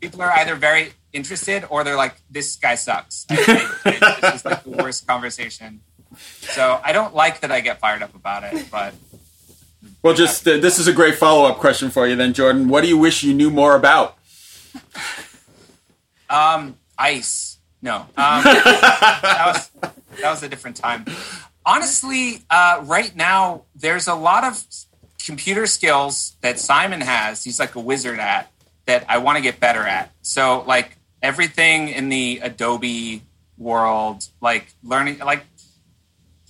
people 0.00 0.20
are 0.22 0.32
either 0.32 0.56
very 0.56 0.92
interested 1.12 1.64
or 1.70 1.84
they're 1.84 1.96
like, 1.96 2.16
this 2.30 2.56
guy 2.56 2.74
sucks. 2.74 3.26
I, 3.30 3.34
I, 3.36 3.38
I, 3.84 4.12
it's 4.12 4.20
just 4.20 4.44
like 4.44 4.64
the 4.64 4.70
worst 4.70 5.06
conversation. 5.06 5.80
So 6.16 6.80
I 6.82 6.92
don't 6.92 7.14
like 7.14 7.40
that 7.40 7.52
I 7.52 7.60
get 7.60 7.80
fired 7.80 8.02
up 8.02 8.14
about 8.14 8.44
it, 8.44 8.70
but 8.70 8.94
Well, 10.02 10.14
just 10.14 10.46
uh, 10.46 10.58
this 10.58 10.78
is 10.78 10.88
a 10.88 10.92
great 10.92 11.16
follow 11.16 11.48
up 11.48 11.58
question 11.58 11.90
for 11.90 12.06
you, 12.06 12.16
then, 12.16 12.32
Jordan. 12.32 12.68
What 12.68 12.82
do 12.82 12.88
you 12.88 12.98
wish 12.98 13.22
you 13.22 13.34
knew 13.34 13.50
more 13.50 13.76
about? 13.76 14.16
Um, 16.28 16.76
ice. 16.98 17.58
No. 17.80 17.96
Um, 17.96 18.06
that 18.16 19.42
was 19.46 19.92
that 20.20 20.30
was 20.30 20.42
a 20.42 20.48
different 20.48 20.76
time. 20.76 21.04
Honestly, 21.64 22.42
uh, 22.50 22.80
right 22.84 23.14
now 23.14 23.62
there's 23.74 24.08
a 24.08 24.14
lot 24.14 24.44
of 24.44 24.64
computer 25.24 25.66
skills 25.66 26.36
that 26.40 26.58
Simon 26.58 27.00
has. 27.00 27.44
He's 27.44 27.60
like 27.60 27.74
a 27.74 27.80
wizard 27.80 28.18
at 28.18 28.50
that 28.86 29.04
I 29.08 29.18
want 29.18 29.36
to 29.36 29.42
get 29.42 29.60
better 29.60 29.82
at. 29.82 30.10
So 30.22 30.64
like 30.66 30.96
everything 31.22 31.88
in 31.88 32.08
the 32.08 32.40
Adobe 32.42 33.22
world, 33.58 34.26
like 34.40 34.74
learning, 34.82 35.18
like 35.18 35.44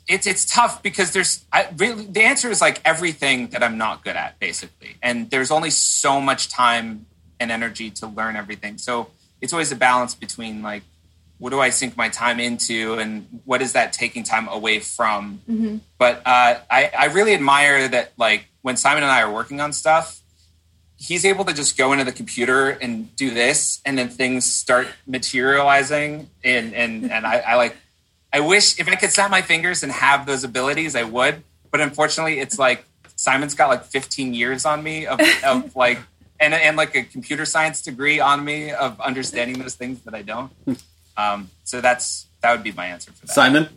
it's 0.09 0.27
it's 0.27 0.45
tough 0.45 0.83
because 0.83 1.13
there's 1.13 1.45
I 1.53 1.69
really 1.77 2.07
the 2.07 2.23
answer 2.23 2.51
is 2.51 2.61
like 2.61 2.81
everything 2.85 3.49
that 3.49 3.63
I'm 3.63 3.79
not 3.79 4.05
good 4.05 4.17
at 4.17 4.39
basically, 4.39 4.97
and 5.03 5.31
there's 5.31 5.51
only 5.51 5.71
so 5.71 6.21
much 6.21 6.49
time 6.49 7.07
and 7.39 7.51
energy 7.51 7.91
to 7.91 8.07
learn 8.07 8.37
everything. 8.37 8.79
So 8.79 9.09
it's 9.41 9.53
always 9.53 9.73
a 9.73 9.77
balance 9.77 10.15
between 10.15 10.63
like 10.63 10.83
what 11.39 11.51
do 11.51 11.59
I 11.61 11.71
sink 11.71 11.97
my 11.97 12.09
time 12.09 12.39
into 12.39 12.95
and 12.95 13.41
what 13.45 13.63
is 13.63 13.73
that 13.73 13.93
taking 13.93 14.23
time 14.23 14.47
away 14.49 14.79
from. 14.79 15.41
But 15.99 16.23
uh, 16.25 16.59
I 16.71 16.91
I 16.97 17.07
really 17.07 17.35
admire 17.35 17.89
that 17.89 18.13
like 18.17 18.47
when 18.63 18.77
Simon 18.77 19.03
and 19.03 19.13
I 19.13 19.23
are 19.23 19.33
working 19.33 19.61
on 19.61 19.73
stuff. 19.73 20.19
He's 20.97 21.25
able 21.25 21.45
to 21.47 21.53
just 21.53 21.77
go 21.77 21.91
into 21.93 22.05
the 22.05 22.13
computer 22.13 22.71
and 22.71 23.13
do 23.17 23.31
this, 23.35 23.81
and 23.85 23.99
then 23.99 24.09
things 24.09 24.45
start 24.45 24.87
materializing. 25.05 26.31
And 26.45 26.73
and 26.75 27.11
and 27.11 27.27
I, 27.27 27.39
I 27.39 27.55
like 27.57 27.77
I 28.33 28.41
wish 28.41 28.79
if 28.81 28.89
I 28.89 28.95
could 28.95 29.11
snap 29.11 29.31
my 29.31 29.43
fingers 29.43 29.83
and 29.83 29.93
have 29.93 30.27
those 30.27 30.45
abilities, 30.45 30.97
I 30.97 31.03
would. 31.03 31.43
But 31.71 31.81
unfortunately, 31.81 32.39
it's 32.39 32.59
like 32.59 32.85
Simon's 33.17 33.55
got 33.55 33.69
like 33.69 33.85
15 33.85 34.35
years 34.35 34.65
on 34.65 34.83
me 34.83 35.07
of, 35.07 35.21
of 35.45 35.77
like, 35.77 35.99
and, 36.41 36.55
and 36.55 36.77
like 36.77 36.95
a 36.95 37.03
computer 37.03 37.45
science 37.45 37.83
degree 37.83 38.21
on 38.21 38.45
me 38.45 38.73
of 38.73 39.01
understanding 39.01 39.59
those 39.59 39.75
things 39.75 40.01
that 40.03 40.15
I 40.15 40.23
don't. 40.23 40.51
Um, 41.17 41.51
so 41.65 41.81
that's 41.81 42.27
that 42.41 42.53
would 42.53 42.63
be 42.63 42.73
my 42.73 42.87
answer 42.87 43.13
for 43.13 43.27
that. 43.27 43.33
Simon? 43.33 43.69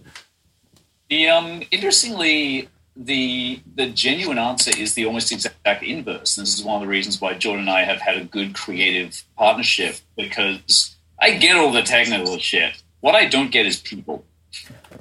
The 1.09 1.27
um, 1.27 1.61
interestingly, 1.71 2.69
the 2.95 3.59
the 3.75 3.89
genuine 3.89 4.37
answer 4.37 4.71
is 4.75 4.93
the 4.93 5.05
almost 5.05 5.31
exact 5.31 5.83
inverse. 5.83 6.37
And 6.37 6.47
this 6.47 6.57
is 6.57 6.63
one 6.63 6.77
of 6.77 6.81
the 6.81 6.87
reasons 6.87 7.21
why 7.21 7.33
Jordan 7.35 7.61
and 7.61 7.69
I 7.69 7.83
have 7.83 8.01
had 8.01 8.17
a 8.17 8.23
good 8.23 8.55
creative 8.55 9.23
partnership 9.37 9.97
because 10.17 10.95
I 11.19 11.31
get 11.31 11.55
all 11.55 11.71
the 11.71 11.83
technical 11.83 12.37
shit. 12.39 12.81
What 13.01 13.15
I 13.15 13.25
don't 13.25 13.51
get 13.51 13.65
is 13.65 13.79
people. 13.79 14.25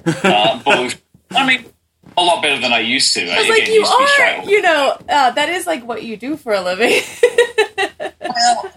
Uh, 0.05 0.61
both, 0.63 1.01
I 1.31 1.47
mean, 1.47 1.65
a 2.17 2.21
lot 2.23 2.41
better 2.41 2.61
than 2.61 2.71
I 2.71 2.79
used 2.79 3.13
to. 3.15 3.29
I 3.29 3.39
was 3.39 3.49
like, 3.49 3.67
you 3.67 3.83
are, 3.83 4.45
you 4.49 4.61
know, 4.61 4.97
uh, 5.09 5.31
that 5.31 5.49
is 5.49 5.67
like 5.67 5.85
what 5.85 6.03
you 6.03 6.17
do 6.17 6.37
for 6.37 6.53
a 6.53 6.61
living. 6.61 7.01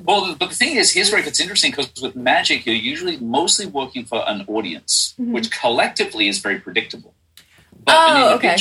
Well, 0.04 0.34
but 0.38 0.50
the 0.50 0.54
thing 0.54 0.76
is, 0.76 0.92
here's 0.92 1.10
where 1.10 1.20
it 1.20 1.24
gets 1.24 1.40
interesting 1.40 1.72
because 1.72 1.90
with 2.00 2.14
magic, 2.14 2.64
you're 2.64 2.74
usually 2.74 3.18
mostly 3.18 3.66
working 3.66 4.04
for 4.04 4.22
an 4.28 4.44
audience, 4.46 5.14
which 5.18 5.50
collectively 5.50 6.28
is 6.28 6.38
very 6.38 6.58
predictable. 6.60 7.12
But 7.84 7.94
Oh, 7.96 8.28
an 8.28 8.32
okay. 8.34 8.56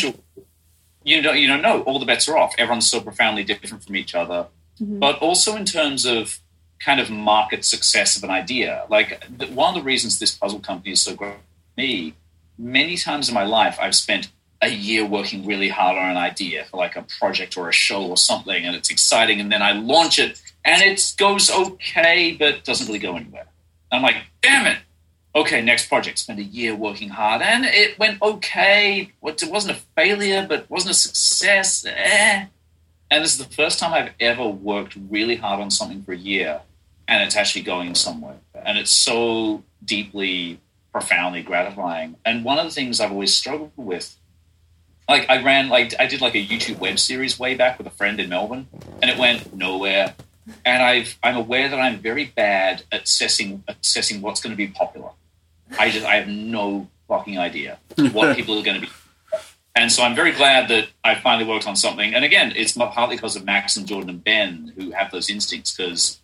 you 1.03 1.21
don't, 1.21 1.37
you 1.37 1.47
don't 1.47 1.61
know. 1.61 1.83
All 1.83 1.99
the 1.99 2.05
bets 2.05 2.27
are 2.27 2.37
off. 2.37 2.55
Everyone's 2.57 2.89
so 2.89 2.99
profoundly 2.99 3.43
different 3.43 3.83
from 3.83 3.95
each 3.95 4.15
other. 4.15 4.47
But 4.79 5.19
also 5.19 5.55
in 5.55 5.65
terms 5.65 6.05
of 6.05 6.39
kind 6.79 6.99
of 6.99 7.09
market 7.09 7.63
success 7.65 8.17
of 8.17 8.23
an 8.23 8.29
idea. 8.29 8.85
Like 8.89 9.23
one 9.51 9.69
of 9.69 9.75
the 9.75 9.85
reasons 9.85 10.19
this 10.19 10.35
puzzle 10.35 10.59
company 10.59 10.91
is 10.91 11.01
so 11.01 11.15
great 11.15 11.33
for 11.33 11.39
me, 11.81 12.13
many 12.57 12.97
times 12.97 13.29
in 13.29 13.35
my 13.35 13.43
life, 13.43 13.77
I've 13.79 13.95
spent 13.95 14.29
a 14.61 14.69
year 14.69 15.05
working 15.05 15.45
really 15.45 15.69
hard 15.69 15.97
on 15.97 16.09
an 16.09 16.17
idea 16.17 16.65
for 16.65 16.77
like 16.77 16.95
a 16.95 17.05
project 17.19 17.57
or 17.57 17.69
a 17.69 17.73
show 17.73 18.05
or 18.07 18.17
something, 18.17 18.65
and 18.65 18.75
it's 18.75 18.89
exciting, 18.89 19.39
and 19.39 19.51
then 19.51 19.61
I 19.61 19.73
launch 19.73 20.19
it, 20.19 20.41
and 20.65 20.81
it 20.81 21.13
goes 21.17 21.51
okay, 21.51 22.35
but 22.37 22.63
doesn't 22.63 22.87
really 22.87 22.99
go 22.99 23.15
anywhere. 23.15 23.45
I'm 23.91 24.01
like, 24.01 24.17
damn 24.41 24.65
it! 24.65 24.79
okay, 25.37 25.61
next 25.61 25.87
project. 25.87 26.19
Spend 26.19 26.39
a 26.39 26.43
year 26.43 26.75
working 26.75 27.09
hard, 27.09 27.41
and 27.41 27.65
it 27.65 27.97
went 27.99 28.21
okay. 28.21 29.11
It 29.23 29.51
wasn't 29.51 29.77
a 29.77 29.81
failure, 29.95 30.45
but 30.47 30.69
wasn't 30.69 30.91
a 30.91 30.95
success. 30.95 31.85
Eh. 31.85 32.45
And 33.09 33.23
this 33.23 33.39
is 33.39 33.45
the 33.45 33.55
first 33.55 33.79
time 33.79 33.93
I've 33.93 34.13
ever 34.19 34.47
worked 34.47 34.97
really 35.09 35.35
hard 35.35 35.61
on 35.61 35.71
something 35.71 36.03
for 36.03 36.13
a 36.13 36.17
year, 36.17 36.61
and 37.07 37.23
it's 37.23 37.35
actually 37.35 37.63
going 37.63 37.95
somewhere. 37.95 38.37
And 38.53 38.77
it's 38.77 38.91
so 38.91 39.63
deeply, 39.83 40.59
profoundly 40.91 41.41
gratifying. 41.41 42.15
And 42.25 42.43
one 42.43 42.57
of 42.57 42.65
the 42.65 42.71
things 42.71 42.99
I've 42.99 43.11
always 43.11 43.33
struggled 43.33 43.71
with, 43.75 44.15
like 45.07 45.29
I 45.29 45.41
ran, 45.43 45.69
like 45.69 45.93
I 45.99 46.07
did 46.07 46.21
like 46.21 46.35
a 46.35 46.45
YouTube 46.45 46.79
web 46.79 46.99
series 46.99 47.39
way 47.39 47.55
back 47.55 47.77
with 47.77 47.87
a 47.87 47.91
friend 47.91 48.19
in 48.19 48.29
Melbourne, 48.29 48.67
and 49.01 49.09
it 49.11 49.17
went 49.17 49.53
nowhere. 49.53 50.15
And 50.65 50.81
I've, 50.81 51.17
I'm 51.21 51.35
aware 51.35 51.69
that 51.69 51.79
I'm 51.79 51.99
very 51.99 52.25
bad 52.25 52.83
at 52.91 53.03
assessing 53.03 53.63
assessing 53.67 54.21
what's 54.21 54.41
going 54.41 54.51
to 54.51 54.57
be 54.57 54.67
popular. 54.67 55.09
I 55.77 55.89
just 55.89 56.05
I 56.05 56.15
have 56.15 56.27
no 56.27 56.87
fucking 57.07 57.37
idea 57.37 57.79
what 58.11 58.35
people 58.35 58.57
are 58.57 58.63
going 58.63 58.81
to 58.81 58.87
be. 58.87 58.93
And 59.75 59.91
so 59.91 60.01
I'm 60.01 60.15
very 60.15 60.31
glad 60.31 60.69
that 60.69 60.87
I 61.03 61.15
finally 61.15 61.47
worked 61.47 61.67
on 61.67 61.75
something. 61.75 62.15
And 62.15 62.25
again, 62.25 62.51
it's 62.55 62.73
partly 62.73 63.15
because 63.15 63.35
of 63.35 63.45
Max 63.45 63.77
and 63.77 63.87
Jordan 63.87 64.09
and 64.09 64.23
Ben 64.23 64.73
who 64.75 64.91
have 64.91 65.11
those 65.11 65.29
instincts. 65.29 65.75
Because 65.75 66.19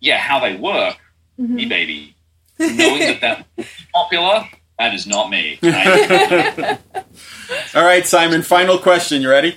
yeah, 0.00 0.18
how 0.18 0.40
they 0.40 0.56
work, 0.56 0.96
mm-hmm. 1.38 1.54
me 1.54 1.66
baby, 1.66 2.16
knowing 2.58 3.18
that 3.20 3.46
that 3.56 3.66
popular, 3.92 4.48
that 4.78 4.94
is 4.94 5.06
not 5.06 5.30
me. 5.30 5.58
Right? 5.62 6.78
All 7.74 7.84
right, 7.84 8.06
Simon. 8.06 8.42
Final 8.42 8.78
question. 8.78 9.22
You 9.22 9.30
ready? 9.30 9.56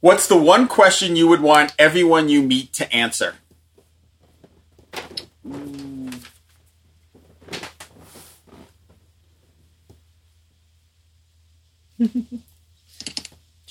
What's 0.00 0.26
the 0.26 0.36
one 0.36 0.68
question 0.68 1.16
you 1.16 1.28
would 1.28 1.40
want 1.40 1.74
everyone 1.78 2.28
you 2.28 2.42
meet 2.42 2.72
to 2.74 2.92
answer? 2.94 3.36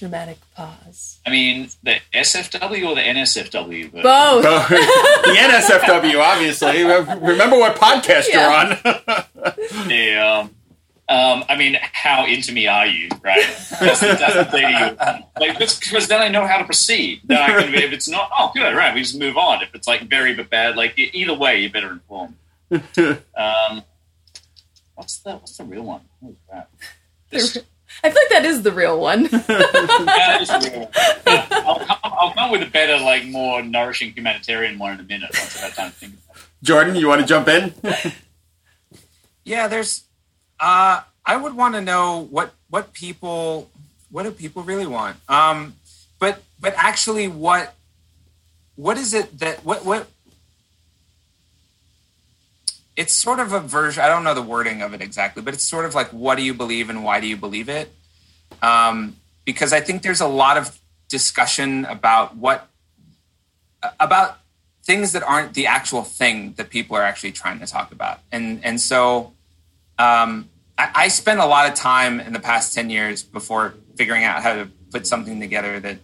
Dramatic 0.04 0.38
pause. 0.54 1.22
I 1.26 1.30
mean, 1.30 1.70
the 1.82 1.96
SFW 2.14 2.90
or 2.90 2.96
the 2.96 3.02
NSFW? 3.02 3.90
But... 3.90 4.04
Both. 4.04 4.44
the 4.70 5.38
NSFW, 5.40 6.20
obviously. 6.20 6.84
Remember 6.84 7.58
what 7.58 7.78
podcast 7.78 8.28
yeah. 8.28 8.76
you're 8.84 9.86
on. 9.86 9.90
yeah. 9.90 10.48
Um, 11.08 11.46
I 11.48 11.56
mean, 11.56 11.78
how 11.80 12.26
into 12.26 12.52
me 12.52 12.68
are 12.68 12.86
you, 12.86 13.08
right? 13.24 13.46
That's, 13.80 14.02
that's 14.02 14.34
the 14.34 14.46
thing. 14.52 14.74
Like, 15.40 15.58
because 15.58 16.10
then 16.10 16.22
I 16.22 16.28
know 16.28 16.46
how 16.46 16.58
to 16.58 16.66
proceed. 16.66 17.22
Then 17.24 17.38
I 17.38 17.64
can, 17.64 17.74
if 17.74 17.94
it's 17.94 18.10
not, 18.10 18.30
oh, 18.38 18.52
good, 18.54 18.76
right, 18.76 18.94
we 18.94 19.04
just 19.04 19.18
move 19.18 19.38
on. 19.38 19.64
If 19.64 19.74
it's 19.74 19.88
like 19.88 20.10
very 20.10 20.34
but 20.34 20.50
bad, 20.50 20.76
like 20.76 20.96
either 20.98 21.34
way, 21.34 21.62
you're 21.62 21.72
better 21.72 21.94
informed. 21.94 22.36
Um, 23.38 23.84
what's 24.96 25.20
the 25.20 25.32
what's 25.38 25.56
the 25.56 25.64
real 25.64 25.84
one? 25.84 26.02
Holy 26.22 26.36
crap! 26.50 26.70
This, 27.30 27.58
I 28.04 28.10
feel 28.10 28.22
like 28.22 28.30
that 28.30 28.46
is 28.46 28.62
the 28.62 28.72
real 28.72 29.00
one. 29.00 29.30
yeah, 29.50 30.38
real. 30.40 30.92
I'll, 31.26 31.80
come, 31.80 31.98
I'll, 32.04 32.34
come, 32.34 32.52
with 32.52 32.64
a 32.64 32.70
better, 32.70 32.98
like, 33.04 33.26
more 33.26 33.62
nourishing 33.62 34.12
humanitarian 34.14 34.80
one 34.80 34.94
in 34.94 35.00
a 35.00 35.04
minute 35.04 35.30
once 35.34 35.56
I've 35.58 35.64
had 35.64 35.74
time 35.74 35.92
to 35.92 35.98
think 35.98 36.14
about 36.14 36.38
it. 36.38 36.44
Jordan, 36.64 36.96
you 36.96 37.08
want 37.08 37.22
to 37.22 37.28
jump 37.28 37.48
in? 37.48 37.74
yeah, 39.44 39.68
there's. 39.68 40.04
Uh, 40.60 41.02
I 41.26 41.38
would 41.38 41.56
want 41.56 41.76
to 41.76 41.82
know 41.82 42.28
what 42.30 42.54
what 42.70 42.94
people 42.94 43.70
what 44.12 44.24
do 44.24 44.32
people 44.32 44.64
really 44.64 44.88
want. 44.88 45.18
Um, 45.28 45.76
but 46.20 46.42
but 46.60 46.74
actually, 46.78 47.28
what 47.28 47.74
what 48.76 48.98
is 48.98 49.14
it 49.14 49.40
that 49.40 49.66
what 49.66 49.86
what 49.86 50.08
it's 52.96 53.14
sort 53.14 53.40
of 53.40 53.54
a 53.54 53.60
version. 53.60 54.04
I 54.04 54.08
don't 54.08 54.24
know 54.24 54.34
the 54.34 54.42
wording 54.42 54.82
of 54.82 54.94
it 54.94 55.02
exactly, 55.02 55.42
but 55.42 55.54
it's 55.54 55.64
sort 55.64 55.86
of 55.86 55.96
like, 55.96 56.10
what 56.10 56.36
do 56.36 56.44
you 56.44 56.54
believe 56.54 56.90
and 56.90 57.04
why 57.04 57.20
do 57.20 57.28
you 57.28 57.38
believe 57.38 57.70
it? 57.70 57.92
Um, 58.62 59.16
because 59.46 59.74
I 59.74 59.82
think 59.82 60.04
there's 60.04 60.22
a 60.22 60.28
lot 60.28 60.58
of 60.58 60.80
discussion 61.10 61.86
about 61.86 62.36
what 62.36 62.68
about 64.00 64.40
things 64.84 65.12
that 65.12 65.24
aren't 65.24 65.54
the 65.54 65.68
actual 65.68 66.04
thing 66.04 66.54
that 66.54 66.70
people 66.70 66.96
are 66.96 67.04
actually 67.04 67.32
trying 67.32 67.60
to 67.60 67.66
talk 67.66 67.92
about, 67.92 68.20
and 68.32 68.64
and 68.64 68.80
so 68.80 69.34
um, 70.00 70.50
I, 70.78 70.92
I 70.96 71.08
spent 71.10 71.40
a 71.40 71.46
lot 71.46 71.68
of 71.68 71.76
time 71.76 72.20
in 72.20 72.34
the 72.34 72.40
past 72.40 72.74
ten 72.74 72.90
years 72.90 73.24
before 73.24 73.74
figuring 73.96 74.24
out 74.24 74.42
how 74.42 74.54
to 74.54 74.70
put 74.92 75.06
something 75.08 75.40
together 75.40 75.80
that 75.80 75.98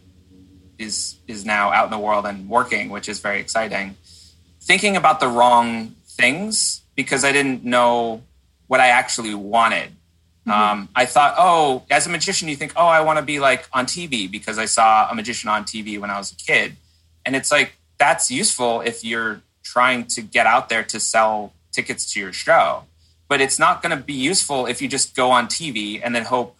is 0.78 1.18
is 1.28 1.46
now 1.46 1.72
out 1.72 1.86
in 1.86 1.92
the 1.92 2.00
world 2.00 2.26
and 2.26 2.50
working, 2.50 2.90
which 2.90 3.08
is 3.08 3.20
very 3.20 3.40
exciting. 3.40 3.96
Thinking 4.62 4.98
about 4.98 5.20
the 5.20 5.28
wrong 5.28 5.96
things 6.20 6.82
because 6.96 7.24
I 7.24 7.32
didn't 7.32 7.64
know 7.64 8.22
what 8.68 8.80
I 8.80 8.90
actually 8.90 9.34
wanted. 9.34 9.90
Mm-hmm. 10.46 10.52
Um, 10.52 10.90
I 10.96 11.06
thought, 11.06 11.36
oh, 11.38 11.84
as 11.90 12.08
a 12.08 12.10
magician, 12.10 12.50
you 12.50 12.56
think, 12.56 12.74
oh, 12.76 12.88
I 12.88 13.02
want 13.02 13.18
to 13.20 13.26
be 13.26 13.40
like 13.40 13.68
on 13.72 13.86
TV 13.86 14.30
because 14.30 14.58
I 14.58 14.66
saw 14.66 15.10
a 15.10 15.16
magician 15.16 15.50
on 15.50 15.64
TV 15.64 16.00
when 16.00 16.10
I 16.10 16.18
was 16.18 16.32
a 16.32 16.36
kid. 16.36 16.76
And 17.26 17.36
it's 17.36 17.52
like, 17.52 17.74
that's 17.98 18.30
useful 18.30 18.82
if 18.82 19.04
you're 19.04 19.42
trying 19.64 20.06
to 20.08 20.22
get 20.22 20.46
out 20.46 20.70
there 20.70 20.84
to 20.84 21.00
sell 21.00 21.54
tickets 21.72 22.14
to 22.14 22.20
your 22.20 22.34
show. 22.34 22.84
But 23.28 23.42
it's 23.42 23.60
not 23.60 23.82
going 23.82 23.96
to 23.96 24.04
be 24.04 24.14
useful 24.14 24.66
if 24.66 24.82
you 24.82 24.88
just 24.88 25.16
go 25.16 25.32
on 25.32 25.48
TV 25.48 26.02
and 26.04 26.16
then 26.16 26.24
hope 26.24 26.58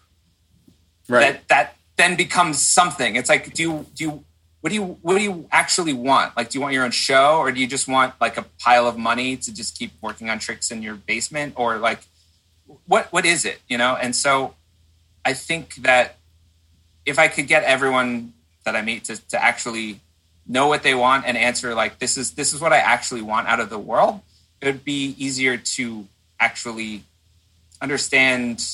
right. 1.08 1.22
that 1.22 1.48
that 1.48 1.76
then 1.98 2.16
becomes 2.16 2.62
something. 2.62 3.16
It's 3.16 3.30
like, 3.30 3.54
do 3.54 3.62
you, 3.62 3.86
do 3.96 4.04
you, 4.04 4.24
what 4.62 4.70
do 4.70 4.76
you 4.76 4.98
what 5.02 5.18
do 5.18 5.24
you 5.24 5.48
actually 5.52 5.94
want? 5.94 6.36
Like 6.36 6.50
do 6.50 6.58
you 6.58 6.62
want 6.62 6.74
your 6.74 6.84
own 6.84 6.92
show 6.92 7.38
or 7.38 7.52
do 7.52 7.60
you 7.60 7.68
just 7.68 7.88
want 7.88 8.14
like 8.20 8.38
a 8.38 8.46
pile 8.60 8.88
of 8.88 8.98
money 8.98 9.38
to 9.38 9.54
just 9.54 9.78
keep 9.78 9.92
working 10.02 10.30
on 10.30 10.40
tricks 10.40 10.72
in 10.72 10.82
your 10.82 10.96
basement? 10.96 11.54
Or 11.56 11.78
like 11.78 12.02
what 12.86 13.12
what 13.12 13.26
is 13.26 13.46
it 13.46 13.60
you 13.68 13.78
know? 13.78 13.98
And 14.00 14.16
so 14.16 14.56
i 15.26 15.34
think 15.34 15.76
that 15.76 16.18
if 17.06 17.20
i 17.20 17.28
could 17.28 17.46
get 17.46 17.62
everyone 17.64 18.32
that 18.64 18.74
i 18.74 18.82
meet 18.82 19.04
to, 19.04 19.18
to 19.28 19.44
actually 19.44 20.00
know 20.48 20.68
what 20.68 20.82
they 20.82 20.96
want 20.96 21.26
and 21.26 21.36
answer 21.36 21.76
like 21.76 22.00
this 22.00 22.18
is 22.18 22.32
this 22.32 22.54
is 22.54 22.62
what 22.62 22.72
i 22.72 22.78
actually 22.78 23.22
want 23.22 23.46
out 23.46 23.60
of 23.60 23.70
the 23.70 23.78
world 23.78 24.22
it 24.62 24.66
would 24.66 24.86
be 24.86 25.14
easier 25.18 25.58
to 25.58 26.08
actually 26.40 27.04
understand 27.82 28.66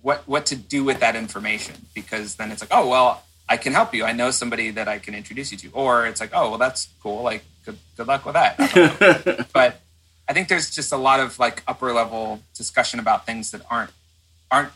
what 0.00 0.26
what 0.26 0.46
to 0.46 0.56
do 0.56 0.84
with 0.84 1.00
that 1.00 1.16
information. 1.16 1.74
Because 1.94 2.36
then 2.36 2.50
it's 2.50 2.60
like 2.60 2.70
oh 2.72 2.88
well 2.88 3.24
I 3.48 3.56
can 3.56 3.72
help 3.72 3.94
you. 3.94 4.04
I 4.04 4.12
know 4.12 4.30
somebody 4.30 4.70
that 4.70 4.88
I 4.88 4.98
can 4.98 5.14
introduce 5.14 5.52
you 5.52 5.58
to. 5.58 5.70
Or 5.72 6.06
it's 6.06 6.20
like, 6.20 6.30
oh, 6.32 6.50
well, 6.50 6.58
that's 6.58 6.88
cool. 7.02 7.22
Like, 7.22 7.44
good, 7.64 7.78
good 7.96 8.06
luck 8.06 8.24
with 8.24 8.34
that. 8.34 8.56
I 8.58 9.46
but 9.52 9.80
I 10.28 10.32
think 10.32 10.48
there's 10.48 10.70
just 10.70 10.92
a 10.92 10.96
lot 10.96 11.20
of 11.20 11.38
like 11.38 11.62
upper 11.66 11.92
level 11.92 12.40
discussion 12.54 13.00
about 13.00 13.26
things 13.26 13.50
that 13.50 13.62
aren't 13.70 13.90
aren't 14.50 14.72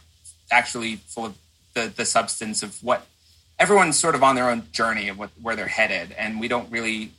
actually 0.51 0.97
full 0.97 1.27
of 1.27 1.39
the 1.75 1.93
the 1.95 2.05
substance 2.05 2.63
of 2.63 2.83
what 2.83 3.07
everyone's 3.59 3.99
sort 3.99 4.15
of 4.15 4.23
on 4.23 4.35
their 4.35 4.51
own 4.51 4.65
journey 4.73 5.09
of 5.09 5.19
what, 5.19 5.31
where 5.41 5.57
they're 5.57 5.67
headed, 5.67 6.13
and 6.19 6.41
we 6.41 6.49
don't 6.49 6.71
really 6.71 7.13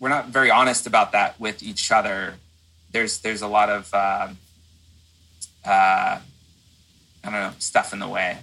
we're 0.00 0.08
not 0.08 0.28
very 0.28 0.50
honest 0.50 0.86
about 0.86 1.12
that 1.12 1.38
with 1.40 1.62
each 1.62 1.90
other. 1.90 2.34
There's 2.92 3.18
there's 3.18 3.42
a 3.42 3.48
lot 3.48 3.68
of 3.70 3.92
uh, 3.92 4.28
uh, 5.64 5.68
I 5.68 6.20
don't 7.22 7.32
know 7.32 7.52
stuff 7.58 7.92
in 7.92 7.98
the 7.98 8.08
way. 8.08 8.38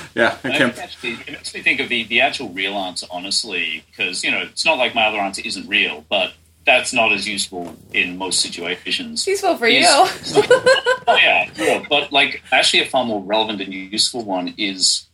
yeah, 0.14 0.38
I 0.44 0.50
can 0.50 0.70
actually, 0.70 1.12
it 1.12 1.32
makes 1.32 1.54
me 1.54 1.62
think 1.62 1.80
of 1.80 1.88
the, 1.88 2.04
the 2.04 2.20
actual 2.20 2.48
real 2.50 2.74
answer, 2.74 3.06
honestly, 3.10 3.84
because 3.90 4.22
you 4.24 4.30
know 4.30 4.40
it's 4.40 4.64
not 4.64 4.78
like 4.78 4.94
my 4.94 5.06
other 5.06 5.18
answer 5.18 5.42
isn't 5.44 5.68
real, 5.68 6.04
but 6.08 6.32
that's 6.64 6.92
not 6.92 7.12
as 7.12 7.26
useful 7.26 7.76
in 7.92 8.16
most 8.16 8.40
situations. 8.40 9.26
Useful 9.26 9.56
for 9.56 9.66
you. 9.66 9.82
oh, 9.86 11.18
yeah, 11.20 11.50
yeah, 11.56 11.84
but 11.88 12.12
like 12.12 12.42
actually 12.52 12.82
a 12.82 12.86
far 12.86 13.04
more 13.04 13.22
relevant 13.22 13.60
and 13.60 13.72
useful 13.72 14.24
one 14.24 14.54
is 14.56 15.06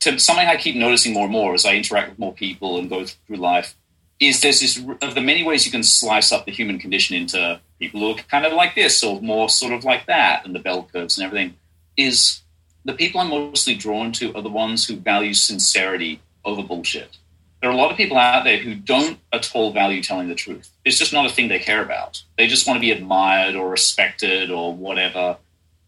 to 0.00 0.18
something 0.18 0.46
I 0.46 0.56
keep 0.56 0.76
noticing 0.76 1.12
more 1.12 1.24
and 1.24 1.32
more 1.32 1.54
as 1.54 1.64
I 1.64 1.74
interact 1.74 2.10
with 2.10 2.18
more 2.18 2.32
people 2.32 2.78
and 2.78 2.88
go 2.88 3.04
through 3.04 3.36
life. 3.36 3.74
Is 4.20 4.40
there's 4.40 4.60
this 4.60 4.82
of 5.00 5.14
the 5.14 5.20
many 5.20 5.44
ways 5.44 5.64
you 5.64 5.70
can 5.70 5.84
slice 5.84 6.32
up 6.32 6.44
the 6.44 6.50
human 6.52 6.80
condition 6.80 7.14
into 7.14 7.60
people 7.78 8.00
who 8.00 8.10
are 8.10 8.22
kind 8.24 8.44
of 8.44 8.52
like 8.52 8.74
this 8.74 9.02
or 9.04 9.20
more 9.20 9.48
sort 9.48 9.72
of 9.72 9.84
like 9.84 10.06
that, 10.06 10.44
and 10.44 10.54
the 10.54 10.58
bell 10.58 10.88
curves 10.92 11.18
and 11.18 11.24
everything. 11.24 11.54
Is 11.96 12.40
the 12.84 12.94
people 12.94 13.20
I'm 13.20 13.30
mostly 13.30 13.74
drawn 13.74 14.12
to 14.12 14.34
are 14.34 14.42
the 14.42 14.48
ones 14.48 14.86
who 14.86 14.96
value 14.96 15.34
sincerity 15.34 16.20
over 16.44 16.62
bullshit. 16.62 17.18
There 17.60 17.68
are 17.68 17.72
a 17.72 17.76
lot 17.76 17.90
of 17.90 17.96
people 17.96 18.16
out 18.16 18.44
there 18.44 18.58
who 18.58 18.74
don't 18.74 19.18
at 19.32 19.50
all 19.54 19.72
value 19.72 20.02
telling 20.02 20.28
the 20.28 20.34
truth. 20.34 20.70
It's 20.84 20.98
just 20.98 21.12
not 21.12 21.26
a 21.26 21.28
thing 21.28 21.48
they 21.48 21.58
care 21.58 21.82
about. 21.82 22.22
They 22.36 22.46
just 22.46 22.66
want 22.66 22.76
to 22.76 22.80
be 22.80 22.92
admired 22.92 23.56
or 23.56 23.68
respected 23.68 24.50
or 24.50 24.72
whatever. 24.72 25.36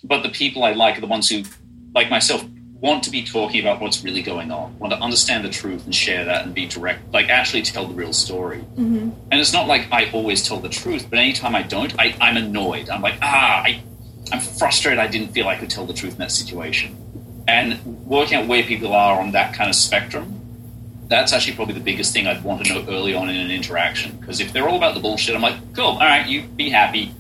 But 0.03 0.23
the 0.23 0.31
people 0.31 0.65
I 0.65 0.73
like 0.73 0.99
are 0.99 1.01
the 1.01 1.07
ones 1.07 1.29
who, 1.29 1.45
like 1.95 2.11
myself, 2.11 2.45
want 2.81 3.05
to 3.05 3.11
be 3.11 3.23
talking 3.23 3.61
about 3.61 3.81
what's 3.81 4.03
really 4.03 4.23
going 4.23 4.51
on, 4.51 4.77
want 4.79 4.93
to 4.93 4.99
understand 4.99 5.45
the 5.45 5.51
truth 5.51 5.85
and 5.85 5.95
share 5.95 6.25
that 6.25 6.47
and 6.47 6.55
be 6.55 6.67
direct, 6.67 7.13
like 7.13 7.29
actually 7.29 7.63
tell 7.63 7.87
the 7.87 7.95
real 7.95 8.13
story. 8.13 8.59
Mm-hmm. 8.59 9.11
And 9.31 9.41
it's 9.41 9.53
not 9.53 9.69
like 9.69 9.87
I 9.93 10.11
always 10.13 10.47
tell 10.47 10.59
the 10.59 10.69
truth, 10.71 11.07
but 11.11 11.19
anytime 11.19 11.55
I 11.55 11.63
don't, 11.63 11.95
I, 11.99 12.17
I'm 12.21 12.37
annoyed. 12.39 12.89
I'm 12.89 13.03
like, 13.03 13.19
ah, 13.21 13.63
I 13.63 13.83
I'm 14.33 14.41
frustrated 14.41 14.99
I 14.99 15.07
didn't 15.07 15.33
feel 15.33 15.49
I 15.49 15.57
could 15.57 15.71
tell 15.71 15.87
the 15.87 15.93
truth 15.93 16.13
in 16.13 16.19
that 16.19 16.33
situation. 16.33 16.97
And 17.49 18.07
working 18.07 18.39
out 18.39 18.47
where 18.47 18.63
people 18.63 18.93
are 18.93 19.21
on 19.21 19.33
that 19.33 19.55
kind 19.55 19.69
of 19.69 19.75
spectrum, 19.77 20.37
that's 21.09 21.33
actually 21.33 21.57
probably 21.57 21.75
the 21.75 21.81
biggest 21.81 22.13
thing 22.13 22.27
I'd 22.29 22.45
want 22.45 22.65
to 22.65 22.75
know 22.75 22.85
early 22.89 23.15
on 23.15 23.29
in 23.29 23.37
an 23.37 23.51
interaction. 23.51 24.17
Because 24.19 24.41
if 24.41 24.53
they're 24.53 24.69
all 24.69 24.77
about 24.77 24.95
the 24.95 25.01
bullshit, 25.01 25.35
I'm 25.35 25.43
like, 25.43 25.75
cool, 25.75 25.85
all 25.85 25.99
right, 25.99 26.27
you 26.27 26.43
be 26.43 26.71
happy. 26.71 27.13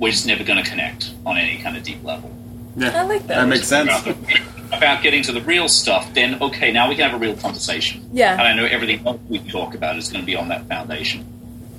we're 0.00 0.10
just 0.10 0.26
never 0.26 0.42
going 0.42 0.62
to 0.62 0.68
connect 0.68 1.12
on 1.26 1.36
any 1.36 1.58
kind 1.58 1.76
of 1.76 1.82
deep 1.84 2.02
level. 2.02 2.34
Yeah, 2.76 3.02
I 3.02 3.02
like 3.02 3.26
that. 3.26 3.36
That 3.36 3.48
makes 3.48 3.68
sense. 3.68 3.92
About, 4.72 5.02
getting 5.02 5.22
to 5.24 5.32
the 5.32 5.40
real 5.42 5.68
stuff, 5.68 6.14
then 6.14 6.40
okay, 6.40 6.72
now 6.72 6.88
we 6.88 6.94
can 6.94 7.10
have 7.10 7.20
a 7.20 7.22
real 7.22 7.36
conversation. 7.36 8.08
Yeah. 8.12 8.32
And 8.32 8.42
I 8.42 8.54
know 8.54 8.64
everything 8.64 9.04
else 9.06 9.20
we 9.28 9.40
talk 9.40 9.74
about 9.74 9.96
is 9.96 10.08
going 10.08 10.22
to 10.22 10.26
be 10.26 10.36
on 10.36 10.48
that 10.48 10.66
foundation. 10.68 11.26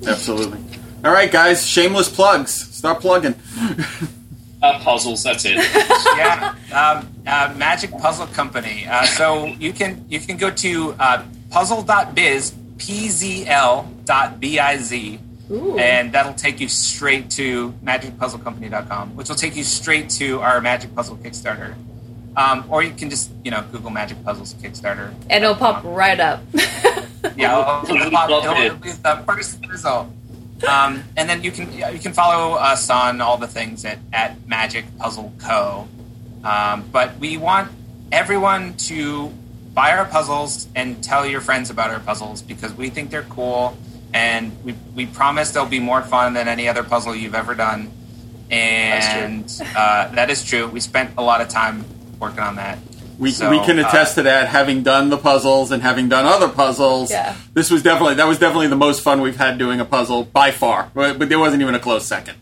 Absolutely. 0.06 0.60
All 1.04 1.12
right, 1.12 1.30
guys. 1.30 1.66
Shameless 1.66 2.08
plugs. 2.08 2.52
Start 2.52 3.00
plugging. 3.00 3.34
Uh, 4.62 4.78
puzzles, 4.78 5.24
that's 5.24 5.44
it. 5.44 5.56
yeah, 6.16 6.54
um, 6.72 7.08
uh, 7.26 7.52
Magic 7.56 7.90
Puzzle 7.98 8.28
Company. 8.28 8.86
Uh, 8.88 9.04
so 9.06 9.46
you 9.46 9.72
can 9.72 10.04
you 10.08 10.20
can 10.20 10.36
go 10.36 10.52
to 10.52 10.94
uh, 11.00 11.20
puzzle.biz, 11.50 12.52
pzl.biz, 13.72 14.92
Ooh. 15.50 15.78
and 15.80 16.12
that'll 16.12 16.34
take 16.34 16.60
you 16.60 16.68
straight 16.68 17.28
to 17.30 17.72
magicpuzzlecompany.com, 17.82 19.16
which 19.16 19.28
will 19.28 19.34
take 19.34 19.56
you 19.56 19.64
straight 19.64 20.08
to 20.10 20.38
our 20.40 20.60
Magic 20.60 20.94
Puzzle 20.94 21.16
Kickstarter. 21.16 21.74
Um, 22.36 22.64
or 22.68 22.84
you 22.84 22.92
can 22.92 23.10
just 23.10 23.32
you 23.44 23.50
know 23.50 23.64
Google 23.72 23.90
Magic 23.90 24.22
Puzzles 24.24 24.54
Kickstarter. 24.54 25.12
and 25.28 25.42
it'll 25.42 25.56
pop 25.56 25.82
right 25.84 26.20
up. 26.20 26.40
Yeah, 27.36 27.82
it'll, 27.84 27.96
it'll 27.96 28.10
pop- 28.10 28.28
Love 28.30 28.44
it'll- 28.44 28.56
it. 28.56 28.64
it'll 28.66 28.78
be 28.78 28.90
the 28.90 29.22
first 29.26 29.64
result. 29.68 30.08
Um, 30.68 31.02
and 31.16 31.28
then 31.28 31.42
you 31.42 31.50
can 31.50 31.72
you 31.72 31.98
can 31.98 32.12
follow 32.12 32.54
us 32.54 32.88
on 32.90 33.20
all 33.20 33.36
the 33.36 33.48
things 33.48 33.84
at, 33.84 33.98
at 34.12 34.46
Magic 34.46 34.84
Puzzle 34.98 35.32
Co. 35.38 35.88
Um, 36.44 36.88
but 36.90 37.18
we 37.18 37.36
want 37.36 37.70
everyone 38.10 38.74
to 38.74 39.32
buy 39.74 39.96
our 39.96 40.04
puzzles 40.04 40.68
and 40.74 41.02
tell 41.02 41.26
your 41.26 41.40
friends 41.40 41.70
about 41.70 41.90
our 41.90 42.00
puzzles 42.00 42.42
because 42.42 42.74
we 42.74 42.90
think 42.90 43.10
they're 43.10 43.22
cool 43.22 43.76
and 44.12 44.52
we, 44.64 44.74
we 44.94 45.06
promise 45.06 45.50
they'll 45.52 45.66
be 45.66 45.80
more 45.80 46.02
fun 46.02 46.34
than 46.34 46.46
any 46.46 46.68
other 46.68 46.82
puzzle 46.82 47.14
you've 47.14 47.34
ever 47.34 47.54
done. 47.54 47.90
And 48.50 49.50
uh, 49.74 50.08
that 50.08 50.28
is 50.28 50.44
true. 50.44 50.68
We 50.68 50.80
spent 50.80 51.12
a 51.16 51.22
lot 51.22 51.40
of 51.40 51.48
time 51.48 51.84
working 52.20 52.40
on 52.40 52.56
that. 52.56 52.78
We, 53.18 53.30
So, 53.30 53.50
we 53.50 53.60
can 53.64 53.78
uh, 53.78 53.88
attest 53.88 54.14
to 54.16 54.22
that, 54.22 54.48
having 54.48 54.82
done 54.82 55.10
the 55.10 55.18
puzzles 55.18 55.70
and 55.70 55.82
having 55.82 56.08
done 56.08 56.24
other 56.26 56.48
puzzles. 56.48 57.10
Yeah. 57.10 57.36
This 57.54 57.70
was 57.70 57.82
definitely 57.82 58.14
that 58.14 58.26
was 58.26 58.38
definitely 58.38 58.68
the 58.68 58.76
most 58.76 59.02
fun 59.02 59.20
we've 59.20 59.36
had 59.36 59.58
doing 59.58 59.80
a 59.80 59.84
puzzle 59.84 60.24
by 60.24 60.50
far. 60.50 60.90
But, 60.94 61.18
but 61.18 61.28
there 61.28 61.38
wasn't 61.38 61.62
even 61.62 61.74
a 61.74 61.80
close 61.80 62.06
second. 62.06 62.36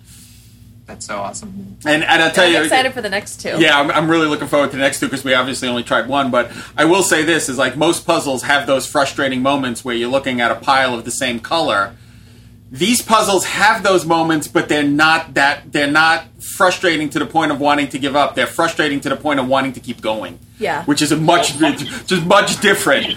That's 0.86 1.06
so 1.06 1.18
awesome. 1.18 1.76
And 1.86 2.02
and 2.02 2.20
I'll 2.22 2.32
tell 2.32 2.44
I'm 2.46 2.52
you, 2.52 2.62
excited 2.62 2.92
for 2.92 3.00
the 3.00 3.08
next 3.08 3.40
two. 3.40 3.60
yeah, 3.60 3.78
I'm, 3.78 3.92
I'm 3.92 4.10
really 4.10 4.26
looking 4.26 4.48
forward 4.48 4.72
to 4.72 4.76
the 4.76 4.82
next 4.82 4.98
two 4.98 5.06
because 5.06 5.22
we 5.22 5.34
obviously 5.34 5.68
only 5.68 5.84
tried 5.84 6.08
one. 6.08 6.32
But 6.32 6.50
I 6.76 6.84
will 6.84 7.04
say 7.04 7.22
this 7.22 7.48
is 7.48 7.56
like 7.56 7.76
most 7.76 8.04
puzzles 8.06 8.42
have 8.42 8.66
those 8.66 8.86
frustrating 8.86 9.40
moments 9.40 9.84
where 9.84 9.94
you're 9.94 10.10
looking 10.10 10.40
at 10.40 10.50
a 10.50 10.56
pile 10.56 10.94
of 10.94 11.04
the 11.04 11.12
same 11.12 11.38
color. 11.38 11.94
These 12.72 13.02
puzzles 13.02 13.44
have 13.46 13.82
those 13.82 14.06
moments, 14.06 14.46
but 14.46 14.68
they're 14.68 14.84
not 14.84 15.34
that 15.34 15.72
they're 15.72 15.90
not 15.90 16.24
frustrating 16.40 17.10
to 17.10 17.18
the 17.18 17.26
point 17.26 17.50
of 17.50 17.60
wanting 17.60 17.88
to 17.88 17.98
give 17.98 18.14
up. 18.14 18.36
They're 18.36 18.46
frustrating 18.46 19.00
to 19.00 19.08
the 19.08 19.16
point 19.16 19.40
of 19.40 19.48
wanting 19.48 19.72
to 19.72 19.80
keep 19.80 20.00
going. 20.00 20.38
Yeah. 20.60 20.84
which 20.84 21.00
is 21.00 21.10
a 21.10 21.16
much 21.16 21.56
just 21.56 22.26
much 22.26 22.60
different. 22.60 23.16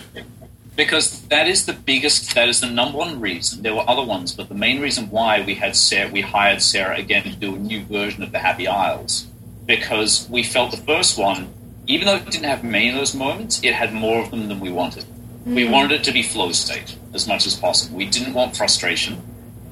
because 0.75 1.21
that 1.27 1.47
is 1.47 1.65
the 1.65 1.73
biggest, 1.73 2.33
that 2.35 2.49
is 2.49 2.61
the 2.61 2.69
number 2.69 2.97
one 2.97 3.19
reason. 3.19 3.61
There 3.61 3.75
were 3.75 3.87
other 3.87 4.03
ones, 4.03 4.33
but 4.33 4.49
the 4.49 4.55
main 4.55 4.81
reason 4.81 5.09
why 5.09 5.41
we 5.41 5.55
had 5.55 5.75
Sarah, 5.75 6.09
we 6.09 6.21
hired 6.21 6.61
Sarah 6.61 6.97
again 6.97 7.23
to 7.23 7.35
do 7.35 7.55
a 7.55 7.59
new 7.59 7.83
version 7.83 8.23
of 8.23 8.31
the 8.31 8.39
Happy 8.39 8.67
Isles, 8.67 9.27
because 9.65 10.27
we 10.29 10.41
felt 10.41 10.71
the 10.71 10.77
first 10.77 11.17
one, 11.17 11.49
even 11.85 12.07
though 12.07 12.15
it 12.15 12.25
didn't 12.25 12.45
have 12.45 12.63
many 12.63 12.89
of 12.89 12.95
those 12.95 13.13
moments, 13.13 13.61
it 13.63 13.73
had 13.73 13.93
more 13.93 14.23
of 14.23 14.31
them 14.31 14.47
than 14.47 14.59
we 14.59 14.71
wanted. 14.71 15.05
We 15.45 15.65
mm. 15.65 15.71
wanted 15.71 15.91
it 15.91 16.03
to 16.05 16.13
be 16.13 16.23
flow 16.23 16.53
state 16.53 16.95
as 17.13 17.27
much 17.27 17.45
as 17.45 17.55
possible. 17.55 17.97
We 17.97 18.05
didn't 18.05 18.33
want 18.33 18.55
frustration. 18.55 19.21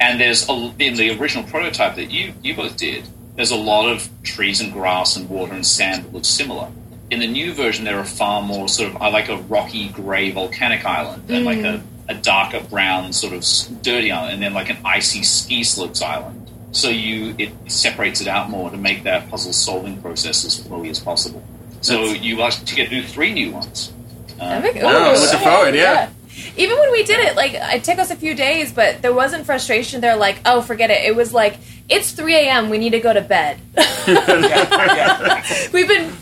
And 0.02 0.20
there's 0.20 0.48
a, 0.48 0.52
in 0.80 0.94
the 0.94 1.16
original 1.18 1.44
prototype 1.44 1.94
that 1.96 2.10
you 2.10 2.34
you 2.42 2.54
both 2.56 2.76
did. 2.76 3.04
There's 3.36 3.52
a 3.52 3.56
lot 3.56 3.88
of 3.88 4.08
trees 4.24 4.60
and 4.60 4.72
grass 4.72 5.16
and 5.16 5.28
water 5.30 5.54
and 5.54 5.64
sand 5.64 6.04
that 6.04 6.12
look 6.12 6.24
similar. 6.24 6.68
In 7.10 7.20
the 7.20 7.26
new 7.26 7.54
version, 7.54 7.84
there 7.84 7.98
are 7.98 8.04
far 8.04 8.42
more 8.42 8.68
sort 8.68 8.90
of 8.90 9.00
I 9.00 9.08
like 9.10 9.28
a 9.28 9.36
rocky 9.36 9.88
gray 9.88 10.30
volcanic 10.30 10.84
island 10.84 11.30
and 11.30 11.44
like 11.44 11.58
a, 11.58 11.82
a 12.08 12.14
darker 12.14 12.60
brown 12.68 13.12
sort 13.12 13.32
of 13.32 13.40
s- 13.40 13.68
dirty 13.82 14.10
island, 14.10 14.34
and 14.34 14.42
then 14.42 14.54
like 14.54 14.70
an 14.70 14.78
icy 14.84 15.22
ski 15.22 15.62
slopes 15.62 16.02
island. 16.02 16.50
So 16.72 16.88
you 16.88 17.34
it 17.38 17.50
separates 17.70 18.20
it 18.20 18.28
out 18.28 18.50
more 18.50 18.70
to 18.70 18.76
make 18.76 19.04
that 19.04 19.28
puzzle 19.30 19.52
solving 19.52 20.00
process 20.02 20.44
as 20.44 20.58
flowy 20.60 20.90
as 20.90 20.98
possible. 20.98 21.42
So 21.80 22.04
you 22.04 22.40
actually 22.42 22.74
get 22.76 22.88
to 22.90 23.00
do 23.02 23.06
three 23.06 23.32
new 23.32 23.52
ones. 23.52 23.92
Uh, 24.40 24.60
That'd 24.60 24.82
Oh, 24.82 24.88
ooh, 24.88 25.20
looking 25.20 25.36
okay, 25.36 25.44
forward, 25.44 25.74
yeah. 25.74 26.10
Even 26.56 26.78
when 26.78 26.92
we 26.92 27.02
did 27.04 27.20
it, 27.20 27.36
like 27.36 27.52
it 27.54 27.84
took 27.84 27.98
us 27.98 28.10
a 28.10 28.16
few 28.16 28.34
days, 28.34 28.72
but 28.72 29.02
there 29.02 29.12
wasn't 29.12 29.44
frustration. 29.46 30.00
They're 30.00 30.16
like, 30.16 30.40
"Oh, 30.44 30.62
forget 30.62 30.90
it." 30.90 31.02
It 31.04 31.14
was 31.16 31.32
like, 31.32 31.56
"It's 31.88 32.10
3 32.12 32.34
a.m. 32.34 32.70
We 32.70 32.78
need 32.78 32.90
to 32.90 33.00
go 33.00 33.12
to 33.12 33.20
bed." 33.20 33.58
We've 35.72 35.88
been. 35.88 36.12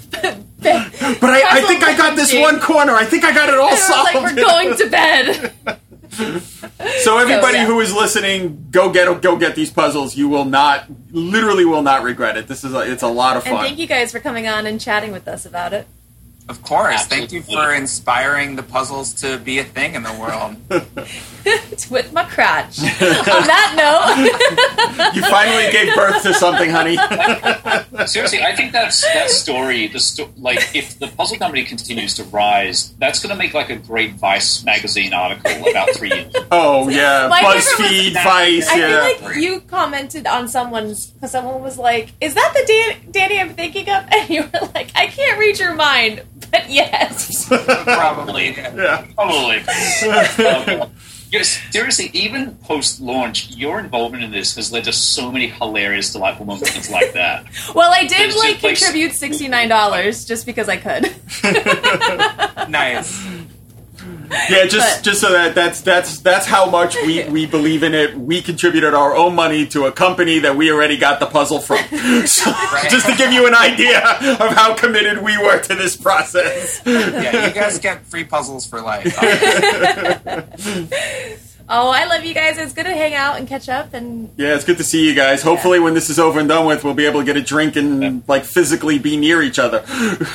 But 0.63 1.31
I, 1.31 1.43
I 1.59 1.61
think 1.63 1.83
I 1.83 1.97
got 1.97 2.17
this 2.17 2.35
one 2.35 2.61
corner. 2.61 2.93
I 2.95 3.05
think 3.05 3.25
I 3.25 3.33
got 3.33 3.49
it 3.49 3.55
all 3.55 3.69
It 3.69 3.73
was 3.73 3.83
solved. 3.87 4.15
like 4.15 4.23
we're 4.23 4.35
going 4.35 4.77
to 4.77 4.91
bed. 4.91 5.53
so 7.01 7.19
everybody 7.19 7.55
So, 7.55 7.61
yeah. 7.61 7.67
who 7.67 7.81
is 7.81 7.95
listening, 7.95 8.67
go 8.71 8.93
get 8.93 9.23
go 9.23 9.37
get 9.37 9.55
these 9.55 9.71
puzzles. 9.71 10.17
You 10.17 10.29
will 10.29 10.45
not, 10.45 10.85
literally, 11.13 11.65
will 11.65 11.83
not 11.83 12.03
regret 12.03 12.37
it. 12.37 12.47
This 12.47 12.63
is 12.65 12.75
a, 12.75 12.81
it's 12.81 13.03
a 13.03 13.09
lot 13.09 13.37
of 13.37 13.47
And 13.47 13.55
fun. 13.57 13.65
thank 13.65 13.79
you 13.79 13.87
guys 13.87 14.13
for 14.13 14.21
coming 14.21 14.47
on 14.47 14.67
and 14.67 14.81
chatting 14.81 15.13
with 15.13 15.27
us 15.29 15.47
about 15.47 15.73
it. 15.73 15.87
Of 16.49 16.63
course. 16.63 17.07
Thank 17.07 17.31
you 17.31 17.43
for 17.43 17.73
inspiring 17.73 18.57
the 18.57 18.65
puzzles 18.65 19.15
to 19.23 19.39
be 19.39 19.59
a 19.61 19.65
thing 19.65 19.95
in 19.95 20.03
the 20.03 20.13
world. 20.15 20.57
It's 21.43 21.91
with 21.91 22.13
my 22.13 22.25
crotch. 22.25 22.79
on 22.83 22.85
that 22.85 23.73
note, 23.75 25.15
You 25.15 25.23
finally 25.23 25.73
gave 25.73 25.95
birth 25.95 26.23
to 26.25 26.35
something, 26.35 26.69
honey. 26.69 26.97
Seriously, 28.07 28.43
I 28.43 28.55
think 28.55 28.73
that's 28.73 29.03
that 29.15 29.31
story. 29.31 29.87
The 29.89 30.01
sto- 30.01 30.29
like, 30.37 30.59
if 30.77 30.99
the 30.99 31.07
puzzle 31.09 31.39
company 31.39 31.65
continues 31.65 32.13
to 32.17 32.25
rise, 32.25 32.93
that's 32.99 33.21
going 33.23 33.31
to 33.31 33.37
make 33.37 33.55
like 33.55 33.71
a 33.71 33.77
great 33.77 34.15
Vice 34.17 34.63
magazine 34.65 35.15
article 35.15 35.51
about 35.71 35.89
three 35.97 36.11
years. 36.11 36.35
Oh 36.51 36.91
yeah, 36.91 37.29
My 37.31 37.41
BuzzFeed, 37.43 38.15
was- 38.17 38.23
Vice. 38.25 38.69
I 38.69 38.77
Yeah, 38.79 39.09
feel 39.09 39.27
like 39.29 39.37
you 39.37 39.61
commented 39.63 40.27
on 40.27 40.47
someone's 40.49 41.07
because 41.07 41.31
someone 41.31 41.63
was 41.63 41.79
like, 41.79 42.13
"Is 42.21 42.35
that 42.35 42.53
the 42.55 42.65
Dan- 42.67 43.11
Danny 43.13 43.41
I'm 43.41 43.55
thinking 43.55 43.89
of?" 43.89 44.05
And 44.13 44.29
you 44.29 44.43
were 44.43 44.69
like, 44.75 44.91
"I 44.95 45.07
can't 45.07 45.39
read 45.39 45.59
your 45.59 45.75
mind, 45.75 46.23
but 46.39 46.40
yes." 46.69 47.47
Probably. 47.49 48.55
yeah. 48.55 49.07
Probably. 49.15 49.63
Um, 50.41 50.91
yes, 51.31 51.61
seriously, 51.71 52.11
even 52.13 52.55
post 52.57 53.01
launch, 53.01 53.51
your 53.51 53.79
involvement 53.79 54.25
in 54.25 54.31
this 54.31 54.57
has 54.57 54.73
led 54.73 54.85
to 54.85 54.93
so 54.93 55.31
many 55.31 55.49
hilarious, 55.49 56.13
delightful 56.13 56.47
moments 56.47 56.91
like 56.91 57.13
that. 57.13 57.45
Well, 57.75 57.93
I 57.93 58.03
did 58.03 58.19
There's 58.19 58.37
like 58.37 58.63
like, 58.63 58.77
contribute 58.79 59.13
sixty 59.13 59.49
nine 59.49 59.69
dollars 59.69 60.25
just 60.25 60.47
because 60.47 60.69
I 60.69 60.77
could. 60.77 61.15
Nice. 62.71 63.23
Yeah, 64.49 64.65
just 64.67 64.99
But- 64.99 65.05
just 65.05 65.21
so 65.21 65.33
that 65.33 65.55
that's 65.57 65.81
that's 65.81 66.21
that's 66.21 66.47
how 66.47 66.67
much 66.71 66.95
we 67.03 67.25
we 67.29 67.47
believe 67.47 67.83
in 67.83 67.95
it. 67.95 68.17
We 68.17 68.41
contributed 68.43 68.95
our 68.95 69.15
own 69.17 69.35
money 69.35 69.67
to 69.69 69.87
a 69.87 69.93
company 69.93 70.39
that 70.41 70.55
we 70.57 70.71
already 70.71 70.97
got 70.97 71.19
the 71.21 71.27
puzzle 71.27 71.59
from. 71.61 71.79
So, 72.27 72.51
just 72.89 73.07
to 73.07 73.17
give 73.17 73.33
you 73.33 73.47
an 73.47 73.55
idea 73.55 73.99
of 73.99 74.53
how 74.53 74.75
committed 74.75 75.23
we 75.23 75.37
were 75.39 75.59
to 75.61 75.75
this 75.75 75.97
process. 75.97 76.81
Yeah, 76.87 77.47
you 77.49 77.53
guys 77.53 77.79
get 77.79 78.07
free 78.07 78.25
puzzles 78.25 78.67
for 78.67 78.81
life. 78.81 79.17
Oh, 81.73 81.91
I 81.91 82.05
love 82.07 82.25
you 82.25 82.35
guys. 82.35 82.59
It's 82.59 82.73
good 82.73 82.85
to 82.87 82.95
hang 82.95 83.15
out 83.15 83.39
and 83.39 83.47
catch 83.49 83.69
up 83.69 83.95
and 83.95 84.31
Yeah, 84.37 84.55
it's 84.57 84.65
good 84.65 84.79
to 84.79 84.85
see 84.85 85.07
you 85.09 85.15
guys. 85.15 85.43
Hopefully, 85.43 85.79
when 85.79 85.95
this 85.95 86.11
is 86.11 86.19
over 86.19 86.41
and 86.41 86.49
done 86.49 86.67
with, 86.67 86.83
we'll 86.83 86.95
be 86.95 87.07
able 87.07 87.21
to 87.21 87.27
get 87.27 87.37
a 87.37 87.43
drink 87.43 87.77
and 87.77 88.23
like 88.29 88.45
physically 88.45 88.99
be 88.99 89.17
near 89.17 89.41
each 89.43 89.59
other. 89.59 89.85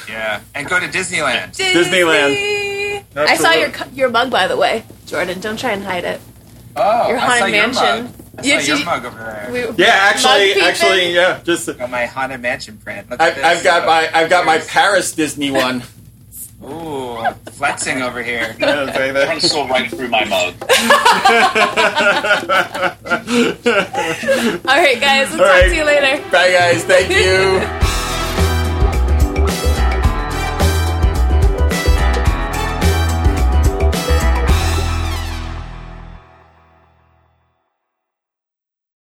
Yeah. 0.09 0.41
And 0.53 0.67
go 0.67 0.79
to 0.79 0.87
Disneyland. 0.87 1.55
Disneyland. 1.57 2.74
I 3.15 3.35
saw 3.37 3.51
your 3.51 3.71
your 3.93 4.09
mug 4.09 4.29
by 4.31 4.47
the 4.47 4.57
way, 4.57 4.83
Jordan. 5.05 5.39
Don't 5.39 5.57
try 5.59 5.71
and 5.71 5.83
hide 5.83 6.03
it. 6.03 6.19
Oh, 6.75 7.07
Your 7.09 7.17
I 7.17 7.21
saw 7.21 7.27
haunted 7.45 7.55
your 7.55 7.67
mansion. 7.67 8.03
mug. 8.05 8.13
I 8.37 8.41
You- 8.43 8.59
your 8.59 8.77
you- 8.77 8.85
mug 8.85 9.05
over 9.05 9.17
there. 9.17 9.49
We- 9.51 9.83
Yeah, 9.83 9.91
actually, 9.91 10.29
mug 10.29 10.47
peeping. 10.55 10.63
actually, 10.63 11.13
yeah. 11.15 11.39
Just 11.45 11.77
got 11.77 11.89
my 11.89 12.05
haunted 12.05 12.41
mansion 12.41 12.77
print. 12.77 13.09
Look 13.09 13.21
I, 13.21 13.29
this. 13.31 13.43
I've 13.45 13.63
got 13.63 13.85
my 13.85 14.09
I've 14.13 14.29
got 14.29 14.45
my 14.45 14.57
Paris 14.57 15.13
Disney 15.13 15.51
one. 15.51 15.83
Ooh, 16.65 17.23
flexing 17.51 18.01
over 18.01 18.21
here. 18.23 18.55
Yeah, 18.59 18.91
say 18.93 19.11
that. 19.11 19.21
Everyone 19.23 19.39
saw 19.41 19.67
right 19.67 19.89
through 19.89 20.07
my 20.09 20.25
mug. 20.25 20.53
All 24.65 24.75
right, 24.75 24.99
guys. 24.99 25.29
We'll 25.31 25.41
All 25.41 25.47
talk 25.47 25.53
right. 25.61 25.69
to 25.69 25.75
you 25.75 25.83
later. 25.85 26.21
Bye, 26.31 26.51
guys. 26.51 26.83
Thank 26.83 27.09
you. 27.11 27.84